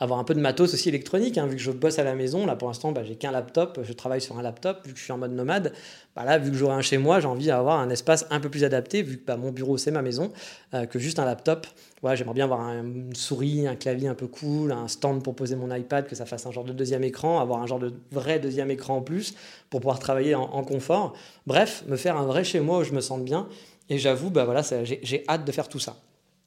avoir 0.00 0.18
un 0.18 0.24
peu 0.24 0.34
de 0.34 0.40
matos 0.40 0.72
aussi 0.72 0.88
électronique, 0.88 1.36
hein, 1.36 1.46
vu 1.46 1.56
que 1.56 1.62
je 1.62 1.70
bosse 1.70 1.98
à 1.98 2.04
la 2.04 2.14
maison. 2.14 2.46
Là, 2.46 2.56
pour 2.56 2.68
l'instant, 2.68 2.90
bah, 2.90 3.04
j'ai 3.04 3.16
qu'un 3.16 3.30
laptop, 3.30 3.80
je 3.82 3.92
travaille 3.92 4.22
sur 4.22 4.38
un 4.38 4.42
laptop, 4.42 4.86
vu 4.86 4.94
que 4.94 4.98
je 4.98 5.04
suis 5.04 5.12
en 5.12 5.18
mode 5.18 5.32
nomade. 5.32 5.74
Bah, 6.16 6.24
là, 6.24 6.38
vu 6.38 6.50
que 6.50 6.56
j'aurai 6.56 6.74
un 6.74 6.80
chez 6.80 6.96
moi, 6.96 7.20
j'ai 7.20 7.26
envie 7.26 7.46
d'avoir 7.46 7.78
un 7.80 7.90
espace 7.90 8.26
un 8.30 8.40
peu 8.40 8.48
plus 8.48 8.64
adapté, 8.64 9.02
vu 9.02 9.18
que 9.18 9.26
bah, 9.26 9.36
mon 9.36 9.52
bureau, 9.52 9.76
c'est 9.76 9.90
ma 9.90 10.00
maison, 10.00 10.32
euh, 10.72 10.86
que 10.86 10.98
juste 10.98 11.18
un 11.18 11.26
laptop. 11.26 11.66
Ouais, 12.02 12.16
J'aimerais 12.16 12.34
bien 12.34 12.46
avoir 12.46 12.60
une 12.70 13.14
souris, 13.14 13.66
un 13.66 13.76
clavier 13.76 14.08
un 14.08 14.14
peu 14.14 14.26
cool, 14.26 14.72
un 14.72 14.88
stand 14.88 15.22
pour 15.22 15.36
poser 15.36 15.54
mon 15.54 15.72
iPad, 15.74 16.06
que 16.06 16.16
ça 16.16 16.24
fasse 16.24 16.46
un 16.46 16.50
genre 16.50 16.64
de 16.64 16.72
deuxième 16.72 17.04
écran, 17.04 17.38
avoir 17.38 17.60
un 17.60 17.66
genre 17.66 17.78
de 17.78 17.92
vrai 18.10 18.38
deuxième 18.38 18.70
écran 18.70 18.96
en 18.96 19.02
plus, 19.02 19.34
pour 19.68 19.80
pouvoir 19.80 19.98
travailler 19.98 20.34
en, 20.34 20.64
confort. 20.64 21.12
Bref, 21.46 21.84
me 21.88 21.96
faire 21.96 22.16
un 22.16 22.24
vrai 22.24 22.42
chez 22.42 22.60
moi 22.60 22.78
où 22.78 22.84
je 22.84 22.92
me 22.92 23.00
sente 23.02 23.24
bien. 23.24 23.48
Et 23.90 23.98
j'avoue, 23.98 24.30
bah 24.30 24.44
voilà, 24.44 24.62
j'ai 24.62 25.24
hâte 25.28 25.44
de 25.44 25.52
faire 25.52 25.68
tout 25.68 25.80
ça. 25.80 25.96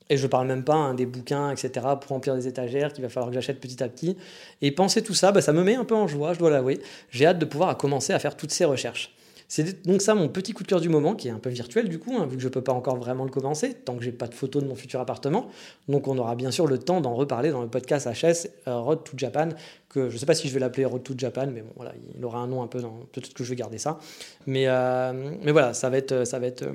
Et 0.10 0.18
je 0.18 0.24
ne 0.24 0.28
parle 0.28 0.47
même 0.47 0.64
pas 0.64 0.76
hein, 0.76 0.93
des 0.93 1.06
bouquins, 1.06 1.51
etc., 1.51 1.72
pour 1.99 2.10
remplir 2.10 2.36
des 2.36 2.47
étagères 2.47 2.93
qu'il 2.93 3.04
va 3.04 3.10
falloir 3.10 3.30
que 3.30 3.36
j'achète 3.36 3.60
petit 3.60 3.82
à 3.84 3.89
petit. 3.89 4.18
Et 4.62 4.72
penser 4.72 5.01
tout 5.01 5.14
ça, 5.14 5.32
bah, 5.32 5.41
ça 5.41 5.54
me 5.54 5.64
met 5.64 5.76
un 5.76 5.86
peu 5.86 5.95
en 5.95 6.08
joie, 6.08 6.34
je 6.34 6.39
dois 6.39 6.49
l'avouer. 6.49 6.80
J'ai 7.10 7.26
hâte 7.26 7.39
de 7.39 7.45
pouvoir 7.45 7.76
commencer 7.78 8.14
à 8.14 8.20
faire 8.20 8.36
toutes 8.36 8.51
ces 8.51 8.66
recherches. 8.66 9.16
C'est 9.47 9.86
donc 9.86 10.01
ça 10.01 10.16
mon 10.16 10.30
petit 10.30 10.54
coup 10.54 10.64
de 10.64 10.68
cœur 10.68 10.82
du 10.82 10.89
moment, 10.89 11.14
qui 11.14 11.28
est 11.28 11.32
un 11.32 11.38
peu 11.38 11.51
virtuel 11.51 11.88
du 11.88 11.99
coup, 11.99 12.16
hein, 12.18 12.26
vu 12.26 12.38
que 12.38 12.41
je 12.41 12.47
ne 12.47 12.51
peux 12.51 12.64
pas 12.64 12.72
encore 12.72 12.97
vraiment 12.97 13.24
le 13.24 13.30
commencer, 13.30 13.76
tant 13.76 13.95
que 13.95 14.04
j'ai 14.04 14.12
pas 14.12 14.26
de 14.26 14.34
photos 14.34 14.64
de 14.64 14.68
mon 14.68 14.74
futur 14.74 14.99
appartement. 14.99 15.47
Donc 15.88 16.08
on 16.08 16.18
aura 16.18 16.36
bien 16.36 16.49
sûr 16.49 16.66
le 16.66 16.80
temps 16.80 17.01
d'en 17.01 17.14
reparler 17.14 17.51
dans 17.51 17.62
le 17.62 17.68
podcast 17.68 18.08
HS 18.08 18.47
euh, 18.68 18.80
Road 18.80 19.04
to 19.04 19.12
Japan, 19.16 19.49
que 19.89 20.10
je 20.10 20.16
ne 20.16 20.20
sais 20.20 20.26
pas 20.26 20.34
si 20.34 20.47
je 20.47 20.54
vais 20.56 20.60
l'appeler 20.60 20.86
Road 20.86 21.04
to 21.04 21.14
Japan, 21.16 21.45
mais 21.54 21.62
bon 21.62 21.72
voilà, 21.76 21.93
il 22.16 22.26
aura 22.26 22.39
un 22.39 22.47
nom 22.47 22.64
un 22.64 22.68
peu 22.68 22.82
dans... 22.82 23.01
Peut-être 23.12 23.36
que 23.36 23.43
je 23.43 23.49
vais 23.51 23.56
garder 23.56 23.78
ça. 23.78 23.99
Mais, 24.47 24.64
euh, 24.68 25.36
mais 25.43 25.51
voilà, 25.51 25.76
ça 25.76 25.91
va 25.91 25.97
être... 25.97 26.26
Ça 26.26 26.39
va 26.39 26.47
être 26.47 26.66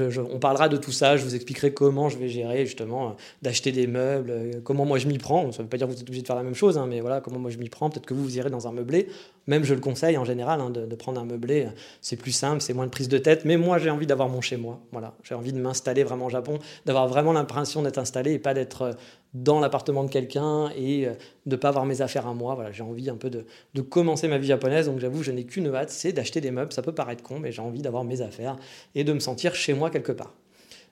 on 0.00 0.38
parlera 0.38 0.68
de 0.68 0.76
tout 0.76 0.92
ça, 0.92 1.16
je 1.16 1.24
vous 1.24 1.34
expliquerai 1.34 1.72
comment 1.72 2.08
je 2.08 2.18
vais 2.18 2.28
gérer 2.28 2.66
justement 2.66 3.08
euh, 3.08 3.12
d'acheter 3.42 3.72
des 3.72 3.86
meubles, 3.86 4.30
euh, 4.30 4.60
comment 4.62 4.84
moi 4.84 4.98
je 4.98 5.06
m'y 5.06 5.18
prends. 5.18 5.52
Ça 5.52 5.58
ne 5.58 5.64
veut 5.64 5.68
pas 5.70 5.76
dire 5.76 5.86
que 5.86 5.92
vous 5.92 5.98
êtes 5.98 6.08
obligé 6.08 6.22
de 6.22 6.26
faire 6.26 6.36
la 6.36 6.42
même 6.42 6.54
chose, 6.54 6.78
hein, 6.78 6.86
mais 6.88 7.00
voilà 7.00 7.20
comment 7.20 7.38
moi 7.38 7.50
je 7.50 7.58
m'y 7.58 7.68
prends. 7.68 7.90
Peut-être 7.90 8.06
que 8.06 8.14
vous, 8.14 8.22
vous 8.22 8.36
irez 8.36 8.50
dans 8.50 8.66
un 8.68 8.72
meublé. 8.72 9.08
Même 9.46 9.64
je 9.64 9.74
le 9.74 9.80
conseille 9.80 10.16
en 10.16 10.24
général 10.24 10.60
hein, 10.60 10.70
de, 10.70 10.94
prendre 10.94 11.20
un 11.20 11.24
meublé. 11.24 11.68
C'est 12.00 12.16
plus 12.16 12.32
simple, 12.32 12.60
c'est 12.60 12.74
moins 12.74 12.86
de 12.86 12.90
prise 12.90 13.08
de 13.08 13.18
tête. 13.18 13.44
Mais 13.44 13.56
moi 13.56 13.78
j'ai 13.78 13.90
envie 13.90 14.06
d'avoir 14.06 14.28
mon 14.28 14.40
chez 14.40 14.56
moi. 14.56 14.80
Voilà, 14.92 15.14
j'ai 15.22 15.34
envie 15.34 15.52
de 15.52 15.58
m'installer 15.58 16.04
vraiment 16.04 16.26
au 16.26 16.30
Japon, 16.30 16.58
d'avoir 16.86 17.08
vraiment 17.08 17.32
l'impression 17.32 17.82
d'être 17.82 17.98
installé 17.98 18.32
et 18.32 18.38
pas 18.38 18.54
d'être 18.54 18.82
euh, 18.82 18.92
dans 19.34 19.60
l'appartement 19.60 20.04
de 20.04 20.10
quelqu'un 20.10 20.70
et 20.76 21.06
euh, 21.06 21.12
de 21.46 21.56
pas 21.56 21.68
avoir 21.68 21.84
mes 21.84 22.00
affaires 22.00 22.26
à 22.26 22.34
moi. 22.34 22.54
Voilà, 22.54 22.72
j'ai 22.72 22.82
envie 22.82 23.10
un 23.10 23.16
peu 23.16 23.30
de, 23.30 23.44
de, 23.74 23.80
commencer 23.82 24.28
ma 24.28 24.38
vie 24.38 24.46
japonaise, 24.46 24.86
donc 24.86 25.00
j'avoue, 25.00 25.22
je 25.22 25.32
n'ai 25.32 25.44
qu'une 25.44 25.74
hâte, 25.74 25.90
c'est 25.90 26.12
d'acheter 26.12 26.40
des 26.40 26.50
meubles. 26.50 26.72
Ça 26.72 26.82
peut 26.82 26.94
paraître 26.94 27.22
con, 27.22 27.38
mais 27.38 27.52
j'ai 27.52 27.62
envie 27.62 27.82
d'avoir 27.82 28.04
mes 28.04 28.20
affaires 28.20 28.56
et 28.94 29.04
de 29.04 29.12
me 29.12 29.20
sentir 29.20 29.54
chez 29.54 29.74
moi 29.74 29.90
quelque 29.90 30.12
part. 30.12 30.32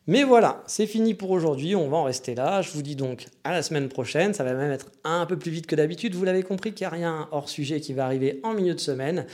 Mais 0.08 0.24
voilà, 0.24 0.64
c'est 0.66 0.86
fini 0.86 1.14
pour 1.14 1.30
aujourd'hui, 1.30 1.76
on 1.76 1.88
va 1.88 1.96
en 1.96 2.04
rester 2.04 2.34
là. 2.34 2.60
Je 2.60 2.72
vous 2.72 2.82
dis 2.82 2.96
donc 2.96 3.26
à 3.44 3.52
la 3.52 3.62
semaine 3.62 3.88
prochaine, 3.88 4.34
ça 4.34 4.42
va 4.42 4.52
même 4.52 4.72
être 4.72 4.90
un 5.04 5.26
peu 5.26 5.38
plus 5.38 5.52
vite 5.52 5.66
que 5.66 5.76
d'habitude. 5.76 6.16
Vous 6.16 6.24
l'avez 6.24 6.42
compris 6.42 6.72
qu'il 6.72 6.84
n'y 6.84 6.88
a 6.88 6.96
rien 6.96 7.28
hors 7.30 7.48
sujet 7.48 7.80
qui 7.80 7.92
va 7.92 8.04
arriver 8.04 8.40
en 8.42 8.52
milieu 8.52 8.74
de 8.74 8.80
semaine. 8.80 9.26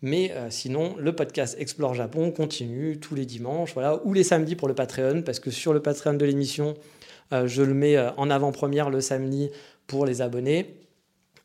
Mais 0.00 0.32
euh, 0.32 0.48
sinon, 0.50 0.96
le 0.98 1.14
podcast 1.14 1.56
Explore 1.58 1.94
Japon 1.94 2.30
continue 2.30 2.98
tous 2.98 3.14
les 3.14 3.26
dimanches, 3.26 3.74
voilà, 3.74 4.00
ou 4.04 4.12
les 4.12 4.24
samedis 4.24 4.56
pour 4.56 4.68
le 4.68 4.74
Patreon, 4.74 5.22
parce 5.22 5.40
que 5.40 5.50
sur 5.50 5.72
le 5.72 5.80
Patreon 5.80 6.14
de 6.14 6.24
l'émission, 6.24 6.74
euh, 7.32 7.46
je 7.46 7.62
le 7.62 7.74
mets 7.74 7.96
euh, 7.96 8.10
en 8.16 8.30
avant-première 8.30 8.90
le 8.90 9.00
samedi 9.00 9.50
pour 9.86 10.06
les 10.06 10.22
abonnés. 10.22 10.74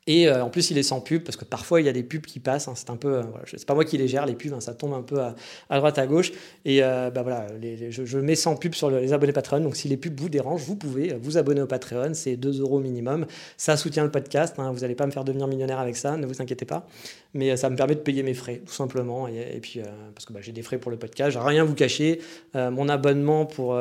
Et 0.06 0.28
euh, 0.28 0.44
en 0.44 0.50
plus, 0.50 0.70
il 0.70 0.78
est 0.78 0.82
sans 0.82 1.00
pub 1.00 1.22
parce 1.22 1.36
que 1.36 1.44
parfois 1.44 1.80
il 1.80 1.86
y 1.86 1.88
a 1.88 1.92
des 1.92 2.02
pubs 2.02 2.24
qui 2.24 2.40
passent. 2.40 2.68
Hein, 2.68 2.74
c'est 2.74 2.90
un 2.90 2.96
peu, 2.96 3.20
voilà, 3.20 3.44
c'est 3.46 3.66
pas 3.66 3.74
moi 3.74 3.84
qui 3.84 3.98
les 3.98 4.08
gère 4.08 4.26
les 4.26 4.34
pubs, 4.34 4.52
hein, 4.52 4.60
ça 4.60 4.74
tombe 4.74 4.94
un 4.94 5.02
peu 5.02 5.20
à, 5.20 5.34
droite 5.76 5.98
à 5.98 6.06
gauche. 6.06 6.32
Et 6.64 6.80
bah 6.80 7.22
voilà, 7.22 7.46
je, 7.60 8.18
mets 8.18 8.34
sans 8.34 8.56
pub 8.56 8.74
sur 8.74 8.90
les 8.90 9.12
abonnés 9.12 9.32
Patreon. 9.32 9.60
Donc 9.60 9.76
si 9.76 9.88
les 9.88 9.96
pubs 9.96 10.18
vous 10.18 10.28
dérangent, 10.28 10.62
vous 10.62 10.76
pouvez 10.76 11.14
vous 11.20 11.38
abonner 11.38 11.62
au 11.62 11.66
Patreon. 11.66 12.14
C'est 12.14 12.36
2 12.36 12.60
euros 12.60 12.80
minimum. 12.80 13.26
Ça 13.56 13.76
soutient 13.76 14.04
le 14.04 14.10
podcast. 14.10 14.54
Hein, 14.58 14.72
vous 14.72 14.80
n'allez 14.80 14.94
pas 14.94 15.06
me 15.06 15.10
faire 15.10 15.24
devenir 15.24 15.46
millionnaire 15.46 15.78
avec 15.78 15.96
ça, 15.96 16.16
ne 16.16 16.26
vous 16.26 16.40
inquiétez 16.40 16.64
pas. 16.64 16.86
Mais 17.32 17.56
ça 17.56 17.70
me 17.70 17.76
permet 17.76 17.94
de 17.94 18.00
payer 18.00 18.22
mes 18.22 18.34
frais, 18.34 18.60
tout 18.66 18.72
simplement. 18.72 19.28
Et, 19.28 19.60
puis 19.62 19.80
parce 20.14 20.24
que 20.26 20.32
bah, 20.32 20.40
j'ai 20.42 20.52
des 20.52 20.62
frais 20.62 20.78
pour 20.78 20.90
le 20.90 20.96
podcast. 20.96 21.30
J'ai 21.30 21.38
rien 21.38 21.64
vous 21.64 21.74
cacher. 21.74 22.20
mon 22.54 22.88
abonnement 22.88 23.46
pour 23.46 23.80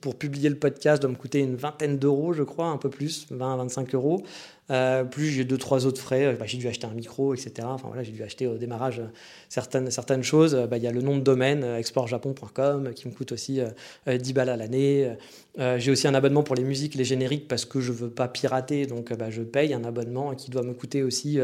pour 0.00 0.14
publier 0.16 0.48
le 0.48 0.56
podcast 0.56 1.02
doit 1.02 1.10
me 1.10 1.16
coûter 1.16 1.40
une 1.40 1.56
vingtaine 1.56 1.98
d'euros, 1.98 2.32
je 2.32 2.42
crois, 2.42 2.66
un 2.66 2.78
peu 2.78 2.90
plus, 2.90 3.26
20 3.30 3.54
à 3.54 3.56
25 3.56 3.94
euros. 3.94 4.22
Euh, 4.70 5.02
plus 5.02 5.26
j'ai 5.26 5.44
deux, 5.44 5.58
trois 5.58 5.86
autres 5.86 6.00
frais. 6.00 6.26
Euh, 6.26 6.36
bah, 6.38 6.46
j'ai 6.46 6.58
dû 6.58 6.68
acheter 6.68 6.86
un 6.86 6.94
micro, 6.94 7.34
etc. 7.34 7.52
Enfin, 7.64 7.88
voilà, 7.88 8.02
j'ai 8.02 8.12
dû 8.12 8.22
acheter 8.22 8.46
au 8.46 8.56
démarrage 8.56 9.00
euh, 9.00 9.06
certaines, 9.48 9.90
certaines 9.90 10.22
choses. 10.22 10.54
Bah, 10.70 10.76
il 10.76 10.82
y 10.82 10.86
a 10.86 10.92
le 10.92 11.02
nom 11.02 11.16
de 11.16 11.22
domaine, 11.22 11.64
exportjapon.com, 11.64 12.92
qui 12.94 13.08
me 13.08 13.12
coûte 13.12 13.32
aussi 13.32 13.60
10 14.06 14.32
balles 14.32 14.48
à 14.48 14.56
l'année. 14.56 15.16
J'ai 15.58 15.90
aussi 15.90 16.06
un 16.08 16.14
abonnement 16.14 16.42
pour 16.42 16.54
les 16.54 16.64
musiques, 16.64 16.94
les 16.94 17.04
génériques, 17.04 17.48
parce 17.48 17.64
que 17.64 17.80
je 17.80 17.92
veux 17.92 18.10
pas 18.10 18.28
pirater. 18.28 18.86
Donc, 18.86 19.12
bah, 19.12 19.30
je 19.30 19.42
paye 19.42 19.74
un 19.74 19.84
abonnement 19.84 20.34
qui 20.34 20.50
doit 20.50 20.62
me 20.62 20.72
coûter 20.72 21.02
aussi 21.02 21.38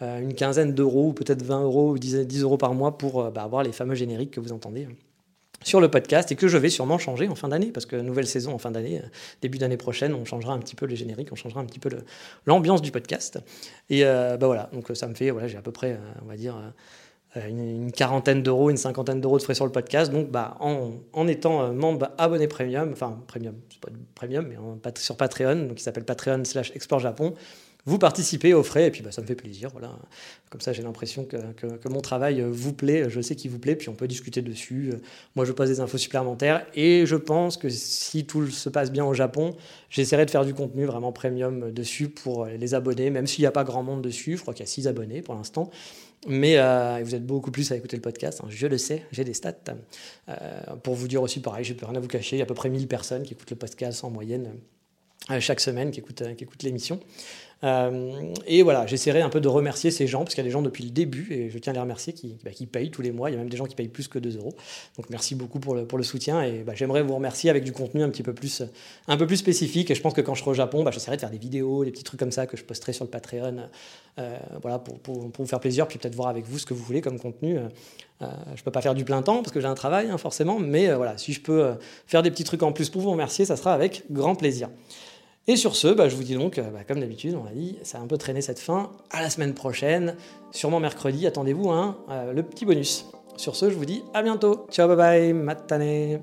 une 0.00 0.34
quinzaine 0.34 0.74
d'euros, 0.74 1.08
ou 1.08 1.12
peut-être 1.12 1.42
20 1.42 1.62
euros 1.62 1.92
ou 1.92 1.98
10, 1.98 2.26
10 2.26 2.42
euros 2.42 2.58
par 2.58 2.74
mois 2.74 2.98
pour 2.98 3.24
avoir 3.24 3.62
les 3.62 3.72
fameux 3.72 3.94
génériques 3.94 4.30
que 4.30 4.40
vous 4.40 4.52
entendez 4.52 4.88
sur 5.66 5.80
le 5.80 5.90
podcast 5.90 6.30
et 6.30 6.36
que 6.36 6.48
je 6.48 6.56
vais 6.56 6.70
sûrement 6.70 6.98
changer 6.98 7.28
en 7.28 7.34
fin 7.34 7.48
d'année 7.48 7.72
parce 7.72 7.86
que 7.86 7.96
nouvelle 7.96 8.26
saison 8.26 8.52
en 8.52 8.58
fin 8.58 8.70
d'année, 8.70 9.00
euh, 9.00 9.08
début 9.42 9.58
d'année 9.58 9.76
prochaine, 9.76 10.14
on 10.14 10.24
changera 10.24 10.52
un 10.52 10.58
petit 10.58 10.76
peu 10.76 10.86
les 10.86 10.96
génériques, 10.96 11.32
on 11.32 11.36
changera 11.36 11.60
un 11.60 11.64
petit 11.64 11.80
peu 11.80 11.90
l'ambiance 12.46 12.82
du 12.82 12.92
podcast. 12.92 13.40
Et 13.90 14.04
euh, 14.04 14.36
bah 14.36 14.46
voilà, 14.46 14.70
donc 14.72 14.88
ça 14.94 15.08
me 15.08 15.14
fait, 15.14 15.30
voilà, 15.30 15.48
j'ai 15.48 15.58
à 15.58 15.62
peu 15.62 15.72
près, 15.72 15.94
euh, 15.94 16.22
on 16.22 16.26
va 16.26 16.36
dire, 16.36 16.56
une, 17.48 17.92
quarantaine 17.92 18.42
d'euros, 18.42 18.70
une 18.70 18.76
cinquantaine 18.76 19.20
d'euros 19.20 19.38
de 19.38 19.42
frais 19.42 19.54
sur 19.54 19.66
le 19.66 19.72
podcast. 19.72 20.12
Donc 20.12 20.30
bah, 20.30 20.56
en, 20.60 20.92
en 21.12 21.28
étant 21.28 21.72
membre 21.72 22.10
abonné 22.18 22.48
premium, 22.48 22.90
enfin 22.92 23.18
premium, 23.26 23.54
c'est 23.70 23.80
pas 23.80 23.88
premium, 24.14 24.46
mais 24.48 24.56
sur 24.96 25.16
Patreon, 25.16 25.66
donc 25.66 25.74
qui 25.76 25.82
s'appelle 25.82 26.04
Patreon 26.04 26.44
slash 26.44 26.72
Export 26.74 27.00
Japon, 27.00 27.34
vous 27.88 27.98
participez 27.98 28.52
aux 28.52 28.64
frais, 28.64 28.88
et 28.88 28.90
puis 28.90 29.02
bah, 29.02 29.12
ça 29.12 29.22
me 29.22 29.26
fait 29.28 29.36
plaisir. 29.36 29.70
Voilà. 29.70 29.96
Comme 30.50 30.60
ça, 30.60 30.72
j'ai 30.72 30.82
l'impression 30.82 31.24
que, 31.24 31.36
que, 31.52 31.88
mon 31.88 32.00
travail 32.00 32.44
vous 32.44 32.72
plaît, 32.72 33.08
je 33.08 33.20
sais 33.20 33.36
qu'il 33.36 33.52
vous 33.52 33.60
plaît, 33.60 33.76
puis 33.76 33.88
on 33.88 33.94
peut 33.94 34.08
discuter 34.08 34.42
dessus. 34.42 34.92
Moi, 35.36 35.44
je 35.44 35.52
pose 35.52 35.68
des 35.68 35.78
infos 35.78 35.96
supplémentaires, 35.96 36.66
et 36.74 37.06
je 37.06 37.14
pense 37.14 37.56
que 37.56 37.68
si 37.68 38.26
tout 38.26 38.48
se 38.48 38.68
passe 38.68 38.90
bien 38.90 39.04
au 39.04 39.14
Japon, 39.14 39.54
j'essaierai 39.88 40.26
de 40.26 40.30
faire 40.30 40.44
du 40.44 40.52
contenu 40.52 40.84
vraiment 40.84 41.12
premium 41.12 41.70
dessus 41.70 42.08
pour 42.08 42.46
les 42.46 42.74
abonnés, 42.74 43.10
même 43.10 43.28
s'il 43.28 43.42
n'y 43.42 43.46
a 43.46 43.52
pas 43.52 43.62
grand 43.62 43.84
monde 43.84 44.02
dessus. 44.02 44.36
Je 44.36 44.42
crois 44.42 44.52
qu'il 44.52 44.64
y 44.64 44.68
a 44.68 44.70
6 44.70 44.88
abonnés 44.88 45.22
pour 45.22 45.36
l'instant. 45.36 45.70
Mais 46.28 46.58
euh, 46.58 47.00
vous 47.04 47.14
êtes 47.14 47.24
beaucoup 47.24 47.50
plus 47.50 47.70
à 47.70 47.76
écouter 47.76 47.96
le 47.96 48.02
podcast, 48.02 48.40
hein. 48.42 48.48
je 48.48 48.66
le 48.66 48.78
sais, 48.78 49.04
j'ai 49.12 49.22
des 49.22 49.34
stats. 49.34 49.54
Euh, 50.28 50.76
pour 50.82 50.94
vous 50.94 51.06
dire 51.06 51.22
aussi, 51.22 51.40
pareil, 51.40 51.64
je 51.64 51.72
peux 51.72 51.86
rien 51.86 51.94
à 51.94 52.00
vous 52.00 52.08
cacher, 52.08 52.36
il 52.36 52.38
y 52.40 52.42
a 52.42 52.44
à 52.44 52.46
peu 52.46 52.54
près 52.54 52.68
1000 52.68 52.88
personnes 52.88 53.22
qui 53.22 53.34
écoutent 53.34 53.50
le 53.50 53.56
podcast 53.56 54.02
en 54.02 54.10
moyenne 54.10 54.54
euh, 55.30 55.40
chaque 55.40 55.60
semaine, 55.60 55.90
qui 55.90 56.00
écoutent, 56.00 56.34
qui 56.36 56.44
écoutent 56.44 56.62
l'émission. 56.62 57.00
Euh, 57.64 58.32
et 58.46 58.62
voilà, 58.62 58.86
j'essaierai 58.86 59.22
un 59.22 59.30
peu 59.30 59.40
de 59.40 59.48
remercier 59.48 59.90
ces 59.90 60.06
gens, 60.06 60.20
parce 60.20 60.34
qu'il 60.34 60.42
y 60.42 60.46
a 60.46 60.48
des 60.48 60.52
gens 60.52 60.62
depuis 60.62 60.84
le 60.84 60.90
début, 60.90 61.32
et 61.32 61.50
je 61.50 61.58
tiens 61.58 61.72
à 61.72 61.74
les 61.74 61.80
remercier, 61.80 62.12
qui, 62.12 62.36
bah, 62.44 62.50
payent 62.70 62.90
tous 62.90 63.02
les 63.02 63.12
mois. 63.12 63.30
Il 63.30 63.32
y 63.32 63.36
a 63.36 63.38
même 63.38 63.48
des 63.48 63.56
gens 63.56 63.64
qui 63.64 63.74
payent 63.74 63.88
plus 63.88 64.08
que 64.08 64.18
2 64.18 64.36
euros. 64.36 64.54
Donc 64.96 65.08
merci 65.10 65.34
beaucoup 65.34 65.58
pour 65.58 65.74
le, 65.74 65.86
pour 65.86 65.98
le 65.98 66.04
soutien. 66.04 66.42
Et 66.42 66.62
bah, 66.64 66.74
j'aimerais 66.74 67.02
vous 67.02 67.14
remercier 67.14 67.48
avec 67.50 67.64
du 67.64 67.72
contenu 67.72 68.02
un 68.02 68.10
petit 68.10 68.22
peu 68.22 68.34
plus, 68.34 68.62
un 69.08 69.16
peu 69.16 69.26
plus 69.26 69.38
spécifique. 69.38 69.90
Et 69.90 69.94
je 69.94 70.02
pense 70.02 70.12
que 70.12 70.20
quand 70.20 70.34
je 70.34 70.40
serai 70.40 70.50
au 70.50 70.54
Japon, 70.54 70.82
bah, 70.82 70.90
j'essaierai 70.90 71.16
de 71.16 71.20
faire 71.20 71.30
des 71.30 71.38
vidéos, 71.38 71.84
des 71.84 71.90
petits 71.90 72.04
trucs 72.04 72.20
comme 72.20 72.32
ça 72.32 72.46
que 72.46 72.56
je 72.56 72.64
posterai 72.64 72.92
sur 72.92 73.04
le 73.04 73.10
Patreon, 73.10 73.68
euh, 74.18 74.38
voilà, 74.60 74.78
pour, 74.78 74.98
pour, 74.98 75.30
vous 75.36 75.46
faire 75.46 75.60
plaisir, 75.60 75.88
puis 75.88 75.98
peut-être 75.98 76.14
voir 76.14 76.28
avec 76.28 76.44
vous 76.44 76.58
ce 76.58 76.66
que 76.66 76.74
vous 76.74 76.84
voulez 76.84 77.00
comme 77.00 77.18
contenu. 77.18 77.58
Euh, 77.58 77.68
je 78.20 78.60
ne 78.60 78.64
peux 78.64 78.70
pas 78.70 78.80
faire 78.80 78.94
du 78.94 79.04
plein 79.04 79.22
temps 79.22 79.42
parce 79.42 79.52
que 79.52 79.60
j'ai 79.60 79.66
un 79.66 79.74
travail, 79.74 80.08
hein, 80.10 80.18
forcément, 80.18 80.58
mais 80.58 80.92
voilà, 80.94 81.18
si 81.18 81.32
je 81.32 81.40
peux 81.40 81.74
faire 82.06 82.22
des 82.22 82.30
petits 82.30 82.44
trucs 82.44 82.62
en 82.62 82.72
plus 82.72 82.88
pour 82.90 83.02
vous 83.02 83.10
remercier, 83.10 83.44
ça 83.44 83.56
sera 83.56 83.74
avec 83.74 84.04
grand 84.10 84.34
plaisir. 84.34 84.68
Et 85.48 85.56
sur 85.56 85.76
ce, 85.76 85.88
bah, 85.88 86.08
je 86.08 86.16
vous 86.16 86.24
dis 86.24 86.34
donc, 86.34 86.58
euh, 86.58 86.70
bah, 86.70 86.80
comme 86.86 87.00
d'habitude, 87.00 87.36
on 87.40 87.44
l'a 87.44 87.52
dit, 87.52 87.78
ça 87.82 87.98
a 87.98 88.00
un 88.00 88.06
peu 88.06 88.18
traîné 88.18 88.40
cette 88.40 88.58
fin. 88.58 88.90
À 89.10 89.22
la 89.22 89.30
semaine 89.30 89.54
prochaine, 89.54 90.16
sûrement 90.50 90.80
mercredi, 90.80 91.26
attendez-vous, 91.26 91.70
hein, 91.70 91.96
euh, 92.10 92.32
le 92.32 92.42
petit 92.42 92.64
bonus. 92.64 93.06
Sur 93.36 93.54
ce, 93.54 93.70
je 93.70 93.76
vous 93.76 93.84
dis 93.84 94.02
à 94.12 94.22
bientôt. 94.22 94.66
Ciao, 94.70 94.88
bye 94.88 94.96
bye, 94.96 95.32
matane. 95.32 96.20